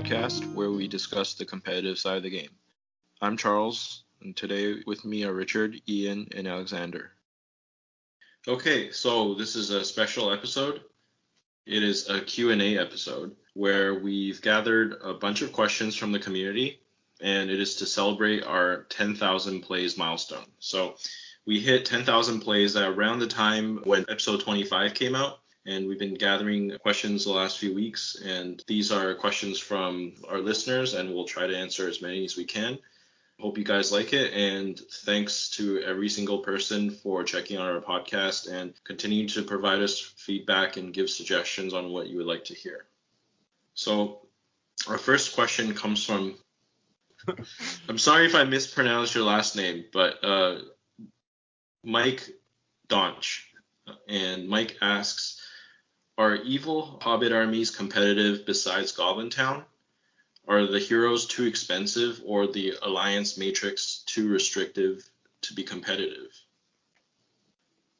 podcast 0.00 0.54
where 0.54 0.70
we 0.70 0.88
discuss 0.88 1.34
the 1.34 1.44
competitive 1.44 1.98
side 1.98 2.16
of 2.16 2.22
the 2.22 2.30
game. 2.30 2.48
I'm 3.20 3.36
Charles, 3.36 4.04
and 4.22 4.34
today 4.34 4.76
with 4.86 5.04
me 5.04 5.24
are 5.24 5.32
Richard, 5.34 5.78
Ian, 5.86 6.26
and 6.34 6.48
Alexander. 6.48 7.12
Okay, 8.48 8.92
so 8.92 9.34
this 9.34 9.56
is 9.56 9.68
a 9.68 9.84
special 9.84 10.32
episode. 10.32 10.80
It 11.66 11.82
is 11.82 12.08
a 12.08 12.22
Q&A 12.22 12.78
episode 12.78 13.36
where 13.52 13.94
we've 13.94 14.40
gathered 14.40 14.96
a 15.04 15.12
bunch 15.12 15.42
of 15.42 15.52
questions 15.52 15.96
from 15.96 16.12
the 16.12 16.18
community 16.18 16.80
and 17.20 17.50
it 17.50 17.60
is 17.60 17.76
to 17.76 17.84
celebrate 17.84 18.42
our 18.44 18.84
10,000 18.84 19.60
plays 19.60 19.98
milestone. 19.98 20.46
So 20.60 20.94
we 21.44 21.60
hit 21.60 21.84
10,000 21.84 22.40
plays 22.40 22.74
around 22.74 23.18
the 23.18 23.26
time 23.26 23.80
when 23.84 24.06
episode 24.08 24.40
25 24.40 24.94
came 24.94 25.14
out 25.14 25.39
and 25.66 25.86
we've 25.86 25.98
been 25.98 26.14
gathering 26.14 26.76
questions 26.82 27.24
the 27.24 27.32
last 27.32 27.58
few 27.58 27.74
weeks 27.74 28.16
and 28.24 28.62
these 28.66 28.90
are 28.90 29.14
questions 29.14 29.58
from 29.58 30.14
our 30.28 30.38
listeners 30.38 30.94
and 30.94 31.12
we'll 31.12 31.24
try 31.24 31.46
to 31.46 31.56
answer 31.56 31.88
as 31.88 32.00
many 32.00 32.24
as 32.24 32.36
we 32.36 32.44
can. 32.44 32.78
Hope 33.38 33.56
you 33.56 33.64
guys 33.64 33.90
like 33.90 34.12
it 34.12 34.32
and 34.34 34.78
thanks 35.04 35.48
to 35.50 35.80
every 35.80 36.08
single 36.08 36.38
person 36.40 36.90
for 36.90 37.24
checking 37.24 37.56
out 37.56 37.70
our 37.70 37.80
podcast 37.80 38.50
and 38.50 38.74
continuing 38.84 39.28
to 39.28 39.42
provide 39.42 39.80
us 39.80 39.98
feedback 39.98 40.76
and 40.76 40.92
give 40.92 41.08
suggestions 41.08 41.72
on 41.72 41.90
what 41.90 42.08
you 42.08 42.18
would 42.18 42.26
like 42.26 42.44
to 42.44 42.54
hear. 42.54 42.86
So 43.74 44.26
our 44.88 44.98
first 44.98 45.34
question 45.34 45.74
comes 45.74 46.04
from 46.04 46.36
i'm 47.88 47.98
sorry 47.98 48.24
if 48.24 48.34
i 48.34 48.44
mispronounced 48.44 49.14
your 49.14 49.24
last 49.24 49.54
name 49.54 49.84
but 49.92 50.24
uh, 50.24 50.58
mike 51.84 52.30
donch. 52.88 53.42
And 54.08 54.48
mike 54.48 54.76
asks 54.80 55.39
are 56.20 56.36
evil 56.36 56.98
Hobbit 57.00 57.32
armies 57.32 57.70
competitive 57.70 58.44
besides 58.44 58.92
Goblin 58.92 59.30
Town? 59.30 59.64
Are 60.46 60.66
the 60.66 60.78
heroes 60.78 61.26
too 61.26 61.46
expensive 61.46 62.20
or 62.26 62.46
the 62.46 62.74
Alliance 62.82 63.38
Matrix 63.38 64.02
too 64.04 64.28
restrictive 64.28 65.08
to 65.42 65.54
be 65.54 65.62
competitive? 65.62 66.30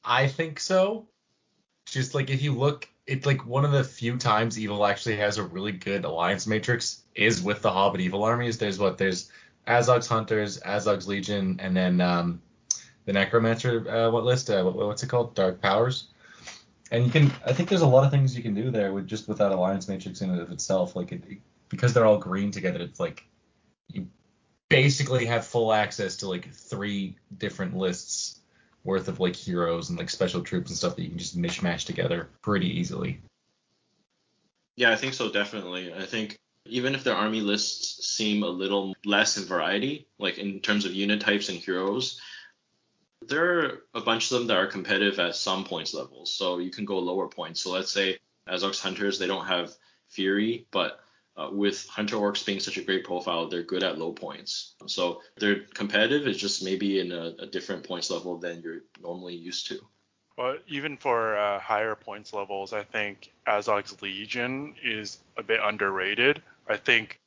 I 0.04 0.27
think 0.27 0.60
so. 0.60 1.06
Just 1.86 2.14
like 2.14 2.28
if 2.28 2.42
you 2.42 2.52
look, 2.52 2.86
it's 3.06 3.24
like 3.24 3.46
one 3.46 3.64
of 3.64 3.72
the 3.72 3.84
few 3.84 4.18
times 4.18 4.58
Evil 4.58 4.84
actually 4.84 5.16
has 5.16 5.38
a 5.38 5.42
really 5.42 5.72
good 5.72 6.05
Alliance 6.05 6.46
Matrix 6.46 7.02
is 7.14 7.42
with 7.42 7.62
the 7.62 7.70
Hobbit 7.70 8.02
Evil 8.02 8.22
armies. 8.22 8.58
There's 8.58 8.78
what 8.78 8.98
there's 8.98 9.30
Azog's 9.66 10.06
Hunters, 10.06 10.60
Azog's 10.60 11.08
Legion, 11.08 11.58
and 11.58 11.74
then 11.74 12.02
um, 12.02 12.42
the 13.06 13.14
Necromancer. 13.14 13.88
Uh, 13.88 14.10
what 14.10 14.24
list? 14.24 14.50
Uh, 14.50 14.62
what, 14.62 14.77
what's 14.77 15.02
it 15.02 15.08
called? 15.08 15.34
Dark 15.34 15.62
Powers 15.62 16.08
and 16.91 17.05
you 17.05 17.10
can 17.10 17.33
I 17.46 17.52
think 17.52 17.69
there's 17.69 17.83
a 17.83 17.86
lot 17.86 18.05
of 18.05 18.10
things 18.10 18.36
you 18.36 18.42
can 18.42 18.55
do 18.55 18.70
there 18.70 18.92
with 18.92 19.06
just 19.06 19.28
with 19.28 19.38
that 19.38 19.52
alliance 19.52 19.88
matrix 19.88 20.20
in 20.20 20.30
and 20.30 20.41
of 20.41 20.50
itself. 20.50 20.96
Like 20.96 21.12
it, 21.12 21.22
because 21.69 21.92
they're 21.92 22.06
all 22.06 22.19
green 22.19 22.50
together, 22.50 22.80
it's 22.80 23.00
like 23.00 23.24
you 23.88 24.08
basically 24.69 25.27
have 25.27 25.46
full 25.46 25.72
access 25.72 26.16
to 26.18 26.28
like 26.28 26.52
three 26.52 27.16
different 27.38 27.77
lists 27.77 28.41
worth 28.84 29.08
of 29.08 29.20
like 29.20 29.36
heroes 29.36 29.91
and 29.91 29.98
like 29.98 30.11
special 30.11 30.42
troops 30.42 30.70
and 30.70 30.77
stuff 30.77 30.96
that 30.96 31.02
you 31.02 31.08
can 31.11 31.18
just 31.18 31.38
mishmash 31.38 31.84
together 31.84 32.30
pretty 32.42 32.78
easily. 32.78 33.20
Yeah, 34.77 34.91
I 34.91 34.96
think 34.96 35.14
so 35.14 35.30
definitely. 35.30 35.92
I 35.92 36.06
think 36.06 36.38
even 36.66 36.94
if 36.94 37.05
their 37.05 37.14
army 37.14 37.41
lists 37.41 38.06
seem 38.08 38.42
a 38.42 38.48
little 38.48 38.94
less 39.05 39.36
in 39.36 39.44
variety, 39.44 40.06
like 40.18 40.38
in 40.38 40.61
terms 40.61 40.84
of 40.84 40.94
unit 40.94 41.20
types 41.20 41.48
and 41.48 41.58
heroes, 41.58 42.20
there 43.26 43.58
are 43.58 43.82
a 43.94 44.00
bunch 44.00 44.30
of 44.30 44.38
them 44.38 44.46
that 44.48 44.56
are 44.56 44.66
competitive 44.66 45.18
at 45.18 45.36
some 45.36 45.64
points 45.64 45.95
levels, 45.95 46.34
so 46.34 46.58
you 46.58 46.70
can 46.70 46.84
go 46.84 46.98
lower 46.98 47.28
points. 47.28 47.61
So 47.61 47.70
let's 47.70 47.92
say 47.92 48.18
Azog's 48.46 48.80
Hunters, 48.80 49.18
they 49.18 49.27
don't 49.27 49.46
have 49.46 49.72
Fury, 50.08 50.67
but 50.70 51.00
uh, 51.36 51.48
with 51.52 51.86
Hunter 51.86 52.17
Orcs 52.17 52.45
being 52.45 52.61
such 52.61 52.77
a 52.77 52.83
great 52.83 53.05
profile, 53.05 53.48
they're 53.48 53.62
good 53.62 53.84
at 53.84 53.98
low 53.98 54.12
points. 54.12 54.74
So 54.86 55.22
they're 55.36 55.61
competitive, 55.74 56.27
it's 56.27 56.39
just 56.39 56.64
maybe 56.64 57.00
in 57.00 57.12
a, 57.12 57.34
a 57.39 57.46
different 57.46 57.84
points 57.84 58.11
level 58.11 58.36
than 58.39 58.62
you're 58.62 58.80
normally 59.00 59.36
used 59.36 59.68
to. 59.68 59.78
Well, 60.36 60.56
even 60.68 60.96
for 60.96 61.36
uh, 61.36 61.61
higher 61.61 61.95
points 61.95 62.33
levels, 62.33 62.72
I 62.72 62.83
think 62.83 63.30
Azog's 63.46 64.00
Legion 64.00 64.74
is 64.83 65.18
a 65.36 65.42
bit 65.42 65.61
underrated. 65.62 66.42
I 66.68 66.78
think 66.78 67.20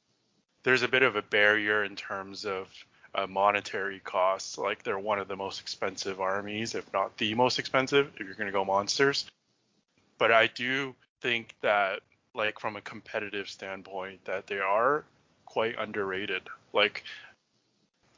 there's 0.64 0.82
a 0.82 0.88
bit 0.88 1.04
of 1.04 1.16
a 1.16 1.22
barrier 1.22 1.84
in 1.84 1.96
terms 1.96 2.46
of 2.46 2.70
uh, 3.16 3.28
monetary 3.28 4.00
costs. 4.00 4.58
Like 4.58 4.84
they're 4.84 5.00
one 5.00 5.20
of 5.20 5.28
the 5.28 5.36
most 5.36 5.62
expensive 5.62 6.20
armies, 6.20 6.76
if 6.76 6.92
not 6.94 7.18
the 7.18 7.36
most 7.36 7.60
expensive, 7.60 8.12
if 8.16 8.26
you're 8.26 8.36
going 8.36 8.48
to 8.48 8.54
go 8.54 8.66
monsters. 8.66 9.26
But 10.18 10.32
I 10.32 10.48
do 10.48 10.96
think 11.22 11.56
that, 11.62 12.02
like 12.36 12.60
from 12.60 12.76
a 12.76 12.82
competitive 12.82 13.50
standpoint, 13.50 14.26
that 14.26 14.48
they 14.48 14.60
are 14.60 15.04
quite 15.46 15.78
underrated. 15.78 16.44
Like 16.72 17.04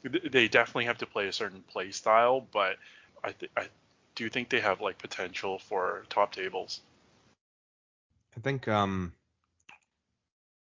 they 0.02 0.48
definitely 0.48 0.84
have 0.84 0.98
to 0.98 1.06
play 1.06 1.28
a 1.28 1.32
certain 1.32 1.62
play 1.62 1.90
style, 1.90 2.46
but 2.52 2.76
I 3.24 3.32
th- 3.32 3.52
I 3.56 3.66
do 4.14 4.30
think 4.30 4.48
they 4.48 4.60
have 4.60 4.80
like 4.80 4.98
potential 4.98 5.58
for 5.58 6.04
top 6.08 6.32
tables. 6.32 6.80
I 8.36 8.40
think 8.40 8.68
um 8.68 9.12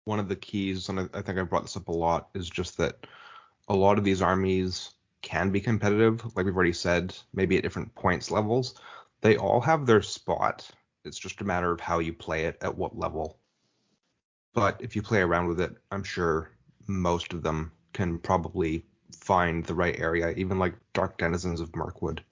one 0.05 0.19
of 0.19 0.29
the 0.29 0.37
keys, 0.37 0.89
and 0.89 1.01
I, 1.01 1.09
I 1.15 1.23
think 1.23 1.39
I 1.39 1.43
brought 1.43 1.63
this 1.63 1.77
up 1.77 1.89
a 1.89 1.93
lot, 1.93 2.29
is 2.35 2.49
just 2.49 2.77
that 2.79 3.07
a 3.69 3.75
lot 3.75 3.99
of 3.99 4.05
these 4.05 4.23
armies 4.23 4.93
can 5.23 5.51
be 5.51 5.61
competitive, 5.61 6.25
like 6.37 6.45
we've 6.45 6.55
already 6.55 6.73
said, 6.73 7.17
maybe 7.33 7.57
at 7.57 7.63
different 7.63 7.95
points 7.95 8.31
levels. 8.31 8.79
They 9.23 9.37
all 9.37 9.61
have 9.61 9.87
their 9.87 10.03
spot. 10.03 10.69
It's 11.05 11.19
just 11.19 11.41
a 11.41 11.45
matter 11.45 11.73
of 11.73 11.81
how 11.81 11.99
you 11.99 12.13
play 12.13 12.45
it 12.45 12.59
at 12.61 12.77
what 12.77 12.99
level. 12.99 13.39
But 14.53 14.81
if 14.81 14.95
you 14.95 15.03
play 15.03 15.21
around 15.21 15.49
with 15.49 15.61
it, 15.61 15.75
I'm 15.91 16.05
sure 16.05 16.51
most 16.87 17.33
of 17.33 17.43
them 17.43 17.73
can 17.93 18.19
probably 18.19 18.85
find 19.19 19.65
the 19.65 19.75
right 19.75 19.99
area. 19.99 20.31
Even 20.31 20.59
like 20.59 20.75
Dark 20.93 21.19
Denizens 21.19 21.61
of 21.61 21.75
Mirkwood 21.75 22.23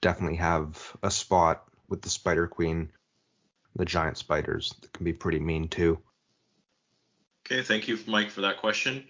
definitely 0.00 0.36
have 0.36 0.96
a 1.02 1.10
spot 1.10 1.64
with 1.88 2.02
the 2.02 2.10
Spider 2.10 2.46
Queen, 2.46 2.90
the 3.76 3.84
giant 3.84 4.16
spiders 4.16 4.74
that 4.80 4.92
can 4.92 5.04
be 5.04 5.12
pretty 5.12 5.40
mean 5.40 5.68
too. 5.68 5.98
Okay, 7.46 7.62
thank 7.62 7.88
you, 7.88 7.98
Mike, 8.06 8.30
for 8.30 8.40
that 8.40 8.58
question. 8.58 9.04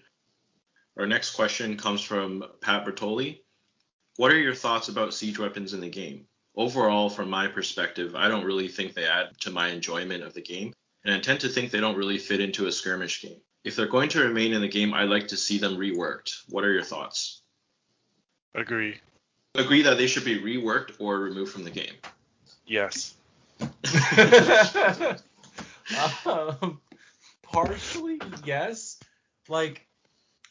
Our 0.97 1.05
next 1.05 1.35
question 1.35 1.75
comes 1.75 2.01
from 2.01 2.45
Pat 2.61 2.85
Bertoli. 2.85 3.41
What 4.15 4.31
are 4.31 4.39
your 4.39 4.55
thoughts 4.55 4.87
about 4.87 5.13
siege 5.13 5.37
weapons 5.37 5.73
in 5.73 5.81
the 5.81 5.89
game? 5.89 6.25
Overall, 6.55 7.09
from 7.09 7.29
my 7.29 7.47
perspective, 7.47 8.15
I 8.15 8.29
don't 8.29 8.45
really 8.45 8.69
think 8.69 8.93
they 8.93 9.05
add 9.05 9.37
to 9.41 9.51
my 9.51 9.69
enjoyment 9.69 10.23
of 10.23 10.33
the 10.33 10.41
game, 10.41 10.73
and 11.03 11.13
I 11.13 11.19
tend 11.19 11.41
to 11.41 11.49
think 11.49 11.69
they 11.69 11.81
don't 11.81 11.97
really 11.97 12.17
fit 12.17 12.39
into 12.39 12.67
a 12.67 12.71
skirmish 12.71 13.21
game. 13.21 13.41
If 13.65 13.75
they're 13.75 13.87
going 13.87 14.07
to 14.09 14.21
remain 14.21 14.53
in 14.53 14.61
the 14.61 14.69
game, 14.69 14.93
I'd 14.93 15.09
like 15.09 15.27
to 15.29 15.37
see 15.37 15.57
them 15.57 15.75
reworked. 15.75 16.43
What 16.47 16.63
are 16.63 16.71
your 16.71 16.83
thoughts? 16.83 17.41
Agree. 18.53 18.97
Agree 19.55 19.81
that 19.81 19.97
they 19.97 20.07
should 20.07 20.23
be 20.23 20.39
reworked 20.39 20.93
or 20.99 21.19
removed 21.19 21.51
from 21.51 21.65
the 21.65 21.71
game. 21.71 21.95
Yes. 22.65 23.15
um, 26.25 26.79
partially, 27.43 28.21
yes. 28.45 28.97
Like 29.49 29.85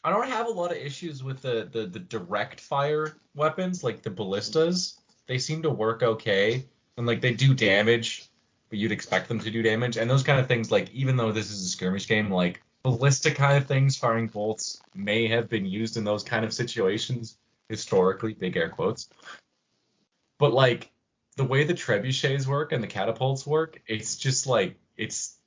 I 0.05 0.11
don't 0.11 0.29
have 0.29 0.45
a 0.45 0.51
lot 0.51 0.71
of 0.71 0.77
issues 0.77 1.23
with 1.23 1.41
the, 1.41 1.67
the, 1.71 1.87
the 1.87 1.97
direct 1.97 2.61
fire 2.61 3.17
weapons, 3.33 3.83
like 3.83 4.03
the 4.03 4.11
ballistas. 4.11 4.99
They 5.25 5.39
seem 5.39 5.63
to 5.63 5.71
work 5.71 6.03
okay. 6.03 6.63
And 6.95 7.07
like 7.07 7.21
they 7.21 7.33
do 7.33 7.55
damage, 7.55 8.29
but 8.69 8.77
you'd 8.77 8.91
expect 8.91 9.27
them 9.27 9.39
to 9.39 9.49
do 9.49 9.63
damage. 9.63 9.97
And 9.97 10.07
those 10.07 10.21
kind 10.21 10.39
of 10.39 10.47
things, 10.47 10.71
like 10.71 10.93
even 10.93 11.17
though 11.17 11.31
this 11.31 11.49
is 11.49 11.65
a 11.65 11.69
skirmish 11.69 12.07
game, 12.07 12.29
like 12.29 12.61
ballista 12.83 13.31
kind 13.31 13.57
of 13.57 13.65
things, 13.65 13.97
firing 13.97 14.27
bolts, 14.27 14.79
may 14.93 15.27
have 15.27 15.49
been 15.49 15.65
used 15.65 15.97
in 15.97 16.03
those 16.03 16.23
kind 16.23 16.45
of 16.45 16.53
situations 16.53 17.39
historically, 17.67 18.35
big 18.35 18.55
air 18.57 18.69
quotes. 18.69 19.09
But 20.37 20.53
like 20.53 20.91
the 21.35 21.45
way 21.45 21.63
the 21.63 21.73
trebuchets 21.73 22.45
work 22.45 22.73
and 22.73 22.83
the 22.83 22.87
catapults 22.87 23.47
work, 23.47 23.81
it's 23.87 24.17
just 24.17 24.45
like 24.45 24.77
it's 24.97 25.39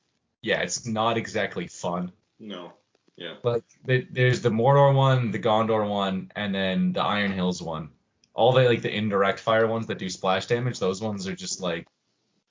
yeah, 0.42 0.62
it's 0.62 0.84
not 0.84 1.16
exactly 1.16 1.68
fun. 1.68 2.10
No. 2.40 2.72
Yeah. 3.18 3.34
Like 3.42 3.64
there's 3.84 4.40
the 4.40 4.48
Mordor 4.48 4.94
one, 4.94 5.32
the 5.32 5.40
Gondor 5.40 5.88
one, 5.88 6.30
and 6.36 6.54
then 6.54 6.92
the 6.92 7.02
Iron 7.02 7.32
Hills 7.32 7.60
one. 7.60 7.90
All 8.32 8.52
the 8.52 8.62
like 8.62 8.80
the 8.80 8.94
indirect 8.94 9.40
fire 9.40 9.66
ones 9.66 9.88
that 9.88 9.98
do 9.98 10.08
splash 10.08 10.46
damage, 10.46 10.78
those 10.78 11.02
ones 11.02 11.26
are 11.26 11.34
just 11.34 11.60
like 11.60 11.88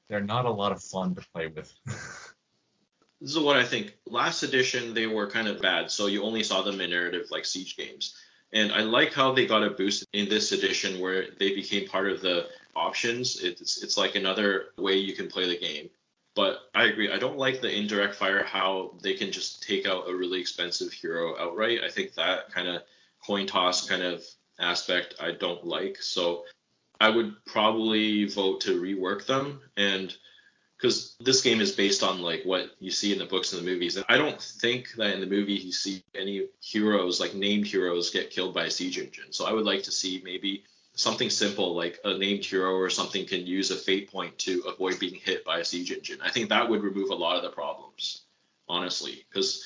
they're 0.09 0.19
not 0.19 0.45
a 0.45 0.51
lot 0.51 0.73
of 0.73 0.83
fun 0.83 1.15
to 1.15 1.25
play 1.33 1.47
with. 1.47 1.73
this 1.85 3.31
is 3.31 3.39
what 3.39 3.55
I 3.55 3.63
think. 3.63 3.95
Last 4.05 4.43
edition 4.43 4.93
they 4.93 5.07
were 5.07 5.29
kind 5.29 5.47
of 5.47 5.61
bad, 5.61 5.89
so 5.89 6.07
you 6.07 6.23
only 6.23 6.43
saw 6.43 6.61
them 6.61 6.81
in 6.81 6.89
narrative 6.89 7.27
like 7.31 7.45
siege 7.45 7.77
games. 7.77 8.17
And 8.51 8.73
I 8.73 8.81
like 8.81 9.13
how 9.13 9.31
they 9.31 9.45
got 9.45 9.63
a 9.63 9.69
boost 9.69 10.05
in 10.11 10.27
this 10.27 10.51
edition 10.51 10.99
where 10.99 11.27
they 11.39 11.55
became 11.55 11.87
part 11.87 12.11
of 12.11 12.19
the 12.19 12.47
options. 12.75 13.41
It's 13.41 13.81
it's 13.81 13.97
like 13.97 14.15
another 14.15 14.73
way 14.77 14.97
you 14.97 15.15
can 15.15 15.29
play 15.29 15.47
the 15.47 15.57
game. 15.57 15.89
But 16.38 16.69
I 16.75 16.84
agree. 16.84 17.12
I 17.12 17.18
don't 17.18 17.39
like 17.39 17.62
the 17.62 17.75
indirect 17.75 18.13
fire 18.13 18.44
how 18.44 18.94
they 19.01 19.16
can 19.16 19.31
just 19.31 19.63
take 19.63 19.88
out 19.88 20.07
a 20.07 20.16
really 20.16 20.39
expensive 20.39 20.94
hero 20.94 21.36
outright. 21.36 21.80
I 21.84 21.89
think 21.89 22.13
that 22.13 22.51
kind 22.54 22.68
of 22.68 22.84
coin 23.25 23.48
toss 23.48 23.89
kind 23.89 24.04
of 24.04 24.24
aspect 24.60 25.16
I 25.19 25.31
don't 25.31 25.66
like. 25.66 25.98
So 26.00 26.44
I 27.01 27.10
would 27.10 27.44
probably 27.45 28.25
vote 28.25 28.62
to 28.62 28.80
rework 28.80 29.25
them. 29.25 29.62
And 29.78 30.16
because 30.78 31.16
this 31.19 31.42
game 31.42 31.60
is 31.60 31.72
based 31.72 32.04
on 32.04 32.22
like 32.22 32.44
what 32.44 32.69
you 32.80 32.92
see 32.92 33.12
in 33.12 33.18
the 33.18 33.25
books 33.25 33.51
and 33.51 33.60
the 33.60 33.72
movies. 33.72 33.95
And 33.95 34.06
I 34.07 34.18
don't 34.18 34.39
think 34.39 34.94
that 34.98 35.16
in 35.16 35.22
the 35.22 35.25
movie 35.25 35.54
you 35.54 35.72
see 35.72 36.04
any 36.13 36.50
heroes 36.60 37.19
like 37.19 37.34
named 37.34 37.66
heroes 37.66 38.12
get 38.12 38.30
killed 38.30 38.54
by 38.54 38.66
a 38.66 38.72
siege 38.72 39.00
engine. 39.00 39.34
So 39.34 39.48
I 39.48 39.54
would 39.54 39.66
like 39.66 39.81
to 39.84 39.92
see 39.92 40.22
maybe 40.24 40.66
something 40.97 41.29
simple 41.29 41.75
like 41.75 41.99
a 42.03 42.17
named 42.17 42.44
hero 42.44 42.75
or 42.75 42.89
something 42.89 43.25
can 43.25 43.45
use 43.45 43.69
a 43.69 43.75
fate 43.75 44.11
point 44.11 44.35
to 44.39 44.63
avoid 44.67 44.99
being 44.99 45.13
hit 45.13 45.45
by 45.45 45.59
a 45.59 45.65
siege 45.65 45.91
engine. 45.91 46.17
I 46.23 46.31
think 46.31 46.49
that 46.49 46.67
would 46.67 46.81
remove 46.81 47.11
a 47.11 47.15
lot 47.15 47.38
of 47.38 47.44
the 47.44 47.49
problems, 47.49 48.23
honestly, 48.67 49.23
because 49.29 49.63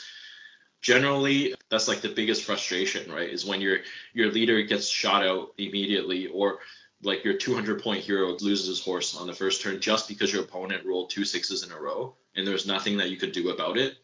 generally 0.82 1.56
that's 1.70 1.88
like 1.88 2.02
the 2.02 2.10
biggest 2.10 2.44
frustration, 2.44 3.10
right? 3.10 3.30
Is 3.30 3.46
when 3.46 3.62
your 3.62 3.78
your 4.14 4.30
leader 4.30 4.62
gets 4.62 4.88
shot 4.88 5.26
out 5.26 5.54
immediately 5.58 6.28
or 6.28 6.60
like 7.02 7.24
your 7.24 7.36
200 7.36 7.82
point 7.82 8.04
hero 8.04 8.36
loses 8.42 8.68
his 8.68 8.84
horse 8.84 9.16
on 9.16 9.26
the 9.26 9.34
first 9.34 9.62
turn 9.62 9.80
just 9.80 10.10
because 10.10 10.34
your 10.34 10.44
opponent 10.44 10.86
rolled 10.86 11.10
two 11.10 11.24
sixes 11.24 11.64
in 11.64 11.72
a 11.72 11.80
row 11.80 12.14
and 12.36 12.46
there's 12.46 12.68
nothing 12.68 12.98
that 12.98 13.10
you 13.10 13.16
could 13.16 13.32
do 13.32 13.52
about 13.52 13.78
it. 13.78 13.96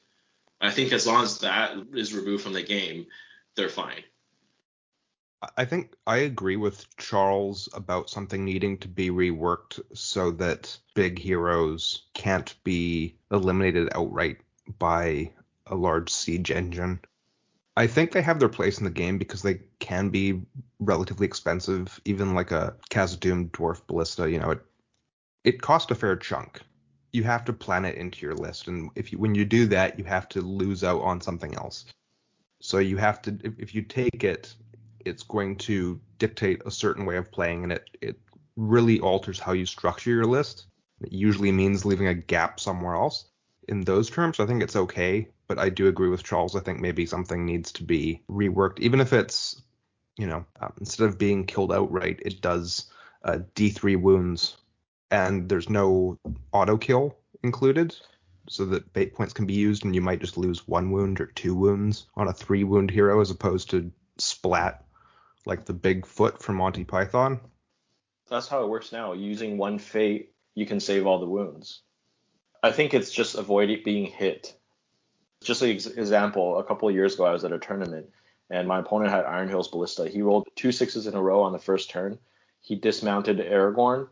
I 0.62 0.72
think 0.72 0.94
as 0.94 1.06
long 1.06 1.24
as 1.24 1.40
that 1.40 1.76
is 1.94 2.16
removed 2.16 2.44
from 2.44 2.54
the 2.54 2.64
game, 2.64 3.06
they're 3.56 3.70
fine. 3.70 4.04
I 5.56 5.66
think 5.66 5.96
I 6.08 6.18
agree 6.18 6.56
with 6.56 6.86
Charles 6.98 7.70
about 7.74 8.10
something 8.10 8.44
needing 8.44 8.78
to 8.80 8.88
be 8.88 9.12
reworked 9.12 9.80
so 9.94 10.32
that 10.32 10.76
big 10.96 11.20
heroes 11.20 12.04
can't 12.14 12.56
be 12.64 13.16
eliminated 13.32 13.90
outright 13.94 14.40
by 14.80 15.32
a 15.68 15.76
large 15.76 16.10
siege 16.10 16.50
engine. 16.50 17.00
I 17.76 17.86
think 17.86 18.12
they 18.12 18.24
have 18.24 18.40
their 18.40 18.50
place 18.50 18.80
in 18.80 18.86
the 18.86 18.90
game 18.90 19.20
because 19.20 19.44
they 19.44 19.62
can 19.78 20.10
be 20.10 20.42
relatively 20.80 21.28
expensive. 21.28 22.02
Even 22.06 22.34
like 22.34 22.52
a 22.52 22.76
Khazad-dûm 22.90 23.52
Dwarf 23.52 23.86
Ballista, 23.86 24.30
you 24.30 24.40
know, 24.40 24.52
it 24.52 24.62
it 25.44 25.62
costs 25.62 25.92
a 25.92 25.96
fair 25.96 26.16
chunk. 26.16 26.62
You 27.14 27.24
have 27.24 27.46
to 27.46 27.54
plan 27.54 27.86
it 27.86 27.96
into 27.96 28.26
your 28.26 28.36
list, 28.36 28.68
and 28.68 28.90
if 28.96 29.12
you 29.12 29.20
when 29.20 29.36
you 29.36 29.46
do 29.46 29.68
that, 29.68 30.00
you 30.00 30.06
have 30.06 30.28
to 30.30 30.42
lose 30.42 30.84
out 30.84 31.02
on 31.02 31.22
something 31.22 31.54
else. 31.56 31.86
So 32.60 32.80
you 32.80 32.98
have 32.98 33.22
to 33.22 33.38
if, 33.44 33.60
if 33.60 33.76
you 33.76 33.84
take 33.84 34.24
it, 34.24 34.56
it's 35.08 35.24
going 35.24 35.58
to 35.58 36.00
dictate 36.20 36.62
a 36.66 36.72
certain 36.72 37.06
way 37.06 37.18
of 37.18 37.32
playing, 37.32 37.64
and 37.64 37.72
it 37.74 37.90
it 38.02 38.20
really 38.56 39.00
alters 39.00 39.40
how 39.40 39.54
you 39.54 39.66
structure 39.66 40.10
your 40.10 40.26
list. 40.26 40.66
It 41.02 41.12
usually 41.12 41.52
means 41.52 41.86
leaving 41.86 42.08
a 42.08 42.14
gap 42.14 42.60
somewhere 42.60 42.96
else. 42.96 43.30
In 43.68 43.82
those 43.82 44.10
terms, 44.10 44.40
I 44.40 44.46
think 44.46 44.64
it's 44.64 44.76
okay, 44.76 45.28
but 45.48 45.60
I 45.60 45.70
do 45.70 45.88
agree 45.88 46.10
with 46.10 46.24
Charles. 46.24 46.56
I 46.56 46.62
think 46.62 46.80
maybe 46.80 47.06
something 47.06 47.46
needs 47.46 47.72
to 47.74 47.84
be 47.84 48.24
reworked, 48.30 48.80
even 48.80 49.00
if 49.00 49.14
it's, 49.14 49.62
you 50.18 50.26
know, 50.26 50.46
um, 50.60 50.74
instead 50.80 51.08
of 51.08 51.18
being 51.18 51.46
killed 51.46 51.72
outright, 51.72 52.20
it 52.26 52.42
does 52.42 52.90
uh, 53.24 53.40
D3 53.56 54.02
wounds, 54.02 54.58
and 55.12 55.48
there's 55.48 55.70
no 55.70 56.18
auto 56.52 56.78
kill 56.78 57.16
included, 57.44 57.96
so 58.50 58.66
that 58.66 58.92
fate 58.94 59.14
points 59.14 59.34
can 59.34 59.46
be 59.46 59.54
used, 59.54 59.86
and 59.86 59.94
you 59.94 60.02
might 60.02 60.22
just 60.22 60.38
lose 60.38 60.68
one 60.68 60.92
wound 60.92 61.22
or 61.22 61.28
two 61.28 61.54
wounds 61.54 62.08
on 62.16 62.28
a 62.28 62.34
three 62.34 62.64
wound 62.64 62.90
hero 62.90 63.22
as 63.22 63.30
opposed 63.30 63.70
to 63.70 63.92
splat 64.18 64.84
like 65.48 65.66
the 65.66 65.74
big 65.74 66.06
foot 66.06 66.42
from 66.42 66.58
Monty 66.58 66.84
Python. 66.84 67.40
That's 68.30 68.48
how 68.48 68.64
it 68.64 68.70
works 68.70 68.92
now. 68.92 69.14
Using 69.14 69.58
one 69.58 69.80
fate, 69.80 70.34
you 70.54 70.66
can 70.66 70.80
save 70.80 71.08
all 71.08 71.20
the 71.20 71.26
wounds. 71.26 71.82
I 72.62 72.72
think 72.72 72.94
it's 72.94 73.12
just 73.12 73.36
avoid 73.36 73.84
being 73.84 74.06
hit 74.06 74.58
just 75.44 75.62
an 75.62 75.70
example, 75.70 76.60
a 76.60 76.64
couple 76.64 76.90
of 76.90 76.96
years 76.96 77.14
ago, 77.14 77.26
I 77.26 77.32
was 77.32 77.46
at 77.46 77.52
a 77.52 77.60
tournament 77.60 78.08
and 78.50 78.68
my 78.68 78.80
opponent 78.80 79.12
had 79.12 79.26
Iron 79.26 79.50
Hills 79.50 79.68
Ballista. 79.68 80.08
He 80.08 80.22
rolled 80.22 80.48
two 80.56 80.72
sixes 80.72 81.06
in 81.06 81.16
a 81.16 81.22
row 81.22 81.42
on 81.44 81.52
the 81.52 81.60
first 81.60 81.90
turn. 81.90 82.18
He 82.62 82.76
dismounted 82.76 83.40
Aragorn, 83.40 84.08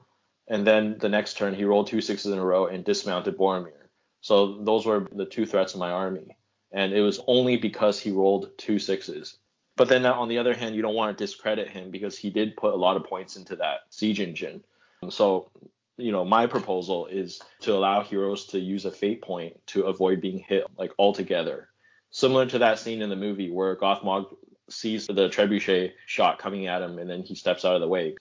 and 0.48 0.68
then 0.68 0.98
the 1.00 1.10
next 1.10 1.38
turn 1.38 1.56
he 1.56 1.64
rolled 1.64 1.88
two 1.88 2.02
sixes 2.02 2.32
in 2.32 2.40
a 2.40 2.46
row 2.46 2.68
and 2.68 2.84
dismounted 2.84 3.38
Boromir. 3.38 3.88
So 4.22 4.62
those 4.64 4.86
were 4.86 5.08
the 5.12 5.26
two 5.26 5.46
threats 5.46 5.74
of 5.74 5.80
my 5.80 5.92
army, 5.92 6.36
and 6.72 6.94
it 6.94 7.02
was 7.02 7.22
only 7.28 7.56
because 7.58 8.00
he 8.00 8.12
rolled 8.12 8.52
two 8.58 8.78
sixes. 8.78 9.38
But 9.76 9.90
then 9.90 10.06
on 10.06 10.30
the 10.30 10.38
other 10.38 10.54
hand, 10.54 10.76
you 10.76 10.82
don't 10.82 10.96
want 10.96 11.18
to 11.18 11.24
discredit 11.24 11.70
him 11.70 11.92
because 11.92 12.18
he 12.18 12.30
did 12.30 12.56
put 12.56 12.74
a 12.74 12.78
lot 12.78 12.96
of 12.96 13.04
points 13.04 13.36
into 13.36 13.58
that 13.58 13.82
siege 13.90 14.22
engine. 14.22 14.64
So 15.10 15.52
you 15.98 16.12
know, 16.12 16.26
my 16.26 16.46
proposal 16.48 17.08
is 17.08 17.42
to 17.62 17.74
allow 17.74 18.02
heroes 18.02 18.46
to 18.48 18.60
use 18.60 18.86
a 18.86 18.92
fate 18.92 19.22
point 19.22 19.56
to 19.68 19.84
avoid 19.84 20.22
being 20.22 20.40
hit 20.40 20.66
like 20.78 20.92
altogether. 21.00 21.70
Similar 22.12 22.48
to 22.48 22.60
that 22.60 22.80
scene 22.80 23.02
in 23.02 23.10
the 23.10 23.16
movie 23.16 23.50
where 23.50 23.76
Gothmog 23.76 24.36
sees 24.70 25.08
the 25.08 25.30
trebuchet 25.30 25.94
shot 26.06 26.40
coming 26.40 26.68
at 26.68 26.82
him 26.82 26.98
and 26.98 27.10
then 27.10 27.22
he 27.22 27.36
steps 27.36 27.66
out 27.66 27.76
of 27.76 27.82
the 27.82 27.88
way. 27.88 28.16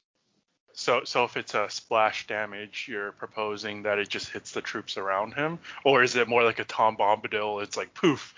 So, 0.73 1.03
so 1.05 1.25
if 1.25 1.37
it's 1.37 1.55
a 1.55 1.71
splash 1.71 2.27
damage, 2.27 2.87
you're 2.89 3.13
proposing 3.13 3.85
that 3.85 3.99
it 3.99 4.09
just 4.09 4.31
hits 4.31 4.51
the 4.51 4.61
troops 4.61 4.97
around 4.97 5.35
him, 5.35 5.61
or 5.85 6.03
is 6.03 6.17
it 6.17 6.27
more 6.27 6.43
like 6.43 6.59
a 6.59 6.65
Tom 6.65 6.97
Bombadil? 6.97 7.63
It's 7.63 7.77
like 7.77 7.95
poof, 7.95 8.35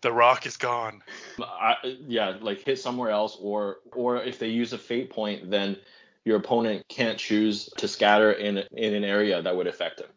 the 0.00 0.12
rock 0.12 0.46
is 0.46 0.56
gone. 0.56 1.02
I, 1.40 1.76
yeah, 2.06 2.36
like 2.40 2.60
hit 2.60 2.78
somewhere 2.78 3.10
else, 3.10 3.36
or 3.40 3.78
or 3.92 4.22
if 4.22 4.38
they 4.38 4.48
use 4.48 4.72
a 4.72 4.78
fate 4.78 5.10
point, 5.10 5.50
then 5.50 5.76
your 6.24 6.36
opponent 6.36 6.86
can't 6.88 7.18
choose 7.18 7.68
to 7.76 7.88
scatter 7.88 8.32
in 8.32 8.58
in 8.72 8.94
an 8.94 9.04
area 9.04 9.40
that 9.40 9.56
would 9.56 9.66
affect 9.66 10.00
him 10.00 10.08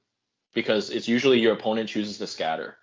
because 0.53 0.89
it's 0.89 1.07
usually 1.07 1.39
your 1.39 1.53
opponent 1.53 1.89
chooses 1.89 2.17
to 2.17 2.27
scatter. 2.27 2.77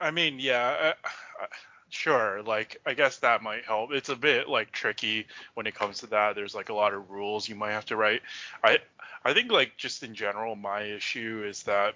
I 0.00 0.10
mean, 0.10 0.40
yeah, 0.40 0.94
uh, 1.04 1.08
uh, 1.42 1.46
sure. 1.90 2.42
Like, 2.42 2.80
I 2.84 2.94
guess 2.94 3.18
that 3.18 3.42
might 3.42 3.64
help. 3.64 3.92
It's 3.92 4.08
a 4.08 4.16
bit 4.16 4.48
like 4.48 4.72
tricky 4.72 5.26
when 5.54 5.66
it 5.66 5.74
comes 5.74 5.98
to 6.00 6.06
that. 6.08 6.34
There's 6.34 6.54
like 6.54 6.70
a 6.70 6.74
lot 6.74 6.94
of 6.94 7.10
rules 7.10 7.48
you 7.48 7.54
might 7.54 7.72
have 7.72 7.86
to 7.86 7.96
write. 7.96 8.22
I 8.64 8.78
I 9.24 9.32
think 9.32 9.52
like 9.52 9.76
just 9.76 10.02
in 10.02 10.14
general, 10.14 10.56
my 10.56 10.82
issue 10.82 11.44
is 11.46 11.62
that 11.64 11.94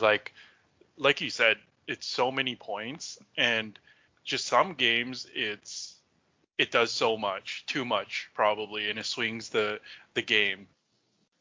like 0.00 0.32
like 0.96 1.20
you 1.20 1.30
said, 1.30 1.58
it's 1.86 2.06
so 2.06 2.30
many 2.30 2.56
points 2.56 3.18
and 3.36 3.78
just 4.24 4.46
some 4.46 4.74
games 4.74 5.26
it's 5.34 5.94
it 6.56 6.70
does 6.70 6.92
so 6.92 7.16
much, 7.16 7.64
too 7.66 7.84
much 7.84 8.30
probably, 8.34 8.90
and 8.90 8.98
it 8.98 9.06
swings 9.06 9.48
the 9.48 9.80
the 10.14 10.22
game. 10.22 10.66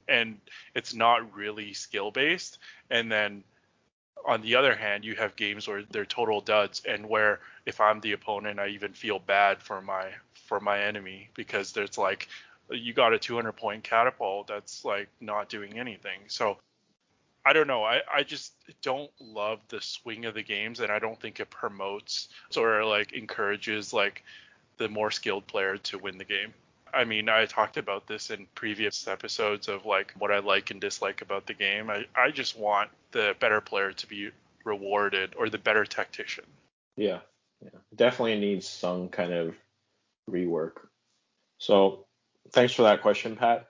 And 0.08 0.40
it's 0.76 0.94
not 0.94 1.34
really 1.34 1.74
skill 1.74 2.12
based. 2.12 2.58
And 2.90 3.12
then 3.12 3.44
on 4.26 4.42
the 4.42 4.56
other 4.56 4.76
hand, 4.76 5.06
you 5.06 5.16
have 5.16 5.36
games 5.36 5.68
where 5.68 5.84
they're 5.92 6.06
total 6.06 6.42
duds, 6.42 6.82
and 6.88 7.08
where 7.08 7.40
if 7.66 7.80
I'm 7.80 8.00
the 8.02 8.14
opponent, 8.14 8.60
I 8.60 8.68
even 8.70 8.94
feel 8.94 9.20
bad 9.20 9.62
for 9.62 9.82
my 9.82 10.10
for 10.34 10.60
my 10.60 10.82
enemy 10.82 11.30
because 11.36 11.72
there's 11.72 11.98
like 11.98 12.28
you 12.70 12.94
got 12.94 13.14
a 13.14 13.20
200 13.20 13.52
point 13.54 13.84
catapult 13.84 14.48
that's 14.48 14.84
like 14.84 15.10
not 15.22 15.50
doing 15.50 15.78
anything. 15.78 16.20
So 16.28 16.58
I 17.46 17.54
don't 17.54 17.68
know. 17.68 17.84
I, 17.84 18.02
I 18.14 18.24
just 18.24 18.54
don't 18.82 19.12
love 19.20 19.60
the 19.68 19.82
swing 19.82 20.26
of 20.26 20.34
the 20.34 20.44
games, 20.44 20.80
and 20.80 20.92
I 20.92 21.00
don't 21.00 21.20
think 21.20 21.40
it 21.40 21.50
promotes 21.50 22.30
or 22.56 22.86
like 22.86 23.12
encourages 23.14 23.92
like 23.94 24.24
the 24.78 24.88
more 24.88 25.12
skilled 25.12 25.46
player 25.48 25.78
to 25.78 25.98
win 25.98 26.18
the 26.18 26.26
game. 26.26 26.54
I 26.94 27.06
mean, 27.06 27.28
I 27.28 27.46
talked 27.46 27.78
about 27.78 28.08
this 28.08 28.30
in 28.30 28.48
previous 28.54 29.08
episodes 29.08 29.68
of 29.68 29.86
like 29.86 30.14
what 30.18 30.32
I 30.32 30.40
like 30.40 30.72
and 30.72 30.80
dislike 30.80 31.22
about 31.22 31.48
the 31.48 31.54
game. 31.54 31.90
I, 31.90 32.06
I 32.16 32.32
just 32.32 32.58
want 32.58 32.92
the 33.12 33.36
better 33.40 33.62
player 33.62 33.92
to 33.92 34.08
be 34.08 34.30
rewarded 34.64 35.36
or 35.38 35.50
the 35.50 35.58
better 35.58 35.86
tactician. 35.86 36.46
Yeah, 36.96 37.20
yeah. 37.62 37.80
Definitely 37.96 38.40
needs 38.40 38.68
some 38.70 39.10
kind 39.10 39.34
of 39.34 39.56
rework. 40.30 40.74
So 41.58 42.06
thanks 42.52 42.74
for 42.74 42.84
that 42.84 43.02
question, 43.02 43.36
Pat. 43.36 43.68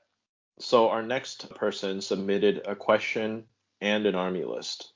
So 0.59 0.89
our 0.89 1.01
next 1.01 1.49
person 1.55 2.01
submitted 2.01 2.61
a 2.65 2.75
question 2.75 3.45
and 3.81 4.05
an 4.05 4.15
army 4.15 4.43
list. 4.43 4.93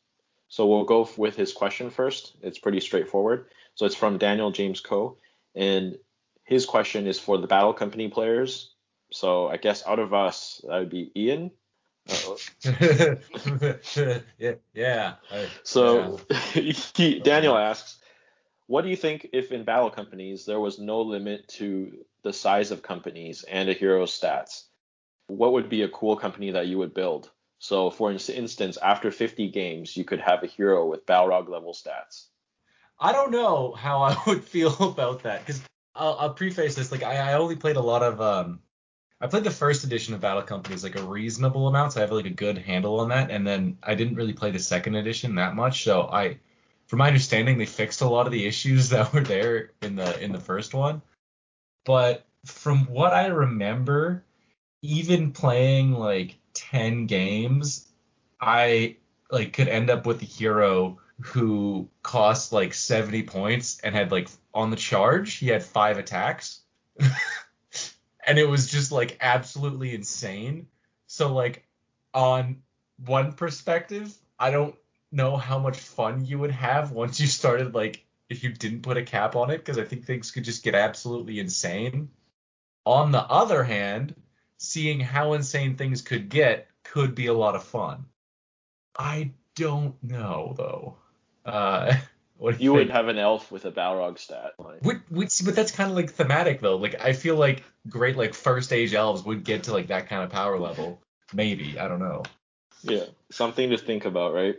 So 0.49 0.65
we'll 0.65 0.85
go 0.85 1.09
with 1.17 1.35
his 1.35 1.53
question 1.53 1.89
first. 1.89 2.35
It's 2.41 2.59
pretty 2.59 2.79
straightforward. 2.79 3.47
So 3.75 3.85
it's 3.85 3.95
from 3.95 4.17
Daniel 4.17 4.51
James 4.51 4.79
Coe. 4.79 5.17
And 5.55 5.97
his 6.43 6.65
question 6.65 7.07
is 7.07 7.19
for 7.19 7.37
the 7.37 7.47
Battle 7.47 7.73
Company 7.73 8.07
players. 8.07 8.73
So 9.11 9.47
I 9.47 9.57
guess 9.57 9.85
out 9.85 9.99
of 9.99 10.13
us, 10.13 10.61
that 10.67 10.79
would 10.79 10.89
be 10.89 11.11
Ian. 11.15 11.51
yeah. 14.39 14.53
yeah. 14.73 15.15
So 15.63 16.19
yeah. 16.29 16.37
he, 16.95 17.19
Daniel 17.19 17.57
asks, 17.57 17.97
what 18.67 18.83
do 18.83 18.89
you 18.89 18.95
think 18.95 19.29
if 19.33 19.51
in 19.51 19.63
battle 19.63 19.89
companies 19.89 20.45
there 20.45 20.59
was 20.59 20.79
no 20.79 21.01
limit 21.01 21.47
to 21.49 22.05
the 22.23 22.33
size 22.33 22.71
of 22.71 22.81
companies 22.81 23.43
and 23.43 23.69
a 23.69 23.73
hero's 23.73 24.17
stats? 24.17 24.63
What 25.27 25.53
would 25.53 25.69
be 25.69 25.81
a 25.81 25.89
cool 25.89 26.15
company 26.15 26.51
that 26.51 26.67
you 26.67 26.77
would 26.77 26.93
build? 26.93 27.29
So, 27.59 27.89
for 27.89 28.11
instance, 28.11 28.77
after 28.77 29.11
50 29.11 29.49
games, 29.49 29.97
you 29.97 30.03
could 30.03 30.21
have 30.21 30.43
a 30.43 30.47
hero 30.47 30.85
with 30.85 31.05
Balrog 31.05 31.49
level 31.49 31.73
stats. 31.73 32.27
I 32.99 33.11
don't 33.11 33.31
know 33.31 33.73
how 33.73 34.03
I 34.03 34.17
would 34.27 34.43
feel 34.43 34.75
about 34.79 35.23
that 35.23 35.45
because 35.45 35.61
I'll, 35.95 36.15
I'll, 36.19 36.33
preface 36.33 36.75
this 36.75 36.91
like 36.91 37.03
I, 37.03 37.31
I, 37.31 37.33
only 37.33 37.55
played 37.55 37.75
a 37.75 37.81
lot 37.81 38.03
of 38.03 38.21
um 38.21 38.59
I 39.19 39.27
played 39.27 39.43
the 39.43 39.51
first 39.51 39.83
edition 39.83 40.13
of 40.13 40.21
Battle 40.21 40.43
Companies 40.43 40.83
like 40.83 40.97
a 40.97 41.03
reasonable 41.03 41.67
amount, 41.67 41.93
so 41.93 41.99
I 41.99 42.01
have 42.01 42.11
like 42.11 42.25
a 42.25 42.31
good 42.31 42.57
handle 42.57 42.99
on 42.99 43.09
that, 43.09 43.31
and 43.31 43.45
then 43.45 43.77
I 43.81 43.95
didn't 43.95 44.15
really 44.15 44.33
play 44.33 44.51
the 44.51 44.59
second 44.59 44.95
edition 44.95 45.35
that 45.35 45.55
much, 45.55 45.83
so 45.83 46.03
I 46.03 46.37
from 46.87 46.99
my 46.99 47.07
understanding 47.07 47.57
they 47.57 47.65
fixed 47.65 48.01
a 48.01 48.07
lot 48.07 48.27
of 48.27 48.31
the 48.31 48.45
issues 48.45 48.89
that 48.91 49.13
were 49.13 49.21
there 49.21 49.71
in 49.81 49.95
the 49.95 50.19
in 50.23 50.31
the 50.31 50.39
first 50.39 50.73
one, 50.73 51.01
but 51.85 52.25
from 52.45 52.85
what 52.85 53.13
I 53.13 53.27
remember, 53.27 54.23
even 54.81 55.31
playing 55.31 55.93
like 55.93 56.37
10 56.57 57.05
games, 57.05 57.87
I 58.39 58.97
like 59.31 59.53
could 59.53 59.67
end 59.67 59.89
up 59.89 60.05
with 60.05 60.21
a 60.21 60.25
hero 60.25 60.97
who 61.21 61.89
cost 62.03 62.51
like 62.51 62.73
70 62.73 63.23
points 63.23 63.79
and 63.83 63.95
had 63.95 64.11
like 64.11 64.29
on 64.53 64.69
the 64.69 64.75
charge 64.75 65.35
he 65.35 65.47
had 65.47 65.63
five 65.63 65.97
attacks. 65.97 66.61
And 68.29 68.37
it 68.37 68.49
was 68.49 68.69
just 68.69 68.91
like 68.91 69.17
absolutely 69.21 69.95
insane. 69.95 70.67
So 71.05 71.33
like 71.33 71.65
on 72.13 72.61
one 73.05 73.33
perspective 73.33 74.13
i 74.39 74.49
don't 74.49 74.75
know 75.11 75.37
how 75.37 75.59
much 75.59 75.77
fun 75.77 76.25
you 76.25 76.39
would 76.39 76.51
have 76.51 76.91
once 76.91 77.19
you 77.19 77.27
started 77.27 77.73
like 77.73 78.03
if 78.29 78.43
you 78.43 78.51
didn't 78.51 78.81
put 78.81 78.97
a 78.97 79.03
cap 79.03 79.35
on 79.35 79.51
it 79.51 79.59
because 79.59 79.77
i 79.77 79.83
think 79.83 80.03
things 80.03 80.31
could 80.31 80.43
just 80.43 80.63
get 80.63 80.75
absolutely 80.75 81.39
insane. 81.39 82.09
On 82.85 83.11
the 83.11 83.21
other 83.21 83.63
hand 83.63 84.15
seeing 84.57 84.99
how 84.99 85.33
insane 85.33 85.75
things 85.75 86.01
could 86.01 86.29
get 86.29 86.67
could 86.83 87.15
be 87.15 87.27
a 87.27 87.33
lot 87.33 87.55
of 87.55 87.63
fun 87.63 88.05
i 88.97 89.31
don't 89.55 90.01
know 90.03 90.53
though 90.57 90.95
uh 91.45 91.93
what 92.37 92.57
do 92.57 92.63
You 92.63 92.73
would 92.73 92.87
think? 92.87 92.91
have 92.91 93.07
an 93.07 93.17
elf 93.17 93.51
with 93.51 93.65
a 93.65 93.71
Balrog 93.71 94.19
stat. 94.19 94.53
Like, 94.59 94.83
Would, 94.83 95.01
would, 95.09 95.29
but 95.43 95.55
that's 95.55 95.71
kind 95.71 95.89
of 95.89 95.95
like 95.95 96.11
thematic 96.11 96.59
though. 96.61 96.75
Like 96.77 97.01
I 97.03 97.13
feel 97.13 97.35
like 97.35 97.63
great 97.89 98.15
like 98.15 98.35
first 98.35 98.71
age 98.71 98.93
elves 98.93 99.23
would 99.23 99.43
get 99.43 99.63
to 99.63 99.71
like 99.73 99.87
that 99.87 100.07
kind 100.07 100.23
of 100.23 100.29
power 100.29 100.59
level. 100.59 101.01
Maybe 101.33 101.79
I 101.79 101.87
don't 101.87 101.97
know. 101.99 102.21
yeah, 102.83 103.05
something 103.31 103.71
to 103.71 103.77
think 103.79 104.05
about, 104.05 104.35
right? 104.35 104.55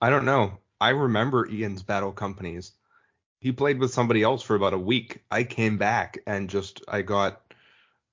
I 0.00 0.08
don't 0.10 0.24
know. 0.24 0.58
I 0.80 0.90
remember 0.90 1.46
Ian's 1.46 1.82
battle 1.82 2.12
companies. 2.12 2.72
He 3.40 3.52
played 3.52 3.78
with 3.78 3.92
somebody 3.92 4.22
else 4.22 4.42
for 4.42 4.54
about 4.56 4.72
a 4.74 4.78
week. 4.78 5.22
I 5.30 5.44
came 5.44 5.76
back 5.76 6.18
and 6.26 6.48
just 6.48 6.82
I 6.88 7.02
got 7.02 7.42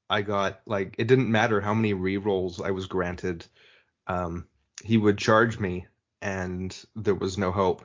I 0.10 0.22
got 0.22 0.62
like 0.66 0.96
it 0.98 1.08
didn't 1.08 1.32
matter 1.32 1.62
how 1.62 1.74
many 1.74 1.94
rerolls 1.94 2.64
I 2.64 2.72
was 2.72 2.88
granted. 2.88 3.46
Um 4.08 4.48
he 4.84 4.98
would 4.98 5.18
charge 5.18 5.60
me 5.60 5.88
and 6.22 6.78
there 6.96 7.16
was 7.16 7.38
no 7.38 7.52
hope. 7.52 7.84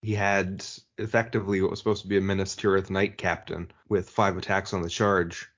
He 0.00 0.14
had 0.14 0.64
effectively 0.98 1.60
what 1.60 1.70
was 1.70 1.78
supposed 1.78 2.02
to 2.02 2.08
be 2.08 2.16
a 2.16 2.20
Minas 2.20 2.56
Tirith 2.56 2.90
Knight 2.90 3.16
captain 3.18 3.70
with 3.88 4.10
five 4.10 4.36
attacks 4.36 4.72
on 4.72 4.82
the 4.82 4.88
charge 4.88 5.48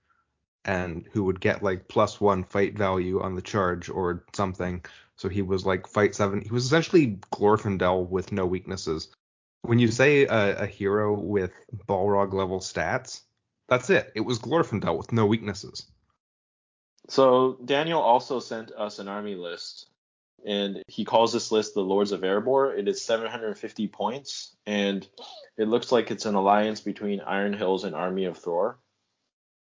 and 0.64 1.06
who 1.12 1.24
would 1.24 1.40
get 1.40 1.62
like 1.62 1.88
plus 1.88 2.20
one 2.20 2.44
fight 2.44 2.76
value 2.76 3.20
on 3.20 3.34
the 3.34 3.42
charge 3.42 3.88
or 3.88 4.24
something. 4.34 4.84
So 5.16 5.28
he 5.28 5.42
was 5.42 5.64
like 5.64 5.86
fight 5.86 6.14
seven. 6.14 6.40
He 6.40 6.50
was 6.50 6.64
essentially 6.64 7.18
Glorfindel 7.32 8.08
with 8.08 8.32
no 8.32 8.46
weaknesses. 8.46 9.08
When 9.62 9.78
you 9.78 9.88
say 9.88 10.26
a, 10.26 10.62
a 10.62 10.66
hero 10.66 11.14
with 11.14 11.52
Balrog 11.86 12.32
level 12.32 12.60
stats, 12.60 13.22
that's 13.68 13.90
it. 13.90 14.12
It 14.14 14.20
was 14.20 14.38
Glorfindel 14.38 14.96
with 14.96 15.12
no 15.12 15.26
weaknesses. 15.26 15.86
So 17.08 17.58
Daniel 17.64 18.00
also 18.00 18.40
sent 18.40 18.72
us 18.72 18.98
an 18.98 19.08
army 19.08 19.34
list, 19.34 19.88
and 20.46 20.82
he 20.88 21.04
calls 21.04 21.32
this 21.32 21.52
list 21.52 21.74
the 21.74 21.80
Lords 21.80 22.12
of 22.12 22.22
Erebor. 22.22 22.78
It 22.78 22.88
is 22.88 23.04
750 23.04 23.88
points, 23.88 24.54
and 24.66 25.06
it 25.56 25.68
looks 25.68 25.92
like 25.92 26.10
it's 26.10 26.26
an 26.26 26.34
alliance 26.34 26.80
between 26.80 27.20
Iron 27.20 27.52
Hills 27.52 27.84
and 27.84 27.94
Army 27.94 28.24
of 28.24 28.40
Thror. 28.42 28.76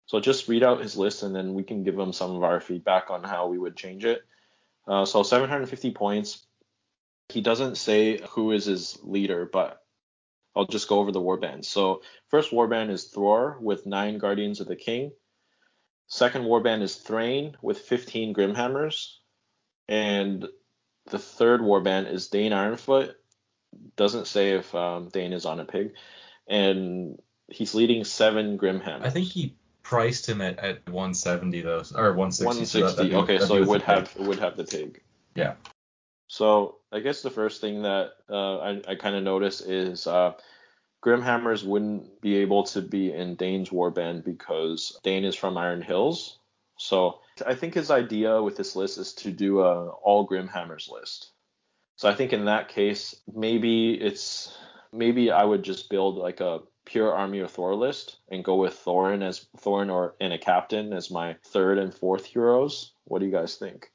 So 0.07 0.19
just 0.19 0.49
read 0.49 0.63
out 0.63 0.81
his 0.81 0.97
list, 0.97 1.23
and 1.23 1.33
then 1.33 1.53
we 1.53 1.63
can 1.63 1.83
give 1.83 1.97
him 1.97 2.11
some 2.11 2.35
of 2.35 2.43
our 2.43 2.59
feedback 2.59 3.09
on 3.09 3.23
how 3.23 3.47
we 3.47 3.57
would 3.57 3.77
change 3.77 4.03
it. 4.03 4.21
Uh, 4.87 5.05
so 5.05 5.23
750 5.23 5.91
points. 5.91 6.45
He 7.29 7.39
doesn't 7.39 7.77
say 7.77 8.19
who 8.31 8.51
is 8.51 8.65
his 8.65 8.99
leader, 9.03 9.49
but 9.51 9.80
I'll 10.55 10.65
just 10.65 10.87
go 10.89 10.99
over 10.99 11.11
the 11.11 11.21
warbands. 11.21 11.65
So 11.65 12.01
first 12.29 12.51
warband 12.51 12.89
is 12.89 13.11
Thror 13.13 13.59
with 13.59 13.85
nine 13.85 14.17
Guardians 14.17 14.59
of 14.59 14.67
the 14.67 14.75
King. 14.75 15.11
Second 16.07 16.43
warband 16.43 16.81
is 16.81 16.95
Thrain 16.95 17.55
with 17.61 17.79
15 17.79 18.33
Grimhammers. 18.33 19.15
And 19.87 20.45
the 21.09 21.19
third 21.19 21.61
warband 21.61 22.11
is 22.11 22.27
Dain 22.27 22.51
Ironfoot. 22.51 23.13
Doesn't 23.95 24.27
say 24.27 24.51
if 24.51 24.75
um, 24.75 25.07
Dain 25.07 25.31
is 25.31 25.45
on 25.45 25.61
a 25.61 25.65
pig. 25.65 25.93
And 26.47 27.17
he's 27.47 27.73
leading 27.73 28.03
seven 28.03 28.57
Grimhammers. 28.57 29.05
I 29.05 29.09
think 29.09 29.27
he 29.27 29.55
priced 29.83 30.27
him 30.27 30.41
at, 30.41 30.59
at 30.59 30.85
170 30.89 31.61
though, 31.61 31.83
or 31.95 32.13
160. 32.13 32.45
160. 32.45 32.79
so 32.79 32.91
that- 32.91 33.13
okay, 33.13 33.39
so 33.39 33.55
it 33.55 33.67
would 33.67 33.81
have 33.83 34.13
it 34.19 34.25
would 34.25 34.39
have 34.39 34.57
the 34.57 34.65
pig. 34.65 35.01
Yeah. 35.35 35.55
So 36.27 36.80
I 36.91 36.99
guess 36.99 37.21
the 37.21 37.29
first 37.29 37.61
thing 37.61 37.83
that 37.83 38.11
uh, 38.29 38.57
I, 38.57 38.81
I 38.87 38.95
kind 38.95 39.15
of 39.15 39.23
noticed 39.23 39.67
is 39.67 40.07
uh, 40.07 40.33
Grimhammers 41.03 41.63
wouldn't 41.63 42.21
be 42.21 42.37
able 42.37 42.63
to 42.63 42.81
be 42.81 43.13
in 43.13 43.35
Dain's 43.35 43.69
warband 43.69 44.23
because 44.23 44.99
Dain 45.03 45.23
is 45.23 45.35
from 45.35 45.57
Iron 45.57 45.81
Hills. 45.81 46.37
So 46.77 47.19
I 47.45 47.55
think 47.55 47.73
his 47.73 47.91
idea 47.91 48.41
with 48.41 48.57
this 48.57 48.75
list 48.75 48.97
is 48.97 49.13
to 49.15 49.31
do 49.31 49.61
a 49.61 49.89
all 49.89 50.27
Grimhammers 50.27 50.89
list. 50.89 51.31
So 51.95 52.09
I 52.09 52.15
think 52.15 52.33
in 52.33 52.45
that 52.45 52.69
case, 52.69 53.15
maybe 53.33 53.93
it's 53.93 54.57
maybe 54.91 55.31
I 55.31 55.43
would 55.43 55.63
just 55.63 55.89
build 55.89 56.17
like 56.17 56.39
a 56.39 56.59
pure 56.85 57.13
Army 57.13 57.39
of 57.39 57.53
Thror 57.53 57.77
list 57.77 58.17
and 58.29 58.43
go 58.43 58.55
with 58.55 58.83
Thorin 58.83 59.23
as 59.23 59.45
Thorin 59.57 59.91
or 59.91 60.15
and 60.19 60.33
a 60.33 60.37
captain 60.37 60.93
as 60.93 61.11
my 61.11 61.35
third 61.45 61.77
and 61.77 61.93
fourth 61.93 62.25
heroes. 62.25 62.93
What 63.05 63.19
do 63.19 63.25
you 63.25 63.31
guys 63.31 63.55
think? 63.55 63.91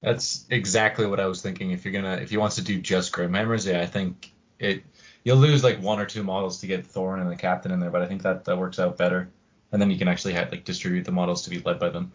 That's 0.00 0.46
exactly 0.50 1.06
what 1.06 1.20
I 1.20 1.26
was 1.26 1.42
thinking. 1.42 1.72
If 1.72 1.84
you're 1.84 1.92
gonna, 1.92 2.16
if 2.16 2.30
he 2.30 2.36
wants 2.36 2.56
to 2.56 2.62
do 2.62 2.80
just 2.80 3.12
Grimhammers, 3.12 3.70
yeah, 3.70 3.80
I 3.80 3.86
think 3.86 4.32
it. 4.58 4.84
You'll 5.24 5.38
lose 5.38 5.64
like 5.64 5.82
one 5.82 5.98
or 5.98 6.06
two 6.06 6.22
models 6.22 6.60
to 6.60 6.66
get 6.66 6.86
Thorin 6.86 7.20
and 7.20 7.30
the 7.30 7.36
captain 7.36 7.72
in 7.72 7.80
there, 7.80 7.90
but 7.90 8.02
I 8.02 8.06
think 8.06 8.22
that 8.22 8.44
that 8.44 8.56
works 8.56 8.78
out 8.78 8.96
better. 8.96 9.28
And 9.72 9.82
then 9.82 9.90
you 9.90 9.98
can 9.98 10.08
actually 10.08 10.32
have, 10.34 10.50
like 10.50 10.64
distribute 10.64 11.04
the 11.04 11.12
models 11.12 11.42
to 11.42 11.50
be 11.50 11.58
led 11.58 11.78
by 11.78 11.90
them. 11.90 12.12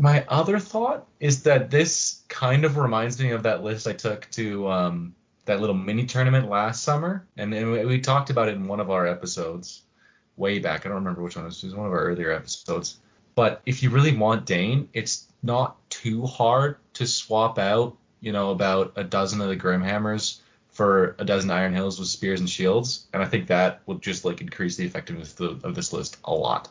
My 0.00 0.24
other 0.28 0.58
thought 0.58 1.06
is 1.20 1.44
that 1.44 1.70
this 1.70 2.22
kind 2.28 2.64
of 2.64 2.76
reminds 2.76 3.20
me 3.20 3.30
of 3.30 3.44
that 3.44 3.62
list 3.62 3.86
I 3.86 3.92
took 3.92 4.28
to 4.32 4.68
um, 4.68 5.14
that 5.44 5.60
little 5.60 5.76
mini 5.76 6.06
tournament 6.06 6.48
last 6.48 6.82
summer, 6.82 7.24
and, 7.36 7.54
and 7.54 7.70
we, 7.70 7.84
we 7.84 8.00
talked 8.00 8.30
about 8.30 8.48
it 8.48 8.56
in 8.56 8.66
one 8.66 8.80
of 8.80 8.90
our 8.90 9.06
episodes 9.06 9.82
way 10.36 10.58
back. 10.58 10.84
I 10.84 10.88
don't 10.88 10.96
remember 10.96 11.22
which 11.22 11.36
one 11.36 11.44
it 11.44 11.48
was. 11.48 11.62
It 11.62 11.66
was 11.66 11.76
one 11.76 11.86
of 11.86 11.92
our 11.92 12.04
earlier 12.04 12.32
episodes. 12.32 12.98
But 13.36 13.62
if 13.66 13.82
you 13.82 13.90
really 13.90 14.16
want 14.16 14.46
Dain, 14.46 14.88
it's 14.92 15.28
not 15.42 15.76
too 15.90 16.26
hard 16.26 16.78
to 16.94 17.06
swap 17.06 17.58
out, 17.58 17.96
you 18.20 18.32
know, 18.32 18.50
about 18.50 18.92
a 18.96 19.04
dozen 19.04 19.40
of 19.40 19.48
the 19.48 19.56
Grimhammers 19.56 20.40
for 20.74 21.14
a 21.20 21.24
dozen 21.24 21.50
Iron 21.52 21.72
Hills 21.72 22.00
with 22.00 22.08
spears 22.08 22.40
and 22.40 22.50
shields, 22.50 23.06
and 23.12 23.22
I 23.22 23.26
think 23.26 23.46
that 23.46 23.80
would 23.86 24.02
just 24.02 24.24
like 24.24 24.40
increase 24.40 24.76
the 24.76 24.84
effectiveness 24.84 25.38
of, 25.38 25.74
this 25.74 25.92
list 25.92 26.16
a 26.24 26.34
lot. 26.34 26.68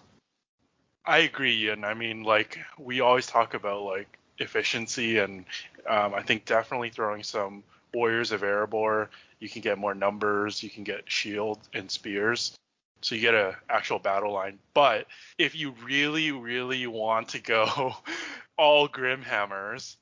I 1.05 1.19
agree, 1.19 1.55
Ian. 1.63 1.85
I 1.85 1.93
mean, 1.93 2.23
like 2.23 2.59
we 2.77 2.99
always 2.99 3.25
talk 3.25 3.53
about 3.53 3.83
like 3.83 4.19
efficiency, 4.39 5.19
and 5.19 5.45
um, 5.87 6.13
I 6.13 6.21
think 6.21 6.45
definitely 6.45 6.89
throwing 6.89 7.23
some 7.23 7.63
Warriors 7.93 8.33
of 8.33 8.41
Erebor, 8.41 9.07
you 9.39 9.47
can 9.47 9.61
get 9.61 9.77
more 9.77 9.95
numbers, 9.95 10.61
you 10.61 10.69
can 10.69 10.83
get 10.83 11.09
shield 11.09 11.59
and 11.73 11.89
spears, 11.89 12.57
so 13.01 13.15
you 13.15 13.21
get 13.21 13.35
a 13.35 13.55
actual 13.69 13.99
battle 13.99 14.33
line. 14.33 14.59
But 14.73 15.07
if 15.37 15.55
you 15.55 15.75
really, 15.83 16.31
really 16.31 16.87
want 16.87 17.29
to 17.29 17.39
go 17.39 17.95
all 18.57 18.89
Grimhammers, 18.89 19.95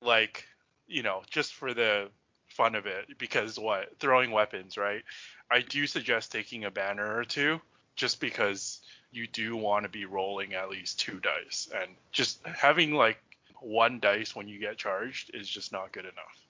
like 0.00 0.46
you 0.86 1.02
know, 1.02 1.22
just 1.30 1.54
for 1.54 1.74
the 1.74 2.08
fun 2.48 2.74
of 2.74 2.86
it, 2.86 3.18
because 3.18 3.58
what 3.58 3.98
throwing 3.98 4.30
weapons, 4.30 4.76
right? 4.78 5.02
I 5.50 5.60
do 5.60 5.86
suggest 5.86 6.32
taking 6.32 6.64
a 6.64 6.70
banner 6.70 7.16
or 7.16 7.24
two, 7.24 7.60
just 7.96 8.20
because 8.20 8.80
you 9.10 9.26
do 9.26 9.56
want 9.56 9.84
to 9.84 9.88
be 9.88 10.04
rolling 10.04 10.54
at 10.54 10.68
least 10.70 11.00
two 11.00 11.18
dice 11.20 11.68
and 11.74 11.90
just 12.12 12.44
having 12.46 12.92
like 12.94 13.18
one 13.60 14.00
dice 14.00 14.34
when 14.36 14.48
you 14.48 14.58
get 14.58 14.76
charged 14.76 15.30
is 15.34 15.48
just 15.48 15.72
not 15.72 15.92
good 15.92 16.04
enough 16.04 16.46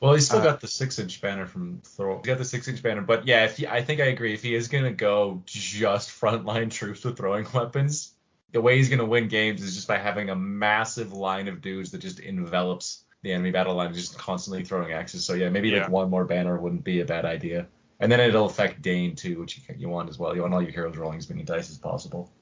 Well, 0.00 0.14
he's 0.14 0.26
still 0.26 0.40
Uh, 0.40 0.44
got 0.44 0.60
the 0.60 0.68
six 0.68 0.98
inch 0.98 1.20
banner 1.20 1.46
from 1.46 1.80
Thror. 1.82 2.18
He's 2.18 2.26
got 2.26 2.38
the 2.38 2.44
six 2.44 2.68
inch 2.68 2.82
banner, 2.82 3.02
but 3.02 3.26
yeah, 3.26 3.44
if 3.44 3.56
he, 3.56 3.66
I 3.66 3.82
think 3.82 4.00
I 4.00 4.06
agree. 4.06 4.32
If 4.34 4.42
he 4.42 4.54
is 4.54 4.68
gonna 4.68 4.92
go 4.92 5.42
just 5.46 6.10
frontline 6.10 6.70
troops 6.70 7.04
with 7.04 7.16
throwing 7.16 7.46
weapons, 7.54 8.14
the 8.52 8.60
way 8.60 8.76
he's 8.76 8.88
gonna 8.88 9.04
win 9.04 9.28
games 9.28 9.62
is 9.62 9.74
just 9.74 9.88
by 9.88 9.98
having 9.98 10.30
a 10.30 10.36
massive 10.36 11.12
line 11.12 11.48
of 11.48 11.60
dudes 11.60 11.90
that 11.90 11.98
just 11.98 12.20
envelops 12.20 13.04
the 13.22 13.32
enemy 13.32 13.50
battle 13.50 13.74
line, 13.74 13.92
just 13.92 14.16
constantly 14.16 14.64
throwing 14.64 14.92
axes. 14.92 15.24
So 15.24 15.34
yeah, 15.34 15.48
maybe 15.48 15.70
Yeah. 15.70 15.82
like 15.82 15.90
one 15.90 16.10
more 16.10 16.24
banner 16.24 16.58
wouldn't 16.58 16.84
be 16.84 17.00
a 17.00 17.04
bad 17.04 17.24
idea. 17.24 17.66
And 18.00 18.10
then 18.10 18.20
it'll 18.20 18.46
affect 18.46 18.80
Dain 18.80 19.16
too, 19.16 19.40
which 19.40 19.58
you, 19.58 19.74
you 19.76 19.88
want 19.88 20.08
as 20.08 20.18
well. 20.18 20.34
You 20.34 20.42
want 20.42 20.54
all 20.54 20.62
your 20.62 20.70
heroes 20.70 20.96
rolling 20.96 21.18
as 21.18 21.28
many 21.28 21.42
dice 21.42 21.68
as 21.68 21.78
possible. 21.78 22.32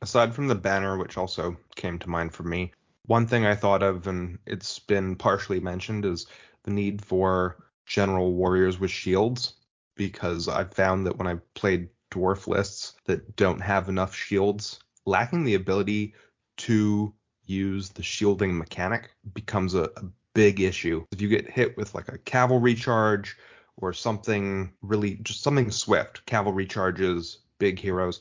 Aside 0.00 0.34
from 0.34 0.48
the 0.48 0.54
banner, 0.54 0.96
which 0.96 1.18
also 1.18 1.56
came 1.76 1.98
to 1.98 2.08
mind 2.08 2.32
for 2.32 2.42
me, 2.42 2.72
one 3.06 3.26
thing 3.26 3.44
I 3.44 3.54
thought 3.54 3.82
of, 3.82 4.06
and 4.06 4.38
it's 4.46 4.78
been 4.78 5.14
partially 5.14 5.60
mentioned, 5.60 6.06
is 6.06 6.26
the 6.64 6.70
need 6.70 7.04
for 7.04 7.64
general 7.84 8.32
warriors 8.32 8.80
with 8.80 8.90
shields. 8.90 9.54
Because 9.96 10.48
I've 10.48 10.72
found 10.72 11.06
that 11.06 11.16
when 11.18 11.28
I've 11.28 11.54
played 11.54 11.88
dwarf 12.10 12.48
lists 12.48 12.94
that 13.04 13.36
don't 13.36 13.60
have 13.60 13.88
enough 13.88 14.12
shields, 14.12 14.80
lacking 15.06 15.44
the 15.44 15.54
ability 15.54 16.14
to 16.56 17.12
use 17.46 17.90
the 17.90 18.02
shielding 18.02 18.56
mechanic 18.56 19.10
becomes 19.34 19.74
a, 19.74 19.84
a 19.96 20.04
big 20.34 20.60
issue. 20.60 21.04
If 21.12 21.20
you 21.20 21.28
get 21.28 21.50
hit 21.50 21.76
with 21.76 21.94
like 21.94 22.08
a 22.08 22.18
cavalry 22.18 22.74
charge 22.74 23.36
or 23.76 23.92
something 23.92 24.72
really 24.82 25.16
just 25.16 25.42
something 25.42 25.70
swift, 25.70 26.24
cavalry 26.26 26.66
charges, 26.66 27.38
big 27.58 27.78
heroes, 27.78 28.20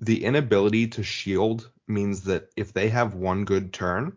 the 0.00 0.24
inability 0.24 0.88
to 0.88 1.02
shield 1.02 1.70
means 1.88 2.22
that 2.22 2.50
if 2.56 2.72
they 2.72 2.88
have 2.88 3.14
one 3.14 3.44
good 3.44 3.72
turn, 3.72 4.16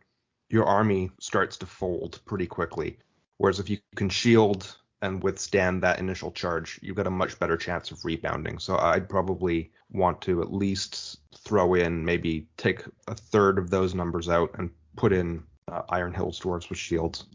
your 0.49 0.65
army 0.65 1.11
starts 1.19 1.57
to 1.57 1.65
fold 1.65 2.19
pretty 2.25 2.47
quickly. 2.47 2.97
Whereas 3.37 3.59
if 3.59 3.69
you 3.69 3.77
can 3.95 4.09
shield 4.09 4.77
and 5.01 5.23
withstand 5.23 5.81
that 5.83 5.99
initial 5.99 6.31
charge, 6.31 6.79
you've 6.81 6.95
got 6.95 7.07
a 7.07 7.11
much 7.11 7.39
better 7.39 7.57
chance 7.57 7.91
of 7.91 8.03
rebounding. 8.03 8.59
So 8.59 8.77
I'd 8.77 9.07
probably 9.07 9.71
want 9.91 10.21
to 10.21 10.41
at 10.41 10.53
least 10.53 11.19
throw 11.37 11.75
in 11.75 12.03
maybe 12.03 12.47
take 12.57 12.83
a 13.07 13.15
third 13.15 13.57
of 13.57 13.69
those 13.69 13.95
numbers 13.95 14.29
out 14.29 14.51
and 14.57 14.69
put 14.95 15.13
in 15.13 15.43
uh, 15.71 15.83
Iron 15.89 16.13
Hills 16.13 16.39
dwarves 16.39 16.69
with 16.69 16.77
shields. 16.77 17.25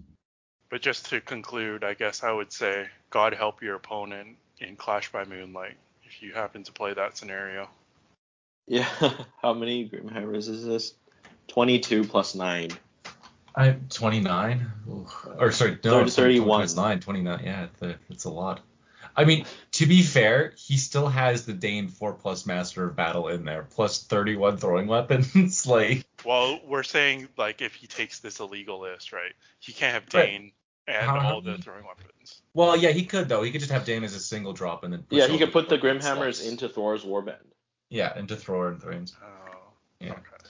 But 0.71 0.83
just 0.83 1.07
to 1.07 1.21
conclude, 1.21 1.85
I 1.85 1.95
guess 1.95 2.23
I 2.23 2.33
would 2.33 2.53
say 2.53 2.87
God 3.11 3.33
help 3.33 3.63
your 3.63 3.77
opponent 3.77 4.37
in 4.59 4.77
Clash 4.77 5.11
by 5.13 5.25
Moonlight 5.25 5.77
if 6.05 6.23
you 6.23 6.33
happen 6.33 6.63
to 6.65 6.73
play 6.73 6.93
that 6.95 7.17
scenario. 7.17 7.69
Yeah. 8.67 8.89
How 9.43 9.55
many 9.55 9.89
Grimhammers 9.89 10.49
is 10.49 10.65
this? 10.65 10.95
22 11.49 12.05
plus 12.05 12.35
9. 12.35 12.71
I 13.55 13.77
29 13.91 14.73
or 15.39 15.53
sorry, 15.53 15.79
no, 15.85 16.01
30, 16.01 16.11
31. 16.11 16.69
29, 16.69 17.01
29. 17.01 17.41
Yeah, 17.45 17.67
it's 18.11 18.25
a 18.25 18.31
lot. 18.31 18.61
I 19.17 19.25
mean, 19.25 19.47
to 19.73 19.87
be 19.87 20.03
fair, 20.03 20.55
he 20.57 20.77
still 20.77 21.07
has 21.07 21.47
the 21.47 21.53
Dain 21.53 21.89
4 21.89 22.15
plus 22.15 22.47
Master 22.47 22.85
of 22.85 22.97
Battle 22.97 23.29
in 23.29 23.45
there, 23.45 23.63
plus 23.63 24.03
31 24.03 24.57
throwing 24.57 24.89
weapons. 24.89 25.67
like, 25.67 26.05
well, 26.25 26.61
we're 26.67 26.83
saying 26.83 27.29
like 27.37 27.63
if 27.63 27.75
he 27.75 27.87
takes 27.87 28.19
this 28.21 28.41
illegal 28.41 28.81
list, 28.81 29.13
right? 29.13 29.33
He 29.61 29.73
can't 29.73 29.95
have 29.95 30.09
Dain 30.09 30.53
right. 30.89 30.97
and 30.97 31.07
how, 31.07 31.35
all 31.35 31.41
the 31.41 31.59
throwing 31.59 31.85
weapons. 31.85 32.43
Well, 32.55 32.77
yeah, 32.77 32.91
he 32.91 33.05
could 33.05 33.29
though. 33.29 33.43
He 33.43 33.53
could 33.53 33.61
just 33.61 33.73
have 33.73 33.85
Dain 33.85 34.03
as 34.03 34.15
a 34.15 34.21
single 34.21 34.53
drop 34.53 34.83
and 34.83 34.93
then. 34.93 35.05
Yeah, 35.11 35.29
he 35.29 35.39
could 35.39 35.53
put 35.53 35.69
the 35.69 35.79
Grimhammers 35.79 36.47
into 36.47 36.69
Thror's 36.69 37.05
Warband. 37.05 37.37
Yeah, 37.89 38.19
into 38.19 38.35
Thror 38.35 38.71
and 38.73 38.83
Thrains. 38.83 39.15
Oh. 39.23 39.55
Yeah. 40.01 40.13
Okay. 40.13 40.44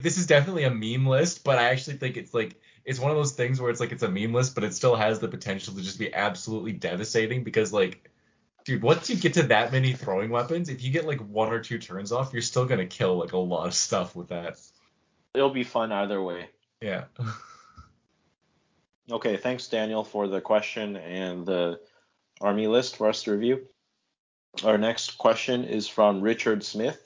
This 0.00 0.18
is 0.18 0.26
definitely 0.26 0.64
a 0.64 0.70
meme 0.70 1.06
list, 1.06 1.44
but 1.44 1.58
I 1.58 1.64
actually 1.70 1.96
think 1.96 2.16
it's 2.16 2.34
like 2.34 2.60
it's 2.84 2.98
one 2.98 3.10
of 3.10 3.16
those 3.16 3.32
things 3.32 3.60
where 3.60 3.70
it's 3.70 3.80
like 3.80 3.92
it's 3.92 4.02
a 4.02 4.10
meme 4.10 4.32
list, 4.32 4.54
but 4.54 4.64
it 4.64 4.74
still 4.74 4.96
has 4.96 5.20
the 5.20 5.28
potential 5.28 5.74
to 5.74 5.82
just 5.82 5.98
be 5.98 6.12
absolutely 6.12 6.72
devastating 6.72 7.44
because 7.44 7.72
like 7.72 8.10
dude, 8.64 8.82
once 8.82 9.10
you 9.10 9.16
get 9.16 9.34
to 9.34 9.42
that 9.44 9.72
many 9.72 9.92
throwing 9.92 10.30
weapons, 10.30 10.68
if 10.68 10.82
you 10.82 10.90
get 10.90 11.06
like 11.06 11.20
one 11.20 11.52
or 11.52 11.60
two 11.60 11.78
turns 11.78 12.12
off, 12.12 12.32
you're 12.32 12.42
still 12.42 12.66
gonna 12.66 12.86
kill 12.86 13.18
like 13.18 13.32
a 13.32 13.38
lot 13.38 13.66
of 13.66 13.74
stuff 13.74 14.16
with 14.16 14.28
that. 14.28 14.58
It'll 15.34 15.50
be 15.50 15.64
fun 15.64 15.92
either 15.92 16.20
way. 16.22 16.48
Yeah. 16.80 17.04
okay, 19.10 19.36
thanks 19.36 19.68
Daniel 19.68 20.04
for 20.04 20.28
the 20.28 20.40
question 20.40 20.96
and 20.96 21.46
the 21.46 21.80
army 22.40 22.66
list 22.66 22.96
for 22.96 23.08
us 23.08 23.22
to 23.24 23.32
review. 23.32 23.66
Our 24.64 24.78
next 24.78 25.18
question 25.18 25.64
is 25.64 25.86
from 25.86 26.22
Richard 26.22 26.64
Smith, 26.64 27.00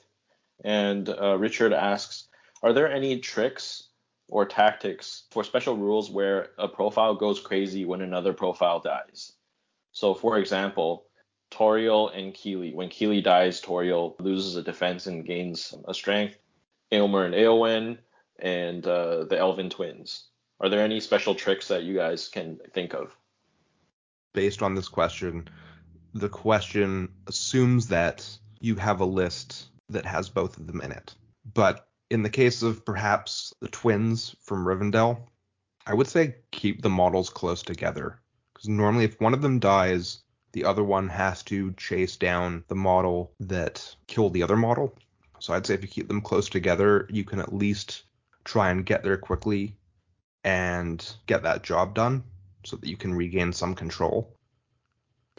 and 0.63 1.07
uh, 1.07 1.37
Richard 1.37 1.73
asks, 1.73 2.27
"Are 2.65 2.73
there 2.73 2.91
any 2.91 3.19
tricks 3.19 3.89
or 4.27 4.45
tactics 4.45 5.23
for 5.31 5.43
special 5.43 5.77
rules 5.77 6.09
where 6.09 6.49
a 6.57 6.67
profile 6.67 7.15
goes 7.15 7.39
crazy 7.39 7.85
when 7.85 8.01
another 8.01 8.33
profile 8.33 8.79
dies. 8.79 9.33
So, 9.91 10.13
for 10.13 10.37
example, 10.37 11.05
Tauriel 11.51 12.09
and 12.15 12.33
Kili. 12.33 12.73
When 12.73 12.89
Kili 12.89 13.23
dies, 13.23 13.61
Tauriel 13.61 14.15
loses 14.19 14.55
a 14.55 14.63
defense 14.63 15.07
and 15.07 15.25
gains 15.25 15.73
a 15.87 15.93
strength. 15.93 16.37
Eomer 16.91 17.25
and 17.25 17.35
Eowyn, 17.35 17.97
and 18.39 18.85
uh, 18.85 19.25
the 19.25 19.37
Elven 19.37 19.69
twins. 19.69 20.27
Are 20.59 20.69
there 20.69 20.81
any 20.81 20.99
special 20.99 21.35
tricks 21.35 21.67
that 21.67 21.83
you 21.83 21.95
guys 21.95 22.27
can 22.27 22.59
think 22.73 22.93
of? 22.93 23.15
Based 24.33 24.61
on 24.61 24.75
this 24.75 24.87
question, 24.87 25.47
the 26.13 26.29
question 26.29 27.09
assumes 27.27 27.87
that 27.87 28.27
you 28.59 28.75
have 28.75 28.99
a 28.99 29.05
list 29.05 29.67
that 29.89 30.05
has 30.05 30.29
both 30.29 30.57
of 30.57 30.67
them 30.67 30.81
in 30.81 30.91
it. 30.91 31.15
But 31.53 31.84
in 32.09 32.23
the 32.23 32.29
case 32.29 32.61
of 32.61 32.85
perhaps 32.85 33.53
the 33.61 33.67
twins 33.67 34.35
from 34.41 34.65
Rivendell, 34.65 35.19
I 35.85 35.93
would 35.93 36.07
say 36.07 36.35
keep 36.51 36.81
the 36.81 36.89
models 36.89 37.29
close 37.29 37.63
together. 37.63 38.19
Because 38.53 38.69
normally, 38.69 39.05
if 39.05 39.19
one 39.19 39.33
of 39.33 39.41
them 39.41 39.59
dies, 39.59 40.23
the 40.53 40.65
other 40.65 40.83
one 40.83 41.09
has 41.09 41.43
to 41.43 41.73
chase 41.73 42.15
down 42.15 42.63
the 42.67 42.75
model 42.75 43.33
that 43.39 43.95
killed 44.07 44.33
the 44.33 44.43
other 44.43 44.55
model. 44.55 44.97
So 45.39 45.53
I'd 45.53 45.65
say 45.65 45.73
if 45.73 45.81
you 45.81 45.87
keep 45.87 46.07
them 46.07 46.21
close 46.21 46.49
together, 46.49 47.07
you 47.11 47.23
can 47.23 47.39
at 47.39 47.53
least 47.53 48.03
try 48.45 48.69
and 48.69 48.85
get 48.85 49.03
there 49.03 49.17
quickly 49.17 49.75
and 50.43 51.05
get 51.25 51.43
that 51.43 51.63
job 51.63 51.93
done 51.93 52.23
so 52.63 52.77
that 52.77 52.87
you 52.87 52.95
can 52.95 53.13
regain 53.13 53.51
some 53.51 53.75
control. 53.75 54.31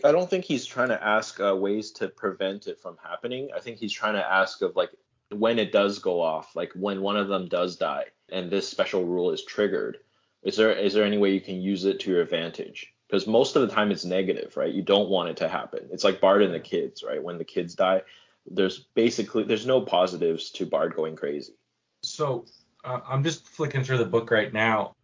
I 0.05 0.13
don't 0.13 0.29
think 0.29 0.45
he's 0.45 0.67
trying 0.67 0.91
to 0.91 1.03
ask 1.03 1.41
uh, 1.41 1.57
ways 1.57 1.91
to 1.93 2.09
prevent 2.09 2.67
it 2.67 2.79
from 2.79 2.99
happening. 3.03 3.49
I 3.57 3.61
think 3.61 3.79
he's 3.79 3.93
trying 3.93 4.15
to 4.15 4.33
ask 4.33 4.61
of 4.61 4.77
like 4.77 4.91
when 5.31 5.59
it 5.59 5.73
does 5.73 5.99
go 5.99 6.21
off, 6.21 6.55
like 6.55 6.73
when 6.75 7.01
one 7.01 7.17
of 7.17 7.29
them 7.29 7.49
does 7.49 7.77
die 7.77 8.05
and 8.31 8.51
this 8.51 8.69
special 8.69 9.05
rule 9.05 9.33
is 9.33 9.45
triggered, 9.45 9.99
is 10.43 10.57
there 10.57 10.73
is 10.73 10.95
there 10.95 11.05
any 11.05 11.19
way 11.19 11.33
you 11.33 11.41
can 11.41 11.61
use 11.61 11.85
it 11.85 12.01
to 12.01 12.11
your 12.11 12.23
advantage? 12.23 12.93
Because 13.09 13.27
most 13.27 13.57
of 13.57 13.63
the 13.63 13.75
time 13.75 13.91
it's 13.91 14.05
negative, 14.05 14.57
right? 14.57 14.73
You 14.73 14.83
don't 14.83 15.09
want 15.09 15.29
it 15.29 15.37
to 15.39 15.49
happen. 15.49 15.89
It's 15.93 16.05
like 16.05 16.21
Bard 16.21 16.43
and 16.43 16.55
the 16.55 16.61
kids, 16.61 17.03
right? 17.03 17.23
When 17.23 17.39
the 17.39 17.45
kids 17.45 17.75
die, 17.75 18.03
there's 18.47 18.79
basically 18.95 19.45
there's 19.45 19.67
no 19.67 19.81
positives 19.81 20.51
to 20.53 20.67
Bard 20.67 20.95
going 20.95 21.17
crazy. 21.17 21.55
So 22.03 22.47
uh, 22.85 23.01
I'm 23.07 23.25
just 23.25 23.47
flicking 23.49 23.83
through 23.83 23.99
the 23.99 24.05
book 24.05 24.31
right 24.31 24.53
now, 24.53 24.95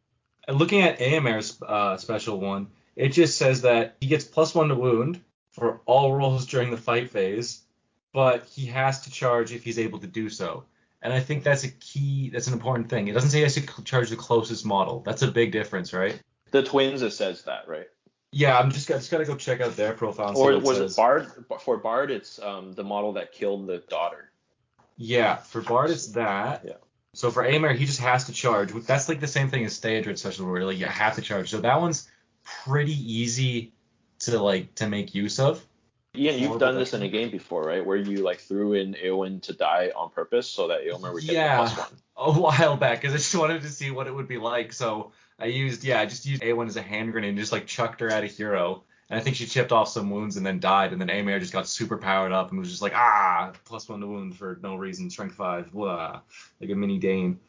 looking 0.48 0.82
at 0.82 0.98
Eomer's 0.98 1.60
uh, 1.62 1.96
special 1.96 2.38
one. 2.38 2.68
It 2.94 3.08
just 3.08 3.38
says 3.38 3.62
that 3.62 3.96
he 4.00 4.06
gets 4.06 4.24
plus 4.24 4.54
one 4.54 4.68
to 4.68 4.74
wound 4.74 5.20
for 5.52 5.80
all 5.86 6.14
rolls 6.14 6.46
during 6.46 6.70
the 6.70 6.76
fight 6.76 7.10
phase 7.10 7.62
but 8.12 8.46
he 8.46 8.66
has 8.66 9.00
to 9.02 9.10
charge 9.10 9.52
if 9.52 9.64
he's 9.64 9.78
able 9.78 9.98
to 10.00 10.06
do 10.06 10.28
so. 10.28 10.64
And 11.02 11.12
I 11.12 11.20
think 11.20 11.42
that's 11.42 11.64
a 11.64 11.68
key, 11.68 12.30
that's 12.30 12.46
an 12.46 12.52
important 12.52 12.88
thing. 12.88 13.08
It 13.08 13.12
doesn't 13.12 13.30
say 13.30 13.38
he 13.38 13.42
has 13.42 13.54
to 13.54 13.84
charge 13.84 14.10
the 14.10 14.16
closest 14.16 14.64
model. 14.64 15.00
That's 15.00 15.22
a 15.22 15.30
big 15.30 15.50
difference, 15.50 15.92
right? 15.92 16.20
The 16.52 16.62
twins, 16.62 17.02
it 17.02 17.12
says 17.12 17.42
that, 17.44 17.66
right? 17.66 17.88
Yeah, 18.30 18.58
I'm 18.58 18.70
just, 18.70 18.88
just 18.88 19.10
gotta 19.10 19.24
go 19.24 19.36
check 19.36 19.60
out 19.60 19.76
their 19.76 19.92
profile. 19.92 20.36
or 20.36 20.58
was 20.58 20.78
it, 20.78 20.90
it 20.90 20.96
Bard? 20.96 21.30
For 21.60 21.76
Bard, 21.76 22.10
it's 22.10 22.38
um, 22.40 22.72
the 22.72 22.84
model 22.84 23.12
that 23.14 23.32
killed 23.32 23.66
the 23.66 23.78
daughter. 23.78 24.30
Yeah, 24.96 25.36
for 25.36 25.60
Bard, 25.60 25.90
it's 25.90 26.08
that. 26.08 26.62
Yeah. 26.64 26.74
So 27.14 27.30
for 27.30 27.44
Eomer, 27.44 27.76
he 27.76 27.84
just 27.84 28.00
has 28.00 28.24
to 28.24 28.32
charge. 28.32 28.72
That's 28.72 29.08
like 29.08 29.20
the 29.20 29.26
same 29.26 29.50
thing 29.50 29.66
as 29.66 29.78
Theodred 29.78 30.18
special, 30.18 30.50
where 30.50 30.64
like 30.64 30.78
you 30.78 30.86
have 30.86 31.16
to 31.16 31.22
charge. 31.22 31.50
So 31.50 31.60
that 31.60 31.80
one's 31.80 32.08
pretty 32.42 32.94
easy 32.94 33.72
to 34.20 34.40
like 34.40 34.74
to 34.76 34.88
make 34.88 35.14
use 35.14 35.38
of. 35.38 35.62
Ian, 36.14 36.38
you've 36.38 36.58
done 36.58 36.74
this 36.74 36.92
in 36.92 37.02
a 37.02 37.08
game 37.08 37.30
before, 37.30 37.62
right? 37.62 37.84
Where 37.84 37.96
you 37.96 38.18
like 38.18 38.38
threw 38.38 38.74
in 38.74 38.94
Eowyn 38.94 39.40
to 39.42 39.54
die 39.54 39.92
on 39.96 40.10
purpose 40.10 40.46
so 40.46 40.68
that 40.68 40.84
Eomer 40.84 41.14
would 41.14 41.24
get 41.24 41.32
yeah, 41.32 41.56
plus 41.56 41.78
one. 41.78 41.88
a 42.16 42.32
while 42.32 42.76
back 42.76 43.00
because 43.00 43.14
I 43.14 43.16
just 43.16 43.34
wanted 43.34 43.62
to 43.62 43.68
see 43.70 43.90
what 43.90 44.06
it 44.06 44.14
would 44.14 44.28
be 44.28 44.36
like. 44.36 44.74
So 44.74 45.12
I 45.38 45.46
used, 45.46 45.84
yeah, 45.84 46.00
I 46.00 46.06
just 46.06 46.26
used 46.26 46.42
Eowyn 46.42 46.66
as 46.66 46.76
a 46.76 46.82
hand 46.82 47.12
grenade 47.12 47.30
and 47.30 47.38
just 47.38 47.52
like 47.52 47.66
chucked 47.66 48.00
her 48.00 48.10
at 48.10 48.24
a 48.24 48.26
hero. 48.26 48.84
And 49.08 49.18
I 49.18 49.22
think 49.22 49.36
she 49.36 49.46
chipped 49.46 49.72
off 49.72 49.88
some 49.88 50.10
wounds 50.10 50.36
and 50.36 50.44
then 50.44 50.60
died. 50.60 50.92
And 50.92 51.00
then 51.00 51.08
Eomer 51.08 51.40
just 51.40 51.52
got 51.52 51.66
super 51.66 51.96
powered 51.96 52.32
up 52.32 52.50
and 52.50 52.58
was 52.58 52.68
just 52.68 52.82
like, 52.82 52.94
ah, 52.94 53.52
plus 53.64 53.88
one 53.88 54.00
to 54.00 54.06
wound 54.06 54.36
for 54.36 54.58
no 54.62 54.76
reason, 54.76 55.08
strength 55.08 55.34
five, 55.34 55.72
blah, 55.72 56.20
like 56.60 56.70
a 56.70 56.74
mini 56.74 56.98
Dain. 56.98 57.40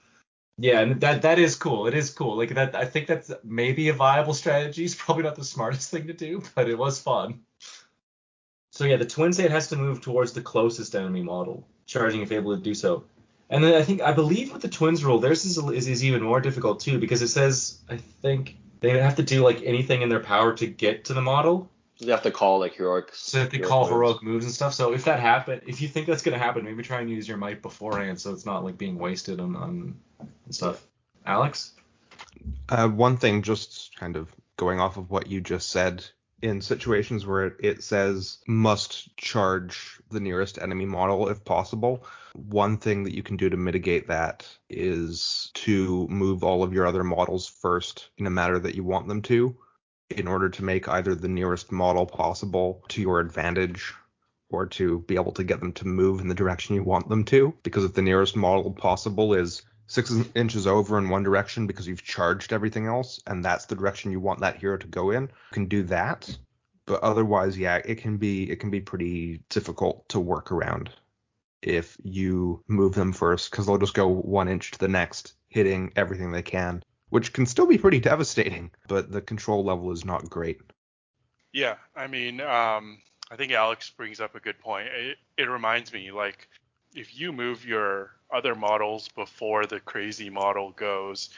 Yeah, 0.58 0.82
and 0.82 1.02
that 1.02 1.24
that 1.24 1.40
is 1.40 1.56
cool. 1.56 1.88
It 1.88 1.96
is 1.96 2.12
cool. 2.12 2.38
Like 2.38 2.54
that, 2.54 2.76
I 2.76 2.86
think 2.86 3.08
that's 3.08 3.32
maybe 3.44 3.90
a 3.90 3.94
viable 3.94 4.36
strategy. 4.36 4.86
It's 4.86 4.94
probably 4.96 5.24
not 5.24 5.36
the 5.36 5.44
smartest 5.44 5.90
thing 5.90 6.08
to 6.08 6.14
do, 6.14 6.44
but 6.56 6.70
it 6.70 6.78
was 6.78 7.00
fun. 7.02 7.40
So 8.74 8.86
yeah, 8.86 8.96
the 8.96 9.06
twin 9.06 9.32
state 9.34 9.52
has 9.52 9.68
to 9.68 9.76
move 9.76 10.02
towards 10.02 10.34
the 10.34 10.42
closest 10.42 10.96
enemy 10.96 11.22
model, 11.22 11.64
charging 11.86 12.22
if 12.22 12.32
able 12.32 12.56
to 12.56 12.62
do 12.62 12.74
so. 12.74 13.04
And 13.52 13.64
then 13.64 13.76
I 13.76 13.84
think 13.84 14.02
I 14.02 14.14
believe 14.14 14.52
with 14.52 14.64
the 14.64 14.68
twins 14.68 15.06
rule, 15.06 15.20
theirs 15.20 15.46
is, 15.46 15.60
is, 15.60 15.88
is 15.88 16.04
even 16.04 16.24
more 16.24 16.42
difficult 16.42 16.80
too 16.80 16.98
because 16.98 17.22
it 17.22 17.28
says 17.28 17.78
I 17.88 17.98
think 17.98 18.58
they 18.80 18.98
have 18.98 19.18
to 19.18 19.24
do 19.24 19.44
like 19.44 19.62
anything 19.62 20.02
in 20.02 20.10
their 20.10 20.22
power 20.22 20.56
to 20.56 20.66
get 20.66 21.06
to 21.06 21.14
the 21.14 21.22
model. 21.22 21.70
So 21.98 22.06
they 22.06 22.12
have 22.12 22.24
to 22.24 22.32
call 22.32 22.58
like 22.58 22.74
heroic. 22.74 23.12
So 23.14 23.38
they 23.38 23.42
have 23.44 23.52
to 23.52 23.60
call 23.60 23.86
heroic 23.86 24.24
moves 24.24 24.46
and 24.46 24.54
stuff. 24.54 24.74
So 24.74 24.92
if 24.92 25.06
that 25.06 25.20
happen, 25.20 25.62
if 25.68 25.80
you 25.80 25.88
think 25.88 26.08
that's 26.08 26.24
gonna 26.24 26.40
happen, 26.40 26.66
maybe 26.66 26.82
try 26.82 27.00
and 27.00 27.08
use 27.12 27.28
your 27.28 27.38
might 27.38 27.62
beforehand 27.62 28.20
so 28.20 28.34
it's 28.34 28.48
not 28.48 28.64
like 28.64 28.80
being 28.80 28.98
wasted 28.98 29.40
on 29.40 29.56
on 29.56 30.00
stuff. 30.50 30.84
Alex. 31.28 31.74
Uh, 32.70 32.88
one 32.88 33.18
thing, 33.18 33.44
just 33.44 33.96
kind 33.98 34.16
of 34.16 34.30
going 34.58 34.80
off 34.80 34.98
of 34.98 35.12
what 35.12 35.28
you 35.28 35.42
just 35.42 35.70
said, 35.70 36.04
in 36.44 36.60
situations 36.60 37.26
where 37.26 37.56
it, 37.60 37.82
says 37.82 38.40
must 38.48 39.16
charge 39.16 40.02
the 40.12 40.20
nearest 40.20 40.62
enemy 40.62 40.86
model 40.86 41.30
if 41.30 41.44
possible. 41.46 42.06
One 42.34 42.78
thing 42.78 43.06
that 43.06 43.16
you 43.16 43.24
can 43.24 43.38
do 43.38 43.50
to 43.50 43.56
mitigate 43.56 44.10
that 44.10 44.46
is 44.70 45.50
to 45.54 46.06
move 46.10 46.44
all 46.44 46.62
of 46.62 46.74
your 46.74 46.86
other 46.86 47.04
models 47.04 47.48
first 47.48 48.10
in 48.18 48.28
a 48.28 48.30
manner 48.30 48.60
that 48.60 48.76
you 48.76 48.84
want 48.84 49.08
them 49.08 49.22
to 49.24 49.56
in 50.10 50.28
order 50.28 50.50
to 50.50 50.66
make 50.66 50.90
either 50.90 51.16
the 51.16 51.30
nearest 51.30 51.72
model 51.72 52.06
possible 52.06 52.84
to 52.90 53.02
your 53.02 53.22
advantage 53.22 53.94
or 54.50 54.66
to 54.66 55.00
be 55.00 55.16
able 55.16 55.32
to 55.32 55.46
get 55.46 55.62
them 55.62 55.72
to 55.74 55.88
move 55.88 56.20
in 56.20 56.28
the 56.28 56.36
direction 56.36 56.76
you 56.76 56.84
want 56.84 57.08
them 57.08 57.24
to. 57.24 57.54
Because 57.64 57.86
if 57.86 57.94
the 57.94 58.02
nearest 58.02 58.36
model 58.36 58.72
possible 58.72 59.34
is 59.34 59.62
six 59.88 60.14
inches 60.36 60.66
over 60.66 60.98
in 60.98 61.10
one 61.10 61.24
direction 61.24 61.68
because 61.68 61.88
you've 61.88 62.04
charged 62.04 62.54
everything 62.54 62.88
else 62.88 63.22
and 63.28 63.44
that's 63.44 63.66
the 63.66 63.76
direction 63.76 64.12
you 64.12 64.20
want 64.20 64.40
that 64.40 64.58
hero 64.58 64.78
to 64.78 64.88
go 64.88 65.12
in 65.12 65.24
you 65.24 65.30
can 65.52 65.66
do 65.66 65.84
that 65.84 66.36
but 66.86 67.02
otherwise 67.02 67.58
yeah 67.58 67.82
it 67.86 67.96
can 67.96 68.18
be 68.18 68.50
it 68.50 68.60
can 68.60 68.70
be 68.70 68.80
pretty 68.80 69.42
difficult 69.50 70.08
to 70.10 70.20
work 70.20 70.52
around 70.52 70.90
if 71.64 71.98
you 72.04 72.62
move 72.68 72.94
them 72.94 73.14
first 73.14 73.50
because 73.50 73.66
they'll 73.66 73.78
just 73.78 73.94
go 73.94 74.08
one 74.08 74.48
inch 74.48 74.72
to 74.72 74.80
the 74.80 74.88
next 74.88 75.34
hitting 75.48 75.92
everything 75.96 76.32
they 76.32 76.42
can, 76.42 76.84
which 77.10 77.34
can 77.34 77.46
still 77.46 77.66
be 77.66 77.78
pretty 77.78 78.00
devastating, 78.00 78.72
but 78.88 79.12
the 79.12 79.22
control 79.22 79.64
level 79.64 79.92
is 79.92 80.06
not 80.06 80.30
great. 80.30 80.60
Yeah, 81.54 81.76
I 81.96 82.08
mean, 82.08 82.42
um, 82.42 83.00
I 83.32 83.36
think 83.38 83.52
Alex 83.52 83.92
brings 83.92 84.20
up 84.20 84.36
a 84.36 84.40
good 84.40 84.60
point. 84.60 84.88
It, 84.88 85.18
it 85.38 85.44
reminds 85.44 85.94
me, 85.94 86.12
like, 86.12 86.50
if 86.96 87.18
you 87.20 87.32
move 87.32 87.66
your 87.66 88.12
other 88.32 88.56
models 88.56 89.10
before 89.10 89.66
the 89.66 89.80
crazy 89.80 90.30
model 90.30 90.72
goes, 90.72 91.30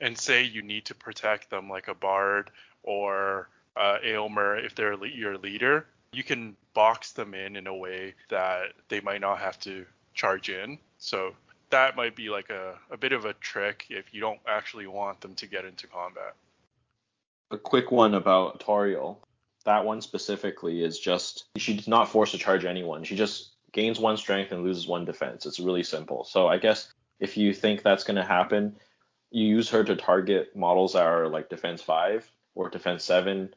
and 0.00 0.16
say 0.16 0.44
you 0.44 0.62
need 0.62 0.84
to 0.86 0.94
protect 0.94 1.50
them, 1.50 1.68
like 1.68 1.88
a 1.88 1.94
Bard 1.94 2.50
or 2.82 3.48
uh, 3.76 3.98
Eomer, 4.04 4.64
if 4.64 4.74
they're 4.74 4.94
your 5.04 5.38
leader, 5.38 5.86
you 6.12 6.22
can 6.22 6.56
box 6.74 7.12
them 7.12 7.34
in 7.34 7.56
in 7.56 7.66
a 7.66 7.74
way 7.74 8.14
that 8.28 8.72
they 8.88 9.00
might 9.00 9.20
not 9.20 9.38
have 9.38 9.58
to 9.60 9.84
charge 10.14 10.48
in. 10.48 10.78
So 10.98 11.34
that 11.70 11.96
might 11.96 12.16
be 12.16 12.30
like 12.30 12.50
a, 12.50 12.78
a 12.90 12.96
bit 12.96 13.12
of 13.12 13.24
a 13.24 13.34
trick 13.34 13.86
if 13.90 14.14
you 14.14 14.20
don't 14.20 14.40
actually 14.46 14.86
want 14.86 15.20
them 15.20 15.34
to 15.34 15.46
get 15.46 15.64
into 15.64 15.86
combat. 15.86 16.34
A 17.50 17.58
quick 17.58 17.90
one 17.90 18.14
about 18.14 18.60
Tauriel. 18.60 19.16
That 19.64 19.84
one 19.84 20.00
specifically 20.00 20.82
is 20.82 20.98
just 20.98 21.46
she's 21.56 21.88
not 21.88 22.08
forced 22.08 22.32
to 22.32 22.38
charge 22.38 22.64
anyone. 22.64 23.04
She 23.04 23.16
just 23.16 23.50
gains 23.72 23.98
one 23.98 24.16
strength 24.16 24.52
and 24.52 24.62
loses 24.62 24.86
one 24.86 25.04
defense. 25.04 25.46
It's 25.46 25.60
really 25.60 25.82
simple. 25.82 26.24
So 26.24 26.48
I 26.48 26.58
guess 26.58 26.92
if 27.20 27.36
you 27.36 27.52
think 27.52 27.82
that's 27.82 28.04
going 28.04 28.16
to 28.16 28.24
happen, 28.24 28.76
you 29.30 29.44
use 29.44 29.68
her 29.70 29.84
to 29.84 29.96
target 29.96 30.56
models 30.56 30.94
that 30.94 31.04
are 31.04 31.28
like 31.28 31.50
defense 31.50 31.82
5 31.82 32.30
or 32.54 32.70
defense 32.70 33.04
7, 33.04 33.54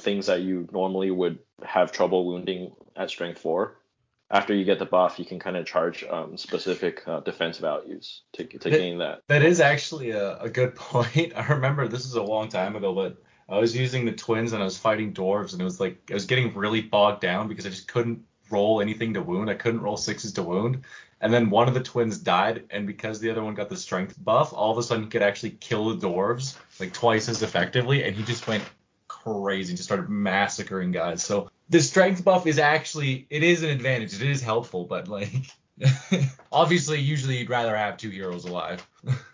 things 0.00 0.26
that 0.26 0.42
you 0.42 0.68
normally 0.72 1.10
would 1.10 1.38
have 1.64 1.92
trouble 1.92 2.26
wounding 2.26 2.72
at 2.96 3.10
strength 3.10 3.40
4 3.40 3.76
after 4.30 4.54
you 4.54 4.64
get 4.64 4.78
the 4.78 4.86
buff, 4.86 5.18
you 5.18 5.24
can 5.24 5.38
kind 5.38 5.56
of 5.56 5.66
charge 5.66 6.02
um, 6.04 6.36
specific 6.36 7.06
uh, 7.06 7.20
defense 7.20 7.58
values 7.58 8.22
to, 8.32 8.44
to 8.44 8.70
gain 8.70 8.98
that. 8.98 9.22
That 9.28 9.42
is 9.42 9.60
actually 9.60 10.10
a, 10.10 10.38
a, 10.38 10.48
good 10.48 10.74
point. 10.76 11.32
I 11.36 11.46
remember 11.46 11.86
this 11.86 12.04
is 12.04 12.14
a 12.14 12.22
long 12.22 12.48
time 12.48 12.74
ago, 12.74 12.94
but 12.94 13.22
I 13.48 13.58
was 13.58 13.76
using 13.76 14.04
the 14.04 14.12
twins 14.12 14.52
and 14.52 14.62
I 14.62 14.64
was 14.64 14.78
fighting 14.78 15.12
dwarves, 15.12 15.52
and 15.52 15.60
it 15.60 15.64
was 15.64 15.78
like 15.78 16.10
I 16.10 16.14
was 16.14 16.26
getting 16.26 16.54
really 16.54 16.80
bogged 16.80 17.20
down 17.20 17.48
because 17.48 17.66
I 17.66 17.70
just 17.70 17.86
couldn't 17.86 18.22
roll 18.50 18.80
anything 18.80 19.14
to 19.14 19.22
wound. 19.22 19.50
I 19.50 19.54
couldn't 19.54 19.82
roll 19.82 19.96
sixes 19.96 20.32
to 20.34 20.42
wound. 20.42 20.82
And 21.20 21.32
then 21.32 21.48
one 21.48 21.68
of 21.68 21.74
the 21.74 21.80
twins 21.80 22.18
died, 22.18 22.64
and 22.70 22.86
because 22.86 23.18
the 23.18 23.30
other 23.30 23.42
one 23.42 23.54
got 23.54 23.70
the 23.70 23.76
strength 23.76 24.14
buff, 24.22 24.52
all 24.52 24.70
of 24.70 24.78
a 24.78 24.82
sudden 24.82 25.04
he 25.04 25.10
could 25.10 25.22
actually 25.22 25.52
kill 25.52 25.94
the 25.94 26.06
dwarves 26.06 26.56
like 26.78 26.92
twice 26.92 27.28
as 27.28 27.42
effectively, 27.42 28.04
and 28.04 28.14
he 28.14 28.22
just 28.24 28.46
went 28.46 28.62
crazy, 29.08 29.72
just 29.72 29.84
started 29.84 30.10
massacring 30.10 30.92
guys. 30.92 31.24
So 31.24 31.50
the 31.70 31.80
strength 31.80 32.24
buff 32.24 32.46
is 32.46 32.58
actually 32.58 33.26
it 33.30 33.42
is 33.42 33.62
an 33.62 33.70
advantage. 33.70 34.20
It 34.20 34.28
is 34.28 34.42
helpful, 34.42 34.84
but 34.84 35.08
like 35.08 35.32
obviously 36.52 37.00
usually 37.00 37.38
you'd 37.38 37.50
rather 37.50 37.76
have 37.76 37.96
two 37.96 38.10
heroes 38.10 38.44
alive. 38.44 38.86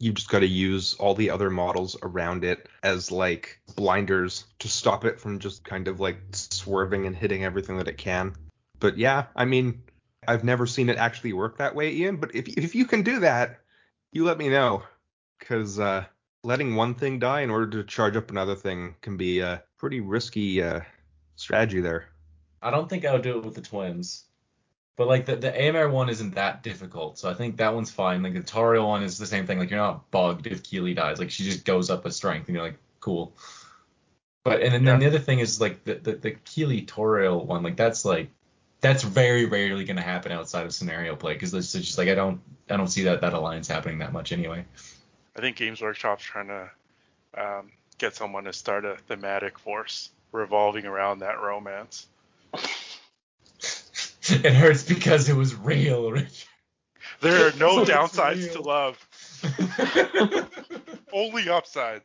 you 0.00 0.12
just 0.12 0.28
got 0.28 0.40
to 0.40 0.46
use 0.46 0.94
all 0.94 1.14
the 1.14 1.30
other 1.30 1.50
models 1.50 1.96
around 2.02 2.44
it 2.44 2.68
as 2.82 3.10
like 3.10 3.60
blinders 3.74 4.44
to 4.60 4.68
stop 4.68 5.04
it 5.04 5.20
from 5.20 5.38
just 5.38 5.64
kind 5.64 5.88
of 5.88 5.98
like 5.98 6.18
swerving 6.32 7.06
and 7.06 7.16
hitting 7.16 7.44
everything 7.44 7.78
that 7.78 7.88
it 7.88 7.98
can. 7.98 8.34
But 8.78 8.96
yeah, 8.96 9.26
I 9.34 9.44
mean, 9.44 9.82
I've 10.26 10.44
never 10.44 10.66
seen 10.66 10.88
it 10.88 10.98
actually 10.98 11.32
work 11.32 11.58
that 11.58 11.74
way, 11.74 11.92
Ian. 11.92 12.16
But 12.16 12.34
if 12.34 12.48
if 12.48 12.74
you 12.74 12.84
can 12.84 13.02
do 13.02 13.20
that, 13.20 13.60
you 14.12 14.24
let 14.24 14.38
me 14.38 14.48
know, 14.48 14.84
because 15.38 15.80
uh, 15.80 16.04
letting 16.44 16.76
one 16.76 16.94
thing 16.94 17.18
die 17.18 17.40
in 17.40 17.50
order 17.50 17.68
to 17.82 17.84
charge 17.84 18.16
up 18.16 18.30
another 18.30 18.54
thing 18.54 18.94
can 19.00 19.16
be 19.16 19.40
a 19.40 19.62
pretty 19.78 20.00
risky 20.00 20.62
uh, 20.62 20.80
strategy 21.34 21.80
there. 21.80 22.08
I 22.62 22.70
don't 22.70 22.88
think 22.88 23.04
I 23.04 23.12
would 23.12 23.22
do 23.22 23.38
it 23.38 23.44
with 23.44 23.54
the 23.54 23.62
twins. 23.62 24.24
But 24.98 25.06
like 25.06 25.26
the 25.26 25.36
the 25.36 25.52
Eomer 25.52 25.88
one 25.92 26.08
isn't 26.08 26.34
that 26.34 26.64
difficult, 26.64 27.18
so 27.18 27.30
I 27.30 27.34
think 27.34 27.58
that 27.58 27.72
one's 27.72 27.88
fine. 27.90 28.20
Like 28.20 28.34
the 28.34 28.40
Tauriel 28.40 28.88
one 28.88 29.04
is 29.04 29.16
the 29.16 29.26
same 29.26 29.46
thing. 29.46 29.60
Like 29.60 29.70
you're 29.70 29.78
not 29.78 30.10
bugged 30.10 30.48
if 30.48 30.64
Kili 30.64 30.94
dies. 30.94 31.20
Like 31.20 31.30
she 31.30 31.44
just 31.44 31.64
goes 31.64 31.88
up 31.88 32.04
a 32.04 32.10
strength, 32.10 32.48
and 32.48 32.56
you're 32.56 32.64
like, 32.64 32.78
cool. 32.98 33.32
But 34.42 34.60
and 34.60 34.74
then, 34.74 34.82
yeah. 34.82 34.90
then 34.90 35.00
the 35.00 35.06
other 35.06 35.18
thing 35.20 35.38
is 35.38 35.60
like 35.60 35.84
the 35.84 35.94
the, 35.94 36.12
the 36.16 36.32
Kili 36.32 36.84
Tauriel 36.84 37.46
one, 37.46 37.62
like 37.62 37.76
that's 37.76 38.04
like 38.04 38.30
that's 38.80 39.04
very 39.04 39.46
rarely 39.46 39.84
going 39.84 39.98
to 39.98 40.02
happen 40.02 40.32
outside 40.32 40.66
of 40.66 40.74
scenario 40.74 41.14
play 41.14 41.34
because 41.34 41.54
it's 41.54 41.72
just 41.72 41.96
like 41.96 42.08
I 42.08 42.16
don't 42.16 42.40
I 42.68 42.76
don't 42.76 42.88
see 42.88 43.04
that 43.04 43.20
that 43.20 43.34
alliance 43.34 43.68
happening 43.68 43.98
that 43.98 44.12
much 44.12 44.32
anyway. 44.32 44.64
I 45.36 45.40
think 45.40 45.56
Games 45.58 45.80
Workshop's 45.80 46.24
trying 46.24 46.48
to 46.48 46.70
um, 47.34 47.70
get 47.98 48.16
someone 48.16 48.44
to 48.44 48.52
start 48.52 48.84
a 48.84 48.96
thematic 49.06 49.60
force 49.60 50.10
revolving 50.32 50.86
around 50.86 51.20
that 51.20 51.40
romance. 51.40 52.08
It 54.30 54.54
hurts 54.54 54.82
because 54.82 55.28
it 55.28 55.36
was 55.36 55.54
real, 55.54 56.10
Rich. 56.10 56.46
There 57.20 57.48
are 57.48 57.52
no 57.58 57.84
downsides 57.84 58.52
to 58.52 58.62
love. 58.62 58.98
Only 61.12 61.48
upsides. 61.48 62.04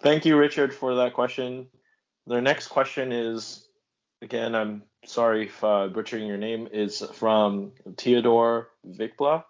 Thank 0.00 0.24
you, 0.24 0.36
Richard, 0.36 0.74
for 0.74 0.96
that 0.96 1.14
question. 1.14 1.66
The 2.26 2.40
next 2.40 2.68
question 2.68 3.12
is, 3.12 3.66
again, 4.22 4.54
I'm 4.54 4.82
sorry 5.04 5.46
if 5.46 5.64
uh, 5.64 5.88
butchering 5.88 6.26
your 6.26 6.36
name, 6.36 6.68
is 6.72 7.02
from 7.14 7.72
Theodore 7.96 8.68
Vikbla. 8.86 9.44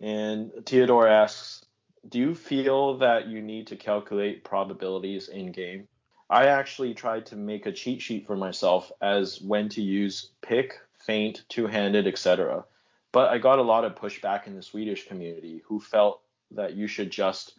And 0.00 0.50
Theodore 0.66 1.06
asks, 1.06 1.64
do 2.08 2.18
you 2.18 2.34
feel 2.34 2.98
that 2.98 3.28
you 3.28 3.42
need 3.42 3.68
to 3.68 3.76
calculate 3.76 4.44
probabilities 4.44 5.28
in 5.28 5.52
game? 5.52 5.88
I 6.30 6.46
actually 6.46 6.94
tried 6.94 7.26
to 7.26 7.36
make 7.36 7.66
a 7.66 7.72
cheat 7.72 8.00
sheet 8.00 8.24
for 8.24 8.36
myself 8.36 8.92
as 9.02 9.40
when 9.40 9.68
to 9.70 9.82
use 9.82 10.30
pick, 10.42 10.78
feint, 10.96 11.42
two-handed, 11.48 12.06
etc. 12.06 12.64
But 13.10 13.30
I 13.30 13.38
got 13.38 13.58
a 13.58 13.62
lot 13.62 13.84
of 13.84 13.96
pushback 13.96 14.46
in 14.46 14.54
the 14.54 14.62
Swedish 14.62 15.08
community 15.08 15.60
who 15.66 15.80
felt 15.80 16.22
that 16.52 16.74
you 16.74 16.86
should 16.86 17.10
just 17.10 17.54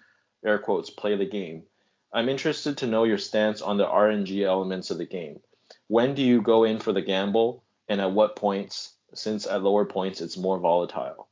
air 0.45 0.57
quotes 0.57 0.89
play 0.89 1.17
the 1.17 1.25
game. 1.25 1.63
I'm 2.13 2.29
interested 2.29 2.77
to 2.77 2.87
know 2.87 3.03
your 3.03 3.17
stance 3.17 3.61
on 3.61 3.75
the 3.75 3.85
RNG 3.85 4.45
elements 4.45 4.89
of 4.89 4.97
the 4.97 5.05
game. 5.05 5.41
When 5.87 6.15
do 6.15 6.21
you 6.21 6.41
go 6.41 6.63
in 6.63 6.79
for 6.79 6.93
the 6.93 7.01
gamble 7.01 7.63
and 7.89 7.99
at 7.99 8.13
what 8.13 8.37
points 8.37 8.93
since 9.13 9.45
at 9.45 9.63
lower 9.63 9.83
points 9.83 10.21
it's 10.21 10.37
more 10.37 10.59
volatile? 10.59 11.27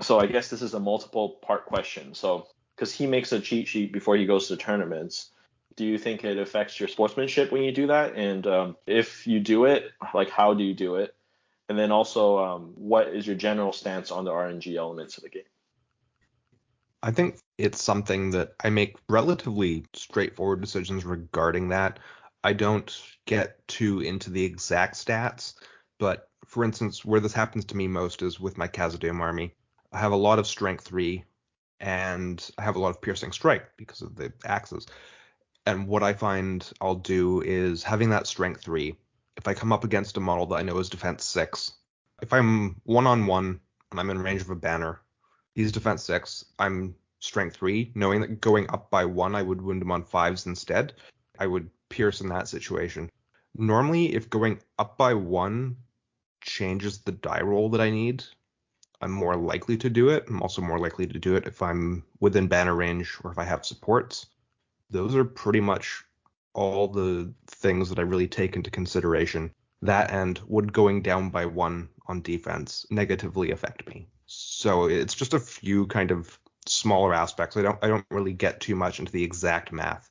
So 0.00 0.20
I 0.20 0.26
guess 0.26 0.50
this 0.50 0.62
is 0.62 0.74
a 0.74 0.80
multiple 0.80 1.40
part 1.42 1.66
question. 1.66 2.14
So 2.14 2.46
because 2.76 2.92
he 2.92 3.06
makes 3.06 3.32
a 3.32 3.40
cheat 3.40 3.66
sheet 3.66 3.92
before 3.92 4.16
he 4.16 4.26
goes 4.26 4.46
to 4.48 4.56
tournaments 4.56 5.30
do 5.76 5.84
you 5.84 5.98
think 5.98 6.24
it 6.24 6.38
affects 6.38 6.80
your 6.80 6.88
sportsmanship 6.88 7.52
when 7.52 7.62
you 7.62 7.72
do 7.72 7.88
that? 7.88 8.14
And 8.14 8.46
um, 8.46 8.76
if 8.86 9.26
you 9.26 9.40
do 9.40 9.66
it, 9.66 9.90
like 10.14 10.30
how 10.30 10.54
do 10.54 10.64
you 10.64 10.74
do 10.74 10.96
it? 10.96 11.14
And 11.68 11.78
then 11.78 11.90
also, 11.90 12.38
um, 12.38 12.72
what 12.76 13.08
is 13.08 13.26
your 13.26 13.36
general 13.36 13.72
stance 13.72 14.10
on 14.10 14.24
the 14.24 14.30
RNG 14.30 14.76
elements 14.76 15.16
of 15.16 15.24
the 15.24 15.28
game? 15.28 15.42
I 17.02 17.10
think 17.10 17.38
it's 17.58 17.82
something 17.82 18.30
that 18.30 18.54
I 18.62 18.70
make 18.70 18.96
relatively 19.08 19.84
straightforward 19.92 20.60
decisions 20.60 21.04
regarding 21.04 21.68
that. 21.68 21.98
I 22.42 22.52
don't 22.52 23.02
get 23.26 23.66
too 23.68 24.00
into 24.00 24.30
the 24.30 24.44
exact 24.44 24.94
stats, 24.94 25.54
but 25.98 26.28
for 26.44 26.64
instance, 26.64 27.04
where 27.04 27.20
this 27.20 27.32
happens 27.32 27.64
to 27.66 27.76
me 27.76 27.88
most 27.88 28.22
is 28.22 28.40
with 28.40 28.56
my 28.56 28.68
Khazad-dûm 28.68 29.20
army. 29.20 29.54
I 29.92 29.98
have 29.98 30.12
a 30.12 30.16
lot 30.16 30.38
of 30.38 30.46
strength 30.46 30.84
three, 30.84 31.24
and 31.80 32.48
I 32.56 32.62
have 32.62 32.76
a 32.76 32.78
lot 32.78 32.90
of 32.90 33.02
piercing 33.02 33.32
strike 33.32 33.76
because 33.76 34.00
of 34.00 34.14
the 34.14 34.32
axes. 34.44 34.86
And 35.66 35.88
what 35.88 36.04
I 36.04 36.12
find 36.12 36.70
I'll 36.80 36.94
do 36.94 37.42
is 37.42 37.82
having 37.82 38.08
that 38.10 38.28
strength 38.28 38.62
three. 38.62 38.96
If 39.36 39.48
I 39.48 39.54
come 39.54 39.72
up 39.72 39.82
against 39.82 40.16
a 40.16 40.20
model 40.20 40.46
that 40.46 40.56
I 40.56 40.62
know 40.62 40.78
is 40.78 40.88
defense 40.88 41.24
six, 41.24 41.72
if 42.22 42.32
I'm 42.32 42.80
one 42.84 43.06
on 43.06 43.26
one 43.26 43.60
and 43.90 43.98
I'm 43.98 44.10
in 44.10 44.22
range 44.22 44.42
of 44.42 44.50
a 44.50 44.54
banner, 44.54 45.00
he's 45.56 45.72
defense 45.72 46.04
six, 46.04 46.44
I'm 46.60 46.94
strength 47.18 47.56
three, 47.56 47.90
knowing 47.96 48.20
that 48.20 48.40
going 48.40 48.70
up 48.70 48.90
by 48.90 49.04
one, 49.04 49.34
I 49.34 49.42
would 49.42 49.60
wound 49.60 49.82
him 49.82 49.90
on 49.90 50.04
fives 50.04 50.46
instead. 50.46 50.94
I 51.40 51.48
would 51.48 51.68
pierce 51.88 52.20
in 52.20 52.28
that 52.28 52.46
situation. 52.46 53.10
Normally, 53.56 54.14
if 54.14 54.30
going 54.30 54.60
up 54.78 54.96
by 54.96 55.14
one 55.14 55.76
changes 56.40 56.98
the 56.98 57.12
die 57.12 57.40
roll 57.40 57.68
that 57.70 57.80
I 57.80 57.90
need, 57.90 58.22
I'm 59.00 59.10
more 59.10 59.36
likely 59.36 59.76
to 59.78 59.90
do 59.90 60.10
it. 60.10 60.26
I'm 60.28 60.42
also 60.42 60.62
more 60.62 60.78
likely 60.78 61.08
to 61.08 61.18
do 61.18 61.34
it 61.34 61.46
if 61.46 61.60
I'm 61.60 62.04
within 62.20 62.46
banner 62.46 62.76
range 62.76 63.18
or 63.24 63.32
if 63.32 63.38
I 63.38 63.44
have 63.44 63.66
supports 63.66 64.26
those 64.90 65.14
are 65.14 65.24
pretty 65.24 65.60
much 65.60 66.04
all 66.52 66.88
the 66.88 67.32
things 67.46 67.88
that 67.90 67.98
I 67.98 68.02
really 68.02 68.28
take 68.28 68.56
into 68.56 68.70
consideration. 68.70 69.52
That 69.82 70.10
and 70.10 70.40
would 70.46 70.72
going 70.72 71.02
down 71.02 71.30
by 71.30 71.46
one 71.46 71.88
on 72.08 72.22
defense 72.22 72.86
negatively 72.90 73.50
affect 73.50 73.86
me? 73.88 74.08
So 74.26 74.86
it's 74.86 75.14
just 75.14 75.34
a 75.34 75.40
few 75.40 75.86
kind 75.86 76.10
of 76.10 76.38
smaller 76.66 77.14
aspects. 77.14 77.56
I 77.56 77.62
don't 77.62 77.78
I 77.82 77.88
don't 77.88 78.06
really 78.10 78.32
get 78.32 78.60
too 78.60 78.74
much 78.74 78.98
into 78.98 79.12
the 79.12 79.22
exact 79.22 79.72
math. 79.72 80.10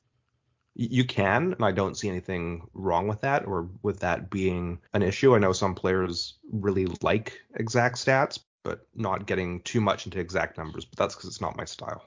You 0.78 1.04
can, 1.04 1.54
and 1.54 1.64
I 1.64 1.72
don't 1.72 1.96
see 1.96 2.08
anything 2.08 2.68
wrong 2.74 3.08
with 3.08 3.22
that 3.22 3.46
or 3.46 3.70
with 3.82 4.00
that 4.00 4.28
being 4.28 4.78
an 4.92 5.02
issue. 5.02 5.34
I 5.34 5.38
know 5.38 5.52
some 5.52 5.74
players 5.74 6.34
really 6.52 6.86
like 7.00 7.40
exact 7.54 7.96
stats, 7.96 8.38
but 8.62 8.86
not 8.94 9.26
getting 9.26 9.62
too 9.62 9.80
much 9.80 10.04
into 10.04 10.20
exact 10.20 10.58
numbers. 10.58 10.84
But 10.84 10.98
that's 10.98 11.14
because 11.14 11.30
it's 11.30 11.40
not 11.40 11.56
my 11.56 11.64
style. 11.64 12.04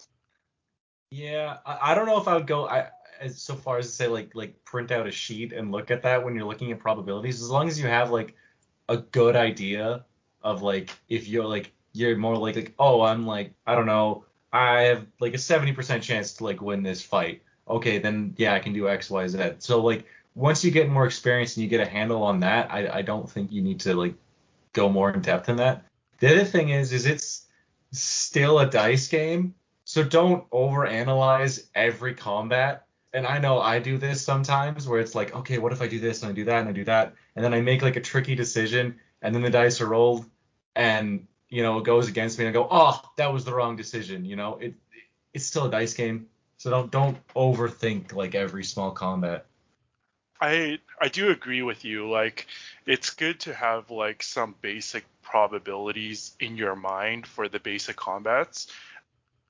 Yeah, 1.11 1.57
I, 1.65 1.91
I 1.91 1.95
don't 1.95 2.05
know 2.05 2.19
if 2.19 2.27
I 2.27 2.35
would 2.35 2.47
go 2.47 2.67
I, 2.67 2.89
as 3.19 3.41
so 3.41 3.55
far 3.55 3.77
as 3.77 3.87
to 3.87 3.91
say 3.91 4.07
like 4.07 4.35
like 4.35 4.63
print 4.63 4.91
out 4.91 5.07
a 5.07 5.11
sheet 5.11 5.53
and 5.53 5.71
look 5.71 5.91
at 5.91 6.03
that 6.03 6.23
when 6.23 6.35
you're 6.35 6.45
looking 6.45 6.71
at 6.71 6.79
probabilities. 6.79 7.41
As 7.41 7.49
long 7.49 7.67
as 7.67 7.79
you 7.79 7.87
have 7.87 8.11
like 8.11 8.35
a 8.87 8.97
good 8.97 9.35
idea 9.35 10.05
of 10.41 10.61
like 10.61 10.91
if 11.09 11.27
you're 11.27 11.45
like 11.45 11.71
you're 11.93 12.15
more 12.17 12.37
like, 12.37 12.55
like 12.55 12.73
oh 12.79 13.01
I'm 13.01 13.25
like 13.25 13.53
I 13.65 13.75
don't 13.75 13.85
know 13.85 14.25
I 14.51 14.83
have 14.83 15.05
like 15.19 15.33
a 15.33 15.37
70% 15.37 16.01
chance 16.01 16.33
to 16.33 16.43
like 16.43 16.61
win 16.61 16.83
this 16.83 17.01
fight. 17.01 17.41
Okay, 17.67 17.99
then 17.99 18.33
yeah 18.37 18.53
I 18.53 18.59
can 18.59 18.73
do 18.73 18.87
X 18.87 19.09
Y 19.09 19.27
Z. 19.27 19.55
So 19.59 19.81
like 19.81 20.05
once 20.35 20.63
you 20.63 20.71
get 20.71 20.89
more 20.89 21.05
experience 21.05 21.57
and 21.57 21.63
you 21.63 21.69
get 21.69 21.85
a 21.85 21.89
handle 21.89 22.23
on 22.23 22.39
that, 22.41 22.71
I 22.71 22.99
I 22.99 23.01
don't 23.01 23.29
think 23.29 23.51
you 23.51 23.61
need 23.61 23.81
to 23.81 23.95
like 23.95 24.15
go 24.73 24.89
more 24.89 25.11
in 25.11 25.21
depth 25.21 25.49
in 25.49 25.57
that. 25.57 25.85
The 26.19 26.31
other 26.31 26.45
thing 26.45 26.69
is 26.69 26.93
is 26.93 27.05
it's 27.05 27.45
still 27.91 28.59
a 28.59 28.69
dice 28.69 29.07
game, 29.07 29.55
so 29.89 30.03
don't 30.03 30.47
overanalyze 30.51 31.65
every 31.73 32.13
combat. 32.13 32.85
And 33.11 33.25
I 33.25 33.39
know 33.39 33.59
I 33.59 33.79
do 33.79 33.97
this 33.97 34.23
sometimes 34.23 34.87
where 34.87 34.99
it's 34.99 35.15
like, 35.15 35.35
okay, 35.35 35.57
what 35.57 35.71
if 35.71 35.81
I 35.81 35.87
do 35.87 35.99
this 35.99 36.21
and 36.21 36.29
I 36.29 36.35
do 36.35 36.45
that 36.45 36.59
and 36.59 36.69
I 36.69 36.73
do 36.73 36.83
that, 36.83 37.15
and 37.35 37.43
then 37.43 37.55
I 37.55 37.61
make 37.61 37.81
like 37.81 37.95
a 37.95 37.99
tricky 37.99 38.35
decision, 38.35 38.99
and 39.23 39.33
then 39.33 39.41
the 39.41 39.49
dice 39.49 39.81
are 39.81 39.87
rolled, 39.87 40.29
and 40.75 41.25
you 41.49 41.63
know 41.63 41.79
it 41.79 41.85
goes 41.85 42.07
against 42.07 42.37
me, 42.37 42.45
and 42.45 42.55
I 42.55 42.61
go, 42.61 42.67
oh, 42.69 43.01
that 43.17 43.33
was 43.33 43.45
the 43.45 43.51
wrong 43.55 43.75
decision. 43.75 44.25
You 44.25 44.35
know, 44.35 44.59
it 44.61 44.75
it's 45.33 45.47
still 45.47 45.65
a 45.65 45.71
dice 45.71 45.95
game, 45.95 46.27
so 46.57 46.69
don't 46.69 46.91
don't 46.91 47.17
overthink 47.33 48.13
like 48.13 48.35
every 48.35 48.65
small 48.65 48.91
combat. 48.91 49.47
I 50.39 50.77
I 51.01 51.07
do 51.07 51.31
agree 51.31 51.63
with 51.63 51.83
you. 51.83 52.07
Like 52.07 52.45
it's 52.85 53.09
good 53.09 53.39
to 53.39 53.55
have 53.55 53.89
like 53.89 54.21
some 54.21 54.53
basic 54.61 55.03
probabilities 55.23 56.35
in 56.39 56.57
your 56.57 56.75
mind 56.75 57.25
for 57.25 57.49
the 57.49 57.59
basic 57.59 57.95
combats. 57.95 58.67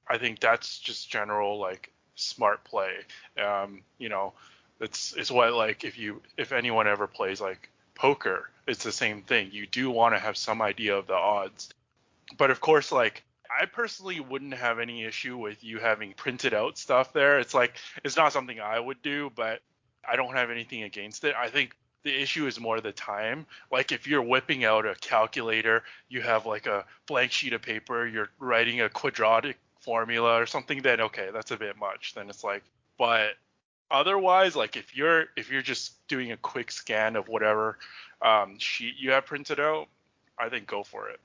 I 0.09 0.17
think 0.17 0.39
that's 0.39 0.79
just 0.79 1.09
general 1.09 1.59
like 1.59 1.91
smart 2.15 2.63
play. 2.63 2.93
Um, 3.41 3.81
you 3.97 4.09
know, 4.09 4.33
it's 4.79 5.13
it's 5.13 5.31
what 5.31 5.53
like 5.53 5.83
if 5.83 5.97
you 5.97 6.21
if 6.37 6.51
anyone 6.51 6.87
ever 6.87 7.07
plays 7.07 7.39
like 7.39 7.69
poker, 7.95 8.49
it's 8.67 8.83
the 8.83 8.91
same 8.91 9.21
thing. 9.21 9.49
You 9.51 9.67
do 9.67 9.89
want 9.91 10.15
to 10.15 10.19
have 10.19 10.37
some 10.37 10.61
idea 10.61 10.97
of 10.97 11.07
the 11.07 11.13
odds. 11.13 11.69
But 12.37 12.51
of 12.51 12.61
course 12.61 12.91
like 12.91 13.23
I 13.61 13.65
personally 13.65 14.19
wouldn't 14.19 14.53
have 14.53 14.79
any 14.79 15.03
issue 15.03 15.37
with 15.37 15.63
you 15.63 15.79
having 15.79 16.13
printed 16.13 16.53
out 16.53 16.77
stuff 16.77 17.13
there. 17.13 17.39
It's 17.39 17.53
like 17.53 17.75
it's 18.03 18.17
not 18.17 18.33
something 18.33 18.59
I 18.59 18.79
would 18.79 19.01
do, 19.01 19.31
but 19.35 19.61
I 20.07 20.15
don't 20.15 20.35
have 20.35 20.49
anything 20.49 20.83
against 20.83 21.23
it. 21.23 21.35
I 21.35 21.49
think 21.49 21.75
the 22.03 22.21
issue 22.21 22.47
is 22.47 22.59
more 22.59 22.79
the 22.79 22.91
time. 22.91 23.45
Like 23.71 23.91
if 23.91 24.07
you're 24.07 24.21
whipping 24.21 24.63
out 24.63 24.85
a 24.85 24.95
calculator, 24.95 25.83
you 26.07 26.21
have 26.21 26.45
like 26.45 26.67
a 26.67 26.85
blank 27.07 27.31
sheet 27.31 27.53
of 27.53 27.61
paper, 27.61 28.07
you're 28.07 28.29
writing 28.39 28.81
a 28.81 28.89
quadratic 28.89 29.57
formula 29.89 30.39
or 30.39 30.45
something, 30.45 30.83
then 30.83 31.01
okay, 31.01 31.29
that's 31.33 31.49
a 31.49 31.57
bit 31.57 31.75
much. 31.75 32.13
Then 32.13 32.29
it's 32.29 32.43
like, 32.43 32.61
but 32.99 33.31
otherwise, 33.89 34.55
like 34.55 34.77
if 34.77 34.95
you're 34.95 35.25
if 35.35 35.49
you're 35.49 35.63
just 35.63 36.07
doing 36.07 36.31
a 36.31 36.37
quick 36.37 36.69
scan 36.71 37.15
of 37.15 37.27
whatever 37.27 37.79
um, 38.21 38.59
sheet 38.59 38.93
you 38.99 39.09
have 39.09 39.25
printed 39.25 39.59
out, 39.59 39.87
I 40.37 40.47
think 40.49 40.67
go 40.67 40.83
for 40.83 41.09
it. 41.09 41.19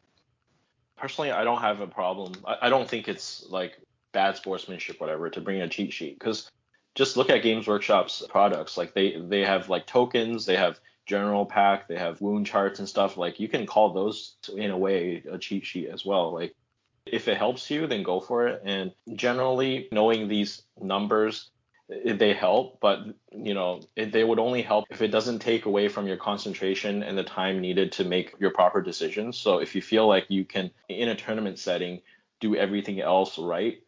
Personally, 0.96 1.30
I 1.30 1.44
don't 1.44 1.60
have 1.60 1.80
a 1.82 1.86
problem. 1.86 2.32
I, 2.46 2.56
I 2.62 2.68
don't 2.70 2.88
think 2.88 3.06
it's 3.06 3.44
like 3.50 3.78
bad 4.12 4.34
sportsmanship, 4.36 4.98
whatever, 4.98 5.28
to 5.28 5.42
bring 5.42 5.60
a 5.60 5.68
cheat 5.68 5.92
sheet 5.92 6.18
because 6.18 6.50
just 6.94 7.18
look 7.18 7.28
at 7.28 7.42
Games 7.42 7.66
Workshop's 7.66 8.24
products. 8.30 8.78
Like 8.78 8.94
they 8.94 9.20
they 9.20 9.44
have 9.44 9.68
like 9.68 9.86
tokens, 9.86 10.46
they 10.46 10.56
have 10.56 10.80
general 11.04 11.44
pack, 11.44 11.86
they 11.86 11.98
have 11.98 12.22
wound 12.22 12.46
charts 12.46 12.78
and 12.78 12.88
stuff. 12.88 13.18
Like 13.18 13.38
you 13.38 13.46
can 13.46 13.66
call 13.66 13.92
those 13.92 14.36
in 14.56 14.70
a 14.70 14.78
way 14.78 15.22
a 15.30 15.36
cheat 15.36 15.66
sheet 15.66 15.90
as 15.90 16.06
well. 16.06 16.32
Like 16.32 16.56
if 17.06 17.28
it 17.28 17.36
helps 17.36 17.70
you, 17.70 17.86
then 17.86 18.02
go 18.02 18.20
for 18.20 18.48
it. 18.48 18.62
And 18.64 18.92
generally, 19.14 19.88
knowing 19.92 20.28
these 20.28 20.62
numbers, 20.80 21.50
they 21.88 22.32
help, 22.32 22.80
but 22.80 23.00
you 23.30 23.52
know 23.52 23.82
they 23.96 24.24
would 24.24 24.38
only 24.38 24.62
help 24.62 24.86
if 24.90 25.02
it 25.02 25.08
doesn't 25.08 25.40
take 25.40 25.66
away 25.66 25.88
from 25.88 26.06
your 26.06 26.16
concentration 26.16 27.02
and 27.02 27.16
the 27.16 27.24
time 27.24 27.60
needed 27.60 27.92
to 27.92 28.04
make 28.04 28.34
your 28.40 28.50
proper 28.50 28.80
decisions. 28.80 29.36
So 29.36 29.58
if 29.58 29.74
you 29.74 29.82
feel 29.82 30.08
like 30.08 30.26
you 30.28 30.44
can, 30.46 30.70
in 30.88 31.10
a 31.10 31.14
tournament 31.14 31.58
setting, 31.58 32.00
do 32.40 32.56
everything 32.56 33.00
else 33.00 33.38
right, 33.38 33.82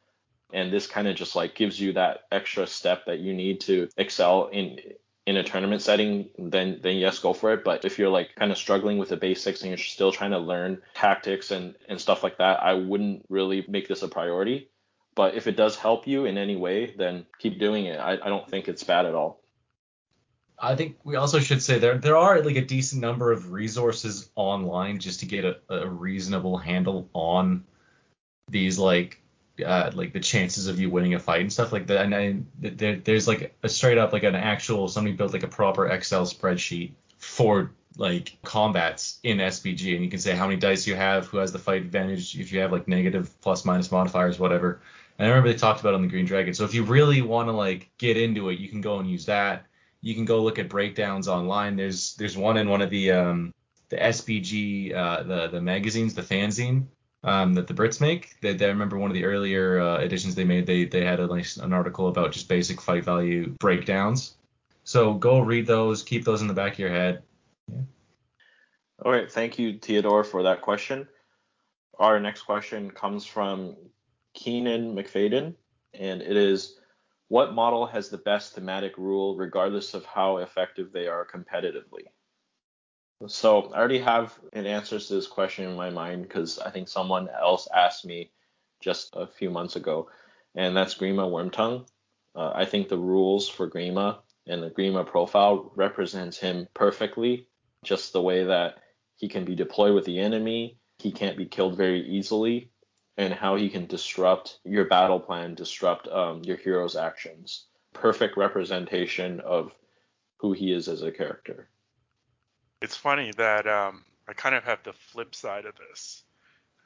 and 0.53 0.71
this 0.71 0.87
kind 0.87 1.09
of 1.09 1.17
just 1.17 1.35
like 1.35 1.55
gives 1.55 1.81
you 1.81 1.95
that 1.95 2.21
extra 2.31 2.67
step 2.67 3.07
that 3.07 3.21
you 3.21 3.33
need 3.33 3.61
to 3.63 3.89
excel 3.97 4.49
in 4.49 4.79
in 5.27 5.37
a 5.37 5.43
tournament 5.43 5.83
setting, 5.83 6.31
then 6.39 6.79
then 6.83 6.97
yes, 6.97 7.19
go 7.19 7.33
for 7.33 7.53
it. 7.53 7.65
But 7.65 7.85
if 7.85 7.99
you're 7.99 8.09
like 8.09 8.35
kind 8.37 8.53
of 8.53 8.59
struggling 8.59 8.99
with 8.99 9.09
the 9.09 9.17
basics 9.17 9.63
and 9.63 9.71
you're 9.71 9.79
still 9.79 10.13
trying 10.13 10.31
to 10.31 10.39
learn 10.39 10.81
tactics 10.95 11.51
and 11.51 11.75
and 11.89 12.01
stuff 12.01 12.23
like 12.23 12.39
that, 12.39 12.63
I 12.63 12.75
wouldn't 12.75 13.27
really 13.29 13.65
make 13.69 13.89
this 13.89 14.03
a 14.03 14.09
priority. 14.09 14.71
But 15.17 15.35
if 15.35 15.47
it 15.47 15.57
does 15.57 15.77
help 15.77 16.07
you 16.07 16.27
in 16.27 16.39
any 16.39 16.57
way, 16.57 16.95
then 16.97 17.27
keep 17.39 17.59
doing 17.59 17.87
it. 17.87 17.99
I, 17.99 18.13
I 18.13 18.29
don't 18.29 18.49
think 18.49 18.69
it's 18.69 18.85
bad 18.85 19.07
at 19.07 19.15
all. 19.15 19.41
I 20.59 20.77
think 20.77 20.97
we 21.05 21.17
also 21.17 21.41
should 21.41 21.63
say 21.63 21.79
there 21.79 21.99
there 21.99 22.17
are 22.17 22.41
like 22.43 22.57
a 22.57 22.65
decent 22.65 23.03
number 23.03 23.33
of 23.33 23.51
resources 23.51 24.31
online 24.37 25.01
just 25.01 25.21
to 25.21 25.27
get 25.27 25.45
a, 25.45 25.59
a 25.69 25.89
reasonable 25.89 26.57
handle 26.57 27.11
on 27.13 27.65
these 28.49 28.79
like 28.79 29.21
uh, 29.65 29.91
like 29.95 30.13
the 30.13 30.21
chances 30.21 30.67
of 30.67 30.79
you 30.79 30.91
winning 30.91 31.15
a 31.15 31.19
fight 31.19 31.41
and 31.41 31.53
stuff 31.53 31.73
like 31.73 31.87
that. 31.87 32.05
And 32.05 32.15
I, 32.15 32.37
there, 32.59 32.97
there's 32.97 33.29
like 33.29 33.57
a 33.63 33.69
straight 33.69 33.99
up 33.99 34.13
like 34.13 34.25
an 34.25 34.35
actual 34.35 34.89
somebody 34.89 35.17
built 35.17 35.33
like 35.33 35.43
a 35.43 35.49
proper 35.49 35.87
Excel 35.89 36.27
spreadsheet 36.27 36.93
for 37.19 37.73
like 37.97 38.37
combats 38.45 39.19
in 39.23 39.39
SBG, 39.39 39.95
and 39.95 40.05
you 40.05 40.11
can 40.11 40.19
say 40.19 40.35
how 40.35 40.47
many 40.47 40.59
dice 40.59 40.87
you 40.87 40.95
have, 40.95 41.27
who 41.27 41.39
has 41.39 41.53
the 41.53 41.59
fight 41.59 41.83
advantage, 41.83 42.39
if 42.39 42.53
you 42.53 42.61
have 42.61 42.73
like 42.73 42.89
negative, 42.89 43.35
plus, 43.41 43.65
minus 43.65 43.91
modifiers, 43.91 44.39
whatever. 44.39 44.81
And 45.19 45.27
I 45.27 45.31
remember 45.31 45.51
they 45.51 45.59
talked 45.59 45.81
about 45.81 45.95
on 45.95 46.03
the 46.03 46.09
Green 46.09 46.27
Dragon. 46.27 46.53
So 46.53 46.65
if 46.65 46.75
you 46.75 46.85
really 46.85 47.23
want 47.23 47.49
to 47.49 47.53
like 47.53 47.91
get 47.97 48.19
into 48.19 48.51
it, 48.51 48.59
you 48.59 48.69
can 48.69 48.83
go 48.83 48.99
and 48.99 49.11
use 49.11 49.27
that. 49.27 49.67
You 50.03 50.15
can 50.15 50.27
go 50.27 50.43
look 50.43 50.59
at 50.59 50.69
breakdowns 50.69 51.27
online. 51.27 51.77
There's 51.77 52.15
there's 52.17 52.37
one 52.37 52.59
in 52.59 52.69
one 52.69 52.83
of 52.83 52.91
the 52.91 53.13
um 53.13 53.55
the 53.89 53.97
SBG 53.97 54.95
uh 54.95 55.23
the 55.23 55.49
the 55.49 55.61
magazines, 55.61 56.13
the 56.13 56.23
fanzine 56.23 56.87
um, 57.25 57.55
that 57.55 57.67
the 57.67 57.75
Brits 57.75 58.01
make. 58.01 58.41
They, 58.41 58.55
they, 58.55 58.67
I 58.67 58.69
remember 58.69 58.99
one 58.99 59.11
of 59.11 59.15
the 59.15 59.25
earlier 59.25 59.81
uh, 59.81 59.99
editions 59.99 60.35
they 60.35 60.45
made. 60.45 60.67
They 60.67 60.85
they 60.85 61.05
had 61.05 61.21
a 61.21 61.27
nice 61.27 61.57
an 61.57 61.73
article 61.73 62.09
about 62.09 62.33
just 62.33 62.49
basic 62.49 62.81
fight 62.81 63.05
value 63.05 63.55
breakdowns. 63.59 64.37
So 64.85 65.15
go 65.15 65.41
read 65.41 65.67
those. 65.67 66.03
Keep 66.03 66.25
those 66.25 66.43
in 66.43 66.49
the 66.49 66.55
back 66.55 66.75
of 66.75 66.79
your 66.79 66.91
head. 66.91 67.23
Yeah. 67.69 67.81
All 69.05 69.13
right. 69.13 69.31
Thank 69.31 69.59
you, 69.59 69.79
Theodore, 69.79 70.25
for 70.25 70.45
that 70.45 70.63
question. 70.63 71.09
Our 71.99 72.21
next 72.21 72.43
question 72.43 72.91
comes 72.91 73.25
from 73.27 73.77
Keenan 74.35 74.95
McFadden, 74.95 75.55
and 75.95 76.23
it 76.23 76.37
is 76.37 76.79
what 77.29 77.55
model 77.55 77.87
has 77.87 78.09
the 78.09 78.19
best 78.19 78.55
thematic 78.55 78.97
rule 78.97 79.37
regardless 79.37 79.95
of 79.95 80.05
how 80.05 80.39
effective 80.39 80.93
they 80.93 81.09
are 81.09 81.27
competitively? 81.27 82.05
So 83.29 83.73
I 83.73 83.79
already 83.79 84.01
have 84.01 84.39
an 84.53 84.67
answer 84.67 85.01
to 85.01 85.15
this 85.15 85.27
question 85.27 85.65
in 85.71 85.75
my 85.75 85.89
mind 85.89 86.23
because 86.23 86.59
I 86.59 86.71
think 86.71 86.87
someone 86.87 87.31
else 87.31 87.67
asked 87.75 88.05
me 88.05 88.31
just 88.81 89.17
a 89.17 89.27
few 89.27 89.49
months 89.51 89.75
ago, 89.75 90.11
and 90.55 90.77
that's 90.77 90.95
Grima 90.95 91.27
Wormtongue. 91.27 91.87
Uh, 92.35 92.53
I 92.55 92.67
think 92.67 92.89
the 92.89 92.99
rules 92.99 93.49
for 93.49 93.71
Grima 93.71 94.19
and 94.47 94.63
the 94.63 94.71
Grima 94.71 95.07
profile 95.07 95.73
represents 95.75 96.37
him 96.37 96.69
perfectly, 96.75 97.49
just 97.83 98.13
the 98.13 98.21
way 98.21 98.45
that 98.45 98.83
he 99.17 99.29
can 99.29 99.47
be 99.47 99.55
deployed 99.55 99.95
with 99.95 100.05
the 100.05 100.19
enemy, 100.19 100.79
he 100.99 101.11
can't 101.11 101.39
be 101.39 101.47
killed 101.47 101.75
very 101.75 102.07
easily, 102.07 102.71
and 103.17 103.33
how 103.33 103.57
he 103.57 103.71
can 103.71 103.87
disrupt 103.87 104.59
your 104.63 104.85
battle 104.85 105.21
plan, 105.21 105.55
disrupt 105.55 106.07
um, 106.09 106.45
your 106.45 106.59
hero's 106.59 106.97
actions. 106.97 107.65
Perfect 107.95 108.37
representation 108.37 109.41
of 109.41 109.75
who 110.37 110.53
he 110.53 110.71
is 110.71 110.87
as 110.87 111.01
a 111.01 111.11
character 111.11 111.71
it's 112.81 112.97
funny 112.97 113.33
that 113.37 113.67
um, 113.67 114.05
I 114.29 114.33
kind 114.33 114.55
of 114.55 114.65
have 114.65 114.83
the 114.83 114.93
flip 114.93 115.35
side 115.35 115.65
of 115.65 115.75
this. 115.77 116.23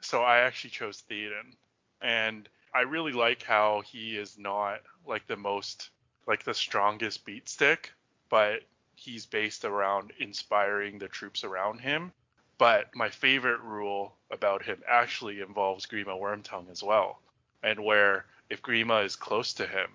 So 0.01 0.21
I 0.21 0.39
actually 0.39 0.71
chose 0.71 1.03
Theoden, 1.09 1.55
and 2.01 2.47
I 2.73 2.81
really 2.81 3.11
like 3.11 3.43
how 3.43 3.81
he 3.81 4.17
is 4.17 4.37
not 4.37 4.81
like 5.05 5.27
the 5.27 5.37
most 5.37 5.89
like 6.27 6.43
the 6.43 6.53
strongest 6.53 7.25
beat 7.25 7.49
stick, 7.49 7.91
but 8.29 8.61
he's 8.95 9.25
based 9.25 9.65
around 9.65 10.13
inspiring 10.19 10.99
the 10.99 11.07
troops 11.07 11.43
around 11.43 11.79
him. 11.79 12.11
But 12.57 12.95
my 12.95 13.09
favorite 13.09 13.61
rule 13.61 14.15
about 14.29 14.63
him 14.63 14.81
actually 14.87 15.41
involves 15.41 15.87
Grima 15.87 16.19
Wormtongue 16.19 16.69
as 16.69 16.83
well, 16.83 17.19
and 17.63 17.83
where 17.83 18.25
if 18.49 18.61
Grima 18.61 19.03
is 19.03 19.15
close 19.15 19.53
to 19.53 19.67
him, 19.67 19.89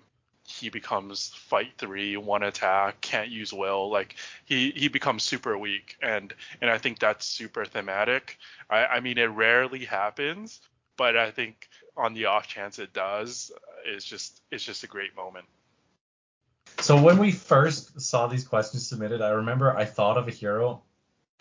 he 0.47 0.69
becomes 0.69 1.27
fight 1.27 1.73
three, 1.77 2.15
one 2.15 2.41
attack, 2.41 3.01
can't 3.01 3.29
use 3.29 3.51
will. 3.51 3.89
Like 3.91 4.15
he 4.45 4.71
he 4.71 4.87
becomes 4.87 5.23
super 5.23 5.57
weak, 5.57 5.97
and 6.01 6.33
and 6.61 6.71
I 6.71 6.77
think 6.77 6.99
that's 6.99 7.25
super 7.25 7.65
thematic. 7.65 8.37
I 8.69 8.85
I 8.85 8.99
mean 9.01 9.17
it 9.17 9.25
rarely 9.25 9.83
happens, 9.83 10.61
but 10.95 11.17
I 11.17 11.31
think 11.31 11.67
on 11.97 12.13
the 12.13 12.25
off 12.25 12.47
chance 12.47 12.79
it 12.79 12.93
does, 12.93 13.51
it's 13.85 14.05
just 14.05 14.41
it's 14.49 14.63
just 14.63 14.85
a 14.85 14.87
great 14.87 15.15
moment. 15.17 15.45
So 16.79 17.01
when 17.01 17.17
we 17.17 17.31
first 17.31 17.99
saw 17.99 18.27
these 18.27 18.47
questions 18.47 18.87
submitted, 18.87 19.21
I 19.21 19.29
remember 19.29 19.75
I 19.75 19.83
thought 19.83 20.17
of 20.17 20.29
a 20.29 20.31
hero, 20.31 20.81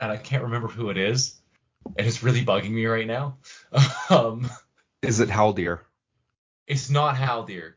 and 0.01 0.11
I 0.11 0.17
can't 0.17 0.43
remember 0.43 0.67
who 0.67 0.91
it 0.91 0.97
is, 0.97 1.37
and 1.97 2.07
it's 2.09 2.25
really 2.25 2.45
bugging 2.45 2.73
me 2.73 2.87
right 2.87 3.07
now. 3.07 3.37
um, 4.11 4.51
is 5.01 5.21
it 5.21 5.29
Haldir? 5.29 5.81
It's 6.67 6.91
not 6.91 7.15
Haldir. 7.15 7.76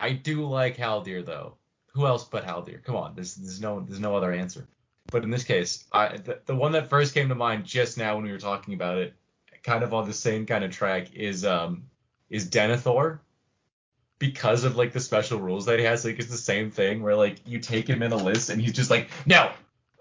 I 0.00 0.12
do 0.12 0.46
like 0.46 0.76
Haldir 0.76 1.24
though. 1.24 1.54
Who 1.92 2.06
else 2.06 2.24
but 2.24 2.44
Haldir? 2.44 2.82
Come 2.82 2.96
on, 2.96 3.14
there's 3.14 3.34
there's 3.34 3.60
no 3.60 3.80
there's 3.80 4.00
no 4.00 4.16
other 4.16 4.32
answer. 4.32 4.66
But 5.10 5.24
in 5.24 5.30
this 5.30 5.44
case, 5.44 5.84
I 5.92 6.16
the, 6.16 6.40
the 6.46 6.54
one 6.54 6.72
that 6.72 6.88
first 6.88 7.14
came 7.14 7.28
to 7.28 7.34
mind 7.34 7.64
just 7.64 7.98
now 7.98 8.16
when 8.16 8.24
we 8.24 8.32
were 8.32 8.38
talking 8.38 8.74
about 8.74 8.98
it, 8.98 9.14
kind 9.62 9.84
of 9.84 9.92
on 9.92 10.06
the 10.06 10.14
same 10.14 10.46
kind 10.46 10.64
of 10.64 10.70
track 10.70 11.14
is 11.14 11.44
um 11.44 11.84
is 12.30 12.48
Denethor 12.48 13.18
because 14.18 14.64
of 14.64 14.76
like 14.76 14.92
the 14.92 15.00
special 15.00 15.40
rules 15.40 15.66
that 15.66 15.78
he 15.78 15.84
has. 15.84 16.04
Like 16.04 16.18
it's 16.18 16.30
the 16.30 16.36
same 16.36 16.70
thing 16.70 17.02
where 17.02 17.16
like 17.16 17.36
you 17.46 17.58
take 17.58 17.88
him 17.88 18.02
in 18.02 18.12
a 18.12 18.16
list 18.16 18.50
and 18.50 18.60
he's 18.60 18.72
just 18.72 18.90
like, 18.90 19.08
no, 19.26 19.50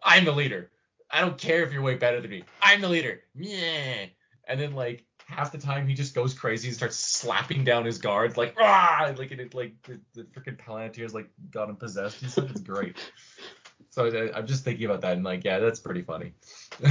I'm 0.03 0.25
the 0.25 0.31
leader. 0.31 0.69
I 1.11 1.21
don't 1.21 1.37
care 1.37 1.63
if 1.63 1.73
you're 1.73 1.81
way 1.81 1.95
better 1.95 2.21
than 2.21 2.29
me. 2.29 2.43
I'm 2.61 2.81
the 2.81 2.89
leader. 2.89 3.21
Yeah. 3.35 4.05
And 4.47 4.59
then 4.59 4.75
like 4.75 5.03
half 5.29 5.51
the 5.51 5.57
time 5.57 5.87
he 5.87 5.93
just 5.93 6.15
goes 6.15 6.33
crazy 6.33 6.67
and 6.67 6.75
starts 6.75 6.97
slapping 6.97 7.63
down 7.63 7.85
his 7.85 7.99
guards 7.99 8.35
like 8.35 8.55
ah 8.59 9.13
like 9.17 9.31
it 9.31 9.53
like 9.53 9.73
the, 9.83 9.99
the 10.15 10.23
freaking 10.23 10.57
Palantir's 10.57 11.13
like 11.13 11.29
got 11.51 11.69
him 11.69 11.75
possessed 11.75 12.21
and 12.21 12.31
stuff. 12.31 12.49
It's 12.49 12.61
great. 12.61 12.97
so 13.89 14.05
I, 14.05 14.37
I'm 14.37 14.47
just 14.47 14.63
thinking 14.63 14.85
about 14.85 15.01
that 15.01 15.13
and 15.13 15.23
like 15.23 15.43
yeah, 15.43 15.59
that's 15.59 15.79
pretty 15.79 16.01
funny. 16.01 16.33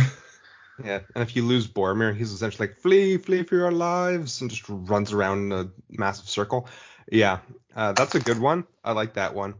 Yeah, 0.84 1.00
and 1.14 1.22
if 1.22 1.34
you 1.34 1.42
lose 1.42 1.66
Boromir, 1.66 2.16
he's 2.16 2.32
essentially 2.32 2.68
like 2.68 2.76
flee, 2.76 3.16
flee 3.16 3.42
for 3.42 3.56
your 3.56 3.72
lives, 3.72 4.40
and 4.40 4.48
just 4.48 4.62
runs 4.68 5.12
around 5.12 5.50
in 5.50 5.58
a 5.58 5.70
massive 5.90 6.28
circle. 6.28 6.68
Yeah, 7.10 7.38
uh, 7.74 7.92
that's 7.92 8.14
a 8.14 8.20
good 8.20 8.38
one. 8.38 8.64
I 8.84 8.92
like 8.92 9.14
that 9.14 9.34
one. 9.34 9.54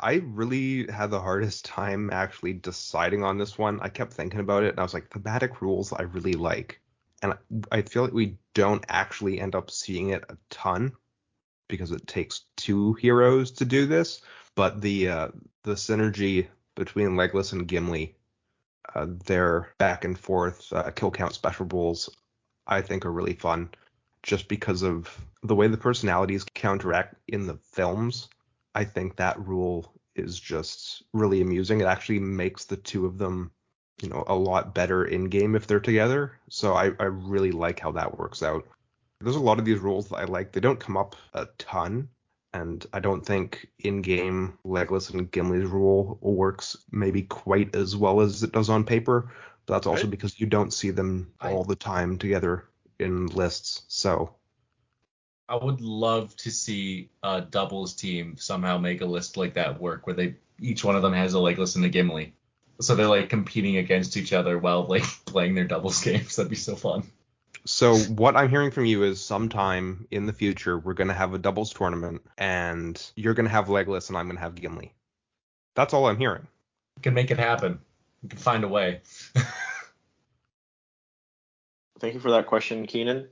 I 0.00 0.22
really 0.24 0.90
had 0.90 1.10
the 1.10 1.20
hardest 1.20 1.64
time 1.64 2.10
actually 2.10 2.54
deciding 2.54 3.22
on 3.22 3.38
this 3.38 3.58
one. 3.58 3.80
I 3.82 3.88
kept 3.88 4.14
thinking 4.14 4.40
about 4.40 4.62
it, 4.62 4.70
and 4.70 4.80
I 4.80 4.82
was 4.82 4.94
like, 4.94 5.10
thematic 5.10 5.60
rules 5.60 5.92
I 5.92 6.02
really 6.02 6.32
like, 6.32 6.80
and 7.22 7.34
I 7.70 7.82
feel 7.82 8.02
like 8.02 8.12
we 8.12 8.36
don't 8.54 8.84
actually 8.88 9.40
end 9.40 9.54
up 9.54 9.70
seeing 9.70 10.10
it 10.10 10.24
a 10.28 10.36
ton 10.50 10.92
because 11.68 11.92
it 11.92 12.06
takes 12.06 12.46
two 12.56 12.94
heroes 12.94 13.52
to 13.52 13.64
do 13.64 13.86
this. 13.86 14.20
But 14.54 14.80
the 14.80 15.08
uh, 15.08 15.28
the 15.62 15.74
synergy 15.74 16.48
between 16.74 17.10
Legolas 17.10 17.52
and 17.52 17.66
Gimli 17.66 18.16
uh, 18.94 19.06
their 19.26 19.74
back 19.78 20.04
and 20.04 20.18
forth 20.18 20.72
uh, 20.72 20.90
kill 20.90 21.10
count 21.10 21.34
special 21.34 21.66
rules, 21.66 22.10
I 22.66 22.80
think 22.80 23.06
are 23.06 23.12
really 23.12 23.34
fun, 23.34 23.70
just 24.22 24.48
because 24.48 24.82
of 24.82 25.08
the 25.42 25.54
way 25.54 25.68
the 25.68 25.76
personalities 25.76 26.44
counteract 26.54 27.16
in 27.28 27.46
the 27.46 27.58
films. 27.72 28.28
I 28.74 28.84
think 28.84 29.16
that 29.16 29.38
rule 29.40 29.94
is 30.14 30.38
just 30.38 31.02
really 31.12 31.40
amusing. 31.40 31.80
It 31.80 31.86
actually 31.86 32.20
makes 32.20 32.64
the 32.64 32.76
two 32.76 33.06
of 33.06 33.18
them, 33.18 33.50
you 34.02 34.08
know, 34.08 34.24
a 34.26 34.34
lot 34.34 34.74
better 34.74 35.04
in 35.04 35.24
game 35.24 35.54
if 35.54 35.66
they're 35.66 35.80
together. 35.80 36.38
So 36.48 36.74
I, 36.74 36.92
I 36.98 37.04
really 37.04 37.52
like 37.52 37.80
how 37.80 37.92
that 37.92 38.18
works 38.18 38.42
out. 38.42 38.66
There's 39.20 39.36
a 39.36 39.40
lot 39.40 39.58
of 39.58 39.64
these 39.64 39.78
rules 39.78 40.08
that 40.08 40.16
I 40.16 40.24
like. 40.24 40.52
They 40.52 40.60
don't 40.60 40.80
come 40.80 40.96
up 40.96 41.14
a 41.32 41.46
ton, 41.58 42.08
and 42.52 42.84
I 42.92 43.00
don't 43.00 43.24
think 43.24 43.68
in-game 43.78 44.58
Legolas 44.66 45.14
and 45.14 45.30
Gimli's 45.30 45.70
rule 45.70 46.18
works 46.20 46.76
maybe 46.90 47.22
quite 47.22 47.76
as 47.76 47.96
well 47.96 48.20
as 48.20 48.42
it 48.42 48.52
does 48.52 48.68
on 48.68 48.84
paper. 48.84 49.32
But 49.64 49.74
that's 49.74 49.86
also 49.86 50.02
Right. 50.02 50.10
because 50.10 50.40
you 50.40 50.46
don't 50.46 50.72
see 50.72 50.90
them 50.90 51.32
all 51.40 51.62
the 51.62 51.76
time 51.76 52.18
together 52.18 52.68
in 52.98 53.26
lists. 53.26 53.82
So 53.86 54.34
I 55.48 55.56
would 55.56 55.80
love 55.80 56.36
to 56.38 56.50
see 56.50 57.10
a 57.22 57.42
doubles 57.42 57.94
team 57.94 58.36
somehow 58.36 58.78
make 58.78 59.02
a 59.02 59.06
list 59.06 59.36
like 59.36 59.54
that 59.54 59.80
work, 59.80 60.06
where 60.06 60.16
they 60.16 60.36
each 60.58 60.84
one 60.84 60.96
of 60.96 61.02
them 61.02 61.12
has 61.12 61.34
a 61.34 61.38
Legolas 61.38 61.76
and 61.76 61.84
a 61.84 61.88
Gimli, 61.88 62.32
so 62.82 62.94
they're 62.94 63.06
like 63.06 63.28
competing 63.28 63.76
against 63.76 64.16
each 64.16 64.32
other 64.32 64.58
while 64.58 64.84
like 64.84 65.02
playing 65.26 65.54
their 65.54 65.64
doubles 65.64 66.02
games. 66.02 66.36
That'd 66.36 66.50
be 66.50 66.56
so 66.56 66.76
fun. 66.76 67.04
so 67.64 67.96
what 67.96 68.36
I'm 68.36 68.48
hearing 68.48 68.70
from 68.70 68.84
you 68.86 69.02
is 69.04 69.24
sometime 69.24 70.06
in 70.10 70.26
the 70.26 70.32
future 70.32 70.78
we're 70.78 70.94
gonna 70.94 71.14
have 71.14 71.34
a 71.34 71.38
doubles 71.38 71.72
tournament 71.72 72.22
and 72.38 73.00
you're 73.16 73.34
gonna 73.34 73.48
have 73.48 73.66
Legolas 73.66 74.08
and 74.08 74.18
I'm 74.18 74.26
gonna 74.28 74.40
have 74.40 74.54
Gimli. 74.54 74.92
That's 75.74 75.94
all 75.94 76.06
I'm 76.06 76.18
hearing. 76.18 76.46
We 76.96 77.02
can 77.02 77.14
make 77.14 77.30
it 77.30 77.38
happen. 77.38 77.78
We 78.22 78.28
can 78.28 78.38
find 78.38 78.64
a 78.64 78.68
way. 78.68 79.00
Thank 82.00 82.14
you 82.14 82.20
for 82.20 82.32
that 82.32 82.46
question, 82.46 82.86
Keenan. 82.86 83.28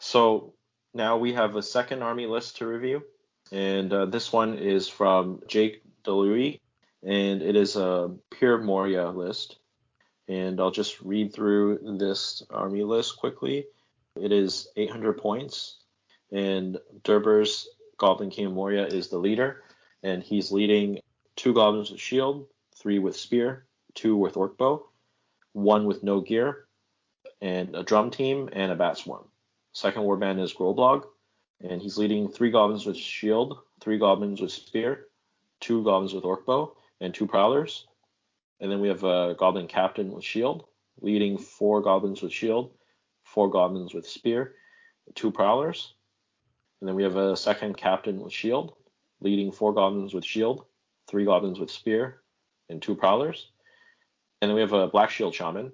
So 0.00 0.54
now 0.94 1.18
we 1.18 1.32
have 1.32 1.56
a 1.56 1.62
second 1.62 2.02
army 2.02 2.26
list 2.26 2.58
to 2.58 2.66
review, 2.66 3.02
and 3.50 3.92
uh, 3.92 4.06
this 4.06 4.32
one 4.32 4.58
is 4.58 4.88
from 4.88 5.42
Jake 5.48 5.82
Delury, 6.04 6.60
and 7.02 7.42
it 7.42 7.56
is 7.56 7.76
a 7.76 8.14
pure 8.30 8.58
Moria 8.58 9.10
list. 9.10 9.58
And 10.28 10.60
I'll 10.60 10.70
just 10.70 11.00
read 11.00 11.32
through 11.32 11.96
this 11.98 12.42
army 12.50 12.84
list 12.84 13.16
quickly. 13.16 13.66
It 14.16 14.30
is 14.30 14.68
800 14.76 15.18
points, 15.18 15.78
and 16.30 16.78
Durburz 17.02 17.66
Goblin 17.98 18.30
King 18.30 18.52
Moria 18.52 18.86
is 18.86 19.08
the 19.08 19.18
leader, 19.18 19.62
and 20.02 20.22
he's 20.22 20.52
leading 20.52 21.00
two 21.36 21.54
goblins 21.54 21.90
with 21.90 22.00
shield, 22.00 22.46
three 22.76 22.98
with 22.98 23.16
spear, 23.16 23.66
two 23.94 24.16
with 24.16 24.36
orc 24.36 24.56
bow, 24.58 24.86
one 25.52 25.86
with 25.86 26.02
no 26.02 26.20
gear, 26.20 26.66
and 27.40 27.74
a 27.74 27.82
drum 27.82 28.10
team 28.10 28.48
and 28.52 28.70
a 28.70 28.76
bat 28.76 28.98
swarm. 28.98 29.24
Second 29.72 30.02
warband 30.02 30.40
is 30.40 30.52
Groblog, 30.52 31.04
and 31.62 31.80
he's 31.80 31.96
leading 31.98 32.28
three 32.28 32.50
goblins 32.50 32.86
with 32.86 32.96
shield, 32.96 33.58
three 33.80 33.98
goblins 33.98 34.40
with 34.40 34.52
spear, 34.52 35.06
two 35.60 35.82
goblins 35.84 36.12
with 36.12 36.24
orc 36.24 36.44
bow, 36.44 36.76
and 37.02 37.12
two 37.12 37.26
prowlers. 37.26 37.86
And 38.60 38.70
then 38.70 38.80
we 38.80 38.88
have 38.88 39.02
a 39.02 39.34
goblin 39.36 39.66
captain 39.66 40.12
with 40.12 40.24
shield, 40.24 40.64
leading 41.00 41.36
four 41.36 41.82
goblins 41.82 42.22
with 42.22 42.32
shield, 42.32 42.70
four 43.24 43.50
goblins 43.50 43.92
with 43.92 44.06
spear, 44.06 44.54
two 45.14 45.32
prowlers. 45.32 45.94
And 46.80 46.88
then 46.88 46.94
we 46.94 47.02
have 47.02 47.16
a 47.16 47.36
second 47.36 47.76
captain 47.76 48.20
with 48.20 48.32
shield, 48.32 48.74
leading 49.20 49.50
four 49.50 49.74
goblins 49.74 50.14
with 50.14 50.24
shield, 50.24 50.64
three 51.08 51.24
goblins 51.24 51.58
with 51.58 51.70
spear, 51.70 52.22
and 52.68 52.80
two 52.80 52.94
prowlers. 52.94 53.50
And 54.40 54.48
then 54.48 54.54
we 54.54 54.60
have 54.60 54.72
a 54.72 54.88
black 54.88 55.10
shield 55.10 55.34
shaman, 55.34 55.72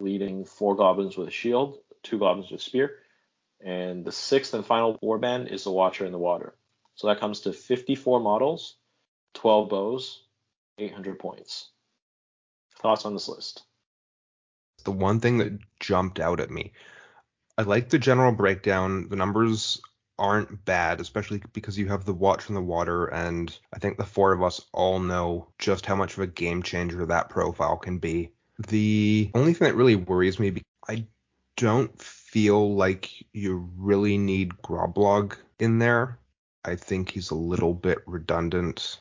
leading 0.00 0.44
four 0.44 0.74
goblins 0.74 1.16
with 1.16 1.32
shield, 1.32 1.78
two 2.02 2.18
goblins 2.18 2.50
with 2.50 2.60
spear, 2.60 2.96
and 3.64 4.04
the 4.04 4.12
sixth 4.12 4.54
and 4.54 4.66
final 4.66 4.98
warband 4.98 5.52
is 5.52 5.64
the 5.64 5.72
Watcher 5.72 6.04
in 6.04 6.12
the 6.12 6.18
Water. 6.18 6.54
So 6.96 7.06
that 7.06 7.20
comes 7.20 7.40
to 7.40 7.52
54 7.52 8.20
models, 8.20 8.76
12 9.34 9.68
bows, 9.68 10.23
800 10.78 11.18
points. 11.18 11.70
Thoughts 12.80 13.04
on 13.04 13.14
this 13.14 13.28
list? 13.28 13.64
the 14.84 14.92
one 14.92 15.20
thing 15.20 15.38
that 15.38 15.58
jumped 15.80 16.20
out 16.20 16.40
at 16.40 16.50
me. 16.50 16.72
I 17.58 17.62
like 17.62 17.88
the 17.88 17.98
general 17.98 18.32
breakdown. 18.32 19.08
The 19.08 19.16
numbers 19.16 19.80
aren't 20.18 20.64
bad, 20.64 21.00
especially 21.00 21.42
because 21.52 21.78
you 21.78 21.88
have 21.88 22.04
the 22.04 22.14
watch 22.14 22.42
from 22.42 22.54
the 22.54 22.62
water, 22.62 23.06
and 23.06 23.56
I 23.72 23.78
think 23.78 23.96
the 23.96 24.04
four 24.04 24.32
of 24.32 24.42
us 24.42 24.60
all 24.72 25.00
know 25.00 25.48
just 25.58 25.86
how 25.86 25.96
much 25.96 26.14
of 26.14 26.20
a 26.20 26.26
game 26.26 26.62
changer 26.62 27.04
that 27.06 27.28
profile 27.28 27.76
can 27.76 27.98
be. 27.98 28.30
The 28.68 29.30
only 29.34 29.54
thing 29.54 29.66
that 29.66 29.74
really 29.74 29.96
worries 29.96 30.38
me, 30.38 30.62
I 30.88 31.06
don't 31.56 32.00
feel 32.00 32.74
like 32.74 33.10
you 33.32 33.68
really 33.76 34.18
need 34.18 34.52
Groblog 34.62 35.36
in 35.58 35.78
there. 35.78 36.18
I 36.64 36.76
think 36.76 37.10
he's 37.10 37.30
a 37.30 37.36
little 37.36 37.74
bit 37.74 37.98
redundant. 38.06 39.00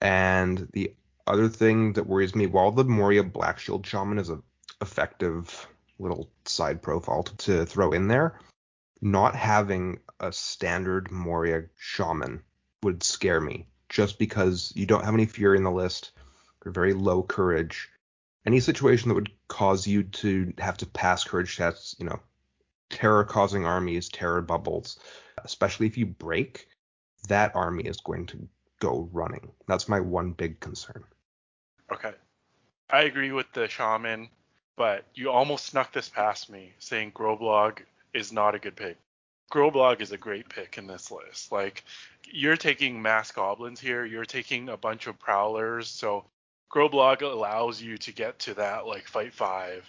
And 0.00 0.68
the 0.72 0.94
other 1.26 1.48
thing 1.48 1.94
that 1.94 2.06
worries 2.06 2.34
me, 2.34 2.46
while 2.46 2.70
the 2.70 2.84
Moria 2.84 3.22
Black 3.22 3.58
Shield 3.58 3.86
Shaman 3.86 4.18
is 4.18 4.30
a 4.30 4.40
effective 4.80 5.66
little 5.98 6.30
side 6.44 6.82
profile 6.82 7.22
to, 7.22 7.36
to 7.36 7.66
throw 7.66 7.92
in 7.92 8.08
there. 8.08 8.38
Not 9.00 9.34
having 9.34 10.00
a 10.20 10.32
standard 10.32 11.10
Moria 11.10 11.64
shaman 11.76 12.42
would 12.82 13.02
scare 13.02 13.40
me 13.40 13.66
just 13.88 14.18
because 14.18 14.72
you 14.74 14.86
don't 14.86 15.04
have 15.04 15.14
any 15.14 15.26
fury 15.26 15.58
in 15.58 15.64
the 15.64 15.70
list. 15.70 16.12
You're 16.64 16.72
very 16.72 16.94
low 16.94 17.22
courage. 17.22 17.90
Any 18.46 18.60
situation 18.60 19.08
that 19.08 19.14
would 19.14 19.32
cause 19.48 19.86
you 19.86 20.04
to 20.04 20.52
have 20.58 20.76
to 20.78 20.86
pass 20.86 21.24
courage 21.24 21.56
tests, 21.56 21.96
you 21.98 22.06
know, 22.06 22.20
terror 22.90 23.24
causing 23.24 23.66
armies, 23.66 24.08
terror 24.08 24.42
bubbles, 24.42 24.98
especially 25.44 25.86
if 25.86 25.98
you 25.98 26.06
break, 26.06 26.68
that 27.28 27.54
army 27.54 27.84
is 27.84 27.98
going 27.98 28.26
to 28.26 28.48
go 28.80 29.08
running. 29.12 29.50
That's 29.66 29.88
my 29.88 30.00
one 30.00 30.32
big 30.32 30.60
concern. 30.60 31.04
Okay. 31.94 32.12
I 32.90 33.02
agree 33.02 33.32
with 33.32 33.50
the 33.52 33.68
shaman, 33.68 34.28
but 34.76 35.04
you 35.14 35.30
almost 35.30 35.66
snuck 35.66 35.92
this 35.92 36.08
past 36.08 36.50
me 36.50 36.74
saying 36.78 37.12
Groblog 37.12 37.80
is 38.12 38.32
not 38.32 38.54
a 38.54 38.58
good 38.58 38.76
pick. 38.76 38.96
Groblog 39.52 40.00
is 40.00 40.12
a 40.12 40.18
great 40.18 40.48
pick 40.48 40.78
in 40.78 40.86
this 40.86 41.10
list. 41.10 41.52
Like 41.52 41.84
you're 42.30 42.56
taking 42.56 43.00
mass 43.00 43.30
goblins 43.30 43.80
here, 43.80 44.04
you're 44.04 44.24
taking 44.24 44.68
a 44.68 44.76
bunch 44.76 45.06
of 45.06 45.18
prowlers, 45.18 45.88
so 45.88 46.24
Groblog 46.72 47.22
allows 47.22 47.80
you 47.80 47.96
to 47.98 48.12
get 48.12 48.38
to 48.40 48.54
that 48.54 48.86
like 48.86 49.06
fight 49.06 49.32
five 49.32 49.86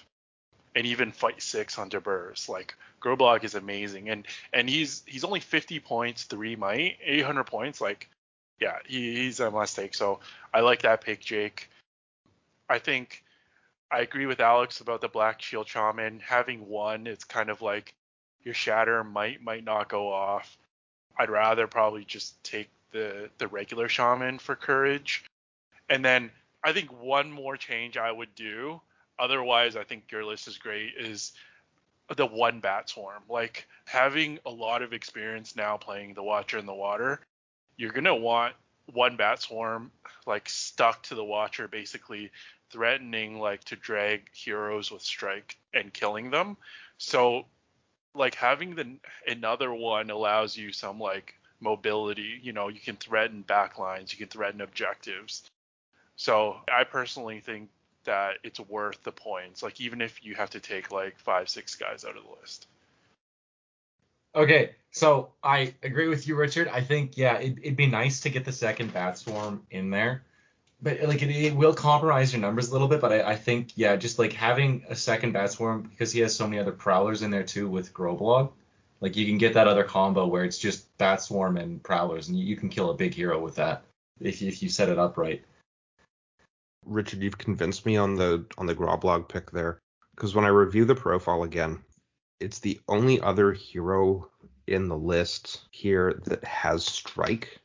and 0.76 0.86
even 0.86 1.12
fight 1.12 1.42
six 1.42 1.80
on 1.80 1.90
Durburz. 1.90 2.48
Like 2.48 2.76
Groblog 3.02 3.44
is 3.44 3.56
amazing, 3.56 4.10
and 4.10 4.28
and 4.54 4.70
he's 4.70 5.04
he's 5.08 5.24
only 5.24 5.40
50 5.40 5.80
points, 5.80 6.24
three 6.26 6.56
might, 6.56 6.98
800 7.04 7.46
points. 7.46 7.82
Like 7.82 8.10
yeah, 8.60 8.78
he, 8.86 9.16
he's 9.16 9.40
a 9.40 9.52
must 9.52 9.76
take. 9.76 9.96
So 9.96 10.20
I 10.54 10.62
like 10.62 10.84
that 10.84 11.02
pick, 11.02 11.22
Jake. 11.22 11.70
I 12.70 12.80
think 12.80 13.24
I 13.92 14.00
agree 14.00 14.26
with 14.26 14.40
Alex 14.40 14.82
about 14.82 15.02
the 15.02 15.08
Black 15.08 15.42
Shield 15.42 15.68
Shaman. 15.68 16.20
Having 16.20 16.68
one, 16.68 17.08
it's 17.08 17.24
kind 17.24 17.50
of 17.50 17.62
like 17.62 17.94
your 18.44 18.54
shatter 18.54 19.04
might 19.04 19.42
might 19.42 19.64
not 19.64 19.90
go 19.90 20.12
off. 20.12 20.58
I'd 21.18 21.30
rather 21.30 21.68
probably 21.68 22.06
just 22.06 22.42
take 22.44 22.70
the 22.92 23.30
the 23.38 23.48
regular 23.48 23.90
shaman 23.90 24.40
for 24.40 24.56
courage. 24.56 25.26
And 25.90 26.04
then 26.04 26.32
I 26.64 26.74
think 26.74 26.92
one 26.92 27.32
more 27.32 27.58
change 27.58 27.98
I 27.98 28.12
would 28.12 28.34
do, 28.36 28.82
otherwise 29.20 29.76
I 29.76 29.84
think 29.84 30.12
your 30.12 30.26
list 30.26 30.48
is 30.48 30.58
great, 30.58 30.94
is 30.98 31.34
the 32.16 32.26
one 32.26 32.60
bat 32.60 32.90
swarm. 32.90 33.24
Like 33.30 33.68
having 33.86 34.40
a 34.46 34.50
lot 34.50 34.82
of 34.82 34.94
experience 34.94 35.56
now 35.56 35.78
playing 35.78 36.14
the 36.14 36.24
Watcher 36.24 36.58
in 36.58 36.66
the 36.66 36.74
water, 36.74 37.20
you're 37.78 37.92
gonna 37.92 38.16
want 38.16 38.56
one 38.94 39.18
bat 39.18 39.42
swarm 39.42 39.92
like 40.26 40.50
stuck 40.50 41.04
to 41.04 41.16
the 41.16 41.24
Watcher, 41.24 41.68
basically 41.68 42.32
threatening 42.70 43.40
like 43.40 43.64
to 43.66 43.76
drag 43.76 44.30
heroes 44.34 44.92
with 44.92 45.02
strike 45.02 45.58
and 45.74 45.94
killing 45.94 46.30
them. 46.30 46.58
So 46.98 47.46
like 48.14 48.36
having 48.36 48.76
the 48.76 48.98
another 49.28 49.74
one 49.74 50.10
allows 50.10 50.58
you 50.58 50.72
some 50.72 51.00
like 51.00 51.36
mobility. 51.60 52.40
You 52.42 52.54
know, 52.54 52.68
you 52.68 52.80
can 52.80 52.96
threaten 52.96 53.44
backlines, 53.48 54.12
you 54.12 54.18
can 54.18 54.28
threaten 54.28 54.62
objectives. 54.62 55.44
So 56.16 56.58
I 56.72 56.84
personally 56.86 57.42
think 57.42 57.70
that 58.06 58.38
it's 58.44 58.60
worth 58.60 59.04
the 59.04 59.12
points. 59.12 59.62
Like 59.64 59.82
even 59.82 60.02
if 60.02 60.24
you 60.24 60.36
have 60.36 60.52
to 60.52 60.60
take 60.60 60.92
like 60.92 61.18
five, 61.20 61.50
six 61.50 61.76
guys 61.76 62.06
out 62.06 62.18
of 62.18 62.24
the 62.24 62.30
list. 62.42 62.68
Okay, 64.36 64.72
so 64.92 65.32
I 65.44 65.74
agree 65.82 66.08
with 66.10 66.28
you, 66.28 66.36
Richard. 66.36 66.68
I 66.68 66.82
think 66.82 67.18
yeah, 67.18 67.38
it, 67.38 67.64
would 67.64 67.78
be 67.78 67.88
nice 67.88 68.20
to 68.22 68.30
get 68.30 68.44
the 68.44 68.52
second 68.52 68.94
Bat 68.94 69.18
Swarm 69.18 69.64
in 69.72 69.90
there, 69.90 70.24
but 70.82 71.02
like 71.04 71.22
it, 71.22 71.30
it 71.30 71.56
will 71.56 71.74
compromise 71.74 72.34
your 72.34 72.42
numbers 72.42 72.70
a 72.70 72.74
little 72.74 72.90
bit. 72.90 73.00
But 73.00 73.14
I, 73.14 73.32
I, 73.32 73.36
think 73.36 73.72
yeah, 73.76 73.96
just 73.96 74.20
like 74.20 74.34
having 74.34 74.84
a 74.90 74.96
second 74.96 75.32
Bat 75.32 75.52
Swarm 75.52 75.84
because 75.84 76.12
he 76.12 76.20
has 76.20 76.36
so 76.36 76.46
many 76.48 76.60
other 76.60 76.74
Prowlers 76.74 77.22
in 77.22 77.32
there 77.32 77.44
too 77.44 77.70
with 77.70 77.94
Groblog, 77.94 78.52
like 79.00 79.16
you 79.16 79.26
can 79.26 79.38
get 79.38 79.54
that 79.54 79.68
other 79.68 79.86
combo 79.86 80.28
where 80.28 80.44
it's 80.44 80.58
just 80.58 80.98
Bat 80.98 81.22
Swarm 81.22 81.56
and 81.56 81.82
Prowlers, 81.82 82.28
and 82.28 82.38
you, 82.38 82.46
you 82.46 82.58
can 82.58 82.68
kill 82.68 82.90
a 82.90 82.96
big 82.96 83.14
hero 83.14 83.40
with 83.40 83.56
that 83.56 83.84
if 84.20 84.42
if 84.42 84.62
you 84.62 84.68
set 84.68 84.90
it 84.90 85.00
up 85.00 85.18
right. 85.18 85.44
Richard, 86.86 87.24
you've 87.24 87.38
convinced 87.38 87.86
me 87.86 87.96
on 87.96 88.16
the 88.16 88.46
on 88.58 88.66
the 88.66 88.76
Groblog 88.76 89.30
pick 89.30 89.52
there. 89.52 89.80
Because 90.14 90.36
when 90.36 90.46
I 90.46 90.50
review 90.50 90.86
the 90.86 90.96
profile 90.96 91.44
again, 91.44 91.80
it's 92.40 92.60
the 92.60 92.80
only 92.88 93.20
other 93.22 93.54
hero 93.54 94.30
in 94.68 94.88
the 94.88 94.98
list 94.98 95.62
here 95.72 96.22
that 96.26 96.44
has 96.44 96.86
strike. 96.86 97.60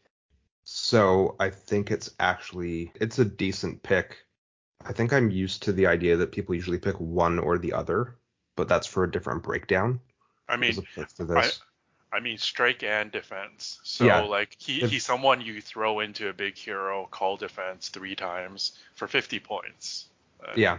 So 0.65 1.37
I 1.41 1.51
think 1.51 1.91
it's 1.91 2.11
actually 2.21 2.93
it's 3.01 3.19
a 3.19 3.25
decent 3.25 3.83
pick. 3.83 4.19
I 4.85 4.93
think 4.93 5.13
I'm 5.13 5.31
used 5.31 5.63
to 5.65 5.73
the 5.73 5.87
idea 5.87 6.17
that 6.17 6.33
people 6.33 6.55
usually 6.55 6.79
pick 6.79 6.99
one 7.01 7.39
or 7.39 7.59
the 7.59 7.73
other, 7.73 8.17
but 8.57 8.69
that's 8.69 8.87
for 8.87 9.05
a 9.05 9.11
different 9.11 9.43
breakdown. 9.43 10.01
I 10.49 10.57
mean, 10.57 10.75
I, 11.19 11.51
I 12.13 12.21
mean, 12.21 12.39
strike 12.39 12.83
and 12.83 13.11
defense. 13.13 13.79
So 13.85 14.05
yeah. 14.05 14.21
like 14.21 14.57
he, 14.59 14.83
if, 14.83 14.91
he's 14.91 15.05
someone 15.05 15.41
you 15.41 15.61
throw 15.61 16.01
into 16.01 16.29
a 16.29 16.33
big 16.33 16.57
hero, 16.57 17.07
call 17.11 17.37
defense 17.37 17.89
three 17.89 18.17
times 18.17 18.79
for 18.95 19.07
50 19.07 19.39
points. 19.41 20.07
Uh, 20.43 20.53
yeah. 20.57 20.79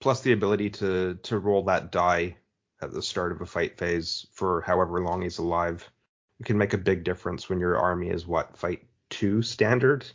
Plus 0.00 0.20
the 0.20 0.32
ability 0.32 0.70
to 0.70 1.18
to 1.22 1.38
roll 1.38 1.62
that 1.64 1.90
die 1.90 2.36
at 2.82 2.92
the 2.92 3.02
start 3.02 3.32
of 3.32 3.40
a 3.40 3.46
fight 3.46 3.78
phase 3.78 4.26
for 4.32 4.60
however 4.62 5.00
long 5.00 5.22
he's 5.22 5.38
alive. 5.38 5.88
It 6.40 6.46
can 6.46 6.58
make 6.58 6.74
a 6.74 6.78
big 6.78 7.04
difference 7.04 7.48
when 7.48 7.60
your 7.60 7.78
army 7.78 8.08
is 8.08 8.26
what 8.26 8.56
fight 8.56 8.84
two 9.08 9.42
standard. 9.42 10.06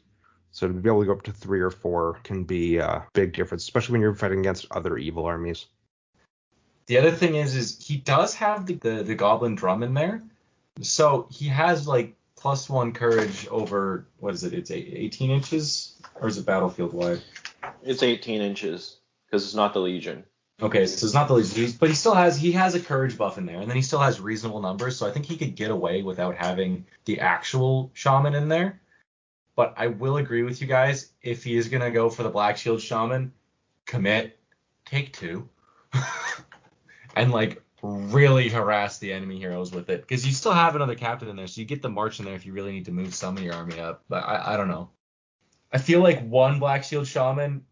So 0.51 0.67
to 0.67 0.73
be 0.73 0.89
able 0.89 1.01
to 1.01 1.07
go 1.07 1.13
up 1.13 1.23
to 1.23 1.31
three 1.31 1.61
or 1.61 1.71
four 1.71 2.19
can 2.23 2.43
be 2.43 2.77
a 2.77 3.05
big 3.13 3.33
difference, 3.33 3.63
especially 3.63 3.93
when 3.93 4.01
you're 4.01 4.13
fighting 4.13 4.39
against 4.39 4.67
other 4.71 4.97
evil 4.97 5.25
armies. 5.25 5.65
The 6.87 6.97
other 6.97 7.11
thing 7.11 7.35
is, 7.35 7.55
is 7.55 7.83
he 7.83 7.97
does 7.97 8.33
have 8.35 8.65
the, 8.65 8.73
the, 8.75 9.03
the 9.03 9.15
goblin 9.15 9.55
drum 9.55 9.81
in 9.81 9.93
there, 9.93 10.21
so 10.81 11.27
he 11.31 11.47
has 11.47 11.87
like 11.87 12.15
plus 12.35 12.69
one 12.69 12.91
courage 12.91 13.47
over 13.49 14.07
what 14.19 14.33
is 14.33 14.43
it? 14.43 14.53
It's 14.53 14.71
18 14.71 15.31
inches 15.31 15.95
or 16.19 16.27
is 16.27 16.37
it 16.37 16.45
battlefield 16.45 16.93
wide? 16.93 17.21
It's 17.83 18.03
18 18.03 18.41
inches 18.41 18.97
because 19.25 19.45
it's 19.45 19.55
not 19.55 19.73
the 19.73 19.79
Legion. 19.79 20.25
Okay, 20.61 20.85
so 20.85 21.05
it's 21.05 21.15
not 21.15 21.27
the 21.27 21.33
Legion, 21.33 21.75
but 21.79 21.89
he 21.89 21.95
still 21.95 22.13
has 22.13 22.37
he 22.37 22.51
has 22.51 22.75
a 22.75 22.79
courage 22.79 23.17
buff 23.17 23.39
in 23.39 23.47
there, 23.47 23.59
and 23.59 23.67
then 23.67 23.75
he 23.75 23.81
still 23.81 23.99
has 23.99 24.21
reasonable 24.21 24.61
numbers. 24.61 24.95
So 24.95 25.07
I 25.07 25.11
think 25.11 25.25
he 25.25 25.35
could 25.35 25.55
get 25.55 25.71
away 25.71 26.03
without 26.03 26.35
having 26.35 26.85
the 27.05 27.19
actual 27.19 27.89
shaman 27.93 28.35
in 28.35 28.47
there. 28.47 28.79
But 29.55 29.73
I 29.77 29.87
will 29.87 30.17
agree 30.17 30.43
with 30.43 30.61
you 30.61 30.67
guys 30.67 31.11
if 31.21 31.43
he 31.43 31.57
is 31.57 31.67
gonna 31.67 31.89
go 31.89 32.09
for 32.09 32.21
the 32.21 32.29
Black 32.29 32.57
Shield 32.57 32.79
shaman, 32.79 33.33
commit, 33.87 34.39
take 34.85 35.13
two, 35.13 35.49
and 37.15 37.31
like 37.31 37.63
really 37.81 38.47
harass 38.47 38.99
the 38.99 39.11
enemy 39.11 39.39
heroes 39.39 39.71
with 39.71 39.89
it 39.89 40.01
because 40.01 40.23
you 40.25 40.31
still 40.31 40.53
have 40.53 40.75
another 40.75 40.95
captain 40.95 41.27
in 41.27 41.35
there, 41.35 41.47
so 41.47 41.59
you 41.59 41.65
get 41.65 41.81
the 41.81 41.89
march 41.89 42.19
in 42.19 42.25
there 42.25 42.35
if 42.35 42.45
you 42.45 42.53
really 42.53 42.71
need 42.71 42.85
to 42.85 42.91
move 42.91 43.15
some 43.15 43.35
of 43.35 43.41
your 43.41 43.55
army 43.55 43.79
up. 43.79 44.03
But 44.07 44.23
I, 44.23 44.53
I 44.53 44.57
don't 44.57 44.67
know. 44.67 44.91
I 45.73 45.79
feel 45.79 46.01
like 46.01 46.21
one 46.21 46.59
Black 46.59 46.83
Shield 46.83 47.07
Shaman 47.07 47.65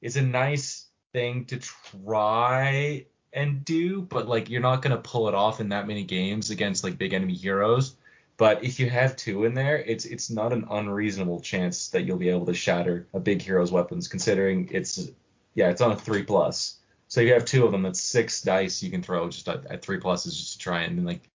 is 0.00 0.16
a 0.16 0.22
nice 0.22 0.85
thing 1.16 1.46
to 1.46 1.58
try 1.58 3.06
and 3.32 3.64
do, 3.64 4.02
but 4.02 4.28
like 4.28 4.50
you're 4.50 4.60
not 4.60 4.82
gonna 4.82 4.98
pull 4.98 5.28
it 5.28 5.34
off 5.34 5.60
in 5.60 5.70
that 5.70 5.86
many 5.86 6.04
games 6.04 6.50
against 6.50 6.84
like 6.84 6.98
big 6.98 7.14
enemy 7.14 7.32
heroes. 7.32 7.96
But 8.36 8.62
if 8.62 8.78
you 8.78 8.90
have 8.90 9.16
two 9.16 9.44
in 9.44 9.54
there, 9.54 9.78
it's 9.78 10.04
it's 10.04 10.28
not 10.28 10.52
an 10.52 10.66
unreasonable 10.70 11.40
chance 11.40 11.88
that 11.88 12.02
you'll 12.02 12.18
be 12.18 12.28
able 12.28 12.44
to 12.44 12.52
shatter 12.54 13.06
a 13.14 13.18
big 13.18 13.40
hero's 13.40 13.72
weapons, 13.72 14.08
considering 14.08 14.68
it's 14.70 15.10
yeah, 15.54 15.70
it's 15.70 15.80
on 15.80 15.92
a 15.92 15.96
three 15.96 16.22
plus. 16.22 16.80
So 17.08 17.22
if 17.22 17.28
you 17.28 17.32
have 17.32 17.46
two 17.46 17.64
of 17.64 17.72
them, 17.72 17.80
that's 17.80 18.00
six 18.00 18.42
dice 18.42 18.82
you 18.82 18.90
can 18.90 19.02
throw 19.02 19.30
just 19.30 19.48
at, 19.48 19.64
at 19.70 19.80
three 19.80 19.98
pluses 19.98 20.36
just 20.36 20.52
to 20.52 20.58
try 20.58 20.82
and 20.82 21.06
like, 21.06 21.30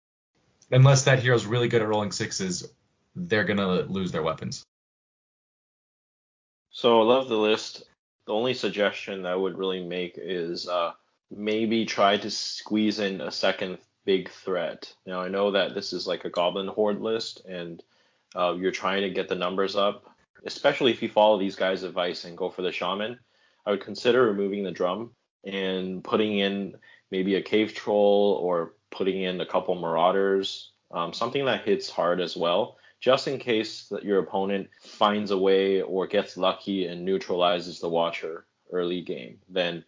unless 0.72 1.04
that 1.04 1.20
hero's 1.20 1.46
really 1.46 1.68
good 1.68 1.84
at 1.84 1.88
rolling 1.88 2.12
sixes, 2.12 2.68
they're 3.16 3.44
gonna 3.44 3.84
lose 3.84 4.12
their 4.12 4.24
weapons. 4.24 4.64
So 6.72 7.00
I 7.00 7.04
love 7.04 7.30
the 7.30 7.38
list. 7.38 7.84
The 8.28 8.34
only 8.34 8.54
suggestion 8.54 9.24
that 9.24 9.32
I 9.32 9.36
would 9.36 9.58
really 9.58 9.84
make 9.84 10.16
is 10.18 10.68
uh, 10.68 10.92
maybe 11.32 11.86
try 11.86 12.18
to 12.18 12.30
squeeze 12.30 13.00
in 13.00 13.22
a 13.22 13.32
second 13.32 13.78
big 14.04 14.30
threat. 14.30 14.94
Now 15.06 15.22
I 15.22 15.30
know 15.30 15.52
that 15.52 15.74
this 15.74 15.94
is 15.94 16.06
like 16.06 16.26
a 16.26 16.30
goblin 16.30 16.68
horde 16.68 17.00
list, 17.02 17.42
and 17.48 17.82
uh, 18.36 18.54
you're 18.60 18.72
trying 18.72 19.04
to 19.04 19.10
get 19.10 19.30
the 19.30 19.36
numbers 19.36 19.78
up. 19.78 20.14
Especially 20.46 20.92
if 20.92 21.02
you 21.02 21.10
follow 21.10 21.40
these 21.40 21.56
guys' 21.56 21.84
advice 21.84 22.26
and 22.26 22.38
go 22.38 22.50
for 22.50 22.62
the 22.62 22.72
shaman, 22.72 23.18
I 23.66 23.72
would 23.72 23.82
consider 23.82 24.24
removing 24.24 24.64
the 24.64 24.72
drum 24.72 25.12
and 25.46 26.04
putting 26.04 26.38
in 26.38 26.76
maybe 27.12 27.36
a 27.36 27.42
cave 27.42 27.74
troll 27.74 28.40
or 28.42 28.74
putting 28.92 29.22
in 29.22 29.40
a 29.42 29.46
couple 29.46 29.76
marauders, 29.76 30.72
um, 30.92 31.14
something 31.14 31.46
that 31.46 31.66
hits 31.66 31.90
hard 31.90 32.20
as 32.22 32.36
well, 32.36 32.78
just 33.00 33.28
in 33.28 33.38
case 33.38 33.88
that 33.90 34.04
your 34.04 34.20
opponent 34.20 34.70
finds 34.82 35.32
a 35.32 35.38
way 35.38 35.82
or 35.82 36.08
gets 36.08 36.38
lucky 36.38 36.88
and 36.88 37.06
neutralizes 37.06 37.80
the 37.80 37.90
watcher 37.90 38.46
early 38.72 39.02
game. 39.02 39.40
Then 39.50 39.84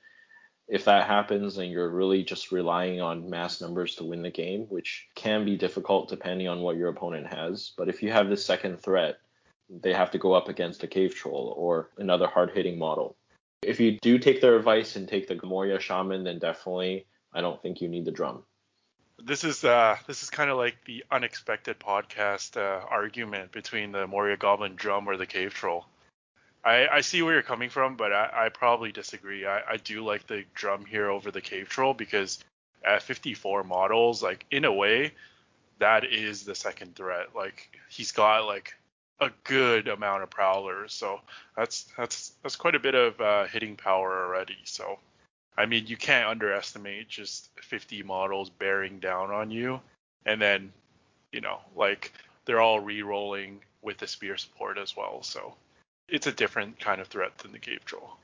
if 0.67 0.85
that 0.85 1.07
happens 1.07 1.57
and 1.57 1.71
you're 1.71 1.89
really 1.89 2.23
just 2.23 2.51
relying 2.51 3.01
on 3.01 3.29
mass 3.29 3.59
numbers 3.59 3.95
to 3.95 4.03
win 4.03 4.21
the 4.21 4.29
game, 4.29 4.61
which 4.69 5.07
can 5.15 5.43
be 5.43 5.57
difficult 5.57 6.09
depending 6.09 6.47
on 6.47 6.61
what 6.61 6.77
your 6.77 6.89
opponent 6.89 7.27
has, 7.27 7.71
but 7.75 7.89
if 7.89 8.03
you 8.03 8.11
have 8.11 8.29
this 8.29 8.45
second 8.45 8.79
threat, 8.79 9.17
they 9.69 9.93
have 9.93 10.11
to 10.11 10.19
go 10.19 10.33
up 10.33 10.47
against 10.47 10.83
a 10.83 10.87
cave 10.87 11.15
troll 11.15 11.53
or 11.57 11.89
another 11.97 12.27
hard 12.27 12.51
hitting 12.51 12.77
model. 12.77 13.15
If 13.63 13.79
you 13.79 13.97
do 13.99 14.19
take 14.19 14.41
their 14.41 14.55
advice 14.55 14.95
and 14.95 15.07
take 15.07 15.27
the 15.27 15.39
Moria 15.43 15.79
Shaman, 15.79 16.23
then 16.23 16.39
definitely 16.39 17.07
I 17.33 17.41
don't 17.41 17.61
think 17.61 17.81
you 17.81 17.87
need 17.87 18.05
the 18.05 18.11
drum. 18.11 18.43
This 19.23 19.43
is 19.43 19.63
uh, 19.63 19.97
this 20.07 20.23
is 20.23 20.29
kind 20.29 20.49
of 20.49 20.57
like 20.57 20.77
the 20.85 21.03
unexpected 21.11 21.79
podcast 21.79 22.57
uh, 22.57 22.85
argument 22.87 23.51
between 23.51 23.91
the 23.91 24.07
Moria 24.07 24.37
Goblin 24.37 24.75
drum 24.75 25.07
or 25.07 25.17
the 25.17 25.25
Cave 25.25 25.53
Troll. 25.53 25.85
I, 26.63 26.87
I 26.87 27.01
see 27.01 27.21
where 27.21 27.33
you're 27.33 27.43
coming 27.43 27.69
from, 27.69 27.95
but 27.95 28.11
I, 28.11 28.45
I 28.45 28.49
probably 28.49 28.91
disagree. 28.91 29.45
I, 29.45 29.61
I 29.71 29.77
do 29.77 30.03
like 30.03 30.27
the 30.27 30.43
drum 30.53 30.85
here 30.85 31.09
over 31.09 31.31
the 31.31 31.41
Cave 31.41 31.69
Troll 31.69 31.93
because 31.93 32.39
at 32.83 33.01
54 33.03 33.63
models, 33.63 34.21
like 34.21 34.45
in 34.51 34.65
a 34.65 34.73
way, 34.73 35.13
that 35.79 36.05
is 36.05 36.43
the 36.43 36.55
second 36.55 36.95
threat. 36.95 37.35
Like 37.35 37.69
he's 37.89 38.11
got 38.11 38.45
like 38.45 38.75
a 39.19 39.31
good 39.43 39.87
amount 39.87 40.23
of 40.23 40.29
prowlers, 40.29 40.93
so 40.93 41.19
that's 41.55 41.85
that's 41.97 42.33
that's 42.43 42.55
quite 42.55 42.75
a 42.75 42.79
bit 42.79 42.95
of 42.95 43.19
uh, 43.19 43.45
hitting 43.45 43.75
power 43.75 44.25
already. 44.25 44.57
So, 44.63 44.99
I 45.59 45.65
mean, 45.65 45.87
you 45.87 45.97
can't 45.97 46.29
underestimate 46.29 47.09
just 47.09 47.49
50 47.61 48.01
models 48.03 48.49
bearing 48.49 48.99
down 48.99 49.29
on 49.29 49.51
you, 49.51 49.81
and 50.25 50.41
then, 50.41 50.71
you 51.33 51.41
know, 51.41 51.59
like 51.75 52.13
they're 52.45 52.61
all 52.61 52.79
re-rolling 52.79 53.59
with 53.81 53.97
the 53.97 54.07
spear 54.07 54.37
support 54.37 54.77
as 54.77 54.95
well. 54.95 55.21
So, 55.21 55.55
it's 56.07 56.27
a 56.27 56.31
different 56.31 56.79
kind 56.79 57.01
of 57.01 57.07
threat 57.07 57.37
than 57.39 57.51
the 57.51 57.59
cave 57.59 57.83
troll. 57.83 58.17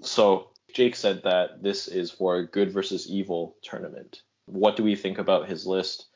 So 0.00 0.48
Jake 0.72 0.96
said 0.96 1.22
that 1.24 1.62
this 1.62 1.86
is 1.86 2.10
for 2.10 2.36
a 2.36 2.46
good 2.46 2.72
versus 2.72 3.06
evil 3.06 3.54
tournament. 3.62 4.22
What 4.46 4.74
do 4.76 4.82
we 4.82 4.96
think 4.96 5.18
about 5.18 5.50
his 5.50 5.66
list 5.66 6.06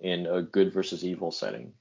in 0.00 0.26
a 0.26 0.42
good 0.42 0.72
versus 0.72 1.04
evil 1.04 1.30
setting? 1.30 1.72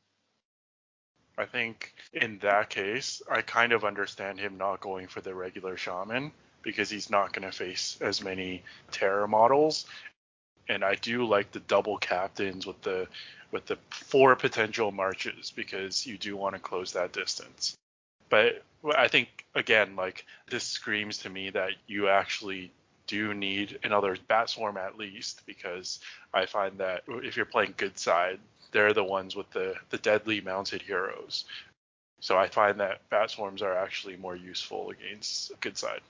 I 1.39 1.45
think 1.45 1.95
in 2.13 2.37
that 2.43 2.69
case, 2.69 3.21
I 3.31 3.41
kind 3.41 3.71
of 3.73 3.83
understand 3.83 4.39
him 4.39 4.59
not 4.59 4.79
going 4.79 5.07
for 5.07 5.21
the 5.21 5.33
regular 5.33 5.75
shaman 5.75 6.31
because 6.61 6.89
he's 6.89 7.09
not 7.09 7.33
going 7.33 7.49
to 7.49 7.55
face 7.55 7.97
as 8.01 8.23
many 8.23 8.63
terror 8.91 9.27
models. 9.27 9.85
And 10.67 10.83
I 10.83 10.95
do 10.95 11.25
like 11.25 11.51
the 11.51 11.61
double 11.61 11.97
captains 11.97 12.65
with 12.65 12.81
the 12.81 13.07
with 13.51 13.65
the 13.65 13.77
four 13.89 14.35
potential 14.35 14.91
marches 14.91 15.51
because 15.51 16.05
you 16.05 16.17
do 16.17 16.37
want 16.37 16.53
to 16.55 16.61
close 16.61 16.93
that 16.93 17.13
distance. 17.13 17.75
But 18.29 18.63
I 18.95 19.07
think 19.07 19.45
again, 19.55 19.95
like 19.95 20.25
this 20.49 20.63
screams 20.63 21.17
to 21.19 21.29
me 21.29 21.49
that 21.49 21.71
you 21.87 22.09
actually 22.09 22.71
do 23.07 23.33
need 23.33 23.79
another 23.83 24.15
bat 24.27 24.51
swarm 24.51 24.77
at 24.77 24.97
least 24.97 25.41
because 25.47 25.99
I 26.31 26.45
find 26.45 26.77
that 26.77 27.01
if 27.07 27.35
you're 27.35 27.45
playing 27.45 27.73
good 27.75 27.97
side, 27.97 28.39
they're 28.71 28.93
the 28.93 29.03
ones 29.03 29.35
with 29.35 29.49
the, 29.49 29.73
the 29.89 29.97
deadly 29.97 30.41
mounted 30.41 30.83
heroes. 30.83 31.45
So 32.19 32.37
I 32.37 32.47
find 32.49 32.79
that 32.79 33.01
bat 33.09 33.31
swarms 33.31 33.63
are 33.63 33.75
actually 33.75 34.15
more 34.17 34.35
useful 34.35 34.91
against 34.91 35.59
good 35.59 35.75
side. 35.75 36.01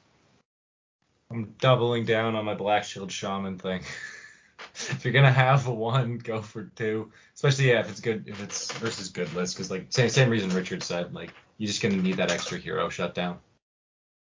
I'm 1.32 1.54
doubling 1.60 2.06
down 2.06 2.36
on 2.36 2.46
my 2.46 2.56
Black 2.56 2.84
Shield 2.84 3.12
Shaman 3.12 3.60
thing. 3.60 3.82
if 4.74 5.04
you're 5.04 5.14
gonna 5.14 5.32
have 5.32 5.68
one, 5.68 6.18
go 6.18 6.42
for 6.42 6.64
two. 6.76 7.12
Especially 7.36 7.70
yeah, 7.70 7.82
if 7.82 7.90
it's 7.90 8.00
good, 8.00 8.28
if 8.28 8.42
it's 8.42 8.72
versus 8.74 9.10
good 9.10 9.32
list, 9.34 9.56
because 9.56 9.70
like 9.70 9.88
same 9.90 10.10
same 10.10 10.30
reason 10.30 10.50
Richard 10.50 10.82
said, 10.82 11.14
like 11.14 11.34
you're 11.58 11.68
just 11.68 11.82
gonna 11.82 11.98
need 11.98 12.18
that 12.18 12.32
extra 12.32 12.58
hero 12.58 12.90
shutdown. 12.90 13.40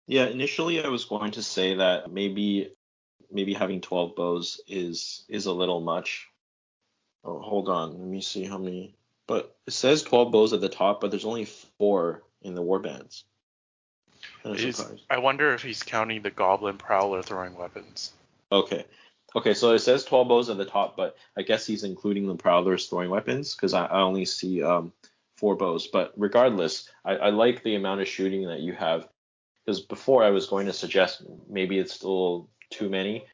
Yeah, 0.07 0.25
initially 0.25 0.83
I 0.83 0.89
was 0.89 1.05
going 1.05 1.31
to 1.31 1.43
say 1.43 1.75
that 1.75 2.11
maybe 2.11 2.73
maybe 3.31 3.53
having 3.53 3.79
12 3.79 4.15
bows 4.15 4.59
is 4.67 5.23
is 5.29 5.45
a 5.45 5.53
little 5.53 5.79
much. 5.79 6.27
Oh, 7.23 7.39
hold 7.39 7.69
on, 7.69 7.91
let 7.91 8.07
me 8.07 8.21
see 8.21 8.43
how 8.43 8.57
many. 8.57 8.95
But 9.27 9.55
it 9.65 9.71
says 9.73 10.03
12 10.03 10.31
bows 10.31 10.51
at 10.51 10.59
the 10.59 10.67
top, 10.67 10.99
but 10.99 11.11
there's 11.11 11.25
only 11.25 11.45
four 11.45 12.23
in 12.41 12.55
the 12.55 12.63
warbands. 12.63 13.23
I 15.09 15.19
wonder 15.19 15.53
if 15.53 15.61
he's 15.61 15.83
counting 15.83 16.21
the 16.21 16.31
goblin 16.31 16.77
prowler 16.77 17.21
throwing 17.21 17.55
weapons. 17.55 18.13
Okay. 18.51 18.85
Okay, 19.35 19.53
so 19.53 19.73
it 19.73 19.79
says 19.79 20.03
12 20.03 20.27
bows 20.27 20.49
at 20.49 20.57
the 20.57 20.65
top, 20.65 20.97
but 20.97 21.15
I 21.37 21.41
guess 21.41 21.65
he's 21.65 21.83
including 21.83 22.27
the 22.27 22.35
prowlers 22.35 22.87
throwing 22.87 23.09
weapons 23.09 23.55
because 23.55 23.73
I, 23.73 23.85
I, 23.85 24.01
only 24.01 24.25
see 24.25 24.61
um, 24.61 24.91
four 25.37 25.55
bows. 25.55 25.87
But 25.87 26.11
regardless, 26.17 26.89
I, 27.05 27.15
I 27.15 27.29
like 27.29 27.63
the 27.63 27.75
amount 27.75 28.01
of 28.01 28.09
shooting 28.09 28.45
that 28.47 28.59
you 28.59 28.73
have 28.73 29.07
because 29.65 29.79
before 29.79 30.23
I 30.23 30.31
was 30.31 30.47
going 30.47 30.65
to 30.65 30.73
suggest 30.73 31.23
maybe 31.49 31.79
it's 31.79 32.01
a 32.01 32.07
little 32.07 32.49
too 32.71 32.89
many, 32.89 33.25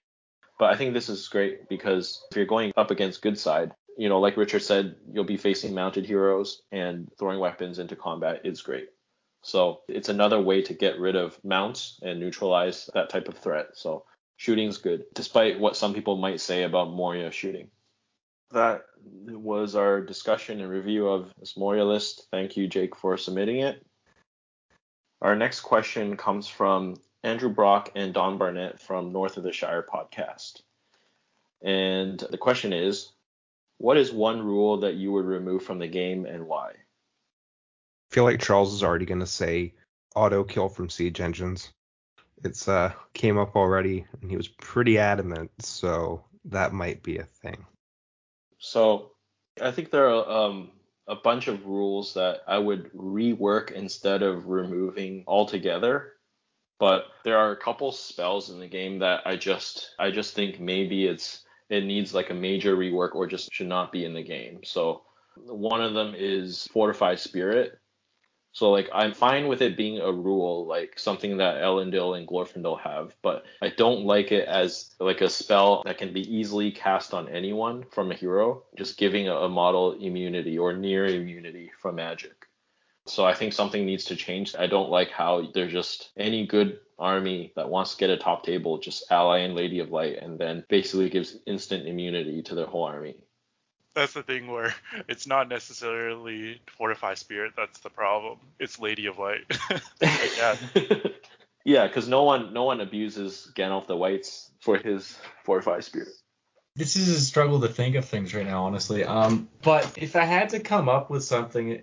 but 0.60 0.72
I 0.72 0.76
think 0.76 0.94
this 0.94 1.10
is 1.10 1.28
great 1.28 1.68
because 1.68 2.24
if 2.30 2.38
you're 2.38 2.46
going 2.46 2.74
up 2.78 2.92
against 2.92 3.22
good 3.22 3.40
side, 3.40 3.72
you 3.98 4.10
know, 4.10 4.20
like 4.20 4.38
Richard 4.38 4.62
said, 4.62 4.96
you'll 5.12 5.24
be 5.24 5.38
facing 5.38 5.74
mounted 5.74 6.06
heroes 6.06 6.62
and 6.72 7.10
throwing 7.18 7.40
weapons 7.40 7.80
into 7.80 7.96
combat 7.96 8.42
is 8.44 8.62
great. 8.62 8.90
So 9.48 9.80
it's 9.88 10.10
another 10.10 10.42
way 10.42 10.62
to 10.64 10.74
get 10.74 11.00
rid 11.00 11.16
of 11.16 11.42
mounts 11.42 12.02
and 12.02 12.20
neutralize 12.20 12.90
that 12.94 13.10
type 13.10 13.30
of 13.30 13.38
threat. 13.38 13.70
So 13.76 14.04
shooting's 14.36 14.78
good, 14.78 15.06
despite 15.14 15.58
what 15.58 15.78
some 15.78 15.94
people 15.94 16.18
might 16.18 16.42
say 16.42 16.64
about 16.64 16.92
Moria 16.92 17.32
shooting. 17.32 17.70
That 18.52 18.84
was 19.06 19.74
our 19.74 20.02
discussion 20.02 20.60
and 20.60 20.70
review 20.70 21.08
of 21.08 21.32
this 21.40 21.56
Moria 21.56 21.86
list. 21.86 22.28
Thank 22.30 22.58
you, 22.58 22.68
Jake, 22.68 22.94
for 22.94 23.16
submitting 23.16 23.62
it. 23.62 23.86
Our 25.22 25.38
next 25.38 25.62
question 25.62 26.18
comes 26.18 26.50
from 26.50 26.98
Andrew 27.24 27.50
Brock 27.50 27.94
and 27.96 28.14
Don 28.14 28.38
Barnett 28.38 28.82
from 28.82 29.14
North 29.14 29.38
of 29.38 29.44
the 29.44 29.54
Shire 29.54 29.82
podcast. 29.90 30.62
And 31.62 32.20
the 32.20 32.38
question 32.38 32.74
is 32.74 33.14
What 33.78 33.96
is 33.96 34.12
one 34.12 34.42
rule 34.42 34.82
that 34.82 34.96
you 34.96 35.14
would 35.14 35.26
remove 35.26 35.64
from 35.64 35.80
the 35.80 35.88
game 35.88 36.26
and 36.26 36.48
why? 36.48 36.74
Feel 38.18 38.24
like 38.24 38.42
Charles 38.42 38.74
is 38.74 38.82
already 38.82 39.06
going 39.06 39.20
to 39.20 39.28
say 39.28 39.76
auto 40.16 40.44
kill 40.44 40.70
from 40.70 40.90
siege 40.90 41.22
engines. 41.22 41.72
It's 42.44 42.68
uh 42.68 42.92
came 43.14 43.38
up 43.38 43.56
already 43.56 44.08
and 44.20 44.32
he 44.32 44.36
was 44.36 44.48
pretty 44.48 44.98
adamant, 44.98 45.52
so 45.60 46.24
that 46.46 46.74
might 46.74 47.04
be 47.04 47.20
a 47.20 47.26
thing. 47.26 47.64
So 48.58 49.12
I 49.62 49.70
think 49.70 49.92
there 49.92 50.10
are 50.10 50.28
um, 50.28 50.72
a 51.08 51.16
bunch 51.16 51.48
of 51.48 51.68
rules 51.68 52.16
that 52.16 52.42
I 52.48 52.58
would 52.58 52.92
rework 52.94 53.70
instead 53.70 54.24
of 54.24 54.48
removing 54.48 55.24
altogether. 55.28 56.14
But 56.80 57.06
there 57.24 57.38
are 57.38 57.52
a 57.52 57.56
couple 57.56 57.92
spells 57.92 58.50
in 58.50 58.60
the 58.60 58.68
game 58.68 58.98
that 58.98 59.28
I 59.28 59.36
just 59.36 59.92
I 60.00 60.10
just 60.10 60.34
think 60.34 60.60
maybe 60.60 61.06
it's 61.06 61.46
it 61.70 61.86
needs 61.86 62.16
like 62.16 62.32
a 62.32 62.34
major 62.34 62.76
rework 62.76 63.14
or 63.14 63.28
just 63.28 63.54
should 63.54 63.68
not 63.68 63.92
be 63.92 64.06
in 64.06 64.16
the 64.16 64.24
game. 64.24 64.62
So 64.64 65.04
one 65.36 65.84
of 65.84 65.94
them 65.94 66.16
is 66.18 66.68
Fortify 66.74 67.14
Spirit. 67.14 67.78
So 68.58 68.72
like 68.72 68.90
I'm 68.92 69.14
fine 69.14 69.48
with 69.48 69.62
it 69.62 69.78
being 69.78 70.00
a 70.00 70.12
rule, 70.12 70.66
like 70.66 70.98
something 70.98 71.38
that 71.38 71.62
Elendil 71.62 72.18
and 72.18 72.28
Glorfindel 72.28 72.80
have, 72.82 73.14
but 73.22 73.44
I 73.62 73.70
don't 73.70 74.04
like 74.04 74.32
it 74.32 74.48
as 74.48 74.96
like 75.00 75.22
a 75.22 75.30
spell 75.30 75.84
that 75.86 76.00
can 76.00 76.12
be 76.12 76.22
easily 76.22 76.72
cast 76.72 77.14
on 77.14 77.30
anyone 77.30 77.86
from 77.92 78.10
a 78.10 78.16
hero, 78.16 78.64
just 78.76 78.98
giving 78.98 79.30
a, 79.30 79.48
model 79.48 79.92
immunity 80.02 80.58
or 80.58 80.74
near 80.74 81.06
immunity 81.06 81.72
from 81.80 81.98
magic. 81.98 82.48
So 83.06 83.26
I 83.26 83.36
think 83.36 83.54
something 83.54 83.86
needs 83.86 84.06
to 84.06 84.16
change. 84.16 84.56
I 84.58 84.66
don't 84.66 84.90
like 84.90 85.12
how 85.12 85.52
there's 85.54 85.72
just 85.72 86.10
any 86.18 86.48
good 86.48 86.80
army 86.98 87.54
that 87.56 87.70
wants 87.70 87.92
to 87.92 88.00
get 88.00 88.10
a 88.10 88.18
top 88.18 88.44
table 88.44 88.80
just 88.80 89.12
ally 89.12 89.42
and 89.42 89.54
Lady 89.54 89.78
of 89.78 89.92
Light 89.92 90.18
and 90.20 90.40
then 90.40 90.66
basically 90.68 91.12
gives 91.12 91.38
instant 91.46 91.88
immunity 91.88 92.42
to 92.42 92.56
their 92.56 92.66
whole 92.66 92.86
army 92.86 93.18
that's 93.98 94.14
the 94.14 94.24
thing 94.24 94.48
where 94.48 94.74
it's 95.08 95.26
not 95.26 95.50
necessarily 95.50 96.62
fortify 96.78 97.16
spirit 97.16 97.54
that's 97.58 97.80
the 97.80 97.90
problem. 97.90 98.38
It's 98.60 98.80
Lady 98.80 99.08
of 99.08 99.18
Light. 99.18 99.52
yeah. 100.02 100.56
yeah, 101.66 101.88
because 101.88 102.08
no 102.08 102.24
one 102.24 102.54
no 102.54 102.64
one 102.64 102.80
abuses 102.80 103.52
Gandalf 103.56 103.88
the 103.88 103.98
Whites 103.98 104.52
for 104.62 104.78
his 104.78 105.18
fortify 105.44 105.80
spirit. 105.80 106.10
This 106.76 106.96
is 106.96 107.10
a 107.10 107.20
struggle 107.20 107.60
to 107.62 107.68
think 107.68 107.96
of 107.96 108.06
things 108.06 108.36
right 108.36 108.46
now, 108.46 108.66
honestly. 108.66 109.04
Um, 109.04 109.50
but 109.64 109.98
if 109.98 110.16
I 110.16 110.26
had 110.26 110.50
to 110.50 110.60
come 110.60 110.88
up 110.88 111.10
with 111.10 111.24
something, 111.24 111.82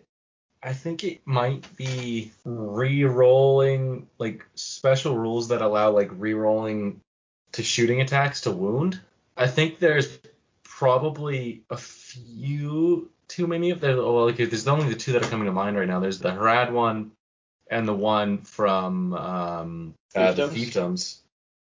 I 0.62 0.72
think 0.72 1.02
it 1.02 1.22
might 1.24 1.76
be 1.76 2.30
re-rolling 2.44 4.06
like 4.18 4.46
special 4.54 5.18
rules 5.18 5.48
that 5.48 5.62
allow 5.62 5.90
like 5.90 6.10
re-rolling 6.12 7.00
to 7.52 7.64
shooting 7.64 8.00
attacks 8.00 8.42
to 8.42 8.52
wound. 8.52 9.00
I 9.36 9.48
think 9.48 9.80
there's 9.80 10.16
probably 10.78 11.62
a 11.70 11.76
few 11.76 13.08
too 13.28 13.46
many 13.46 13.70
of 13.70 13.80
them. 13.80 13.96
Well, 13.96 14.26
like 14.26 14.36
there's 14.36 14.66
only 14.66 14.88
the 14.88 14.98
two 14.98 15.12
that 15.12 15.24
are 15.24 15.28
coming 15.28 15.46
to 15.46 15.52
mind 15.52 15.76
right 15.76 15.88
now. 15.88 16.00
There's 16.00 16.18
the 16.18 16.30
Harad 16.30 16.72
one 16.72 17.12
and 17.70 17.86
the 17.86 17.94
one 17.94 18.38
from 18.38 19.14
um, 19.14 19.94
uh, 20.14 20.32
the 20.32 20.48
Fiefdoms. 20.48 21.20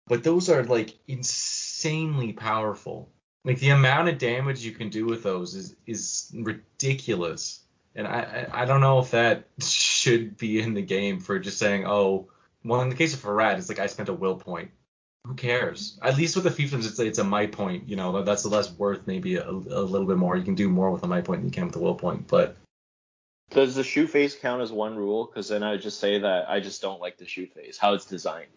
But 0.08 0.24
those 0.24 0.50
are 0.50 0.64
like 0.64 0.96
insanely 1.08 2.34
powerful. 2.34 3.10
Like 3.46 3.60
the 3.60 3.70
amount 3.70 4.10
of 4.10 4.18
damage 4.18 4.66
you 4.66 4.74
can 4.74 4.90
do 4.90 5.06
with 5.06 5.24
those 5.24 5.56
is 5.56 5.76
is 5.86 6.32
ridiculous. 6.36 7.62
And 7.96 8.06
I, 8.06 8.48
I, 8.52 8.62
I 8.64 8.66
don't 8.66 8.82
know 8.82 9.00
if 9.00 9.12
that 9.12 9.46
should 9.62 10.38
be 10.38 10.60
in 10.60 10.74
the 10.74 10.82
game 10.82 11.20
for 11.20 11.40
just 11.40 11.58
saying, 11.58 11.86
oh, 11.88 12.28
well, 12.66 12.82
in 12.82 12.90
the 12.90 12.96
case 12.96 13.14
of 13.14 13.22
Harad, 13.22 13.58
it's 13.58 13.70
like 13.70 13.80
I 13.80 13.88
spent 13.88 14.10
a 14.10 14.14
will 14.14 14.36
point 14.36 14.72
who 15.26 15.36
cares? 15.36 16.00
At 16.02 16.18
least 16.18 16.36
with 16.36 16.46
the 16.46 16.50
fiefdoms, 16.50 16.88
it's 16.88 17.00
it's 17.00 17.20
a 17.20 17.24
my 17.24 17.46
point. 17.46 17.88
You 17.88 17.96
know, 17.96 18.24
that's 18.24 18.46
less 18.46 18.72
worth 18.72 19.06
maybe 19.06 19.36
a, 19.36 19.48
a, 19.48 19.52
little 19.52 20.08
bit 20.08 20.18
more. 20.18 20.36
You 20.36 20.44
can 20.44 20.56
do 20.56 20.70
more 20.70 20.92
with 20.92 21.04
a 21.04 21.08
might 21.08 21.26
point 21.26 21.42
than 21.42 21.50
you 21.50 21.54
can 21.54 21.68
with 21.68 21.76
a 21.76 21.80
will 21.80 21.96
point. 21.96 22.28
But 22.28 22.58
does 23.52 23.76
the 23.76 23.84
shoot 23.84 24.08
phase 24.08 24.36
count 24.36 24.62
as 24.62 24.72
one 24.72 24.96
rule? 24.96 25.26
Because 25.26 25.50
then 25.50 25.64
I 25.64 25.72
would 25.72 25.82
just 25.82 26.00
say 26.00 26.20
that 26.20 26.50
I 26.50 26.60
just 26.60 26.82
don't 26.82 27.02
like 27.02 27.18
the 27.18 27.28
shoot 27.28 27.54
phase, 27.54 27.78
how 27.78 27.94
it's 27.94 28.06
designed. 28.06 28.48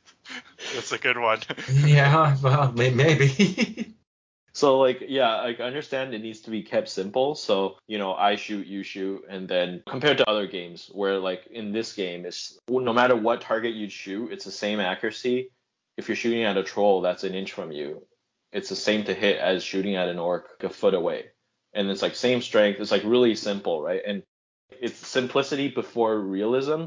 that's 0.74 0.92
a 0.92 0.98
good 0.98 1.18
one. 1.18 1.40
yeah, 1.84 2.36
well, 2.42 2.72
maybe. 2.72 3.94
so 4.52 4.78
like 4.78 5.02
yeah, 5.08 5.40
like 5.42 5.58
I 5.58 5.64
understand 5.64 6.14
it 6.14 6.20
needs 6.20 6.40
to 6.42 6.50
be 6.50 6.62
kept 6.62 6.90
simple. 6.90 7.34
So 7.34 7.76
you 7.88 7.98
know, 7.98 8.14
I 8.14 8.36
shoot, 8.36 8.66
you 8.66 8.84
shoot, 8.84 9.24
and 9.28 9.48
then 9.48 9.82
compared 9.88 10.18
to 10.18 10.28
other 10.28 10.46
games 10.46 10.90
where 10.92 11.18
like 11.18 11.46
in 11.46 11.72
this 11.72 11.92
game, 11.94 12.26
it's 12.26 12.58
no 12.68 12.92
matter 12.92 13.16
what 13.16 13.40
target 13.40 13.74
you 13.74 13.88
shoot, 13.88 14.30
it's 14.30 14.44
the 14.44 14.52
same 14.52 14.80
accuracy 14.80 15.50
if 15.98 16.08
you're 16.08 16.16
shooting 16.16 16.44
at 16.44 16.56
a 16.56 16.62
troll 16.62 17.02
that's 17.02 17.24
an 17.24 17.34
inch 17.34 17.52
from 17.52 17.72
you, 17.72 18.06
it's 18.52 18.68
the 18.68 18.76
same 18.76 19.04
to 19.04 19.14
hit 19.14 19.38
as 19.38 19.64
shooting 19.64 19.96
at 19.96 20.08
an 20.08 20.18
orc 20.18 20.62
a 20.62 20.68
foot 20.68 20.94
away. 20.94 21.26
And 21.74 21.90
it's 21.90 22.00
like 22.00 22.14
same 22.14 22.40
strength. 22.40 22.80
It's 22.80 22.92
like 22.92 23.02
really 23.04 23.34
simple, 23.34 23.82
right? 23.82 24.00
And 24.06 24.22
it's 24.70 25.06
simplicity 25.06 25.68
before 25.68 26.18
realism. 26.18 26.84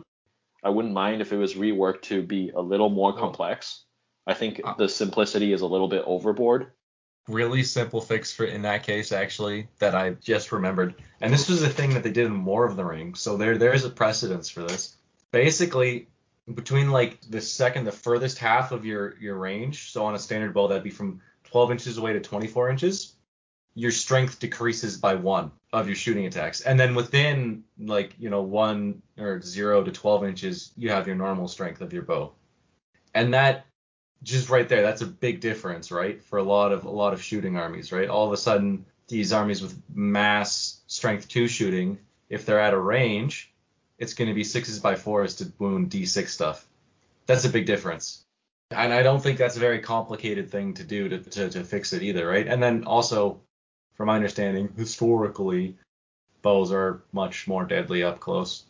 I 0.63 0.69
wouldn't 0.69 0.93
mind 0.93 1.21
if 1.21 1.33
it 1.33 1.37
was 1.37 1.55
reworked 1.55 2.03
to 2.03 2.23
be 2.23 2.51
a 2.55 2.61
little 2.61 2.89
more 2.89 3.13
complex. 3.13 3.83
I 4.25 4.33
think 4.33 4.61
uh, 4.63 4.75
the 4.75 4.87
simplicity 4.87 5.51
is 5.51 5.61
a 5.61 5.67
little 5.67 5.89
bit 5.89 6.03
overboard. 6.05 6.71
Really 7.27 7.63
simple 7.63 8.01
fix 8.01 8.31
for 8.31 8.45
in 8.45 8.61
that 8.61 8.83
case 8.83 9.11
actually 9.11 9.67
that 9.79 9.93
I 9.93 10.11
just 10.11 10.51
remembered. 10.51 10.95
And 11.19 11.33
this 11.33 11.49
was 11.49 11.63
a 11.63 11.69
thing 11.69 11.93
that 11.93 12.03
they 12.03 12.11
did 12.11 12.27
in 12.27 12.45
War 12.45 12.65
of 12.65 12.77
the 12.77 12.85
Ring. 12.85 13.13
So 13.15 13.37
there 13.37 13.57
there's 13.57 13.83
a 13.83 13.89
precedence 13.89 14.49
for 14.49 14.63
this. 14.63 14.95
Basically, 15.31 16.07
between 16.53 16.91
like 16.91 17.19
the 17.29 17.41
second, 17.41 17.85
the 17.85 17.91
furthest 17.91 18.37
half 18.37 18.71
of 18.71 18.85
your 18.85 19.17
your 19.19 19.35
range. 19.35 19.91
So 19.91 20.05
on 20.05 20.15
a 20.15 20.19
standard 20.19 20.53
bow, 20.53 20.67
that'd 20.67 20.83
be 20.83 20.89
from 20.89 21.21
12 21.45 21.71
inches 21.71 21.97
away 21.97 22.13
to 22.13 22.19
24 22.19 22.69
inches. 22.69 23.15
Your 23.73 23.91
strength 23.91 24.39
decreases 24.39 24.97
by 24.97 25.15
one 25.15 25.51
of 25.71 25.87
your 25.87 25.95
shooting 25.95 26.25
attacks, 26.25 26.61
and 26.61 26.79
then 26.79 26.93
within 26.93 27.63
like 27.79 28.15
you 28.19 28.29
know 28.29 28.41
one 28.41 29.01
or 29.17 29.41
zero 29.41 29.83
to 29.83 29.91
12 29.91 30.25
inches, 30.25 30.71
you 30.75 30.89
have 30.89 31.07
your 31.07 31.15
normal 31.15 31.47
strength 31.47 31.81
of 31.81 31.93
your 31.93 32.03
bow. 32.03 32.33
And 33.13 33.33
that 33.33 33.65
just 34.23 34.49
right 34.49 34.67
there, 34.67 34.81
that's 34.81 35.01
a 35.01 35.07
big 35.07 35.39
difference, 35.39 35.91
right? 35.91 36.21
For 36.23 36.37
a 36.37 36.43
lot 36.43 36.71
of 36.71 36.85
a 36.85 36.89
lot 36.89 37.13
of 37.13 37.21
shooting 37.21 37.57
armies, 37.57 37.91
right? 37.91 38.09
All 38.09 38.27
of 38.27 38.33
a 38.33 38.37
sudden, 38.37 38.85
these 39.07 39.33
armies 39.33 39.61
with 39.61 39.81
mass 39.93 40.81
strength 40.87 41.27
two 41.27 41.47
shooting, 41.47 41.97
if 42.29 42.45
they're 42.45 42.59
at 42.59 42.73
a 42.73 42.79
range, 42.79 43.50
it's 44.01 44.15
going 44.15 44.27
to 44.27 44.33
be 44.33 44.43
sixes 44.43 44.79
by 44.79 44.95
fours 44.95 45.35
to 45.35 45.51
wound 45.59 45.91
D6 45.91 46.27
stuff. 46.27 46.67
That's 47.27 47.45
a 47.45 47.49
big 47.49 47.67
difference. 47.67 48.25
And 48.71 48.91
I 48.91 49.03
don't 49.03 49.21
think 49.21 49.37
that's 49.37 49.57
a 49.57 49.59
very 49.59 49.79
complicated 49.79 50.49
thing 50.49 50.73
to 50.73 50.83
do 50.83 51.07
to, 51.07 51.19
to, 51.19 51.49
to 51.51 51.63
fix 51.63 51.93
it 51.93 52.01
either, 52.01 52.27
right? 52.27 52.47
And 52.47 52.61
then 52.63 52.83
also, 52.85 53.39
from 53.93 54.07
my 54.07 54.15
understanding, 54.15 54.73
historically, 54.75 55.77
bows 56.41 56.71
are 56.71 57.03
much 57.11 57.47
more 57.47 57.63
deadly 57.63 58.01
up 58.01 58.19
close. 58.19 58.63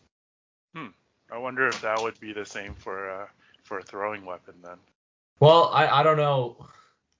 Hmm. 0.76 0.88
I 1.30 1.38
wonder 1.38 1.66
if 1.66 1.80
that 1.80 2.02
would 2.02 2.20
be 2.20 2.34
the 2.34 2.44
same 2.44 2.74
for 2.74 3.10
uh, 3.10 3.26
for 3.62 3.78
a 3.78 3.82
throwing 3.82 4.26
weapon 4.26 4.54
then. 4.62 4.76
Well, 5.40 5.70
I, 5.72 5.86
I 5.88 6.02
don't 6.02 6.18
know. 6.18 6.66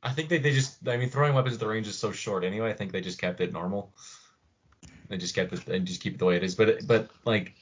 I 0.02 0.12
think 0.12 0.28
they, 0.28 0.38
they 0.38 0.52
just 0.52 0.86
I 0.86 0.98
mean 0.98 1.08
throwing 1.08 1.34
weapons 1.34 1.54
at 1.54 1.60
the 1.60 1.68
range 1.68 1.88
is 1.88 1.98
so 1.98 2.12
short 2.12 2.44
anyway. 2.44 2.68
I 2.68 2.74
think 2.74 2.92
they 2.92 3.00
just 3.00 3.20
kept 3.20 3.40
it 3.40 3.52
normal. 3.52 3.90
They 5.08 5.16
just 5.16 5.34
kept 5.34 5.52
it 5.54 5.66
and 5.68 5.86
just 5.86 6.02
keep 6.02 6.14
it 6.14 6.18
the 6.18 6.26
way 6.26 6.36
it 6.36 6.42
is. 6.42 6.54
But 6.54 6.86
but 6.86 7.10
like 7.24 7.54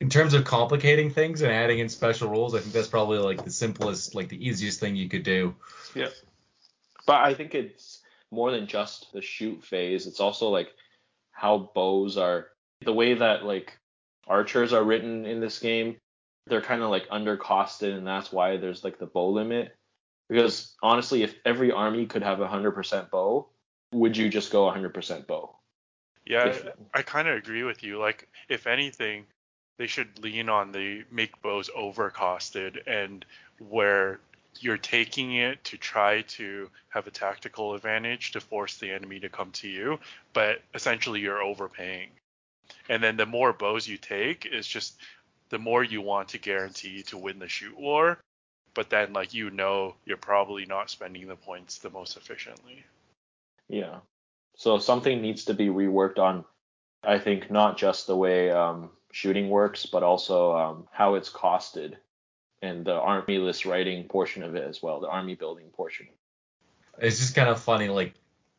in 0.00 0.08
terms 0.08 0.34
of 0.34 0.44
complicating 0.44 1.10
things 1.10 1.42
and 1.42 1.50
adding 1.50 1.80
in 1.80 1.88
special 1.88 2.30
rules, 2.30 2.54
I 2.54 2.60
think 2.60 2.72
that's 2.72 2.88
probably 2.88 3.18
like 3.18 3.44
the 3.44 3.50
simplest, 3.50 4.14
like 4.14 4.28
the 4.28 4.46
easiest 4.46 4.78
thing 4.80 4.94
you 4.94 5.08
could 5.08 5.24
do. 5.24 5.56
Yeah. 5.94 6.08
But 7.06 7.22
I 7.22 7.34
think 7.34 7.54
it's 7.54 8.00
more 8.30 8.50
than 8.50 8.66
just 8.66 9.12
the 9.12 9.22
shoot 9.22 9.64
phase. 9.64 10.06
It's 10.06 10.20
also 10.20 10.50
like 10.50 10.68
how 11.32 11.70
bows 11.74 12.16
are 12.16 12.48
the 12.82 12.92
way 12.92 13.14
that 13.14 13.44
like 13.44 13.76
archers 14.26 14.72
are 14.72 14.84
written 14.84 15.26
in 15.26 15.40
this 15.40 15.58
game. 15.58 15.96
They're 16.46 16.62
kind 16.62 16.82
of 16.82 16.90
like 16.90 17.08
undercosted, 17.08 17.96
and 17.96 18.06
that's 18.06 18.32
why 18.32 18.56
there's 18.56 18.84
like 18.84 18.98
the 18.98 19.06
bow 19.06 19.30
limit. 19.30 19.74
Because 20.28 20.74
honestly, 20.82 21.22
if 21.22 21.34
every 21.44 21.72
army 21.72 22.06
could 22.06 22.22
have 22.22 22.40
a 22.40 22.46
100% 22.46 23.10
bow, 23.10 23.48
would 23.92 24.16
you 24.16 24.28
just 24.28 24.52
go 24.52 24.70
100% 24.70 25.26
bow? 25.26 25.56
Yeah, 26.26 26.48
If- 26.48 26.66
I 26.94 27.02
kind 27.02 27.26
of 27.28 27.36
agree 27.36 27.62
with 27.64 27.82
you. 27.82 27.98
Like, 27.98 28.28
if 28.48 28.66
anything, 28.66 29.24
they 29.78 29.86
should 29.86 30.22
lean 30.22 30.48
on 30.48 30.72
the 30.72 31.04
make 31.10 31.40
bows 31.40 31.70
overcosted 31.76 32.86
and 32.86 33.24
where 33.58 34.20
you're 34.60 34.76
taking 34.76 35.34
it 35.34 35.62
to 35.64 35.76
try 35.76 36.22
to 36.22 36.68
have 36.88 37.06
a 37.06 37.10
tactical 37.10 37.74
advantage 37.74 38.32
to 38.32 38.40
force 38.40 38.76
the 38.76 38.90
enemy 38.90 39.20
to 39.20 39.28
come 39.28 39.50
to 39.52 39.68
you, 39.68 39.98
but 40.32 40.60
essentially 40.74 41.20
you're 41.20 41.42
overpaying. 41.42 42.08
And 42.88 43.02
then 43.02 43.16
the 43.16 43.26
more 43.26 43.52
bows 43.52 43.86
you 43.86 43.96
take 43.96 44.46
is 44.46 44.66
just 44.66 44.98
the 45.48 45.58
more 45.58 45.82
you 45.82 46.02
want 46.02 46.28
to 46.30 46.38
guarantee 46.38 47.02
to 47.04 47.16
win 47.16 47.38
the 47.38 47.48
shoot 47.48 47.78
war, 47.78 48.18
but 48.74 48.90
then 48.90 49.12
like 49.12 49.32
you 49.32 49.50
know 49.50 49.94
you're 50.04 50.16
probably 50.16 50.66
not 50.66 50.90
spending 50.90 51.26
the 51.28 51.36
points 51.36 51.78
the 51.78 51.90
most 51.90 52.16
efficiently. 52.16 52.84
Yeah. 53.68 53.98
So 54.56 54.78
something 54.78 55.22
needs 55.22 55.44
to 55.44 55.54
be 55.54 55.68
reworked 55.68 56.18
on, 56.18 56.44
I 57.04 57.18
think, 57.18 57.50
not 57.50 57.78
just 57.78 58.06
the 58.06 58.16
way 58.16 58.50
um, 58.50 58.90
shooting 59.18 59.48
works, 59.48 59.84
but 59.84 60.04
also 60.04 60.56
um, 60.56 60.86
how 60.92 61.16
it's 61.16 61.28
costed 61.28 61.94
and 62.62 62.84
the 62.84 62.94
army 62.94 63.38
list 63.38 63.66
writing 63.66 64.04
portion 64.04 64.44
of 64.44 64.54
it 64.54 64.62
as 64.62 64.80
well, 64.80 65.00
the 65.00 65.08
army 65.08 65.34
building 65.34 65.66
portion. 65.70 66.06
It's 66.98 67.18
just 67.18 67.34
kind 67.34 67.48
of 67.48 67.60
funny, 67.60 67.88
like 67.88 68.14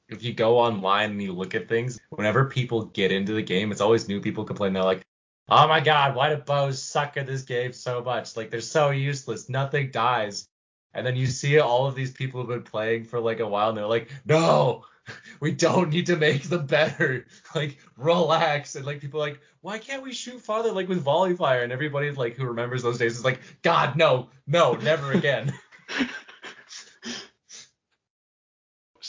if 0.10 0.22
you 0.22 0.34
go 0.34 0.60
online 0.60 1.12
and 1.12 1.22
you 1.22 1.32
look 1.32 1.56
at 1.56 1.70
things, 1.70 1.98
whenever 2.10 2.44
people 2.44 2.86
get 2.86 3.14
into 3.14 3.32
the 3.32 3.42
game, 3.42 3.72
it's 3.72 3.80
always 3.80 4.10
new 4.10 4.20
people 4.20 4.44
complain. 4.44 4.74
They're 4.74 4.84
like, 4.84 5.06
"Oh 5.48 5.66
my 5.68 5.80
god, 5.80 6.14
why 6.14 6.30
do 6.30 6.42
bows 6.42 6.84
suck 6.84 7.16
at 7.16 7.26
this 7.26 7.44
game 7.44 7.72
so 7.72 8.04
much? 8.04 8.36
Like 8.36 8.50
they're 8.50 8.60
so 8.60 8.90
useless. 8.90 9.48
Nothing 9.48 9.92
dies." 9.92 10.46
And 10.94 11.06
then 11.06 11.16
you 11.16 11.28
see 11.28 11.60
all 11.60 11.88
of 11.88 11.96
these 11.96 12.12
people 12.12 12.42
who've 12.42 12.50
been 12.50 12.64
playing 12.64 13.06
for 13.06 13.22
like 13.22 13.40
a 13.40 13.48
while, 13.48 13.70
and 13.70 13.78
they're 13.78 13.86
like, 13.86 14.10
"No, 14.26 14.84
we 15.40 15.52
don't 15.52 15.90
need 15.90 16.08
to 16.08 16.16
make 16.16 16.44
them 16.44 16.66
better. 16.66 17.26
Like 17.56 17.78
relax." 17.98 18.76
And 18.76 18.86
like 18.86 19.02
people 19.02 19.22
are 19.22 19.30
like, 19.30 19.42
"Why 19.62 19.80
can't 19.80 20.04
we 20.04 20.14
shoot 20.14 20.42
farther 20.42 20.72
like 20.72 20.88
with 20.88 21.02
volley 21.02 21.36
fire?" 21.36 21.64
And 21.64 21.72
everybody 21.72 22.12
like 22.12 22.36
who 22.36 22.46
remembers 22.46 22.84
those 22.84 22.98
days 22.98 23.18
is 23.18 23.26
like, 23.26 23.40
"God, 23.62 23.96
no, 23.96 24.30
no, 24.48 24.74
never 24.74 25.12
again." 25.14 25.54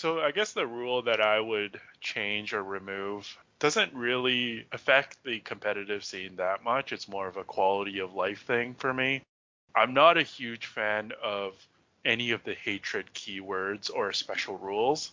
So 0.01 0.19
I 0.19 0.31
guess 0.31 0.55
the 0.55 0.67
rule 0.67 1.03
that 1.03 1.21
I 1.21 1.39
would 1.39 1.79
change 2.01 2.55
or 2.55 2.65
remove 2.65 3.37
doesn't 3.59 3.93
really 3.93 4.67
affect 4.73 5.23
the 5.25 5.41
competitive 5.41 6.07
scene 6.07 6.37
that 6.37 6.65
much. 6.65 6.95
It's 6.95 7.07
more 7.07 7.29
of 7.29 7.37
a 7.37 7.45
quality 7.45 7.99
of 7.99 8.15
life 8.15 8.47
thing 8.47 8.75
for 8.75 8.95
me. 8.95 9.21
I'm 9.75 9.93
not 9.93 10.17
a 10.17 10.23
huge 10.23 10.65
fan 10.65 11.13
of 11.23 11.55
any 12.03 12.31
of 12.31 12.43
the 12.45 12.55
hatred 12.55 13.11
keywords 13.13 13.91
or 13.95 14.15
special 14.15 14.57
rules. 14.57 15.13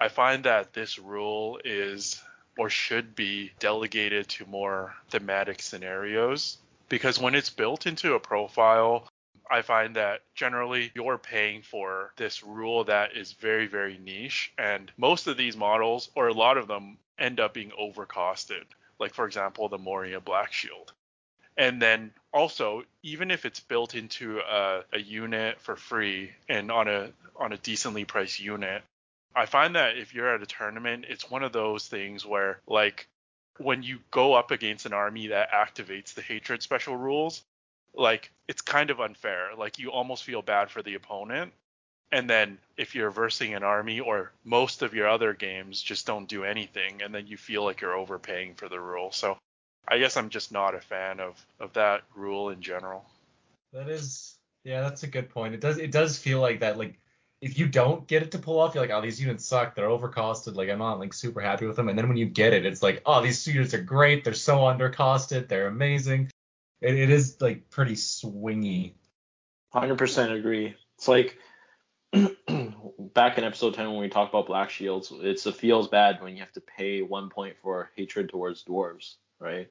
I 0.00 0.08
find 0.08 0.44
that 0.44 0.72
this 0.72 0.98
rule 0.98 1.60
is 1.62 2.22
or 2.56 2.70
should 2.70 3.14
be 3.14 3.52
delegated 3.58 4.28
to 4.28 4.46
more 4.46 4.94
thematic 5.10 5.60
scenarios 5.60 6.58
because 6.88 7.18
when 7.18 7.34
it's 7.34 7.50
built 7.50 7.86
into 7.86 8.14
a 8.14 8.20
profile, 8.20 9.06
I 9.50 9.62
find 9.62 9.96
that 9.96 10.22
generally 10.34 10.90
you're 10.94 11.18
paying 11.18 11.62
for 11.62 12.12
this 12.16 12.42
rule 12.42 12.84
that 12.84 13.16
is 13.16 13.32
very, 13.32 13.66
very 13.66 13.98
niche. 13.98 14.52
And 14.56 14.90
most 14.96 15.26
of 15.26 15.36
these 15.36 15.56
models, 15.56 16.10
or 16.14 16.28
a 16.28 16.34
lot 16.34 16.56
of 16.56 16.66
them, 16.66 16.98
end 17.18 17.40
up 17.40 17.54
being 17.54 17.72
overcosted. 17.78 18.64
Like, 18.98 19.12
for 19.12 19.26
example, 19.26 19.68
the 19.68 19.78
Moria 19.78 20.20
Black 20.20 20.52
Shield. 20.52 20.92
And 21.56 21.82
then 21.82 22.12
also, 22.32 22.84
even 23.02 23.30
if 23.30 23.44
it's 23.44 23.60
built 23.60 23.94
into 23.94 24.38
a, 24.38 24.84
a 24.92 24.98
unit 24.98 25.60
for 25.60 25.76
free 25.76 26.30
and 26.48 26.70
on 26.70 26.88
a 26.88 27.10
on 27.36 27.52
a 27.52 27.58
decently 27.58 28.04
priced 28.04 28.40
unit, 28.40 28.82
I 29.34 29.46
find 29.46 29.76
that 29.76 29.96
if 29.96 30.14
you're 30.14 30.34
at 30.34 30.42
a 30.42 30.46
tournament, 30.46 31.06
it's 31.08 31.30
one 31.30 31.42
of 31.42 31.52
those 31.52 31.86
things 31.86 32.26
where 32.26 32.60
like 32.66 33.06
when 33.58 33.82
you 33.82 33.98
go 34.10 34.34
up 34.34 34.50
against 34.50 34.86
an 34.86 34.92
army 34.92 35.28
that 35.28 35.52
activates 35.52 36.14
the 36.14 36.22
hatred 36.22 36.62
special 36.62 36.96
rules, 36.96 37.42
like 37.94 38.30
it's 38.48 38.62
kind 38.62 38.90
of 38.90 39.00
unfair. 39.00 39.50
Like 39.56 39.78
you 39.78 39.90
almost 39.90 40.24
feel 40.24 40.42
bad 40.42 40.70
for 40.70 40.82
the 40.82 40.94
opponent. 40.94 41.52
And 42.12 42.28
then 42.28 42.58
if 42.76 42.94
you're 42.96 43.10
versing 43.10 43.54
an 43.54 43.62
army 43.62 44.00
or 44.00 44.32
most 44.44 44.82
of 44.82 44.94
your 44.94 45.08
other 45.08 45.32
games 45.32 45.80
just 45.80 46.06
don't 46.06 46.28
do 46.28 46.44
anything 46.44 47.02
and 47.02 47.14
then 47.14 47.28
you 47.28 47.36
feel 47.36 47.64
like 47.64 47.80
you're 47.80 47.96
overpaying 47.96 48.54
for 48.54 48.68
the 48.68 48.80
rule. 48.80 49.12
So 49.12 49.38
I 49.86 49.98
guess 49.98 50.16
I'm 50.16 50.30
just 50.30 50.50
not 50.50 50.74
a 50.74 50.80
fan 50.80 51.20
of 51.20 51.34
of 51.58 51.72
that 51.74 52.02
rule 52.14 52.50
in 52.50 52.62
general. 52.62 53.04
That 53.72 53.88
is, 53.88 54.36
yeah, 54.64 54.80
that's 54.82 55.04
a 55.04 55.06
good 55.06 55.30
point. 55.30 55.54
It 55.54 55.60
does, 55.60 55.78
it 55.78 55.92
does 55.92 56.18
feel 56.18 56.40
like 56.40 56.60
that. 56.60 56.78
Like, 56.78 56.98
if 57.40 57.58
you 57.58 57.66
don't 57.66 58.06
get 58.06 58.22
it 58.22 58.30
to 58.32 58.38
pull 58.38 58.58
off, 58.58 58.74
you're 58.74 58.84
like, 58.84 58.92
oh, 58.92 59.00
these 59.00 59.20
units 59.20 59.46
suck. 59.46 59.74
They're 59.74 59.88
overcosted. 59.88 60.56
Like, 60.56 60.68
I'm 60.68 60.78
not 60.78 60.98
like 60.98 61.14
super 61.14 61.40
happy 61.40 61.66
with 61.66 61.76
them. 61.76 61.88
And 61.88 61.98
then 61.98 62.08
when 62.08 62.18
you 62.18 62.26
get 62.26 62.52
it, 62.52 62.66
it's 62.66 62.82
like, 62.82 63.02
oh, 63.06 63.22
these 63.22 63.46
units 63.46 63.72
are 63.72 63.82
great. 63.82 64.24
They're 64.24 64.34
so 64.34 64.58
undercosted. 64.58 65.48
They're 65.48 65.66
amazing. 65.66 66.30
It, 66.80 66.96
it 66.96 67.10
is 67.10 67.40
like 67.40 67.70
pretty 67.70 67.94
swingy. 67.94 68.94
100% 69.74 70.38
agree. 70.38 70.74
It's 70.98 71.08
like 71.08 71.38
back 72.12 73.38
in 73.38 73.44
episode 73.44 73.74
10 73.74 73.90
when 73.90 74.00
we 74.00 74.08
talked 74.08 74.34
about 74.34 74.46
black 74.46 74.68
shields, 74.68 75.12
it's, 75.12 75.46
it 75.46 75.56
feels 75.56 75.88
bad 75.88 76.20
when 76.20 76.34
you 76.34 76.40
have 76.40 76.52
to 76.52 76.60
pay 76.60 77.00
one 77.00 77.30
point 77.30 77.56
for 77.62 77.90
hatred 77.96 78.28
towards 78.28 78.64
dwarves, 78.64 79.14
right? 79.38 79.68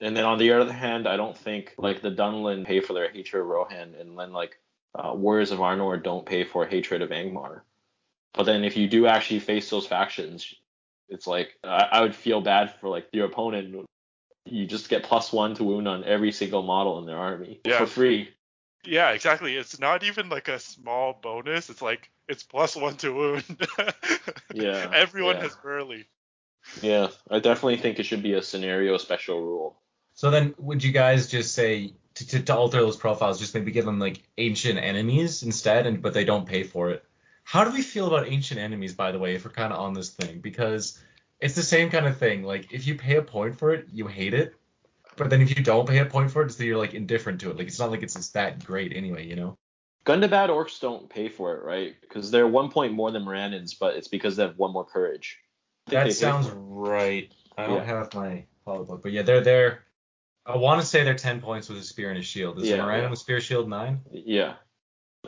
And 0.00 0.16
then 0.16 0.24
on 0.24 0.38
the 0.38 0.52
other 0.52 0.72
hand, 0.72 1.06
I 1.06 1.16
don't 1.16 1.36
think 1.36 1.74
like 1.78 2.02
the 2.02 2.10
Dunlin 2.10 2.64
pay 2.64 2.80
for 2.80 2.94
their 2.94 3.10
hatred 3.10 3.42
of 3.42 3.46
Rohan, 3.46 3.94
and 3.94 4.18
then 4.18 4.32
like 4.32 4.58
uh, 4.94 5.12
Warriors 5.14 5.50
of 5.50 5.58
Arnor 5.58 6.02
don't 6.02 6.26
pay 6.26 6.44
for 6.44 6.66
hatred 6.66 7.02
of 7.02 7.10
Angmar. 7.10 7.62
But 8.32 8.44
then 8.44 8.64
if 8.64 8.76
you 8.76 8.88
do 8.88 9.06
actually 9.06 9.40
face 9.40 9.70
those 9.70 9.86
factions, 9.86 10.54
it's 11.08 11.26
like 11.26 11.56
I, 11.62 11.88
I 11.92 12.00
would 12.00 12.14
feel 12.14 12.40
bad 12.40 12.74
for 12.80 12.88
like 12.88 13.08
your 13.12 13.26
opponent. 13.26 13.86
You 14.46 14.66
just 14.66 14.88
get 14.88 15.04
plus 15.04 15.32
one 15.32 15.54
to 15.54 15.64
wound 15.64 15.88
on 15.88 16.04
every 16.04 16.32
single 16.32 16.62
model 16.62 16.98
in 16.98 17.06
their 17.06 17.16
army 17.18 17.60
Yeah. 17.64 17.78
for 17.78 17.86
free. 17.86 18.30
Yeah, 18.84 19.10
exactly. 19.12 19.56
It's 19.56 19.78
not 19.80 20.02
even 20.04 20.28
like 20.28 20.48
a 20.48 20.58
small 20.58 21.18
bonus. 21.22 21.70
It's 21.70 21.80
like 21.80 22.10
it's 22.28 22.42
plus 22.42 22.76
one 22.76 22.96
to 22.98 23.10
wound. 23.12 23.66
Yeah, 24.52 24.90
Everyone 24.94 25.36
yeah. 25.36 25.42
has 25.42 25.56
burly. 25.56 26.06
Yeah, 26.80 27.08
I 27.30 27.40
definitely 27.40 27.76
think 27.78 27.98
it 27.98 28.06
should 28.06 28.22
be 28.22 28.34
a 28.34 28.42
scenario 28.42 28.96
special 28.98 29.40
rule. 29.40 29.76
So 30.14 30.30
then, 30.30 30.54
would 30.58 30.82
you 30.84 30.92
guys 30.92 31.26
just 31.28 31.54
say 31.54 31.94
to, 32.14 32.26
to, 32.28 32.42
to 32.42 32.56
alter 32.56 32.80
those 32.80 32.96
profiles, 32.96 33.38
just 33.38 33.54
maybe 33.54 33.72
give 33.72 33.84
them 33.84 33.98
like 33.98 34.22
ancient 34.38 34.78
enemies 34.78 35.42
instead, 35.42 35.86
and 35.86 36.00
but 36.02 36.14
they 36.14 36.24
don't 36.24 36.46
pay 36.46 36.62
for 36.62 36.90
it? 36.90 37.04
How 37.44 37.64
do 37.64 37.70
we 37.72 37.82
feel 37.82 38.06
about 38.06 38.28
ancient 38.28 38.60
enemies, 38.60 38.94
by 38.94 39.12
the 39.12 39.18
way, 39.18 39.34
if 39.34 39.44
we're 39.44 39.50
kind 39.50 39.72
of 39.72 39.78
on 39.78 39.92
this 39.92 40.10
thing? 40.10 40.40
Because 40.40 40.98
it's 41.40 41.54
the 41.54 41.62
same 41.62 41.90
kind 41.90 42.06
of 42.06 42.16
thing. 42.16 42.42
Like 42.42 42.72
if 42.72 42.86
you 42.86 42.94
pay 42.94 43.16
a 43.16 43.22
point 43.22 43.58
for 43.58 43.74
it, 43.74 43.86
you 43.92 44.06
hate 44.06 44.34
it, 44.34 44.54
but 45.16 45.30
then 45.30 45.42
if 45.42 45.56
you 45.56 45.62
don't 45.62 45.88
pay 45.88 45.98
a 45.98 46.06
point 46.06 46.30
for 46.30 46.42
it, 46.42 46.46
it's 46.46 46.56
that 46.56 46.64
you're 46.64 46.78
like 46.78 46.94
indifferent 46.94 47.40
to 47.42 47.50
it. 47.50 47.56
Like 47.56 47.66
it's 47.66 47.78
not 47.78 47.90
like 47.90 48.02
it's 48.02 48.14
just 48.14 48.34
that 48.34 48.64
great 48.64 48.92
anyway, 48.94 49.26
you 49.26 49.36
know? 49.36 49.58
Gundabad 50.06 50.50
orcs 50.50 50.80
don't 50.80 51.08
pay 51.08 51.28
for 51.28 51.56
it, 51.56 51.64
right? 51.64 51.94
Because 52.00 52.30
they're 52.30 52.48
one 52.48 52.70
point 52.70 52.92
more 52.92 53.10
than 53.10 53.24
Morannons, 53.24 53.74
but 53.74 53.96
it's 53.96 54.08
because 54.08 54.36
they 54.36 54.42
have 54.42 54.58
one 54.58 54.72
more 54.72 54.84
courage. 54.84 55.38
That 55.86 56.12
sounds 56.12 56.48
right. 56.50 57.32
I 57.56 57.66
don't 57.66 57.76
Yeah. 57.76 57.84
have 57.84 58.14
my 58.14 58.44
follow 58.64 58.84
book, 58.84 59.02
but 59.02 59.12
yeah, 59.12 59.22
they're 59.22 59.40
there. 59.40 59.84
I 60.46 60.56
want 60.56 60.80
to 60.80 60.86
say 60.86 61.04
they're 61.04 61.14
ten 61.14 61.40
points 61.40 61.68
with 61.68 61.78
a 61.78 61.82
spear 61.82 62.10
and 62.10 62.18
a 62.18 62.22
shield. 62.22 62.58
Is 62.58 62.68
Yeah, 62.68 62.76
yeah, 62.76 62.82
Moran 62.82 63.02
yeah. 63.04 63.10
with 63.10 63.18
spear 63.18 63.40
shield 63.40 63.68
nine? 63.68 64.00
Yeah, 64.10 64.54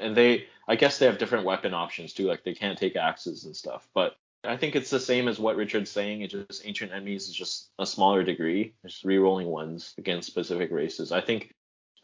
and 0.00 0.16
they, 0.16 0.46
I 0.68 0.76
guess 0.76 0.98
they 0.98 1.06
have 1.06 1.18
different 1.18 1.44
weapon 1.44 1.74
options 1.74 2.12
too. 2.12 2.26
Like 2.26 2.44
they 2.44 2.54
can't 2.54 2.78
take 2.78 2.96
axes 2.96 3.44
and 3.44 3.56
stuff. 3.56 3.88
But 3.94 4.16
I 4.44 4.56
think 4.56 4.76
it's 4.76 4.90
the 4.90 5.00
same 5.00 5.28
as 5.28 5.38
what 5.38 5.56
Richard's 5.56 5.90
saying. 5.90 6.22
It's 6.22 6.34
just 6.34 6.66
ancient 6.66 6.92
enemies 6.92 7.28
is 7.28 7.34
just 7.34 7.70
a 7.78 7.86
smaller 7.86 8.22
degree. 8.22 8.74
Just 8.84 9.04
re-rolling 9.04 9.48
ones 9.48 9.94
against 9.98 10.28
specific 10.28 10.70
races. 10.70 11.12
I 11.12 11.20
think 11.20 11.54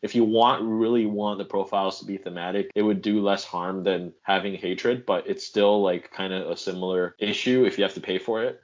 if 0.02 0.14
you 0.14 0.24
want 0.24 0.62
really 0.62 1.06
want 1.06 1.38
the 1.38 1.44
profiles 1.44 2.00
to 2.00 2.06
be 2.06 2.16
thematic, 2.16 2.70
it 2.74 2.82
would 2.82 3.02
do 3.02 3.22
less 3.22 3.44
harm 3.44 3.84
than 3.84 4.12
having 4.22 4.54
hatred, 4.54 5.06
but 5.06 5.28
it's 5.28 5.46
still 5.46 5.82
like 5.82 6.10
kind 6.10 6.32
of 6.32 6.50
a 6.50 6.56
similar 6.56 7.14
issue 7.18 7.64
if 7.64 7.78
you 7.78 7.84
have 7.84 7.94
to 7.94 8.00
pay 8.00 8.18
for 8.18 8.42
it. 8.42 8.60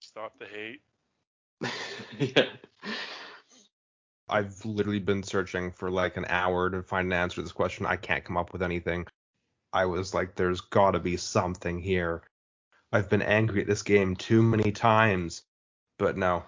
Stop 0.00 0.38
the 0.38 0.46
hate. 0.46 0.82
yeah. 2.36 2.46
I've 4.32 4.64
literally 4.64 4.98
been 4.98 5.22
searching 5.22 5.72
for 5.72 5.90
like 5.90 6.16
an 6.16 6.24
hour 6.28 6.70
to 6.70 6.82
find 6.82 7.06
an 7.06 7.12
answer 7.12 7.36
to 7.36 7.42
this 7.42 7.52
question. 7.52 7.84
I 7.84 7.96
can't 7.96 8.24
come 8.24 8.38
up 8.38 8.52
with 8.52 8.62
anything. 8.62 9.06
I 9.72 9.84
was 9.84 10.14
like, 10.14 10.34
there's 10.34 10.62
gotta 10.62 10.98
be 10.98 11.16
something 11.16 11.78
here. 11.78 12.22
I've 12.92 13.10
been 13.10 13.22
angry 13.22 13.60
at 13.60 13.66
this 13.66 13.82
game 13.82 14.16
too 14.16 14.42
many 14.42 14.72
times. 14.72 15.42
But 15.98 16.16
no, 16.16 16.44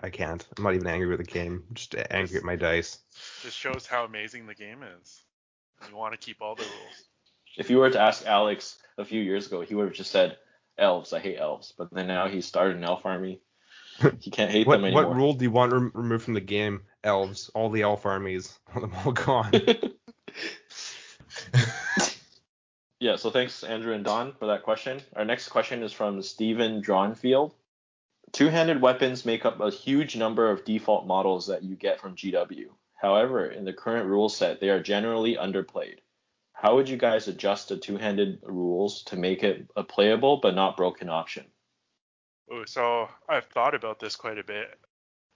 I 0.00 0.08
can't. 0.08 0.46
I'm 0.56 0.64
not 0.64 0.74
even 0.74 0.86
angry 0.86 1.08
with 1.08 1.18
the 1.18 1.24
game. 1.24 1.62
I'm 1.68 1.74
just 1.74 1.94
angry 2.10 2.38
at 2.38 2.44
my 2.44 2.56
dice. 2.56 2.98
This 3.44 3.52
shows 3.52 3.86
how 3.86 4.04
amazing 4.04 4.46
the 4.46 4.54
game 4.54 4.82
is. 5.00 5.22
You 5.88 5.96
want 5.96 6.12
to 6.12 6.18
keep 6.18 6.40
all 6.40 6.54
the 6.54 6.62
rules. 6.62 7.04
If 7.56 7.68
you 7.68 7.78
were 7.78 7.90
to 7.90 8.00
ask 8.00 8.26
Alex 8.26 8.78
a 8.96 9.04
few 9.04 9.20
years 9.20 9.46
ago, 9.46 9.60
he 9.60 9.74
would 9.74 9.86
have 9.86 9.94
just 9.94 10.10
said, 10.10 10.38
elves, 10.78 11.12
I 11.12 11.20
hate 11.20 11.38
elves. 11.38 11.74
But 11.76 11.92
then 11.92 12.06
now 12.06 12.28
he's 12.28 12.46
started 12.46 12.76
an 12.76 12.84
elf 12.84 13.04
army. 13.04 13.40
He 14.20 14.30
can't 14.30 14.50
hate 14.50 14.66
What 14.66 14.76
them 14.76 14.86
anymore. 14.86 15.06
what 15.08 15.16
rule 15.16 15.32
do 15.34 15.44
you 15.44 15.50
want 15.50 15.72
rem- 15.72 15.92
removed 15.94 16.24
from 16.24 16.34
the 16.34 16.40
game? 16.40 16.82
Elves, 17.04 17.50
all 17.54 17.70
the 17.70 17.82
elf 17.82 18.04
armies, 18.06 18.58
want 18.74 18.90
them 18.90 19.00
all 19.04 19.12
gone. 19.12 19.52
Yeah, 23.02 23.16
so 23.16 23.30
thanks 23.30 23.64
Andrew 23.64 23.94
and 23.94 24.04
Don 24.04 24.34
for 24.34 24.46
that 24.48 24.62
question. 24.62 25.00
Our 25.16 25.24
next 25.24 25.48
question 25.48 25.82
is 25.82 25.90
from 25.92 26.20
Stephen 26.20 26.82
Drawnfield. 26.82 27.52
Two-handed 28.32 28.82
weapons 28.82 29.24
make 29.24 29.46
up 29.46 29.58
a 29.60 29.70
huge 29.70 30.16
number 30.16 30.50
of 30.50 30.66
default 30.66 31.06
models 31.06 31.46
that 31.46 31.62
you 31.62 31.76
get 31.76 31.98
from 31.98 32.14
GW. 32.14 32.66
However, 32.94 33.46
in 33.46 33.64
the 33.64 33.72
current 33.72 34.06
rule 34.06 34.28
set, 34.28 34.60
they 34.60 34.68
are 34.68 34.82
generally 34.82 35.36
underplayed. 35.36 36.00
How 36.52 36.76
would 36.76 36.90
you 36.90 36.98
guys 36.98 37.26
adjust 37.26 37.70
the 37.70 37.78
two-handed 37.78 38.40
rules 38.42 39.02
to 39.04 39.16
make 39.16 39.42
it 39.42 39.66
a 39.74 39.82
playable 39.82 40.36
but 40.36 40.54
not 40.54 40.76
broken 40.76 41.08
option? 41.08 41.46
Ooh, 42.52 42.66
so 42.66 43.08
I've 43.28 43.46
thought 43.46 43.74
about 43.74 44.00
this 44.00 44.16
quite 44.16 44.38
a 44.38 44.44
bit. 44.44 44.78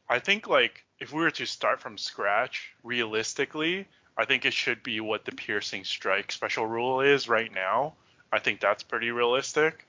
I 0.08 0.18
think 0.18 0.48
like 0.48 0.84
if 0.98 1.12
we 1.12 1.22
were 1.22 1.30
to 1.32 1.46
start 1.46 1.80
from 1.80 1.96
scratch, 1.96 2.74
realistically, 2.82 3.86
I 4.16 4.24
think 4.24 4.44
it 4.44 4.52
should 4.52 4.82
be 4.82 5.00
what 5.00 5.24
the 5.24 5.32
piercing 5.32 5.84
strike 5.84 6.32
special 6.32 6.66
rule 6.66 7.00
is 7.00 7.28
right 7.28 7.52
now. 7.52 7.94
I 8.32 8.38
think 8.38 8.60
that's 8.60 8.82
pretty 8.82 9.10
realistic. 9.10 9.86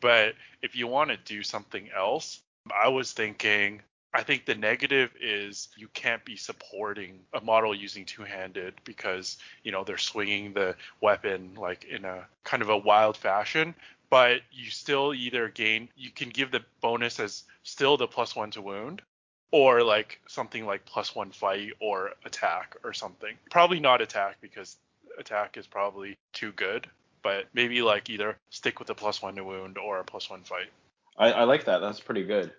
But 0.00 0.34
if 0.62 0.76
you 0.76 0.86
want 0.86 1.10
to 1.10 1.16
do 1.16 1.42
something 1.42 1.88
else, 1.94 2.40
I 2.72 2.88
was 2.88 3.12
thinking 3.12 3.82
I 4.14 4.22
think 4.22 4.46
the 4.46 4.54
negative 4.54 5.10
is 5.20 5.68
you 5.76 5.88
can't 5.88 6.24
be 6.24 6.36
supporting 6.36 7.20
a 7.34 7.42
model 7.42 7.74
using 7.74 8.06
two-handed 8.06 8.74
because, 8.84 9.36
you 9.62 9.70
know, 9.70 9.84
they're 9.84 9.98
swinging 9.98 10.54
the 10.54 10.76
weapon 11.02 11.54
like 11.56 11.84
in 11.84 12.06
a 12.06 12.26
kind 12.42 12.62
of 12.62 12.70
a 12.70 12.76
wild 12.76 13.18
fashion, 13.18 13.74
but 14.10 14.40
you 14.50 14.70
still 14.70 15.12
either 15.14 15.48
gain 15.48 15.88
you 15.96 16.10
can 16.10 16.28
give 16.30 16.50
the 16.50 16.64
bonus 16.80 17.20
as 17.20 17.44
still 17.62 17.96
the 17.96 18.06
plus 18.06 18.34
1 18.34 18.52
to 18.52 18.62
wound 18.62 19.02
or 19.50 19.82
like 19.82 20.20
something 20.26 20.66
like 20.66 20.84
plus 20.84 21.14
1 21.14 21.30
fight 21.30 21.72
or 21.80 22.12
attack 22.24 22.76
or 22.84 22.92
something. 22.92 23.34
Probably 23.50 23.80
not 23.80 24.00
attack 24.00 24.36
because 24.40 24.76
attack 25.18 25.56
is 25.56 25.66
probably 25.66 26.16
too 26.32 26.52
good, 26.52 26.86
but 27.22 27.46
maybe 27.54 27.82
like 27.82 28.10
either 28.10 28.36
stick 28.50 28.78
with 28.78 28.90
a 28.90 28.94
plus 28.94 29.22
1 29.22 29.36
to 29.36 29.44
wound 29.44 29.78
or 29.78 30.00
a 30.00 30.04
plus 30.04 30.28
1 30.28 30.42
fight. 30.42 30.68
I, 31.16 31.32
I 31.32 31.44
like 31.44 31.64
that. 31.64 31.78
That's 31.78 32.00
pretty 32.00 32.24
good. 32.24 32.52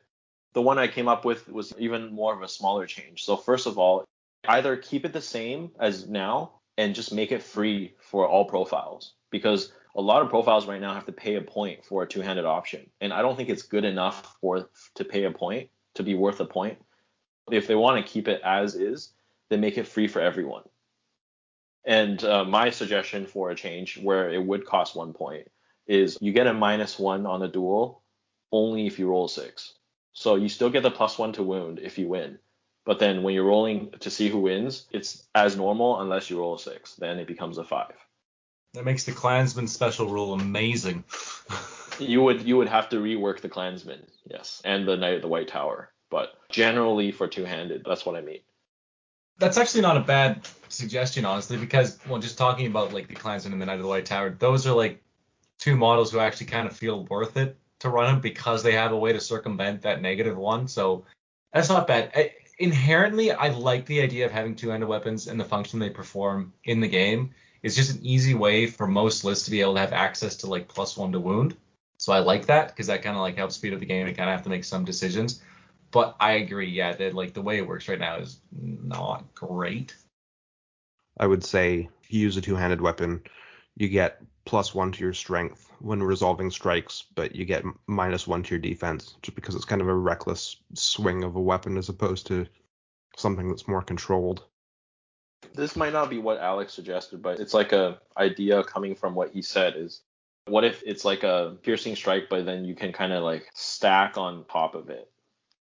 The 0.53 0.61
one 0.61 0.79
I 0.79 0.87
came 0.87 1.07
up 1.07 1.25
with 1.25 1.47
was 1.47 1.73
even 1.77 2.11
more 2.11 2.33
of 2.33 2.41
a 2.41 2.47
smaller 2.47 2.85
change. 2.87 3.23
So 3.23 3.37
first 3.37 3.67
of 3.67 3.77
all, 3.77 4.03
either 4.47 4.75
keep 4.75 5.05
it 5.05 5.13
the 5.13 5.21
same 5.21 5.71
as 5.79 6.07
now 6.07 6.53
and 6.77 6.95
just 6.95 7.13
make 7.13 7.31
it 7.31 7.43
free 7.43 7.93
for 7.99 8.27
all 8.27 8.45
profiles 8.45 9.13
because 9.31 9.71
a 9.99 10.01
lot 10.01 10.21
of 10.21 10.29
profiles 10.29 10.65
right 10.65 10.79
now 10.79 10.93
have 10.93 11.05
to 11.07 11.11
pay 11.11 11.35
a 11.35 11.41
point 11.41 11.83
for 11.83 12.03
a 12.03 12.07
two-handed 12.07 12.45
option, 12.45 12.89
and 13.01 13.11
I 13.11 13.21
don't 13.21 13.35
think 13.35 13.49
it's 13.49 13.63
good 13.63 13.83
enough 13.83 14.37
for 14.39 14.69
to 14.95 15.03
pay 15.03 15.25
a 15.25 15.31
point 15.31 15.69
to 15.95 16.03
be 16.03 16.15
worth 16.15 16.39
a 16.39 16.45
point. 16.45 16.77
If 17.51 17.67
they 17.67 17.75
want 17.75 18.03
to 18.03 18.09
keep 18.09 18.29
it 18.29 18.39
as 18.41 18.75
is, 18.75 19.11
then 19.49 19.59
make 19.59 19.77
it 19.77 19.87
free 19.87 20.07
for 20.07 20.21
everyone. 20.21 20.63
And 21.83 22.23
uh, 22.23 22.45
my 22.45 22.69
suggestion 22.69 23.25
for 23.25 23.49
a 23.49 23.55
change 23.55 23.97
where 23.97 24.29
it 24.31 24.41
would 24.41 24.65
cost 24.65 24.95
one 24.95 25.11
point 25.11 25.49
is 25.85 26.17
you 26.21 26.31
get 26.31 26.47
a 26.47 26.53
minus 26.53 26.97
one 26.97 27.25
on 27.25 27.41
the 27.41 27.47
duel 27.49 28.01
only 28.53 28.87
if 28.87 28.99
you 28.99 29.09
roll 29.09 29.27
six. 29.27 29.73
So 30.13 30.35
you 30.35 30.47
still 30.47 30.69
get 30.69 30.83
the 30.83 30.91
plus 30.91 31.17
one 31.17 31.33
to 31.33 31.43
wound 31.43 31.79
if 31.79 31.97
you 31.97 32.07
win. 32.07 32.39
But 32.85 32.99
then 32.99 33.21
when 33.21 33.33
you're 33.33 33.43
rolling 33.43 33.91
to 33.99 34.09
see 34.09 34.29
who 34.29 34.39
wins, 34.39 34.87
it's 34.91 35.27
as 35.35 35.57
normal 35.57 35.99
unless 35.99 36.29
you 36.29 36.39
roll 36.39 36.55
a 36.55 36.59
six. 36.59 36.95
Then 36.95 37.19
it 37.19 37.27
becomes 37.27 37.57
a 37.57 37.65
five. 37.65 37.95
That 38.73 38.85
makes 38.85 39.03
the 39.03 39.11
Clansman 39.11 39.67
special 39.67 40.07
rule 40.09 40.33
amazing. 40.33 41.03
You 41.99 42.21
would 42.21 42.43
you 42.43 42.55
would 42.55 42.69
have 42.69 42.87
to 42.89 42.95
rework 42.95 43.41
the 43.41 43.49
Clansman, 43.49 44.07
yes, 44.23 44.61
and 44.63 44.87
the 44.87 44.95
Knight 44.95 45.15
of 45.15 45.21
the 45.21 45.27
White 45.27 45.49
Tower. 45.49 45.91
But 46.09 46.29
generally 46.49 47.11
for 47.11 47.27
two 47.27 47.43
handed, 47.43 47.83
that's 47.85 48.05
what 48.05 48.15
I 48.15 48.21
mean. 48.21 48.39
That's 49.37 49.57
actually 49.57 49.81
not 49.81 49.97
a 49.97 50.01
bad 50.01 50.47
suggestion, 50.69 51.25
honestly, 51.25 51.57
because 51.57 51.99
well, 52.07 52.21
just 52.21 52.37
talking 52.37 52.67
about 52.67 52.93
like 52.93 53.09
the 53.09 53.15
Clansman 53.15 53.53
and 53.53 53.61
the 53.61 53.65
Knight 53.65 53.75
of 53.75 53.81
the 53.81 53.87
White 53.87 54.05
Tower, 54.05 54.29
those 54.29 54.65
are 54.65 54.73
like 54.73 55.03
two 55.57 55.75
models 55.75 56.11
who 56.11 56.19
actually 56.19 56.47
kind 56.47 56.67
of 56.67 56.75
feel 56.75 57.05
worth 57.05 57.37
it 57.37 57.57
to 57.79 57.89
run 57.89 58.13
them 58.13 58.21
because 58.21 58.63
they 58.63 58.73
have 58.73 58.91
a 58.91 58.97
way 58.97 59.13
to 59.13 59.19
circumvent 59.19 59.81
that 59.81 60.01
negative 60.01 60.37
one. 60.37 60.67
So 60.67 61.05
that's 61.53 61.69
not 61.69 61.87
bad. 61.87 62.11
I, 62.15 62.31
inherently, 62.57 63.31
I 63.31 63.49
like 63.49 63.85
the 63.85 64.01
idea 64.01 64.25
of 64.25 64.31
having 64.31 64.55
two-handed 64.55 64.87
weapons 64.87 65.27
and 65.27 65.39
the 65.39 65.45
function 65.45 65.79
they 65.79 65.89
perform 65.89 66.53
in 66.63 66.79
the 66.79 66.87
game. 66.87 67.31
It's 67.61 67.75
just 67.75 67.95
an 67.95 68.05
easy 68.05 68.33
way 68.33 68.67
for 68.67 68.87
most 68.87 69.23
lists 69.23 69.45
to 69.45 69.51
be 69.51 69.61
able 69.61 69.73
to 69.75 69.79
have 69.79 69.93
access 69.93 70.35
to 70.37 70.47
like 70.47 70.67
plus 70.67 70.95
one 70.97 71.11
to 71.11 71.19
wound. 71.19 71.55
So 71.97 72.13
I 72.13 72.19
like 72.19 72.45
that 72.45 72.69
because 72.69 72.87
that 72.87 73.01
kind 73.01 73.15
of 73.15 73.21
like 73.21 73.35
helps 73.35 73.55
speed 73.55 73.73
up 73.73 73.79
the 73.79 73.85
game 73.85 74.07
and 74.07 74.15
kind 74.15 74.29
of 74.29 74.33
have 74.33 74.43
to 74.43 74.49
make 74.49 74.63
some 74.63 74.85
decisions. 74.85 75.41
But 75.91 76.15
I 76.19 76.33
agree, 76.33 76.69
yeah, 76.69 76.93
that 76.93 77.13
like 77.13 77.33
the 77.33 77.41
way 77.41 77.57
it 77.57 77.67
works 77.67 77.89
right 77.89 77.99
now 77.99 78.17
is 78.17 78.39
not 78.51 79.33
great. 79.33 79.95
I 81.19 81.27
would 81.27 81.43
say 81.43 81.89
if 82.03 82.13
you 82.13 82.21
use 82.21 82.37
a 82.37 82.41
two-handed 82.41 82.79
weapon, 82.79 83.23
you 83.75 83.89
get 83.89 84.21
plus 84.45 84.73
one 84.73 84.91
to 84.93 85.03
your 85.03 85.13
strength 85.13 85.69
when 85.79 86.01
resolving 86.01 86.51
strikes, 86.51 87.05
but 87.15 87.35
you 87.35 87.45
get 87.45 87.63
minus 87.87 88.27
one 88.27 88.43
to 88.43 88.51
your 88.51 88.59
defense, 88.59 89.15
just 89.21 89.35
because 89.35 89.55
it's 89.55 89.65
kind 89.65 89.81
of 89.81 89.87
a 89.87 89.93
reckless 89.93 90.57
swing 90.73 91.23
of 91.23 91.35
a 91.35 91.41
weapon 91.41 91.77
as 91.77 91.89
opposed 91.89 92.27
to 92.27 92.47
something 93.17 93.49
that's 93.49 93.67
more 93.67 93.81
controlled. 93.81 94.45
This 95.53 95.75
might 95.75 95.93
not 95.93 96.09
be 96.09 96.17
what 96.17 96.39
Alex 96.39 96.73
suggested, 96.73 97.21
but 97.21 97.39
it's 97.39 97.53
like 97.53 97.71
a 97.71 97.99
idea 98.17 98.63
coming 98.63 98.95
from 98.95 99.15
what 99.15 99.31
he 99.31 99.41
said 99.41 99.75
is 99.75 100.01
what 100.45 100.63
if 100.63 100.81
it's 100.85 101.05
like 101.05 101.23
a 101.23 101.57
piercing 101.61 101.95
strike, 101.95 102.29
but 102.29 102.45
then 102.45 102.65
you 102.65 102.75
can 102.75 102.91
kind 102.91 103.13
of 103.13 103.23
like 103.23 103.49
stack 103.53 104.17
on 104.17 104.45
top 104.45 104.75
of 104.75 104.89
it. 104.89 105.09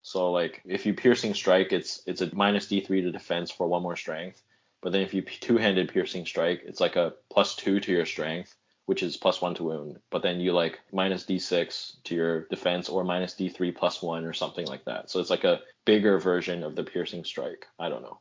So 0.03 0.31
like 0.33 0.61
if 0.65 0.85
you 0.85 0.95
piercing 0.95 1.35
strike, 1.35 1.73
it's 1.73 2.03
it's 2.07 2.21
a 2.21 2.35
minus 2.35 2.67
D3 2.67 2.87
to 3.03 3.13
defense 3.13 3.51
for 3.51 3.67
one 3.67 3.83
more 3.83 3.97
strength. 3.97 4.43
But 4.83 4.93
then 4.93 5.01
if 5.01 5.15
you 5.15 5.23
two-handed 5.23 5.89
piercing 5.89 6.27
strike, 6.27 6.63
it's 6.67 6.81
like 6.81 6.97
a 6.97 7.15
plus 7.31 7.57
two 7.57 7.81
to 7.81 7.91
your 7.91 8.05
strength, 8.05 8.55
which 8.85 9.03
is 9.03 9.17
plus 9.17 9.41
one 9.41 9.55
to 9.55 9.65
wound. 9.65 9.99
But 10.11 10.23
then 10.23 10.41
you 10.41 10.53
like 10.53 10.81
minus 10.93 11.25
D6 11.25 12.03
to 12.05 12.15
your 12.15 12.41
defense 12.49 12.91
or 12.91 13.03
minus 13.03 13.35
D3 13.35 13.75
plus 13.75 14.03
one 14.03 14.27
or 14.27 14.35
something 14.35 14.67
like 14.67 14.85
that. 14.85 15.11
So 15.11 15.21
it's 15.21 15.31
like 15.31 15.45
a 15.45 15.61
bigger 15.87 16.19
version 16.19 16.63
of 16.63 16.77
the 16.77 16.85
piercing 16.85 17.25
strike. 17.25 17.67
I 17.79 17.89
don't 17.89 18.03
know. 18.03 18.19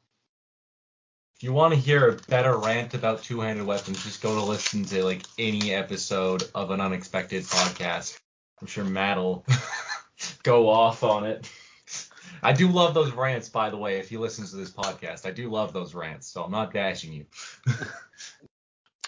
You 1.44 1.52
want 1.52 1.74
to 1.74 1.80
hear 1.80 2.08
a 2.08 2.16
better 2.30 2.56
rant 2.56 2.94
about 2.94 3.22
two-handed 3.22 3.66
weapons, 3.66 4.02
just 4.02 4.22
go 4.22 4.34
to 4.34 4.46
listen 4.46 4.86
to 4.86 5.04
like 5.04 5.24
any 5.38 5.74
episode 5.74 6.50
of 6.56 6.72
an 6.72 6.80
unexpected 6.80 7.44
podcast. 7.44 8.18
I'm 8.62 8.68
sure 8.68 8.86
Matt'll 8.86 9.46
go 10.44 10.70
off 10.70 11.04
on 11.04 11.26
it. 11.26 11.52
I 12.41 12.54
do 12.54 12.70
love 12.70 12.94
those 12.94 13.12
rants, 13.12 13.50
by 13.50 13.70
the 13.70 13.76
way. 13.76 13.98
If 13.98 14.10
you 14.10 14.22
listen 14.22 14.48
to 14.48 14.56
this 14.56 14.72
podcast, 14.72 15.26
I 15.26 15.32
do 15.32 15.50
love 15.52 15.74
those 15.74 15.94
rants, 15.94 16.28
so 16.28 16.44
I'm 16.44 16.52
not 16.52 16.72
bashing 16.72 17.12
you. 17.12 17.26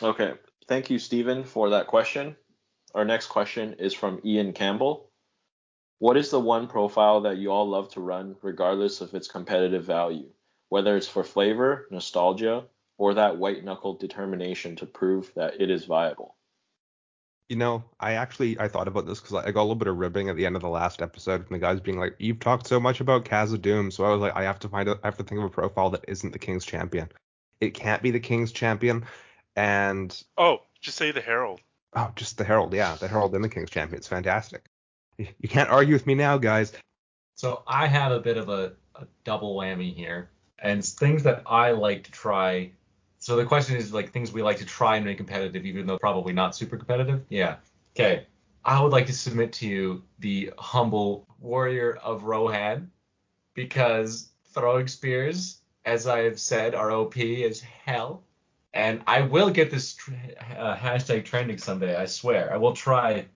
Okay. 0.04 0.34
Thank 0.68 0.90
you, 0.90 1.00
Stephen, 1.00 1.46
for 1.46 1.70
that 1.70 1.88
question. 1.88 2.36
Our 2.94 3.06
next 3.06 3.28
question 3.28 3.76
is 3.80 3.94
from 3.94 4.20
Ian 4.26 4.52
Campbell. 4.52 5.10
What 6.00 6.18
is 6.18 6.32
the 6.32 6.40
one 6.42 6.68
profile 6.68 7.22
that 7.22 7.38
you 7.38 7.54
all 7.54 7.70
love 7.70 7.94
to 7.94 8.02
run, 8.02 8.36
regardless 8.42 9.00
of 9.00 9.14
its 9.14 9.30
competitive 9.30 9.86
value, 9.86 10.28
whether 10.70 10.96
it's 10.98 11.08
for 11.08 11.24
flavor, 11.24 11.88
nostalgia, 11.92 12.66
or 12.98 13.14
that 13.16 13.38
white 13.38 13.64
knuckle 13.64 13.96
determination 13.96 14.76
to 14.78 14.86
prove 14.86 15.32
that 15.36 15.60
it 15.62 15.70
is 15.70 15.86
viable? 15.86 16.36
You 17.50 17.58
know, 17.58 17.84
I 18.00 18.14
actually 18.14 18.60
I 18.60 18.68
thought 18.68 18.88
about 18.88 19.06
this 19.06 19.20
because 19.20 19.36
I 19.36 19.52
got 19.52 19.62
a 19.62 19.68
little 19.68 19.76
bit 19.76 19.88
of 19.88 19.98
ribbing 19.98 20.30
at 20.30 20.36
the 20.36 20.48
end 20.48 20.56
of 20.56 20.64
the 20.64 20.70
last 20.70 21.02
episode 21.02 21.46
from 21.46 21.54
the 21.54 21.60
guys 21.60 21.80
being 21.80 22.00
like, 22.00 22.16
"You've 22.18 22.40
talked 22.40 22.66
so 22.66 22.80
much 22.80 23.02
about 23.02 23.26
Khazad-dûm," 23.26 23.94
so 23.94 24.04
I 24.04 24.10
was 24.10 24.20
like, 24.22 24.36
I 24.36 24.44
have 24.44 24.58
to 24.60 24.70
find 24.70 24.90
a, 24.90 24.94
I 25.04 25.08
have 25.08 25.18
to 25.18 25.24
think 25.24 25.40
of 25.40 25.46
a 25.46 25.50
profile 25.50 25.92
that 25.92 26.06
isn't 26.08 26.32
the 26.34 26.40
King's 26.40 26.66
Champion. 26.66 27.08
It 27.62 27.76
can't 27.76 28.02
be 28.02 28.10
the 28.10 28.20
King's 28.20 28.52
Champion, 28.52 29.06
and 29.56 30.24
Oh, 30.38 30.62
just 30.82 30.98
say 30.98 31.12
the 31.12 31.22
Herald. 31.22 31.62
oh, 31.96 32.12
just 32.16 32.40
the 32.40 32.44
Herald, 32.44 32.74
yeah, 32.74 32.96
the 32.96 33.08
Herald 33.08 33.36
and 33.36 33.44
the 33.44 33.50
King's 33.50 33.70
Champion. 33.70 33.98
It's 34.00 34.08
fantastic. 34.08 34.66
You 35.20 35.28
you 35.40 35.48
can't 35.48 35.70
argue 35.70 35.94
with 35.94 36.08
me 36.08 36.16
now, 36.16 36.40
guys. 36.40 36.74
So 37.36 37.62
I 37.68 37.86
have 37.86 38.12
a 38.12 38.20
bit 38.20 38.38
of 38.38 38.50
a, 38.50 38.74
a 38.96 39.06
double 39.24 39.56
whammy 39.56 39.94
here. 39.94 40.32
And 40.66 40.84
things 40.84 41.22
that 41.24 41.44
I 41.46 41.72
like 41.72 42.04
to 42.06 42.12
try. 42.12 42.72
So 43.20 43.36
the 43.36 43.46
question 43.46 43.76
is 43.76 43.94
like 43.94 44.12
things 44.12 44.34
we 44.34 44.42
like 44.42 44.58
to 44.58 44.66
try 44.66 44.96
and 44.96 45.06
make 45.06 45.18
competitive, 45.18 45.64
even 45.66 45.86
though 45.86 46.00
probably 46.00 46.34
not 46.34 46.56
super 46.56 46.76
competitive. 46.76 47.22
Yeah. 47.30 47.58
Okay. 47.96 48.26
I 48.66 48.82
would 48.82 48.92
like 48.92 49.06
to 49.06 49.14
submit 49.14 49.54
to 49.54 49.68
you 49.68 50.04
the 50.20 50.52
humble 50.58 51.28
warrior 51.40 52.00
of 52.04 52.24
Rohan 52.24 52.90
because 53.54 54.30
throwing 54.54 54.88
spears, 54.88 55.62
as 55.86 56.08
I 56.08 56.24
have 56.24 56.40
said, 56.40 56.74
are 56.74 56.92
OP 56.92 57.18
as 57.18 57.62
hell. 57.62 58.24
And 58.74 59.02
I 59.06 59.22
will 59.22 59.52
get 59.52 59.70
this 59.70 59.96
uh, 60.58 60.76
hashtag 60.76 61.26
trending 61.26 61.60
someday. 61.60 61.96
I 61.96 62.06
swear. 62.06 62.52
I 62.52 62.58
will 62.58 62.74
try 62.74 63.28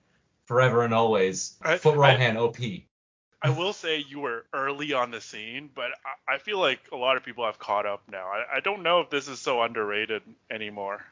forever 0.45 0.84
and 0.84 0.95
always. 0.95 1.57
I- 1.61 1.77
Foot 1.77 1.93
I- 1.93 2.13
Rohan 2.15 2.38
OP. 2.38 2.57
I 3.41 3.51
will 3.51 3.73
say 3.73 4.03
you 4.07 4.19
were 4.19 4.45
early 4.53 4.93
on 4.93 5.11
the 5.11 5.21
scene, 5.21 5.69
but 5.73 5.91
I, 6.05 6.35
I 6.35 6.37
feel 6.39 6.59
like 6.59 6.79
a 6.91 6.97
lot 6.97 7.15
of 7.15 7.23
people 7.23 7.45
have 7.45 7.57
caught 7.57 7.85
up 7.85 8.01
now. 8.11 8.27
I, 8.27 8.57
I 8.57 8.59
don't 8.59 8.83
know 8.83 8.99
if 8.99 9.09
this 9.09 9.27
is 9.27 9.39
so 9.39 9.61
underrated 9.61 10.21
anymore. 10.51 11.05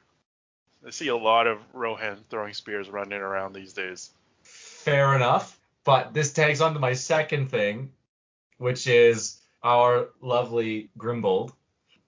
I 0.86 0.90
see 0.90 1.08
a 1.08 1.16
lot 1.16 1.48
of 1.48 1.60
Rohan 1.74 2.18
throwing 2.30 2.54
spears 2.54 2.90
running 2.90 3.20
around 3.20 3.54
these 3.54 3.74
days. 3.74 4.12
Fair 4.44 5.16
enough. 5.16 5.60
But 5.84 6.14
this 6.14 6.34
tags 6.34 6.60
on 6.60 6.74
to 6.74 6.80
my 6.80 6.94
second 6.94 7.50
thing, 7.50 7.92
which 8.58 8.88
is 8.88 9.40
our 9.64 10.10
lovely 10.22 10.90
Grimbold. 10.98 11.54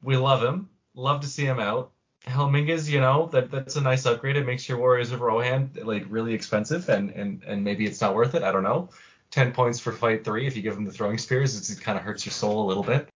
We 0.04 0.18
love 0.18 0.44
him. 0.44 0.70
Love 0.96 1.22
to 1.22 1.28
see 1.28 1.46
him 1.46 1.60
out. 1.60 1.92
Helmingas, 2.26 2.90
you 2.90 3.00
know, 3.00 3.30
that 3.32 3.50
that's 3.50 3.78
a 3.78 3.82
nice 3.82 4.06
upgrade. 4.06 4.36
It 4.36 4.46
makes 4.46 4.68
your 4.68 4.78
Warriors 4.78 5.12
of 5.12 5.22
Rohan 5.22 5.72
like 5.82 6.06
really 6.10 6.34
expensive 6.34 6.90
and 6.90 7.10
and 7.12 7.42
and 7.44 7.64
maybe 7.64 7.86
it's 7.86 8.02
not 8.02 8.14
worth 8.14 8.36
it. 8.36 8.44
I 8.44 8.52
don't 8.52 8.64
know. 8.64 8.90
10 9.32 9.52
points 9.52 9.80
for 9.80 9.92
fight 9.92 10.24
3 10.24 10.48
if 10.48 10.56
you 10.56 10.62
give 10.62 10.76
him 10.76 10.86
the 10.86 10.92
throwing 10.92 11.18
spears. 11.18 11.58
It's, 11.58 11.70
it 11.70 11.82
kind 11.82 11.98
of 11.98 12.04
hurts 12.04 12.26
your 12.26 12.34
soul 12.34 12.66
a 12.66 12.68
little 12.68 12.84
bit. 12.84 13.08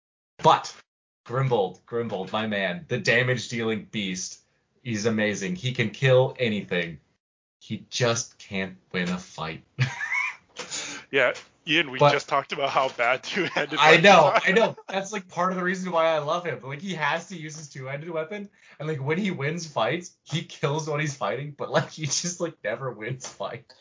But 0.41 0.73
Grimbold, 1.25 1.79
Grimbold, 1.87 2.31
my 2.31 2.47
man, 2.47 2.85
the 2.87 2.97
damage 2.97 3.49
dealing 3.49 3.87
beast. 3.91 4.39
He's 4.83 5.05
amazing. 5.05 5.55
He 5.55 5.71
can 5.71 5.89
kill 5.89 6.35
anything. 6.39 6.99
He 7.59 7.85
just 7.89 8.37
can't 8.37 8.75
win 8.91 9.09
a 9.09 9.17
fight. 9.17 9.63
Yeah, 11.13 11.33
Ian, 11.67 11.91
we 11.91 11.99
But- 11.99 12.11
just 12.11 12.27
talked 12.27 12.53
about 12.53 12.71
how 12.71 12.89
bad 12.89 13.21
two-handed. 13.21 13.77
I 13.79 13.97
know, 13.97 14.25
are. 14.25 14.41
I 14.43 14.51
know. 14.51 14.75
That's 14.89 15.13
like 15.13 15.27
part 15.29 15.51
of 15.51 15.57
the 15.59 15.63
reason 15.63 15.91
why 15.91 16.07
I 16.07 16.17
love 16.17 16.43
him. 16.43 16.59
Like 16.63 16.81
he 16.81 16.95
has 16.95 17.27
to 17.27 17.37
use 17.37 17.55
his 17.55 17.69
two-handed 17.69 18.09
weapon, 18.09 18.49
and 18.79 18.87
like 18.87 18.97
when 18.99 19.19
he 19.19 19.29
wins 19.29 19.67
fights, 19.67 20.15
he 20.23 20.41
kills 20.41 20.89
what 20.89 20.99
he's 21.01 21.15
fighting, 21.15 21.53
but 21.55 21.69
like 21.69 21.91
he 21.91 22.05
just 22.07 22.41
like 22.41 22.55
never 22.63 22.91
wins 22.91 23.27
fights. 23.27 23.75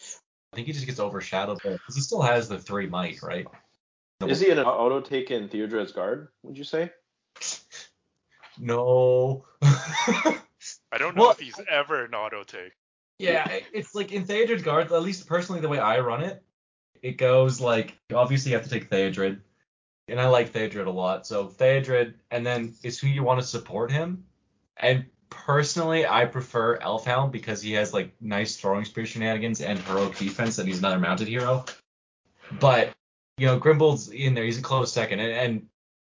I 0.53 0.57
think 0.57 0.66
he 0.66 0.72
just 0.72 0.86
gets 0.86 1.00
overshadowed 1.00 1.61
because 1.62 1.94
he 1.94 2.00
still 2.03 2.20
has 2.20 2.48
the 2.48 2.59
three 2.59 2.86
might, 2.86 3.22
right? 3.22 3.46
Is 4.26 4.40
he 4.40 4.50
an 4.50 4.59
auto 4.61 5.00
take 5.00 5.30
in 5.30 5.48
Theodred's 5.48 5.92
guard? 5.92 6.28
Would 6.42 6.59
you 6.59 6.64
say? 6.64 6.90
No. 8.59 9.46
I 9.62 10.98
don't 10.98 11.16
know 11.16 11.22
Well- 11.22 11.30
if 11.30 11.40
he's 11.40 11.59
ever 11.70 12.05
an 12.05 12.14
auto 12.14 12.42
take. 12.44 12.72
Yeah, 13.18 13.48
it's 13.72 13.94
like 13.94 14.12
in 14.12 14.24
Theodred 14.24 14.62
Guard, 14.64 14.92
at 14.92 15.03
least 15.03 15.26
personally 15.26 15.61
the 15.61 15.68
way 15.68 15.78
I 15.78 16.00
run 16.00 16.22
it, 16.22 16.42
it 17.03 17.18
goes 17.18 17.61
like 17.61 17.96
obviously 18.12 18.50
you 18.50 18.57
have 18.59 18.64
to 18.64 18.70
take 18.70 18.90
Theodred. 18.90 19.40
And 20.09 20.20
I 20.20 20.26
like 20.26 20.53
Theodred 20.53 20.86
a 20.86 20.90
lot. 20.90 21.26
So 21.26 21.46
Theodred 21.46 22.14
and 22.30 22.44
then 22.44 22.74
it's 22.82 22.98
who 22.98 23.07
you 23.07 23.22
want 23.22 23.40
to 23.40 23.46
support 23.46 23.90
him. 23.90 24.24
And 24.76 25.07
personally 25.33 26.07
I 26.07 26.24
prefer 26.26 26.78
Elfhelm 26.78 27.30
because 27.30 27.61
he 27.62 27.72
has 27.72 27.93
like 27.93 28.14
nice 28.20 28.57
throwing 28.57 28.85
spear 28.85 29.07
shenanigans 29.07 29.61
and 29.61 29.78
heroic 29.78 30.16
defense 30.16 30.59
and 30.59 30.68
he's 30.68 30.78
another 30.78 30.99
mounted 30.99 31.28
hero. 31.28 31.64
But 32.61 32.93
you 33.39 33.47
know, 33.47 33.59
Grimbold's 33.59 34.09
in 34.09 34.35
there, 34.35 34.45
he's 34.45 34.59
a 34.59 34.62
close 34.62 34.93
second. 34.93 35.20
And, 35.20 35.33
and 35.33 35.66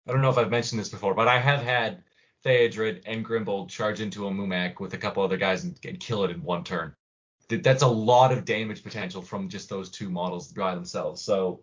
I 0.08 0.12
don't 0.12 0.22
know 0.22 0.30
if 0.30 0.38
I've 0.38 0.50
mentioned 0.50 0.80
this 0.80 0.90
before, 0.90 1.14
but 1.14 1.28
I 1.28 1.40
have 1.40 1.62
had 1.62 2.04
Theodred 2.44 3.04
and 3.06 3.26
Grimbold 3.26 3.70
charge 3.70 4.02
into 4.02 4.28
a 4.28 4.32
Mumak 4.32 4.80
with 4.80 4.94
a 4.94 4.98
couple 4.98 5.24
other 5.24 5.38
guys 5.38 5.64
and, 5.64 5.78
and 5.86 6.00
kill 6.00 6.24
it 6.24 6.32
in 6.32 6.42
one 6.42 6.64
turn. 6.64 6.94
That's 7.50 7.84
a 7.84 7.88
lot 7.88 8.32
of 8.32 8.46
damage 8.46 8.82
potential 8.84 9.22
from 9.22 9.50
just 9.50 9.70
those 9.70 9.90
two 9.90 10.10
models 10.10 10.52
by 10.52 10.74
themselves. 10.74 11.22
So 11.22 11.62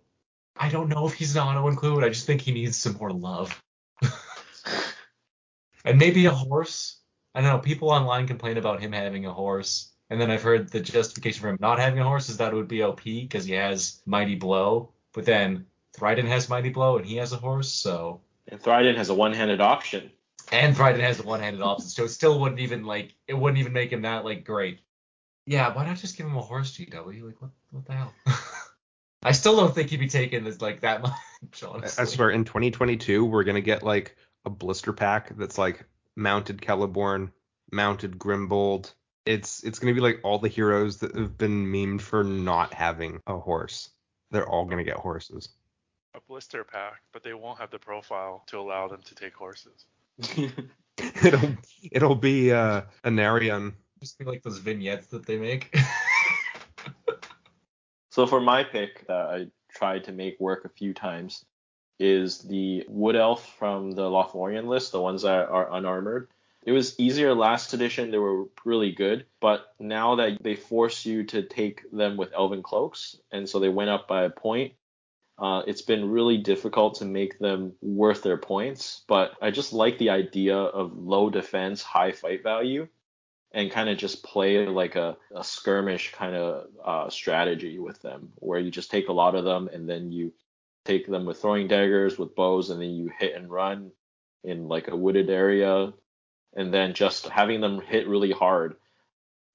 I 0.57 0.69
don't 0.69 0.89
know 0.89 1.07
if 1.07 1.15
he's 1.15 1.35
an 1.35 1.43
auto 1.43 1.69
include. 1.69 2.05
I 2.05 2.09
just 2.09 2.27
think 2.27 2.43
he 2.43 2.53
needs 2.53 2.77
some 2.77 2.97
more 2.99 3.11
love. 3.11 3.61
and 5.85 5.99
maybe 5.99 6.27
a 6.27 6.31
horse. 6.31 7.01
I 7.35 7.41
don't 7.41 7.51
know. 7.51 7.59
People 7.59 7.91
online 7.91 8.27
complain 8.27 8.57
about 8.57 8.81
him 8.81 8.93
having 8.93 9.27
a 9.27 9.33
horse. 9.33 9.93
And 10.11 10.21
then 10.21 10.31
I've 10.31 10.43
heard 10.43 10.71
the 10.71 10.81
justification 10.81 11.43
for 11.43 11.49
him 11.51 11.59
not 11.61 11.79
having 11.79 11.99
a 12.01 12.05
horse 12.05 12.29
is 12.31 12.39
that 12.39 12.53
it 12.53 12.57
would 12.57 12.69
be 12.69 12.83
OP 12.83 13.03
because 13.05 13.45
he 13.45 13.53
has 13.53 14.01
Mighty 14.07 14.35
Blow. 14.37 14.91
But 15.13 15.27
then 15.27 15.67
Thryden 15.97 16.27
has 16.27 16.49
Mighty 16.49 16.71
Blow 16.71 16.97
and 16.97 17.05
he 17.07 17.17
has 17.17 17.33
a 17.33 17.37
horse, 17.37 17.71
so 17.71 18.21
And 18.49 18.61
Thryden 18.61 18.97
has 18.97 19.11
a 19.11 19.15
one-handed 19.15 19.61
option. 19.61 20.11
and 20.51 20.75
Thryden 20.75 21.01
has 21.01 21.21
a 21.21 21.25
one-handed 21.25 21.61
option, 21.61 21.89
so 21.89 22.05
it 22.05 22.09
still 22.09 22.41
wouldn't 22.41 22.61
even 22.61 22.85
like 22.85 23.15
it 23.27 23.35
wouldn't 23.35 23.59
even 23.59 23.73
make 23.75 23.93
him 23.93 24.03
that 24.03 24.25
like 24.25 24.45
great. 24.45 24.81
Yeah, 25.45 25.75
why 25.75 25.85
not 25.87 25.97
just 25.99 26.17
give 26.17 26.27
him 26.27 26.37
a 26.37 26.41
horse 26.43 26.77
GW? 26.77 27.23
Like 27.23 27.41
what 27.43 27.51
what 27.71 27.85
the 27.85 27.93
hell? 27.93 28.15
I 29.23 29.33
still 29.33 29.57
don't 29.57 29.75
think 29.75 29.91
he'd 29.91 29.99
be 29.99 30.09
taken 30.09 30.47
as 30.47 30.63
like 30.63 30.81
that 30.81 31.03
much, 31.43 31.63
honestly. 31.67 32.03
I 32.03 32.07
swear, 32.07 32.31
in 32.31 32.45
2022, 32.45 33.25
we're 33.25 33.45
gonna 33.45 33.61
get 33.61 33.83
like 33.83 34.17
a 34.45 34.51
blister 34.51 34.93
pack 34.93 35.37
that's 35.37 35.59
like 35.59 35.85
mounted 36.19 36.59
Celeborn, 36.59 37.31
mounted 37.73 38.19
Grimbold. 38.19 38.93
It's 39.25 39.63
it's 39.63 39.79
gonna 39.79 39.95
be 39.95 40.01
like 40.01 40.21
all 40.23 40.39
the 40.39 40.49
heroes 40.49 40.99
that 40.99 41.15
have 41.17 41.39
been 41.39 41.67
memed 41.67 42.01
for 42.01 42.25
not 42.25 42.75
having 42.75 43.21
a 43.27 43.39
horse. 43.39 43.91
They're 44.31 44.49
all 44.49 44.67
gonna 44.67 44.85
get 44.85 44.97
horses. 44.97 45.49
A 46.15 46.21
blister 46.21 46.65
pack, 46.65 47.03
but 47.13 47.23
they 47.23 47.35
won't 47.35 47.61
have 47.61 47.71
the 47.71 47.79
profile 47.79 48.45
to 48.49 48.59
allow 48.59 48.89
them 48.89 49.03
to 49.05 49.15
take 49.15 49.35
horses. 49.35 49.87
it'll 51.23 51.57
it'll 51.91 52.15
be 52.15 52.53
uh, 52.53 52.83
Anarion. 53.05 53.75
Just 54.01 54.19
be 54.19 54.25
like 54.25 54.43
those 54.43 54.59
vignettes 54.59 55.09
that 55.09 55.27
they 55.27 55.39
make. 55.39 55.75
So 58.19 58.27
for 58.27 58.41
my 58.41 58.65
pick 58.65 59.07
that 59.07 59.27
I 59.31 59.47
tried 59.71 60.03
to 60.05 60.13
make 60.13 60.41
work 60.41 60.65
a 60.65 60.69
few 60.69 60.93
times 60.93 61.45
is 61.99 62.41
the 62.41 62.85
Wood 62.89 63.17
Elf 63.17 63.57
from 63.59 63.93
the 63.93 64.03
Lothlorien 64.03 64.67
list, 64.67 64.93
the 64.93 65.01
ones 65.01 65.23
that 65.23 65.49
are 65.49 65.73
unarmored. 65.73 66.29
It 66.65 66.73
was 66.73 66.99
easier 66.99 67.35
last 67.35 67.73
edition, 67.73 68.11
they 68.11 68.19
were 68.19 68.45
really 68.65 68.93
good, 68.93 69.25
but 69.41 69.75
now 69.79 70.17
that 70.17 70.43
they 70.43 70.55
force 70.55 71.07
you 71.07 71.25
to 71.25 71.43
take 71.43 71.91
them 71.91 72.17
with 72.17 72.33
Elven 72.35 72.63
Cloaks, 72.63 73.17
and 73.33 73.49
so 73.49 73.59
they 73.59 73.69
went 73.69 73.91
up 73.91 74.07
by 74.07 74.25
a 74.25 74.31
point, 74.31 74.75
uh, 75.39 75.63
it's 75.67 75.83
been 75.83 76.11
really 76.11 76.37
difficult 76.37 76.97
to 76.97 77.05
make 77.05 77.39
them 77.39 77.73
worth 77.81 78.23
their 78.23 78.37
points. 78.37 79.03
But 79.07 79.33
I 79.41 79.51
just 79.51 79.73
like 79.73 79.99
the 79.99 80.11
idea 80.11 80.57
of 80.57 80.99
low 80.99 81.31
defense, 81.31 81.83
high 81.83 82.13
fight 82.13 82.43
value 82.43 82.89
and 83.53 83.71
kind 83.71 83.89
of 83.89 83.97
just 83.97 84.23
play 84.23 84.67
like 84.67 84.97
a, 84.97 85.17
a 85.35 85.43
skirmish 85.43 86.13
kind 86.13 86.35
of 86.35 86.67
uh, 86.85 87.09
strategy 87.09 87.79
with 87.79 88.03
them, 88.03 88.33
where 88.37 88.59
you 88.59 88.71
just 88.71 88.91
take 88.91 89.09
a 89.09 89.13
lot 89.13 89.35
of 89.35 89.45
them 89.45 89.71
and 89.73 89.89
then 89.89 90.13
you 90.13 90.33
take 90.89 91.07
them 91.07 91.27
with 91.27 91.41
throwing 91.41 91.69
daggers, 91.69 92.19
with 92.19 92.35
bows, 92.35 92.71
and 92.71 92.81
then 92.81 92.91
you 92.91 93.11
hit 93.19 93.35
and 93.37 93.51
run 93.51 93.93
in 94.43 94.69
like 94.69 94.89
a 94.89 94.97
wooded 94.97 95.29
area, 95.29 95.93
and 96.57 96.73
then 96.73 96.95
just 96.95 97.29
having 97.29 97.61
them 97.61 97.81
hit 97.81 98.09
really 98.09 98.33
hard. 98.33 98.77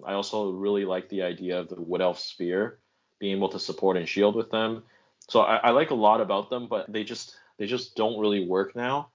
I 0.05 0.13
also 0.13 0.51
really 0.51 0.85
like 0.85 1.09
the 1.09 1.23
idea 1.23 1.59
of 1.59 1.69
the 1.69 1.81
wood 1.81 2.01
elf 2.01 2.19
spear, 2.19 2.79
being 3.19 3.35
able 3.37 3.49
to 3.49 3.59
support 3.59 3.97
and 3.97 4.07
shield 4.07 4.35
with 4.35 4.51
them. 4.51 4.83
So 5.27 5.41
I, 5.41 5.55
I 5.55 5.69
like 5.71 5.89
a 5.89 5.95
lot 5.95 6.21
about 6.21 6.49
them, 6.49 6.67
but 6.67 6.91
they 6.91 7.03
just 7.03 7.35
they 7.57 7.65
just 7.65 7.95
don't 7.95 8.19
really 8.19 8.45
work 8.45 8.75
now. 8.75 9.09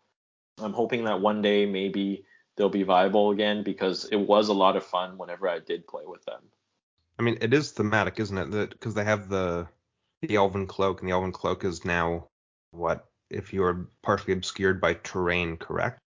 I'm 0.60 0.72
hoping 0.72 1.04
that 1.04 1.20
one 1.20 1.40
day 1.40 1.66
maybe 1.66 2.24
they'll 2.56 2.68
be 2.68 2.82
viable 2.82 3.30
again 3.30 3.62
because 3.62 4.06
it 4.06 4.16
was 4.16 4.48
a 4.48 4.54
lot 4.54 4.76
of 4.76 4.84
fun 4.84 5.18
whenever 5.18 5.48
I 5.48 5.60
did 5.60 5.86
play 5.86 6.02
with 6.04 6.24
them. 6.24 6.40
I 7.18 7.22
mean, 7.22 7.38
it 7.40 7.54
is 7.54 7.72
thematic, 7.72 8.18
isn't 8.18 8.38
it? 8.38 8.50
That 8.50 8.70
because 8.70 8.94
they 8.94 9.04
have 9.04 9.28
the 9.28 9.68
the 10.22 10.36
Elven 10.36 10.66
Cloak, 10.66 11.00
and 11.00 11.08
the 11.08 11.12
Elven 11.12 11.32
Cloak 11.32 11.64
is 11.64 11.84
now 11.84 12.28
what 12.70 13.06
if 13.30 13.52
you're 13.52 13.88
partially 14.02 14.32
obscured 14.32 14.80
by 14.80 14.94
terrain, 14.94 15.56
correct? 15.56 15.98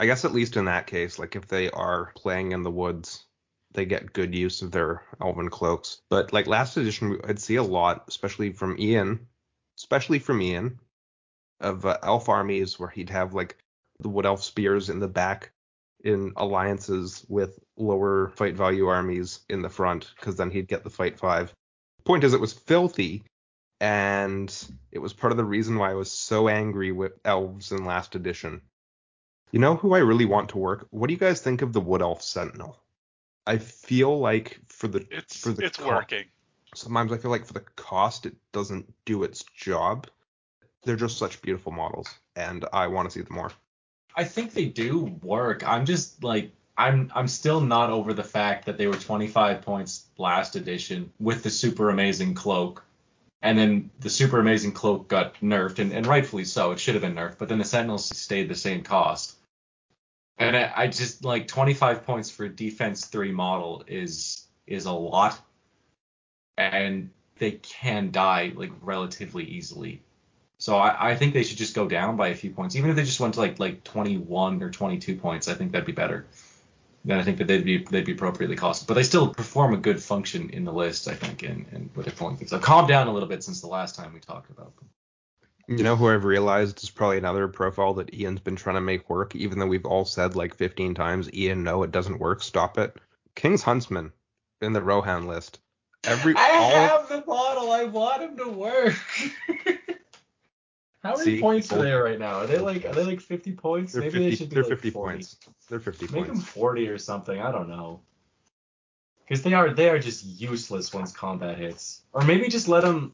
I 0.00 0.06
guess 0.06 0.24
at 0.24 0.32
least 0.32 0.56
in 0.56 0.66
that 0.66 0.86
case, 0.86 1.18
like 1.18 1.34
if 1.36 1.48
they 1.48 1.70
are 1.70 2.12
playing 2.16 2.52
in 2.52 2.62
the 2.62 2.70
woods, 2.70 3.24
they 3.72 3.84
get 3.84 4.12
good 4.12 4.34
use 4.34 4.62
of 4.62 4.70
their 4.70 5.02
Elven 5.20 5.50
Cloaks. 5.50 6.00
But 6.08 6.32
like 6.32 6.46
last 6.46 6.76
edition, 6.76 7.20
I'd 7.24 7.40
see 7.40 7.56
a 7.56 7.62
lot, 7.62 8.04
especially 8.08 8.52
from 8.52 8.78
Ian, 8.78 9.26
especially 9.78 10.18
from 10.18 10.40
Ian, 10.40 10.78
of 11.60 11.84
uh, 11.84 11.98
elf 12.02 12.28
armies 12.28 12.78
where 12.78 12.88
he'd 12.88 13.10
have 13.10 13.34
like 13.34 13.56
the 14.00 14.08
wood 14.08 14.26
elf 14.26 14.42
spears 14.42 14.90
in 14.90 15.00
the 15.00 15.08
back 15.08 15.50
in 16.04 16.32
alliances 16.36 17.24
with 17.28 17.58
lower 17.76 18.32
fight 18.36 18.54
value 18.54 18.86
armies 18.86 19.40
in 19.48 19.62
the 19.62 19.68
front 19.68 20.12
because 20.16 20.36
then 20.36 20.50
he'd 20.50 20.68
get 20.68 20.84
the 20.84 20.90
fight 20.90 21.18
five. 21.18 21.52
Point 22.04 22.24
is, 22.24 22.32
it 22.32 22.40
was 22.40 22.52
filthy, 22.52 23.24
and 23.80 24.52
it 24.92 24.98
was 24.98 25.12
part 25.12 25.32
of 25.32 25.36
the 25.36 25.44
reason 25.44 25.76
why 25.76 25.90
I 25.90 25.94
was 25.94 26.10
so 26.10 26.48
angry 26.48 26.92
with 26.92 27.12
elves 27.24 27.72
in 27.72 27.84
last 27.84 28.14
edition. 28.14 28.62
You 29.52 29.60
know 29.60 29.76
who 29.76 29.94
I 29.94 29.98
really 29.98 30.24
want 30.26 30.50
to 30.50 30.58
work? 30.58 30.86
What 30.90 31.06
do 31.08 31.14
you 31.14 31.18
guys 31.18 31.40
think 31.40 31.62
of 31.62 31.72
the 31.72 31.80
Wood 31.80 32.02
Elf 32.02 32.22
Sentinel? 32.22 32.78
I 33.46 33.58
feel 33.58 34.18
like 34.18 34.60
for 34.68 34.88
the 34.88 35.06
It's 35.10 35.40
for 35.40 35.52
the 35.52 35.62
it's 35.62 35.78
co- 35.78 35.88
working. 35.88 36.24
sometimes 36.74 37.12
I 37.12 37.16
feel 37.18 37.30
like 37.30 37.46
for 37.46 37.54
the 37.54 37.64
cost 37.76 38.26
it 38.26 38.36
doesn't 38.52 38.92
do 39.04 39.22
its 39.22 39.42
job. 39.54 40.06
They're 40.84 40.96
just 40.96 41.18
such 41.18 41.40
beautiful 41.42 41.72
models, 41.72 42.08
and 42.36 42.64
I 42.72 42.86
want 42.88 43.08
to 43.08 43.14
see 43.14 43.22
them 43.22 43.34
more. 43.34 43.52
I 44.14 44.24
think 44.24 44.52
they 44.52 44.66
do 44.66 45.04
work. 45.22 45.66
I'm 45.66 45.86
just 45.86 46.22
like 46.22 46.52
I'm 46.76 47.10
I'm 47.14 47.28
still 47.28 47.60
not 47.60 47.90
over 47.90 48.12
the 48.12 48.24
fact 48.24 48.66
that 48.66 48.76
they 48.76 48.86
were 48.86 48.96
25 48.96 49.62
points 49.62 50.06
last 50.18 50.56
edition 50.56 51.10
with 51.18 51.42
the 51.42 51.50
super 51.50 51.90
amazing 51.90 52.34
cloak. 52.34 52.84
And 53.40 53.56
then 53.56 53.90
the 54.00 54.10
super 54.10 54.40
amazing 54.40 54.72
cloak 54.72 55.08
got 55.08 55.34
nerfed, 55.40 55.78
and, 55.78 55.92
and 55.92 56.06
rightfully 56.06 56.44
so. 56.44 56.72
It 56.72 56.80
should 56.80 56.94
have 56.94 57.02
been 57.02 57.14
nerfed, 57.14 57.38
but 57.38 57.48
then 57.48 57.58
the 57.58 57.64
Sentinels 57.64 58.04
stayed 58.16 58.48
the 58.48 58.56
same 58.56 58.82
cost. 58.82 59.36
And 60.38 60.56
I, 60.56 60.72
I 60.74 60.86
just 60.88 61.24
like 61.24 61.46
25 61.46 62.04
points 62.04 62.30
for 62.30 62.44
a 62.44 62.48
defense 62.48 63.06
three 63.06 63.32
model 63.32 63.84
is 63.86 64.44
is 64.66 64.86
a 64.86 64.92
lot, 64.92 65.40
and 66.56 67.10
they 67.38 67.52
can 67.52 68.10
die 68.10 68.52
like 68.54 68.72
relatively 68.82 69.44
easily. 69.44 70.02
So 70.58 70.76
I, 70.76 71.10
I 71.10 71.16
think 71.16 71.32
they 71.32 71.44
should 71.44 71.58
just 71.58 71.74
go 71.74 71.88
down 71.88 72.16
by 72.16 72.28
a 72.28 72.34
few 72.34 72.50
points, 72.50 72.74
even 72.74 72.90
if 72.90 72.96
they 72.96 73.04
just 73.04 73.20
went 73.20 73.34
to 73.34 73.40
like 73.40 73.60
like 73.60 73.84
21 73.84 74.62
or 74.62 74.70
22 74.70 75.16
points. 75.16 75.48
I 75.48 75.54
think 75.54 75.72
that'd 75.72 75.86
be 75.86 75.92
better. 75.92 76.26
Then 77.04 77.18
I 77.18 77.22
think 77.22 77.38
that 77.38 77.46
they'd 77.46 77.64
be 77.64 77.78
they'd 77.78 78.04
be 78.04 78.12
appropriately 78.12 78.56
costed, 78.56 78.86
but 78.86 78.94
they 78.94 79.02
still 79.02 79.28
perform 79.28 79.72
a 79.72 79.78
good 79.78 80.02
function 80.02 80.50
in 80.50 80.64
the 80.64 80.72
list, 80.72 81.08
I 81.08 81.14
think, 81.14 81.42
and 81.42 81.66
and 81.72 81.90
with 81.94 82.06
their 82.06 82.14
pulling 82.14 82.36
things. 82.36 82.52
I've 82.52 82.62
calmed 82.62 82.88
down 82.88 83.08
a 83.08 83.12
little 83.12 83.28
bit 83.28 83.42
since 83.42 83.60
the 83.60 83.68
last 83.68 83.94
time 83.94 84.12
we 84.12 84.20
talked 84.20 84.50
about 84.50 84.76
them. 84.76 84.88
You 85.68 85.84
know 85.84 85.96
who 85.96 86.08
I've 86.08 86.24
realized 86.24 86.82
is 86.82 86.88
probably 86.88 87.18
another 87.18 87.46
profile 87.46 87.92
that 87.94 88.14
Ian's 88.14 88.40
been 88.40 88.56
trying 88.56 88.76
to 88.76 88.80
make 88.80 89.10
work, 89.10 89.36
even 89.36 89.58
though 89.58 89.66
we've 89.66 89.84
all 89.84 90.06
said 90.06 90.34
like 90.34 90.54
15 90.54 90.94
times, 90.94 91.30
Ian, 91.34 91.62
no, 91.62 91.82
it 91.82 91.92
doesn't 91.92 92.18
work. 92.18 92.42
Stop 92.42 92.78
it. 92.78 92.96
King's 93.34 93.62
Huntsman 93.62 94.12
in 94.62 94.72
the 94.72 94.80
Rohan 94.80 95.26
list. 95.26 95.60
Every 96.04 96.34
I 96.36 96.56
all, 96.56 96.70
have 96.70 97.08
the 97.10 97.22
model. 97.26 97.70
I 97.70 97.84
want 97.84 98.22
him 98.22 98.36
to 98.38 98.48
work. 98.48 98.96
How 101.02 101.12
many 101.12 101.24
See, 101.24 101.40
points 101.40 101.72
are 101.72 101.80
they 101.80 101.92
right 101.92 102.18
now? 102.18 102.40
Are 102.40 102.46
they 102.46 102.58
like 102.58 102.84
are 102.84 102.92
they 102.92 103.04
like 103.04 103.20
50 103.20 103.52
points? 103.52 103.94
Maybe 103.94 104.10
50, 104.10 104.30
they 104.30 104.34
should 104.36 104.48
be 104.50 104.54
they're 104.54 104.64
like 104.64 104.72
50 104.72 104.90
40. 104.90 105.14
points. 105.14 105.36
They're 105.68 105.80
50 105.80 106.08
Make 106.08 106.26
them 106.26 106.36
40 106.40 106.88
or 106.88 106.98
something. 106.98 107.40
I 107.40 107.52
don't 107.52 107.68
know. 107.68 108.00
Because 109.26 109.42
they 109.42 109.54
are 109.54 109.72
they 109.72 109.88
are 109.90 109.98
just 109.98 110.24
useless 110.24 110.92
once 110.92 111.12
combat 111.12 111.58
hits. 111.58 112.02
Or 112.12 112.22
maybe 112.22 112.48
just 112.48 112.66
let 112.66 112.82
them 112.82 113.12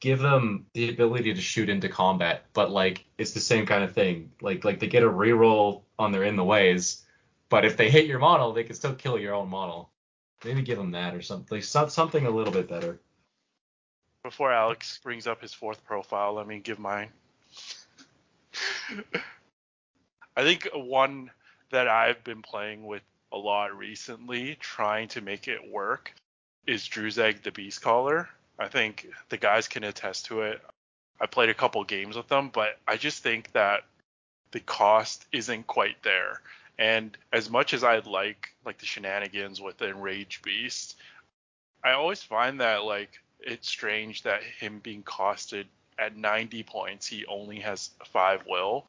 give 0.00 0.18
them 0.18 0.66
the 0.72 0.88
ability 0.88 1.34
to 1.34 1.40
shoot 1.40 1.68
into 1.68 1.88
combat, 1.88 2.46
but 2.52 2.70
like 2.70 3.04
it's 3.18 3.32
the 3.32 3.40
same 3.40 3.66
kind 3.66 3.84
of 3.84 3.92
thing. 3.92 4.32
Like 4.40 4.64
like 4.64 4.80
they 4.80 4.88
get 4.88 5.04
a 5.04 5.08
reroll 5.10 5.82
on 5.98 6.10
their 6.10 6.24
in 6.24 6.36
the 6.36 6.44
ways, 6.44 7.04
but 7.48 7.64
if 7.64 7.76
they 7.76 7.90
hit 7.90 8.06
your 8.06 8.18
model, 8.18 8.52
they 8.52 8.64
can 8.64 8.74
still 8.74 8.94
kill 8.94 9.18
your 9.18 9.34
own 9.34 9.48
model. 9.48 9.90
Maybe 10.44 10.62
give 10.62 10.78
them 10.78 10.92
that 10.92 11.14
or 11.14 11.22
something. 11.22 11.60
Some- 11.60 11.90
Something 11.90 12.26
a 12.26 12.30
little 12.30 12.52
bit 12.52 12.66
better. 12.68 12.98
Before 14.22 14.52
Alex 14.52 15.00
brings 15.02 15.26
up 15.26 15.40
his 15.40 15.54
fourth 15.54 15.84
profile, 15.84 16.34
let 16.34 16.46
me 16.46 16.58
give 16.58 16.78
mine. 16.78 17.08
I 20.36 20.42
think 20.42 20.68
one 20.74 21.30
that 21.70 21.88
I've 21.88 22.22
been 22.22 22.42
playing 22.42 22.86
with 22.86 23.02
a 23.32 23.38
lot 23.38 23.76
recently, 23.76 24.56
trying 24.60 25.08
to 25.08 25.20
make 25.20 25.48
it 25.48 25.70
work, 25.70 26.12
is 26.66 26.88
Druzag 26.88 27.42
the 27.42 27.50
Beast 27.50 27.80
Caller. 27.80 28.28
I 28.58 28.68
think 28.68 29.08
the 29.30 29.38
guys 29.38 29.68
can 29.68 29.84
attest 29.84 30.26
to 30.26 30.42
it. 30.42 30.60
I 31.20 31.26
played 31.26 31.48
a 31.48 31.54
couple 31.54 31.82
games 31.84 32.16
with 32.16 32.28
them, 32.28 32.50
but 32.52 32.78
I 32.86 32.96
just 32.96 33.22
think 33.22 33.52
that 33.52 33.84
the 34.50 34.60
cost 34.60 35.26
isn't 35.32 35.66
quite 35.66 36.02
there. 36.02 36.40
And 36.78 37.16
as 37.32 37.50
much 37.50 37.74
as 37.74 37.84
I'd 37.84 38.06
like 38.06 38.54
like 38.64 38.78
the 38.78 38.86
shenanigans 38.86 39.60
with 39.60 39.78
the 39.78 39.88
Enraged 39.88 40.42
Beast, 40.42 40.96
I 41.84 41.92
always 41.92 42.22
find 42.22 42.60
that 42.60 42.84
like 42.84 43.20
it's 43.42 43.68
strange 43.68 44.22
that 44.22 44.42
him 44.42 44.80
being 44.80 45.02
costed 45.02 45.64
at 45.98 46.16
90 46.16 46.62
points, 46.62 47.06
he 47.06 47.26
only 47.26 47.60
has 47.60 47.90
five 48.06 48.42
will, 48.46 48.86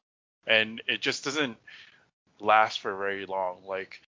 and 0.47 0.81
it 0.87 1.01
just 1.01 1.23
doesn't 1.23 1.57
last 2.39 2.79
for 2.79 2.95
very 2.95 3.25
long. 3.25 3.57
Like 3.65 4.01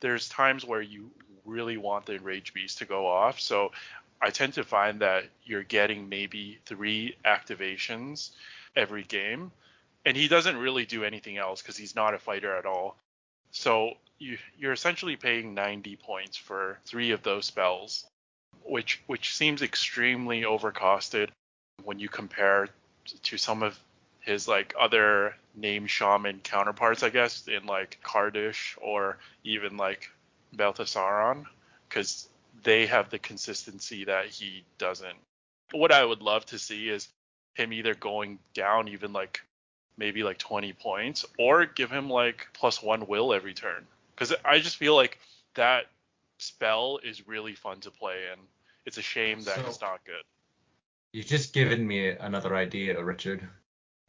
there's 0.00 0.28
times 0.28 0.64
where 0.64 0.82
you 0.82 1.10
really 1.44 1.76
want 1.76 2.06
the 2.06 2.14
Enraged 2.14 2.54
Beast 2.54 2.78
to 2.78 2.84
go 2.84 3.06
off, 3.06 3.40
so 3.40 3.72
I 4.22 4.30
tend 4.30 4.54
to 4.54 4.64
find 4.64 5.00
that 5.00 5.24
you're 5.44 5.62
getting 5.62 6.08
maybe 6.08 6.58
three 6.66 7.16
activations 7.24 8.30
every 8.76 9.02
game, 9.04 9.50
and 10.04 10.16
he 10.16 10.28
doesn't 10.28 10.56
really 10.56 10.84
do 10.84 11.04
anything 11.04 11.38
else 11.38 11.62
because 11.62 11.76
he's 11.76 11.94
not 11.94 12.14
a 12.14 12.18
fighter 12.18 12.56
at 12.56 12.66
all. 12.66 12.96
So 13.50 13.94
you, 14.18 14.38
you're 14.58 14.72
essentially 14.72 15.16
paying 15.16 15.54
90 15.54 15.96
points 15.96 16.36
for 16.36 16.78
three 16.84 17.10
of 17.10 17.22
those 17.22 17.46
spells, 17.46 18.06
which 18.70 19.02
which 19.06 19.34
seems 19.34 19.62
extremely 19.62 20.42
overcosted 20.42 21.28
when 21.84 21.98
you 21.98 22.08
compare 22.08 22.68
to 23.22 23.36
some 23.36 23.62
of 23.62 23.78
his 24.20 24.46
like 24.46 24.74
other 24.78 25.34
name 25.56 25.86
shaman 25.86 26.40
counterparts, 26.40 27.02
I 27.02 27.10
guess, 27.10 27.48
in 27.48 27.66
like 27.66 27.98
Kardush 28.04 28.78
or 28.80 29.18
even 29.44 29.76
like 29.76 30.10
Balthasaron, 30.54 31.46
because 31.88 32.28
they 32.62 32.86
have 32.86 33.10
the 33.10 33.18
consistency 33.18 34.04
that 34.04 34.26
he 34.26 34.64
doesn't. 34.78 35.18
What 35.72 35.92
I 35.92 36.04
would 36.04 36.22
love 36.22 36.46
to 36.46 36.58
see 36.58 36.88
is 36.88 37.08
him 37.54 37.72
either 37.72 37.94
going 37.94 38.38
down 38.54 38.88
even 38.88 39.12
like 39.12 39.40
maybe 39.96 40.22
like 40.22 40.38
20 40.38 40.72
points 40.74 41.24
or 41.38 41.66
give 41.66 41.90
him 41.90 42.08
like 42.08 42.48
plus 42.52 42.82
one 42.82 43.06
will 43.06 43.32
every 43.32 43.54
turn. 43.54 43.86
Because 44.14 44.34
I 44.44 44.58
just 44.58 44.76
feel 44.76 44.94
like 44.94 45.18
that 45.54 45.86
spell 46.40 46.98
is 47.02 47.26
really 47.26 47.54
fun 47.54 47.80
to 47.80 47.90
play 47.90 48.28
and 48.32 48.40
it's 48.86 48.98
a 48.98 49.02
shame 49.02 49.42
that 49.42 49.56
So- 49.56 49.66
it's 49.66 49.80
not 49.80 50.04
good. 50.04 50.22
You've 51.12 51.26
just 51.26 51.52
given 51.52 51.86
me 51.86 52.08
another 52.10 52.54
idea, 52.54 53.02
Richard. 53.02 53.48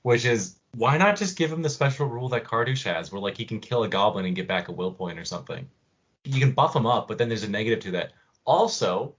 Which 0.03 0.25
is 0.25 0.59
why 0.75 0.97
not 0.97 1.17
just 1.17 1.37
give 1.37 1.51
him 1.51 1.61
the 1.61 1.69
special 1.69 2.07
rule 2.07 2.29
that 2.29 2.43
Kardush 2.43 2.83
has, 2.83 3.11
where 3.11 3.21
like 3.21 3.37
he 3.37 3.45
can 3.45 3.59
kill 3.59 3.83
a 3.83 3.87
goblin 3.87 4.25
and 4.25 4.35
get 4.35 4.47
back 4.47 4.67
a 4.67 4.71
will 4.71 4.91
point 4.91 5.19
or 5.19 5.25
something. 5.25 5.69
You 6.23 6.39
can 6.39 6.51
buff 6.51 6.75
him 6.75 6.85
up, 6.85 7.07
but 7.07 7.17
then 7.17 7.27
there's 7.27 7.43
a 7.43 7.49
negative 7.49 7.79
to 7.81 7.91
that. 7.91 8.13
Also, 8.45 9.15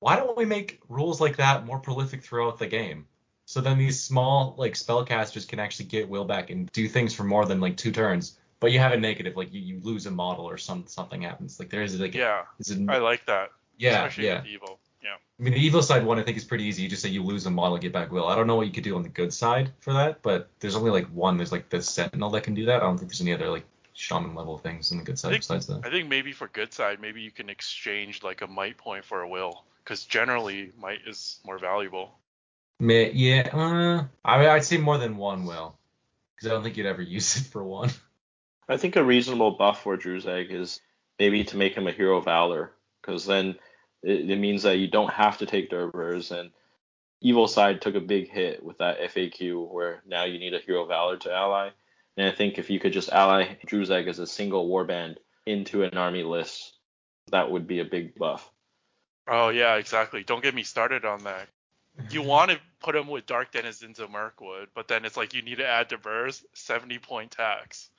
why 0.00 0.16
don't 0.16 0.36
we 0.36 0.44
make 0.44 0.80
rules 0.88 1.20
like 1.20 1.36
that 1.36 1.64
more 1.66 1.78
prolific 1.78 2.22
throughout 2.22 2.58
the 2.58 2.66
game? 2.66 3.06
So 3.46 3.60
then 3.60 3.78
these 3.78 4.00
small 4.00 4.54
like 4.58 4.74
spellcasters 4.74 5.48
can 5.48 5.58
actually 5.58 5.86
get 5.86 6.08
will 6.08 6.24
back 6.24 6.50
and 6.50 6.70
do 6.72 6.88
things 6.88 7.14
for 7.14 7.24
more 7.24 7.46
than 7.46 7.60
like 7.60 7.76
two 7.76 7.90
turns. 7.92 8.38
But 8.60 8.72
you 8.72 8.78
have 8.78 8.92
a 8.92 8.96
negative, 8.98 9.36
like 9.36 9.52
you, 9.52 9.60
you 9.60 9.80
lose 9.82 10.06
a 10.06 10.10
model 10.10 10.44
or 10.44 10.58
some 10.58 10.84
something 10.86 11.22
happens. 11.22 11.58
Like 11.58 11.70
there 11.70 11.82
is 11.82 11.98
like 11.98 12.14
Yeah, 12.14 12.42
is 12.58 12.70
a, 12.70 12.86
I 12.88 12.98
like 12.98 13.24
that. 13.26 13.50
yeah 13.78 13.96
especially 14.04 14.26
yeah. 14.26 14.42
with 14.42 14.46
evil. 14.48 14.78
Yeah. 15.02 15.14
I 15.14 15.42
mean, 15.42 15.54
the 15.54 15.60
evil 15.60 15.80
side 15.82 16.04
one 16.04 16.18
I 16.18 16.22
think 16.22 16.36
is 16.36 16.44
pretty 16.44 16.64
easy. 16.64 16.82
You 16.82 16.88
just 16.90 17.00
say 17.02 17.08
you 17.08 17.22
lose 17.22 17.46
a 17.46 17.50
model, 17.50 17.78
get 17.78 17.92
back 17.92 18.12
will. 18.12 18.26
I 18.28 18.34
don't 18.36 18.46
know 18.46 18.56
what 18.56 18.66
you 18.66 18.72
could 18.72 18.84
do 18.84 18.96
on 18.96 19.02
the 19.02 19.08
good 19.08 19.32
side 19.32 19.72
for 19.80 19.94
that, 19.94 20.20
but 20.22 20.50
there's 20.60 20.76
only 20.76 20.90
like 20.90 21.06
one. 21.06 21.38
There's 21.38 21.52
like 21.52 21.70
the 21.70 21.80
sentinel 21.80 22.28
that 22.30 22.42
can 22.42 22.52
do 22.54 22.66
that. 22.66 22.76
I 22.76 22.80
don't 22.80 22.98
think 22.98 23.10
there's 23.10 23.22
any 23.22 23.32
other 23.32 23.48
like 23.48 23.64
shaman 23.94 24.34
level 24.34 24.58
things 24.58 24.92
on 24.92 24.98
the 24.98 25.04
good 25.04 25.18
side 25.18 25.30
think- 25.30 25.40
besides 25.42 25.66
that. 25.68 25.80
I 25.84 25.90
think 25.90 26.08
maybe 26.08 26.32
for 26.32 26.48
good 26.48 26.74
side, 26.74 27.00
maybe 27.00 27.22
you 27.22 27.30
can 27.30 27.48
exchange 27.48 28.22
like 28.22 28.42
a 28.42 28.46
might 28.46 28.76
point 28.76 29.06
for 29.06 29.22
a 29.22 29.28
will, 29.28 29.64
because 29.82 30.04
generally 30.04 30.72
might 30.78 30.98
is 31.06 31.38
more 31.46 31.58
valuable. 31.58 32.12
May, 32.78 33.10
yeah, 33.12 33.48
uh, 33.52 34.04
I 34.24 34.38
mean, 34.38 34.48
I'd 34.48 34.64
say 34.64 34.76
more 34.78 34.96
than 34.98 35.16
one 35.16 35.44
will, 35.46 35.76
because 36.36 36.48
I 36.48 36.54
don't 36.54 36.62
think 36.62 36.76
you'd 36.76 36.86
ever 36.86 37.02
use 37.18 37.36
it 37.38 37.44
for 37.44 37.64
one. 37.64 37.90
I 38.68 38.76
think 38.76 38.96
a 38.96 39.04
reasonable 39.04 39.52
buff 39.52 39.82
for 39.82 39.96
Druzag 39.96 40.50
is 40.50 40.80
maybe 41.18 41.44
to 41.44 41.56
make 41.56 41.74
him 41.74 41.86
a 41.86 41.92
hero 41.92 42.20
valor, 42.20 42.72
because 43.00 43.26
then 43.26 43.56
it, 44.02 44.30
it 44.30 44.38
means 44.38 44.62
that 44.62 44.78
you 44.78 44.88
don't 44.88 45.12
have 45.12 45.38
to 45.38 45.46
take 45.46 45.70
Durburz, 45.70 46.30
and 46.30 46.50
Evil 47.20 47.46
Side 47.46 47.80
took 47.80 47.94
a 47.94 48.00
big 48.00 48.30
hit 48.30 48.62
with 48.62 48.78
that 48.78 49.00
FAQ 49.00 49.70
where 49.70 50.02
now 50.06 50.24
you 50.24 50.38
need 50.38 50.54
a 50.54 50.60
hero 50.60 50.86
valor 50.86 51.16
to 51.18 51.32
ally. 51.32 51.70
And 52.16 52.26
I 52.26 52.32
think 52.32 52.58
if 52.58 52.70
you 52.70 52.80
could 52.80 52.92
just 52.92 53.10
ally 53.10 53.56
Druzag 53.66 54.08
as 54.08 54.18
a 54.18 54.26
single 54.26 54.68
warband 54.68 55.16
into 55.46 55.82
an 55.82 55.96
army 55.96 56.22
list, 56.22 56.78
that 57.30 57.50
would 57.50 57.66
be 57.66 57.80
a 57.80 57.84
big 57.84 58.14
buff. 58.14 58.50
Oh 59.28 59.50
yeah, 59.50 59.76
exactly. 59.76 60.24
Don't 60.24 60.42
get 60.42 60.54
me 60.54 60.62
started 60.62 61.04
on 61.04 61.24
that. 61.24 61.48
You 62.10 62.22
want 62.22 62.50
to 62.50 62.58
put 62.80 62.96
him 62.96 63.08
with 63.08 63.26
Dark 63.26 63.52
Denizens 63.52 64.00
of 64.00 64.10
Mirkwood, 64.10 64.68
but 64.74 64.88
then 64.88 65.04
it's 65.04 65.16
like 65.16 65.34
you 65.34 65.42
need 65.42 65.58
to 65.58 65.66
add 65.66 65.88
Devers, 65.88 66.44
70 66.54 66.98
point 66.98 67.30
tax. 67.30 67.90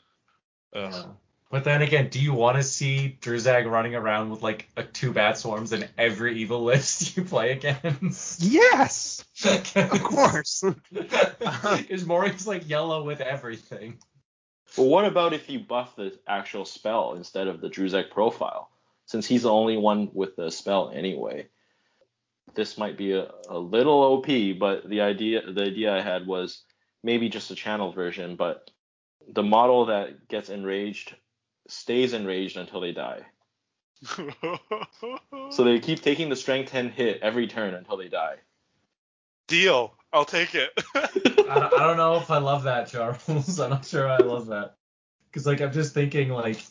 Ugh. 0.73 1.15
But 1.51 1.65
then 1.65 1.81
again, 1.81 2.07
do 2.07 2.19
you 2.19 2.33
want 2.33 2.55
to 2.55 2.63
see 2.63 3.17
Druzag 3.19 3.69
running 3.69 3.93
around 3.93 4.29
with 4.29 4.41
like 4.41 4.69
a 4.77 4.83
two 4.83 5.11
bat 5.11 5.37
swarms 5.37 5.73
in 5.73 5.85
every 5.97 6.37
evil 6.37 6.63
list 6.63 7.17
you 7.17 7.25
play 7.25 7.51
against? 7.51 8.41
Yes, 8.41 9.25
of 9.75 10.03
course. 10.03 10.63
Because 10.91 12.05
Mori's 12.05 12.47
like 12.47 12.69
yellow 12.69 13.03
with 13.03 13.19
everything. 13.19 13.97
Well, 14.77 14.87
what 14.87 15.05
about 15.05 15.33
if 15.33 15.49
you 15.49 15.59
buff 15.59 15.97
the 15.97 16.17
actual 16.25 16.63
spell 16.63 17.15
instead 17.15 17.47
of 17.47 17.59
the 17.59 17.69
Druzag 17.69 18.11
profile? 18.11 18.69
Since 19.05 19.27
he's 19.27 19.43
the 19.43 19.51
only 19.51 19.75
one 19.75 20.09
with 20.13 20.37
the 20.37 20.51
spell 20.51 20.89
anyway. 20.93 21.47
This 22.53 22.77
might 22.77 22.97
be 22.97 23.11
a, 23.11 23.29
a 23.49 23.59
little 23.59 24.01
OP, 24.03 24.27
but 24.57 24.87
the 24.87 25.01
idea 25.01 25.51
the 25.51 25.63
idea 25.63 25.93
I 25.93 26.01
had 26.01 26.25
was 26.25 26.63
maybe 27.03 27.27
just 27.27 27.51
a 27.51 27.55
channel 27.55 27.91
version, 27.91 28.37
but 28.37 28.71
the 29.29 29.43
model 29.43 29.85
that 29.85 30.27
gets 30.27 30.49
enraged 30.49 31.15
stays 31.67 32.13
enraged 32.13 32.57
until 32.57 32.81
they 32.81 32.91
die. 32.91 33.25
So 35.51 35.63
they 35.65 35.79
keep 35.79 36.01
taking 36.01 36.29
the 36.29 36.35
strength 36.35 36.71
10 36.71 36.91
hit 36.91 37.19
every 37.21 37.47
turn 37.47 37.73
until 37.73 37.97
they 37.97 38.07
die. 38.07 38.35
Deal. 39.47 39.93
I'll 40.13 40.25
take 40.25 40.55
it. 40.55 40.71
I 40.95 41.59
don't, 41.59 41.73
I 41.73 41.87
don't 41.87 41.97
know 41.97 42.15
if 42.15 42.31
I 42.31 42.37
love 42.37 42.63
that, 42.63 42.89
Charles. 42.89 43.59
I'm 43.59 43.69
not 43.69 43.85
sure 43.85 44.09
I 44.09 44.17
love 44.17 44.47
that. 44.47 44.75
Because 45.29 45.45
like 45.45 45.61
I'm 45.61 45.71
just 45.71 45.93
thinking 45.93 46.29
like 46.29 46.63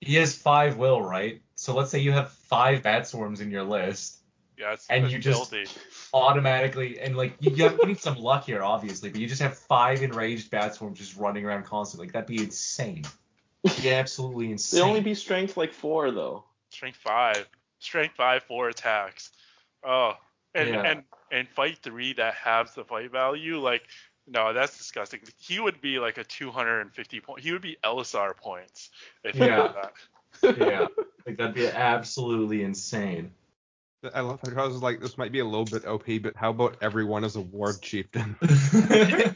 he 0.00 0.16
has 0.16 0.36
five 0.36 0.76
will, 0.76 1.00
right? 1.00 1.40
So 1.54 1.74
let's 1.74 1.90
say 1.90 2.00
you 2.00 2.12
have 2.12 2.30
five 2.32 2.82
bat 2.82 3.06
swarms 3.06 3.40
in 3.40 3.50
your 3.50 3.64
list. 3.64 4.23
Yeah, 4.58 4.72
it's, 4.74 4.86
And 4.88 5.04
it's 5.04 5.12
you 5.12 5.18
just- 5.18 5.50
filthy. 5.50 5.68
automatically 6.12 7.00
and 7.00 7.16
like 7.16 7.34
you, 7.40 7.50
you, 7.50 7.64
have, 7.64 7.78
you 7.80 7.86
need 7.88 7.98
some 7.98 8.16
luck 8.16 8.44
here 8.44 8.62
obviously 8.62 9.10
but 9.10 9.20
you 9.20 9.26
just 9.26 9.42
have 9.42 9.56
five 9.58 10.02
enraged 10.02 10.50
bat 10.50 10.74
swarms 10.74 10.98
just 10.98 11.16
running 11.16 11.44
around 11.44 11.64
constantly 11.64 12.06
like 12.06 12.12
that'd 12.12 12.28
be 12.28 12.42
insane 12.42 13.02
yeah 13.82 13.94
absolutely 13.94 14.50
insane. 14.52 14.80
They 14.82 14.86
only 14.86 15.00
be 15.00 15.14
strength 15.14 15.56
like 15.56 15.72
four 15.72 16.10
though. 16.10 16.44
Strength 16.70 16.98
five. 16.98 17.48
Strength 17.80 18.14
five, 18.16 18.42
four 18.44 18.68
attacks. 18.68 19.30
Oh, 19.82 20.12
and 20.54 20.68
Yeah. 20.68 20.82
and 20.82 21.02
and 21.32 21.48
fight 21.48 21.78
three 21.82 22.12
that 22.14 22.34
halves 22.34 22.74
the 22.74 22.84
fight 22.84 23.10
value. 23.10 23.58
Like, 23.58 23.82
no, 24.26 24.52
that's 24.52 24.76
disgusting. 24.78 25.20
He 25.38 25.60
would 25.60 25.80
be 25.80 25.98
like 25.98 26.18
a 26.18 26.24
250 26.24 27.20
point. 27.20 27.40
He 27.40 27.52
would 27.52 27.62
be 27.62 27.76
LSR 27.84 28.36
points 28.36 28.90
if 29.24 29.34
he 29.34 29.40
Yeah. 29.44 29.72
did 30.42 30.56
that. 30.56 30.58
yeah 30.68 30.86
like 31.26 31.36
that'd 31.38 31.54
be 31.54 31.66
absolutely 31.68 32.62
insane 32.62 33.30
I 34.14 34.20
love 34.20 34.40
how 34.44 34.52
Charles 34.52 34.74
is 34.74 34.82
like, 34.82 35.00
this 35.00 35.16
might 35.16 35.32
be 35.32 35.38
a 35.38 35.44
little 35.44 35.64
bit 35.64 35.86
OP, 35.86 36.04
but 36.22 36.36
how 36.36 36.50
about 36.50 36.76
everyone 36.82 37.24
as 37.24 37.36
a 37.36 37.40
ward 37.40 37.80
chieftain? 37.80 38.36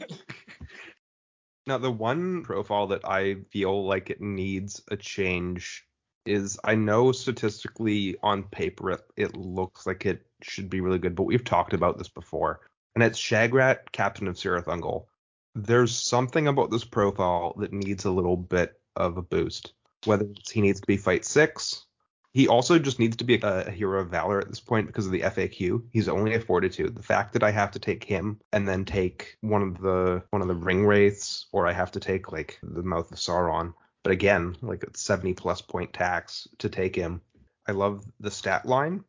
Now, 1.69 1.77
the 1.77 1.91
one 1.91 2.41
profile 2.41 2.87
that 2.87 3.05
I 3.05 3.35
feel 3.51 3.85
like 3.85 4.09
it 4.09 4.19
needs 4.19 4.81
a 4.89 4.97
change 4.97 5.85
is 6.25 6.59
I 6.63 6.73
know 6.73 7.11
statistically 7.11 8.17
on 8.23 8.41
paper 8.41 8.89
it, 8.89 9.01
it 9.15 9.37
looks 9.37 9.85
like 9.85 10.03
it 10.07 10.25
should 10.41 10.67
be 10.67 10.81
really 10.81 10.97
good, 10.97 11.13
but 11.13 11.25
we've 11.25 11.43
talked 11.43 11.73
about 11.73 11.99
this 11.99 12.09
before. 12.09 12.61
And 12.95 13.03
it's 13.03 13.19
Shagrat, 13.19 13.91
Captain 13.91 14.27
of 14.27 14.33
Cirith 14.33 14.65
Ungol. 14.65 15.05
There's 15.53 15.95
something 15.95 16.47
about 16.47 16.71
this 16.71 16.85
profile 16.85 17.53
that 17.59 17.71
needs 17.71 18.05
a 18.05 18.11
little 18.11 18.37
bit 18.37 18.73
of 18.95 19.17
a 19.17 19.21
boost. 19.21 19.73
Whether 20.05 20.25
it's 20.25 20.49
he 20.49 20.61
needs 20.61 20.81
to 20.81 20.87
be 20.87 20.97
fight 20.97 21.23
six, 21.23 21.85
he 22.31 22.47
also 22.47 22.77
just 22.77 22.99
needs 22.99 23.17
to 23.17 23.23
be 23.23 23.35
a, 23.35 23.65
a 23.67 23.71
hero 23.71 24.01
of 24.01 24.09
valor 24.09 24.39
at 24.39 24.49
this 24.49 24.59
point 24.59 24.87
because 24.87 25.05
of 25.05 25.11
the 25.11 25.21
FAQ. 25.21 25.83
He's 25.91 26.07
only 26.07 26.35
a 26.35 26.39
fortitude. 26.39 26.95
The 26.95 27.03
fact 27.03 27.33
that 27.33 27.43
I 27.43 27.51
have 27.51 27.71
to 27.71 27.79
take 27.79 28.03
him 28.03 28.39
and 28.53 28.67
then 28.67 28.85
take 28.85 29.37
one 29.41 29.63
of 29.63 29.81
the 29.81 30.23
one 30.29 30.41
of 30.41 30.47
the 30.47 30.55
ring 30.55 30.85
wraiths, 30.85 31.47
or 31.51 31.65
I 31.65 31.73
have 31.73 31.91
to 31.91 31.99
take 31.99 32.31
like 32.31 32.59
the 32.61 32.83
mouth 32.83 33.11
of 33.11 33.17
Sauron. 33.17 33.73
But 34.03 34.11
again, 34.11 34.55
like 34.61 34.83
it's 34.83 35.01
70 35.01 35.33
plus 35.33 35.61
point 35.61 35.91
tax 35.91 36.47
to 36.59 36.69
take 36.69 36.95
him. 36.95 37.21
I 37.67 37.71
love 37.71 38.05
the 38.19 38.31
stat 38.31 38.65
line, 38.65 39.03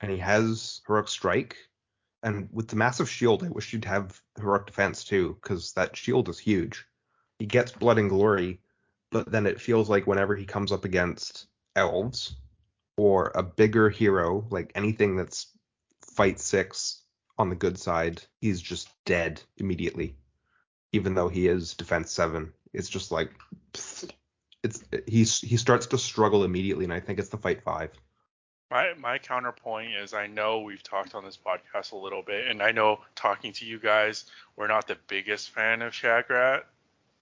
and 0.00 0.10
he 0.10 0.18
has 0.18 0.80
heroic 0.86 1.08
strike. 1.08 1.56
And 2.22 2.48
with 2.52 2.68
the 2.68 2.76
massive 2.76 3.10
shield, 3.10 3.42
I 3.42 3.48
wish 3.48 3.72
you'd 3.72 3.84
have 3.84 4.20
heroic 4.36 4.66
defense 4.66 5.04
too, 5.04 5.36
because 5.42 5.72
that 5.72 5.96
shield 5.96 6.28
is 6.28 6.38
huge. 6.38 6.86
He 7.38 7.46
gets 7.46 7.72
blood 7.72 7.98
and 7.98 8.08
glory, 8.08 8.60
but 9.10 9.30
then 9.30 9.46
it 9.46 9.60
feels 9.60 9.90
like 9.90 10.06
whenever 10.06 10.36
he 10.36 10.44
comes 10.44 10.72
up 10.72 10.84
against 10.84 11.46
elves, 11.74 12.36
or 13.02 13.32
a 13.34 13.42
bigger 13.42 13.90
hero, 13.90 14.46
like 14.50 14.70
anything 14.76 15.16
that's 15.16 15.48
fight 16.14 16.38
six 16.38 17.02
on 17.36 17.48
the 17.48 17.56
good 17.56 17.76
side, 17.76 18.22
he's 18.40 18.62
just 18.62 18.88
dead 19.04 19.42
immediately. 19.56 20.14
Even 20.92 21.16
though 21.16 21.28
he 21.28 21.48
is 21.48 21.74
defense 21.74 22.12
seven, 22.12 22.52
it's 22.72 22.88
just 22.88 23.10
like 23.10 23.32
it's 24.62 24.84
he's 25.08 25.40
he 25.40 25.56
starts 25.56 25.86
to 25.86 25.98
struggle 25.98 26.44
immediately, 26.44 26.84
and 26.84 26.92
I 26.92 27.00
think 27.00 27.18
it's 27.18 27.30
the 27.30 27.38
fight 27.38 27.64
five. 27.64 27.90
My 28.70 28.92
my 28.96 29.18
counterpoint 29.18 29.94
is 29.94 30.14
I 30.14 30.28
know 30.28 30.60
we've 30.60 30.84
talked 30.84 31.16
on 31.16 31.24
this 31.24 31.36
podcast 31.44 31.90
a 31.90 31.96
little 31.96 32.22
bit, 32.22 32.46
and 32.46 32.62
I 32.62 32.70
know 32.70 33.00
talking 33.16 33.52
to 33.54 33.66
you 33.66 33.80
guys, 33.80 34.26
we're 34.54 34.68
not 34.68 34.86
the 34.86 34.98
biggest 35.08 35.50
fan 35.50 35.82
of 35.82 35.92
Shagrat, 35.92 36.62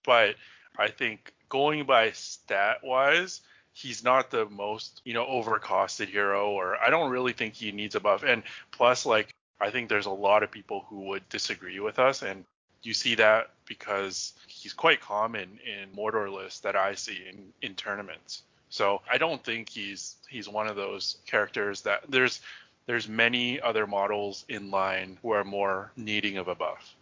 but 0.04 0.34
I 0.76 0.88
think 0.88 1.32
going 1.48 1.86
by 1.86 2.10
stat 2.10 2.80
wise, 2.84 3.40
he's 3.80 4.04
not 4.04 4.30
the 4.30 4.46
most 4.46 5.00
you 5.04 5.14
know 5.14 5.24
overcosted 5.26 6.08
hero, 6.08 6.50
or 6.50 6.76
I 6.76 6.90
don't 6.90 7.10
really 7.10 7.32
think 7.32 7.54
he 7.54 7.72
needs 7.72 7.94
a 7.94 8.00
buff. 8.00 8.22
And 8.22 8.42
plus, 8.70 9.06
like 9.06 9.34
I 9.60 9.70
think 9.70 9.88
there's 9.88 10.06
a 10.06 10.10
lot 10.10 10.42
of 10.42 10.50
people 10.50 10.84
who 10.88 11.00
would 11.08 11.28
disagree 11.28 11.80
with 11.80 11.98
us, 11.98 12.22
and 12.22 12.44
you 12.82 12.94
see 12.94 13.14
that 13.16 13.50
because 13.66 14.32
he's 14.46 14.72
quite 14.72 15.00
common 15.00 15.58
in 15.64 15.94
Mordor 15.96 16.32
lists 16.32 16.60
that 16.60 16.76
I 16.76 16.94
see 16.94 17.24
in 17.28 17.52
in 17.62 17.74
tournaments. 17.74 18.42
So 18.68 19.02
I 19.10 19.18
don't 19.18 19.42
think 19.42 19.68
he's 19.68 20.16
he's 20.28 20.48
one 20.48 20.66
of 20.66 20.76
those 20.76 21.16
characters 21.26 21.82
that 21.82 22.02
there's 22.08 22.40
there's 22.86 23.08
many 23.08 23.60
other 23.60 23.86
models 23.86 24.44
in 24.48 24.70
line 24.70 25.18
who 25.22 25.30
are 25.30 25.44
more 25.44 25.92
needing 25.96 26.38
of 26.38 26.48
a 26.48 26.54
buff. 26.54 26.94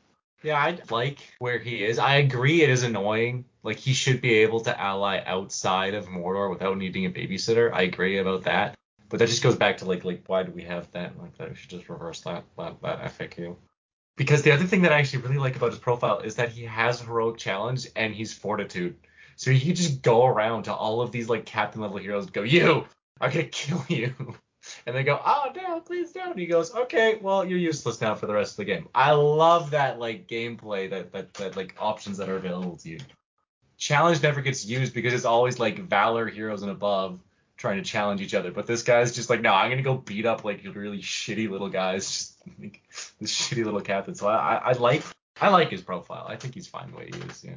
Yeah, 0.43 0.57
I 0.57 0.78
like 0.91 1.18
where 1.39 1.59
he 1.59 1.84
is. 1.84 1.99
I 1.99 2.16
agree 2.16 2.62
it 2.62 2.70
is 2.70 2.84
annoying. 2.84 3.45
Like 3.62 3.78
he 3.78 3.93
should 3.93 4.20
be 4.20 4.34
able 4.34 4.61
to 4.61 4.80
ally 4.80 5.22
outside 5.26 5.95
of 5.95 6.07
Mordor 6.07 6.49
without 6.49 6.78
needing 6.78 7.07
a 7.07 7.11
babysitter. 7.11 7.72
I 7.72 7.82
agree 7.82 8.18
about 8.18 8.45
that. 8.45 8.74
But 9.09 9.18
that 9.18 9.28
just 9.28 9.43
goes 9.43 9.57
back 9.57 9.78
to 9.78 9.84
like 9.84 10.05
like 10.05 10.22
why 10.26 10.43
do 10.43 10.53
we 10.53 10.62
have 10.62 10.91
that 10.93 11.18
like 11.18 11.36
that? 11.39 11.51
We 11.51 11.57
should 11.57 11.70
just 11.70 11.89
reverse 11.89 12.20
that 12.20 12.45
that, 12.57 12.80
that 12.82 13.18
FAQ. 13.18 13.57
Because 14.16 14.43
the 14.43 14.53
other 14.53 14.64
thing 14.64 14.82
that 14.82 14.93
I 14.93 14.99
actually 14.99 15.22
really 15.22 15.39
like 15.39 15.57
about 15.57 15.70
his 15.70 15.78
profile 15.78 16.20
is 16.20 16.36
that 16.36 16.51
he 16.51 16.64
has 16.64 17.01
heroic 17.01 17.36
challenge 17.36 17.86
and 17.97 18.14
he's 18.14 18.32
fortitude. 18.32 18.97
So 19.36 19.53
he 19.53 19.61
can 19.61 19.74
just 19.74 20.03
go 20.03 20.26
around 20.26 20.64
to 20.64 20.74
all 20.74 21.01
of 21.01 21.12
these 21.12 21.28
like 21.28 21.47
captain 21.47 21.80
level 21.80 21.99
heroes 21.99 22.24
and 22.24 22.32
go, 22.32 22.43
You, 22.43 22.84
I'm 23.20 23.30
gonna 23.30 23.45
kill 23.45 23.84
you. 23.89 24.14
And 24.86 24.94
they 24.94 25.02
go, 25.02 25.20
Oh 25.24 25.52
no, 25.54 25.80
please 25.80 26.12
don't. 26.12 26.32
And 26.32 26.40
he 26.40 26.46
goes, 26.46 26.74
Okay, 26.74 27.18
well 27.20 27.44
you're 27.44 27.58
useless 27.58 28.00
now 28.00 28.14
for 28.14 28.26
the 28.26 28.34
rest 28.34 28.52
of 28.52 28.56
the 28.58 28.64
game. 28.64 28.88
I 28.94 29.12
love 29.12 29.70
that 29.70 29.98
like 29.98 30.26
gameplay 30.28 30.90
that 30.90 31.12
that, 31.12 31.34
that 31.34 31.56
like 31.56 31.74
options 31.78 32.18
that 32.18 32.28
are 32.28 32.36
available 32.36 32.76
to 32.78 32.88
you. 32.88 32.98
Challenge 33.76 34.22
never 34.22 34.40
gets 34.40 34.66
used 34.66 34.92
because 34.92 35.12
it's 35.12 35.24
always 35.24 35.58
like 35.58 35.78
Valor 35.78 36.26
heroes 36.26 36.62
and 36.62 36.70
above 36.70 37.20
trying 37.56 37.76
to 37.76 37.82
challenge 37.82 38.20
each 38.20 38.34
other. 38.34 38.50
But 38.50 38.66
this 38.66 38.82
guy's 38.82 39.14
just 39.14 39.28
like, 39.28 39.40
no, 39.40 39.52
I'm 39.52 39.70
gonna 39.70 39.82
go 39.82 39.96
beat 39.96 40.26
up 40.26 40.44
like 40.44 40.62
really 40.74 40.98
shitty 40.98 41.50
little 41.50 41.68
guys, 41.68 42.06
just 42.06 42.38
like 42.60 42.82
this 43.20 43.32
shitty 43.32 43.64
little 43.64 43.80
captain. 43.80 44.14
So 44.14 44.28
I, 44.28 44.36
I, 44.36 44.70
I 44.70 44.72
like 44.72 45.02
I 45.40 45.50
like 45.50 45.70
his 45.70 45.82
profile. 45.82 46.26
I 46.28 46.36
think 46.36 46.54
he's 46.54 46.66
fine 46.66 46.90
the 46.90 46.96
way 46.96 47.10
he 47.12 47.20
is. 47.20 47.44
Yeah. 47.44 47.54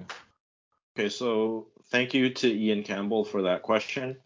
Okay, 0.98 1.10
so 1.10 1.68
thank 1.90 2.14
you 2.14 2.32
to 2.32 2.48
Ian 2.54 2.84
Campbell 2.84 3.24
for 3.24 3.44
that 3.44 3.62
question. 3.62 4.18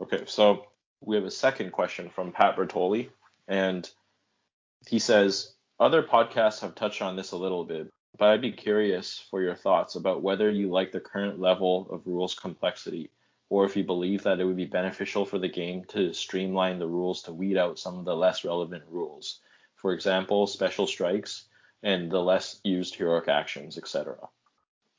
Okay, 0.00 0.24
so 0.26 0.66
we 1.04 1.16
have 1.16 1.24
a 1.24 1.30
second 1.30 1.72
question 1.72 2.08
from 2.08 2.32
Pat 2.32 2.56
Bertoli, 2.56 3.10
and 3.48 3.88
he 4.86 4.98
says 4.98 5.54
other 5.80 6.02
podcasts 6.02 6.60
have 6.60 6.74
touched 6.74 7.02
on 7.02 7.16
this 7.16 7.32
a 7.32 7.36
little 7.36 7.64
bit, 7.64 7.92
but 8.18 8.28
I'd 8.28 8.40
be 8.40 8.52
curious 8.52 9.24
for 9.30 9.42
your 9.42 9.54
thoughts 9.54 9.96
about 9.96 10.22
whether 10.22 10.50
you 10.50 10.70
like 10.70 10.92
the 10.92 11.00
current 11.00 11.40
level 11.40 11.88
of 11.90 12.06
rules 12.06 12.34
complexity, 12.34 13.10
or 13.48 13.64
if 13.64 13.76
you 13.76 13.84
believe 13.84 14.22
that 14.22 14.40
it 14.40 14.44
would 14.44 14.56
be 14.56 14.64
beneficial 14.64 15.24
for 15.24 15.38
the 15.38 15.48
game 15.48 15.84
to 15.88 16.12
streamline 16.12 16.78
the 16.78 16.86
rules 16.86 17.22
to 17.22 17.32
weed 17.32 17.56
out 17.56 17.78
some 17.78 17.98
of 17.98 18.04
the 18.04 18.16
less 18.16 18.44
relevant 18.44 18.84
rules. 18.88 19.40
For 19.76 19.92
example, 19.92 20.46
special 20.46 20.86
strikes 20.86 21.46
and 21.82 22.10
the 22.10 22.22
less 22.22 22.60
used 22.62 22.94
heroic 22.94 23.28
actions, 23.28 23.76
etc. 23.76 24.16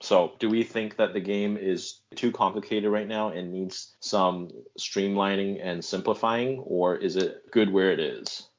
So, 0.03 0.33
do 0.37 0.49
we 0.49 0.65
think 0.65 0.97
that 0.97 1.13
the 1.13 1.21
game 1.21 1.55
is 1.55 2.01
too 2.13 2.33
complicated 2.33 2.91
right 2.91 3.07
now 3.07 3.29
and 3.29 3.53
needs 3.53 3.95
some 4.01 4.49
streamlining 4.77 5.61
and 5.63 5.83
simplifying, 5.83 6.59
or 6.59 6.97
is 6.97 7.15
it 7.15 7.49
good 7.51 7.71
where 7.71 7.89
it 7.89 8.01
is? 8.01 8.49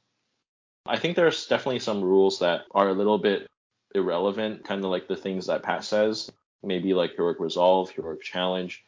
I 0.86 0.96
think 0.98 1.16
there's 1.16 1.46
definitely 1.46 1.80
some 1.80 2.00
rules 2.00 2.38
that 2.38 2.62
are 2.70 2.88
a 2.88 2.94
little 2.94 3.18
bit 3.18 3.46
irrelevant, 3.94 4.64
kind 4.64 4.82
of 4.82 4.90
like 4.90 5.06
the 5.06 5.16
things 5.16 5.48
that 5.48 5.62
Pat 5.62 5.84
says, 5.84 6.32
maybe 6.62 6.94
like 6.94 7.14
heroic 7.14 7.40
resolve, 7.40 7.90
heroic 7.90 8.22
challenge, 8.22 8.82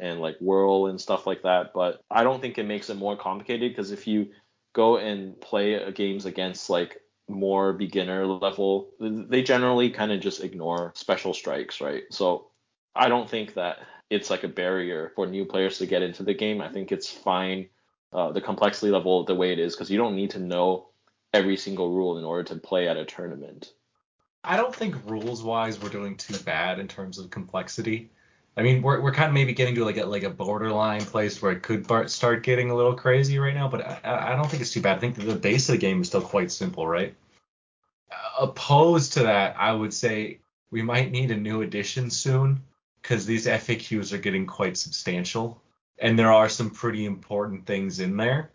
and 0.00 0.20
like 0.20 0.36
whirl 0.40 0.88
and 0.88 1.00
stuff 1.00 1.28
like 1.28 1.42
that. 1.42 1.70
But 1.72 2.02
I 2.10 2.24
don't 2.24 2.40
think 2.40 2.58
it 2.58 2.66
makes 2.66 2.90
it 2.90 2.96
more 2.96 3.16
complicated 3.16 3.70
because 3.70 3.92
if 3.92 4.08
you 4.08 4.30
go 4.72 4.96
and 4.96 5.40
play 5.40 5.92
games 5.92 6.26
against 6.26 6.70
like 6.70 7.00
more 7.30 7.72
beginner 7.72 8.26
level, 8.26 8.90
they 9.00 9.42
generally 9.42 9.90
kind 9.90 10.12
of 10.12 10.20
just 10.20 10.42
ignore 10.42 10.92
special 10.94 11.32
strikes, 11.32 11.80
right? 11.80 12.04
So 12.10 12.48
I 12.94 13.08
don't 13.08 13.30
think 13.30 13.54
that 13.54 13.78
it's 14.10 14.30
like 14.30 14.44
a 14.44 14.48
barrier 14.48 15.12
for 15.14 15.26
new 15.26 15.44
players 15.44 15.78
to 15.78 15.86
get 15.86 16.02
into 16.02 16.22
the 16.22 16.34
game. 16.34 16.60
I 16.60 16.68
think 16.68 16.92
it's 16.92 17.08
fine, 17.08 17.68
uh, 18.12 18.32
the 18.32 18.40
complexity 18.40 18.90
level 18.90 19.24
the 19.24 19.34
way 19.34 19.52
it 19.52 19.58
is, 19.58 19.74
because 19.74 19.90
you 19.90 19.98
don't 19.98 20.16
need 20.16 20.30
to 20.30 20.40
know 20.40 20.88
every 21.32 21.56
single 21.56 21.90
rule 21.90 22.18
in 22.18 22.24
order 22.24 22.42
to 22.42 22.56
play 22.56 22.88
at 22.88 22.96
a 22.96 23.04
tournament. 23.04 23.72
I 24.42 24.56
don't 24.56 24.74
think 24.74 24.96
rules 25.08 25.42
wise 25.42 25.80
we're 25.80 25.90
doing 25.90 26.16
too 26.16 26.38
bad 26.38 26.78
in 26.78 26.88
terms 26.88 27.18
of 27.18 27.30
complexity. 27.30 28.10
I 28.60 28.62
mean, 28.62 28.82
we're, 28.82 29.00
we're 29.00 29.14
kind 29.14 29.28
of 29.28 29.32
maybe 29.32 29.54
getting 29.54 29.74
to 29.76 29.86
like 29.86 29.96
a 29.96 30.04
like 30.04 30.22
a 30.22 30.28
borderline 30.28 31.00
place 31.00 31.40
where 31.40 31.52
it 31.52 31.62
could 31.62 32.10
start 32.10 32.42
getting 32.42 32.70
a 32.70 32.74
little 32.74 32.92
crazy 32.92 33.38
right 33.38 33.54
now, 33.54 33.68
but 33.68 33.80
I, 34.04 34.32
I 34.32 34.36
don't 34.36 34.50
think 34.50 34.60
it's 34.60 34.70
too 34.70 34.82
bad. 34.82 34.98
I 34.98 35.00
think 35.00 35.14
the 35.14 35.34
base 35.34 35.70
of 35.70 35.72
the 35.72 35.78
game 35.78 36.02
is 36.02 36.08
still 36.08 36.20
quite 36.20 36.52
simple, 36.52 36.86
right? 36.86 37.14
Uh, 38.12 38.44
opposed 38.44 39.14
to 39.14 39.20
that, 39.20 39.56
I 39.58 39.72
would 39.72 39.94
say 39.94 40.40
we 40.70 40.82
might 40.82 41.10
need 41.10 41.30
a 41.30 41.36
new 41.38 41.62
edition 41.62 42.10
soon 42.10 42.60
because 43.00 43.24
these 43.24 43.46
FAQs 43.46 44.12
are 44.12 44.18
getting 44.18 44.46
quite 44.46 44.76
substantial, 44.76 45.62
and 45.98 46.18
there 46.18 46.30
are 46.30 46.50
some 46.50 46.68
pretty 46.68 47.06
important 47.06 47.64
things 47.64 47.98
in 47.98 48.14
there. 48.18 48.50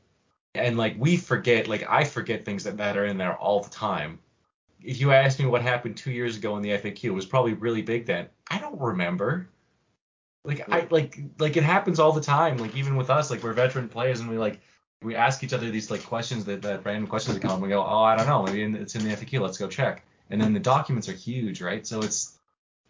And 0.54 0.78
like 0.78 0.94
we 1.00 1.18
forget, 1.18 1.68
like 1.68 1.84
I 1.90 2.04
forget 2.04 2.46
things 2.46 2.64
that, 2.66 2.78
that 2.78 2.96
are 2.96 3.08
in 3.08 3.18
there 3.18 3.38
all 3.38 3.62
the 3.62 3.72
time. 3.72 4.20
If 4.84 5.00
you 5.00 5.14
ask 5.14 5.40
me 5.40 5.48
what 5.48 5.64
happened 5.64 5.98
two 5.98 6.12
years 6.12 6.38
ago 6.38 6.58
in 6.58 6.62
the 6.62 6.78
FAQ, 6.78 7.06
it 7.06 7.10
was 7.10 7.26
probably 7.26 7.54
really 7.54 7.82
big 7.82 8.06
then. 8.06 8.28
I 8.52 8.60
don't 8.60 8.80
remember 8.80 9.48
Like 10.46 10.70
I 10.72 10.88
like 10.92 11.20
like 11.40 11.58
it 11.58 11.64
happens 11.64 12.00
all 12.00 12.12
the 12.12 12.22
time. 12.22 12.58
Like 12.58 12.76
even 12.76 12.96
with 12.96 13.10
us, 13.10 13.32
like 13.32 13.44
we're 13.44 13.54
veteran 13.54 13.90
players 13.90 14.20
and 14.20 14.30
we 14.30 14.38
like 14.38 14.60
we 15.02 15.16
ask 15.16 15.44
each 15.44 15.54
other 15.54 15.70
these 15.70 15.92
like 15.92 16.04
questions 16.04 16.46
that, 16.46 16.62
that 16.64 16.86
random 16.86 17.08
questions 17.08 17.36
that 17.38 17.48
come. 17.48 17.62
We 17.62 17.70
go, 17.70 17.84
oh, 17.84 18.04
I 18.04 18.16
don't 18.16 18.28
know, 18.28 18.44
maybe 18.44 18.64
it's 18.80 18.96
in 18.96 19.08
the 19.08 19.16
FAQ. 19.16 19.42
Let's 19.42 19.58
go 19.58 19.68
check. 19.68 20.04
And 20.30 20.42
then 20.42 20.54
the 20.54 20.60
documents 20.60 21.08
are 21.08 21.14
huge, 21.14 21.62
right? 21.62 21.86
So 21.86 22.02
it's, 22.02 22.40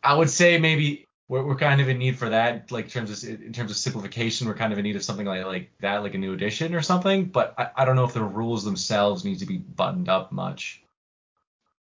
I 0.02 0.14
would 0.14 0.30
say 0.30 0.58
maybe 0.58 1.06
we're, 1.28 1.44
we're 1.44 1.56
kind 1.56 1.82
of 1.82 1.90
in 1.90 1.98
need 1.98 2.18
for 2.18 2.30
that, 2.30 2.72
like 2.72 2.86
in 2.86 2.92
terms 2.92 3.24
of 3.24 3.30
in 3.30 3.52
terms 3.52 3.72
of 3.72 3.78
simplification, 3.78 4.48
we're 4.48 4.56
kind 4.56 4.72
of 4.72 4.80
in 4.80 4.84
need 4.84 4.96
of 4.96 5.04
something 5.04 5.26
like 5.26 5.46
like 5.46 5.72
that, 5.82 6.04
like 6.04 6.14
a 6.14 6.18
new 6.18 6.34
edition 6.34 6.74
or 6.74 6.82
something. 6.82 7.26
But 7.26 7.56
I, 7.58 7.70
I 7.76 7.86
don't 7.86 7.96
know 7.96 8.06
if 8.06 8.14
the 8.14 8.24
rules 8.24 8.64
themselves 8.64 9.26
need 9.26 9.40
to 9.40 9.46
be 9.46 9.58
buttoned 9.58 10.08
up 10.08 10.32
much. 10.32 10.84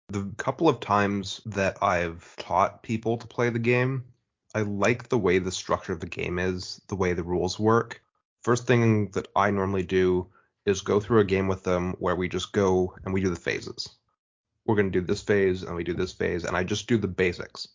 The 0.08 0.30
couple 0.36 0.68
of 0.68 0.80
times 0.80 1.40
that 1.46 1.82
I've 1.82 2.34
taught 2.36 2.82
people 2.82 3.16
to 3.18 3.26
play 3.26 3.50
the 3.50 3.58
game, 3.58 4.04
I 4.54 4.62
like 4.62 5.08
the 5.08 5.18
way 5.18 5.38
the 5.38 5.52
structure 5.52 5.92
of 5.92 6.00
the 6.00 6.06
game 6.06 6.38
is, 6.38 6.80
the 6.88 6.96
way 6.96 7.12
the 7.12 7.24
rules 7.24 7.58
work 7.58 8.00
first 8.44 8.66
thing 8.66 9.08
that 9.12 9.26
I 9.34 9.50
normally 9.50 9.82
do 9.82 10.26
is 10.66 10.82
go 10.82 11.00
through 11.00 11.20
a 11.20 11.24
game 11.24 11.48
with 11.48 11.64
them 11.64 11.94
where 11.98 12.14
we 12.14 12.28
just 12.28 12.52
go 12.52 12.94
and 13.04 13.12
we 13.12 13.22
do 13.22 13.30
the 13.30 13.36
phases. 13.36 13.88
We're 14.66 14.76
going 14.76 14.92
to 14.92 15.00
do 15.00 15.06
this 15.06 15.22
phase 15.22 15.62
and 15.62 15.74
we 15.74 15.82
do 15.82 15.94
this 15.94 16.12
phase, 16.12 16.44
and 16.44 16.56
I 16.56 16.62
just 16.62 16.86
do 16.86 16.98
the 16.98 17.08
basics. 17.08 17.68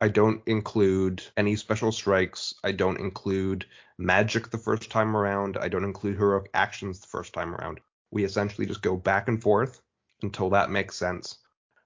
I 0.00 0.08
don't 0.08 0.42
include 0.46 1.22
any 1.36 1.56
special 1.56 1.92
strikes. 1.92 2.54
I 2.64 2.72
don't 2.72 3.00
include 3.00 3.66
magic 3.98 4.50
the 4.50 4.58
first 4.58 4.90
time 4.90 5.16
around. 5.16 5.56
I 5.58 5.68
don't 5.68 5.84
include 5.84 6.16
heroic 6.16 6.50
actions 6.54 7.00
the 7.00 7.06
first 7.06 7.32
time 7.32 7.54
around. 7.54 7.80
We 8.10 8.24
essentially 8.24 8.66
just 8.66 8.82
go 8.82 8.96
back 8.96 9.28
and 9.28 9.42
forth 9.42 9.80
until 10.22 10.50
that 10.50 10.70
makes 10.70 10.96
sense. 10.96 11.38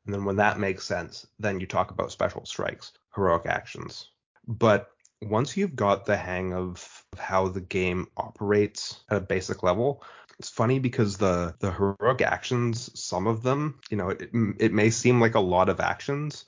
And 0.06 0.14
then 0.14 0.24
when 0.24 0.36
that 0.36 0.58
makes 0.58 0.84
sense, 0.84 1.26
then 1.38 1.60
you 1.60 1.66
talk 1.66 1.90
about 1.90 2.12
special 2.12 2.44
strikes, 2.46 2.92
heroic 3.14 3.46
actions. 3.46 4.10
But 4.48 4.90
once 5.22 5.56
you've 5.56 5.76
got 5.76 6.06
the 6.06 6.16
hang 6.16 6.54
of 6.54 7.04
how 7.18 7.48
the 7.48 7.60
game 7.60 8.08
operates 8.16 9.04
at 9.10 9.18
a 9.18 9.20
basic 9.20 9.62
level, 9.62 10.02
it's 10.38 10.48
funny 10.48 10.78
because 10.78 11.18
the 11.18 11.54
the 11.58 11.70
heroic 11.70 12.22
actions, 12.22 12.90
some 12.98 13.26
of 13.26 13.42
them, 13.42 13.80
you 13.90 13.96
know, 13.96 14.08
it, 14.08 14.30
it 14.58 14.72
may 14.72 14.90
seem 14.90 15.20
like 15.20 15.34
a 15.34 15.40
lot 15.40 15.68
of 15.68 15.80
actions, 15.80 16.46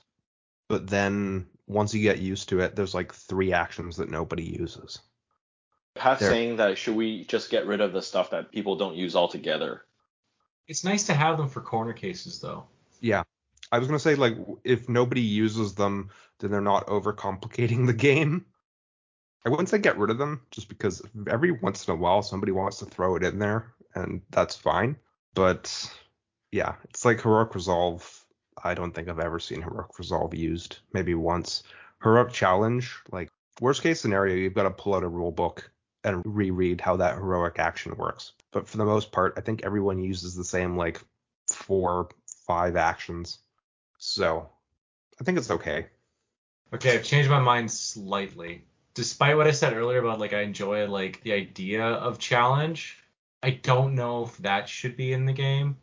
but 0.67 0.87
then 0.87 1.47
once 1.67 1.93
you 1.93 2.01
get 2.01 2.19
used 2.19 2.49
to 2.49 2.59
it, 2.61 2.75
there's 2.75 2.95
like 2.95 3.13
three 3.13 3.53
actions 3.53 3.97
that 3.97 4.09
nobody 4.09 4.43
uses. 4.43 4.99
Pat 5.95 6.19
saying 6.19 6.55
that 6.55 6.77
should 6.77 6.95
we 6.95 7.25
just 7.25 7.49
get 7.49 7.67
rid 7.67 7.81
of 7.81 7.91
the 7.91 8.01
stuff 8.01 8.29
that 8.29 8.51
people 8.51 8.77
don't 8.77 8.95
use 8.95 9.15
altogether? 9.15 9.83
It's 10.67 10.85
nice 10.85 11.05
to 11.07 11.13
have 11.13 11.37
them 11.37 11.49
for 11.49 11.61
corner 11.61 11.93
cases 11.93 12.39
though. 12.39 12.65
Yeah. 13.01 13.23
I 13.71 13.79
was 13.79 13.87
gonna 13.87 13.99
say 13.99 14.15
like 14.15 14.37
if 14.63 14.89
nobody 14.89 15.21
uses 15.21 15.75
them, 15.75 16.09
then 16.39 16.51
they're 16.51 16.61
not 16.61 16.87
overcomplicating 16.87 17.87
the 17.87 17.93
game. 17.93 18.45
I 19.45 19.49
wouldn't 19.49 19.69
say 19.69 19.79
get 19.79 19.97
rid 19.97 20.11
of 20.11 20.17
them, 20.17 20.41
just 20.51 20.69
because 20.69 21.01
every 21.27 21.51
once 21.51 21.87
in 21.87 21.93
a 21.93 21.97
while 21.97 22.21
somebody 22.21 22.51
wants 22.51 22.77
to 22.79 22.85
throw 22.85 23.15
it 23.15 23.23
in 23.23 23.39
there, 23.39 23.73
and 23.95 24.21
that's 24.29 24.55
fine. 24.55 24.97
But 25.33 25.91
yeah, 26.51 26.75
it's 26.89 27.05
like 27.05 27.21
heroic 27.21 27.55
resolve. 27.55 28.25
I 28.63 28.73
don't 28.73 28.93
think 28.93 29.09
I've 29.09 29.19
ever 29.19 29.39
seen 29.39 29.61
heroic 29.61 29.97
resolve 29.97 30.33
used. 30.35 30.79
Maybe 30.93 31.15
once. 31.15 31.63
Heroic 32.03 32.31
challenge, 32.31 32.95
like 33.11 33.29
worst 33.59 33.83
case 33.83 34.01
scenario, 34.01 34.35
you've 34.35 34.53
got 34.53 34.63
to 34.63 34.71
pull 34.71 34.95
out 34.95 35.03
a 35.03 35.07
rule 35.07 35.31
book 35.31 35.71
and 36.03 36.21
reread 36.25 36.81
how 36.81 36.97
that 36.97 37.15
heroic 37.15 37.59
action 37.59 37.95
works. 37.95 38.33
But 38.51 38.67
for 38.67 38.77
the 38.77 38.85
most 38.85 39.11
part, 39.11 39.33
I 39.37 39.41
think 39.41 39.63
everyone 39.63 39.99
uses 39.99 40.35
the 40.35 40.43
same 40.43 40.75
like 40.75 40.99
four, 41.47 42.09
five 42.47 42.75
actions. 42.75 43.39
So 44.03 44.49
I 45.19 45.23
think 45.23 45.37
it's 45.37 45.51
okay. 45.51 45.87
Okay, 46.73 46.95
I've 46.95 47.03
changed 47.03 47.29
my 47.29 47.39
mind 47.39 47.71
slightly 47.71 48.63
despite 48.93 49.37
what 49.37 49.47
I 49.47 49.51
said 49.51 49.73
earlier 49.73 49.99
about 49.99 50.19
like 50.19 50.33
I 50.33 50.41
enjoy 50.41 50.87
like 50.87 51.21
the 51.23 51.33
idea 51.33 51.83
of 51.83 52.19
challenge, 52.19 52.97
I 53.43 53.51
don't 53.51 53.95
know 53.95 54.25
if 54.25 54.37
that 54.37 54.67
should 54.69 54.97
be 54.97 55.13
in 55.13 55.25
the 55.25 55.33
game, 55.33 55.77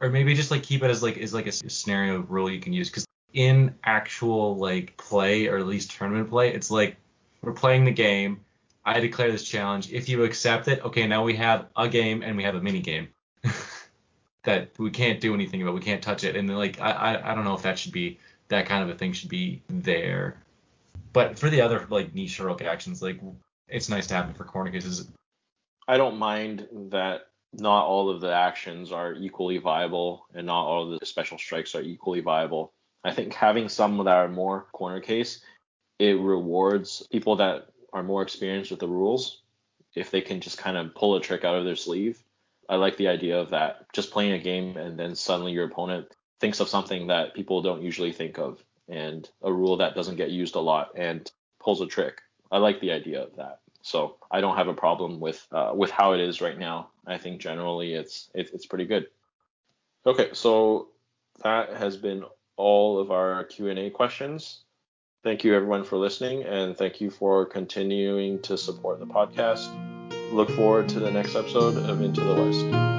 or 0.00 0.08
maybe 0.08 0.34
just 0.34 0.50
like 0.50 0.62
keep 0.62 0.82
it 0.82 0.90
as 0.90 1.02
like 1.02 1.16
is 1.16 1.34
like 1.34 1.46
a, 1.46 1.52
scenario 1.52 2.20
rule 2.20 2.50
you 2.50 2.60
can 2.60 2.72
use 2.72 2.90
because 2.90 3.06
in 3.32 3.74
actual 3.84 4.56
like 4.56 4.96
play 4.96 5.48
or 5.48 5.58
at 5.58 5.66
least 5.66 5.92
tournament 5.92 6.30
play, 6.30 6.52
it's 6.52 6.70
like 6.70 6.96
we're 7.42 7.52
playing 7.52 7.84
the 7.84 7.92
game. 7.92 8.40
I 8.86 9.00
declare 9.00 9.32
this 9.32 9.44
challenge. 9.44 9.90
If 9.92 10.10
you 10.10 10.24
accept 10.24 10.68
it, 10.68 10.84
okay, 10.84 11.06
now 11.06 11.24
we 11.24 11.36
have 11.36 11.68
a 11.74 11.88
game 11.88 12.22
and 12.22 12.36
we 12.36 12.42
have 12.44 12.54
a 12.54 12.60
mini 12.60 12.80
game 12.80 13.08
that 14.44 14.70
we 14.78 14.90
can't 14.90 15.20
do 15.20 15.34
anything 15.34 15.62
about. 15.62 15.74
We 15.74 15.80
can't 15.80 16.02
touch 16.02 16.24
it. 16.24 16.36
And 16.36 16.56
like 16.56 16.80
I, 16.80 16.90
I 16.90 17.32
I 17.32 17.34
don't 17.34 17.44
know 17.44 17.54
if 17.54 17.62
that 17.62 17.78
should 17.78 17.92
be 17.92 18.18
that 18.48 18.66
kind 18.66 18.82
of 18.82 18.94
a 18.94 18.98
thing 18.98 19.12
should 19.12 19.30
be 19.30 19.62
there. 19.68 20.36
But 21.12 21.38
for 21.38 21.50
the 21.50 21.60
other 21.60 21.86
like 21.90 22.14
niche 22.14 22.36
heroic 22.36 22.62
actions, 22.62 23.02
like 23.02 23.20
it's 23.68 23.88
nice 23.88 24.06
to 24.08 24.14
have 24.14 24.30
it 24.30 24.36
for 24.36 24.44
corner 24.44 24.70
cases. 24.70 25.10
I 25.86 25.96
don't 25.96 26.18
mind 26.18 26.66
that 26.90 27.28
not 27.52 27.86
all 27.86 28.10
of 28.10 28.20
the 28.20 28.32
actions 28.32 28.90
are 28.90 29.14
equally 29.14 29.58
viable 29.58 30.26
and 30.34 30.46
not 30.46 30.64
all 30.64 30.92
of 30.92 30.98
the 30.98 31.06
special 31.06 31.38
strikes 31.38 31.74
are 31.74 31.82
equally 31.82 32.20
viable. 32.20 32.72
I 33.04 33.12
think 33.12 33.34
having 33.34 33.68
some 33.68 33.96
that 33.98 34.08
are 34.08 34.28
more 34.28 34.66
corner 34.72 35.00
case, 35.00 35.40
it 35.98 36.18
rewards 36.18 37.06
people 37.12 37.36
that 37.36 37.68
are 37.92 38.02
more 38.02 38.22
experienced 38.22 38.70
with 38.70 38.80
the 38.80 38.88
rules 38.88 39.42
if 39.94 40.10
they 40.10 40.20
can 40.20 40.40
just 40.40 40.58
kind 40.58 40.76
of 40.76 40.94
pull 40.94 41.14
a 41.14 41.20
trick 41.20 41.44
out 41.44 41.54
of 41.54 41.64
their 41.64 41.76
sleeve. 41.76 42.23
I 42.68 42.76
like 42.76 42.96
the 42.96 43.08
idea 43.08 43.40
of 43.40 43.50
that. 43.50 43.86
Just 43.92 44.10
playing 44.10 44.32
a 44.32 44.38
game 44.38 44.76
and 44.76 44.98
then 44.98 45.14
suddenly 45.14 45.52
your 45.52 45.66
opponent 45.66 46.14
thinks 46.40 46.60
of 46.60 46.68
something 46.68 47.08
that 47.08 47.34
people 47.34 47.62
don't 47.62 47.82
usually 47.82 48.12
think 48.12 48.38
of 48.38 48.62
and 48.88 49.28
a 49.42 49.52
rule 49.52 49.78
that 49.78 49.94
doesn't 49.94 50.16
get 50.16 50.30
used 50.30 50.56
a 50.56 50.60
lot 50.60 50.90
and 50.96 51.30
pulls 51.60 51.80
a 51.80 51.86
trick. 51.86 52.20
I 52.50 52.58
like 52.58 52.80
the 52.80 52.92
idea 52.92 53.22
of 53.22 53.36
that. 53.36 53.60
So 53.82 54.16
I 54.30 54.40
don't 54.40 54.56
have 54.56 54.68
a 54.68 54.74
problem 54.74 55.20
with 55.20 55.46
uh, 55.52 55.72
with 55.74 55.90
how 55.90 56.12
it 56.12 56.20
is 56.20 56.40
right 56.40 56.58
now. 56.58 56.90
I 57.06 57.18
think 57.18 57.40
generally 57.40 57.92
it's 57.94 58.30
it, 58.34 58.50
it's 58.54 58.66
pretty 58.66 58.86
good. 58.86 59.06
Okay, 60.06 60.30
so 60.32 60.88
that 61.42 61.74
has 61.74 61.96
been 61.96 62.24
all 62.56 62.98
of 62.98 63.10
our 63.10 63.44
Q&A 63.44 63.90
questions. 63.90 64.64
Thank 65.22 65.44
you 65.44 65.54
everyone 65.54 65.84
for 65.84 65.96
listening 65.96 66.44
and 66.44 66.76
thank 66.76 67.00
you 67.00 67.10
for 67.10 67.46
continuing 67.46 68.40
to 68.42 68.58
support 68.58 69.00
the 69.00 69.06
podcast. 69.06 69.93
Look 70.34 70.50
forward 70.50 70.88
to 70.88 70.98
the 70.98 71.12
next 71.12 71.36
episode 71.36 71.76
of 71.88 72.02
Into 72.02 72.20
the 72.20 72.34
West. 72.34 72.93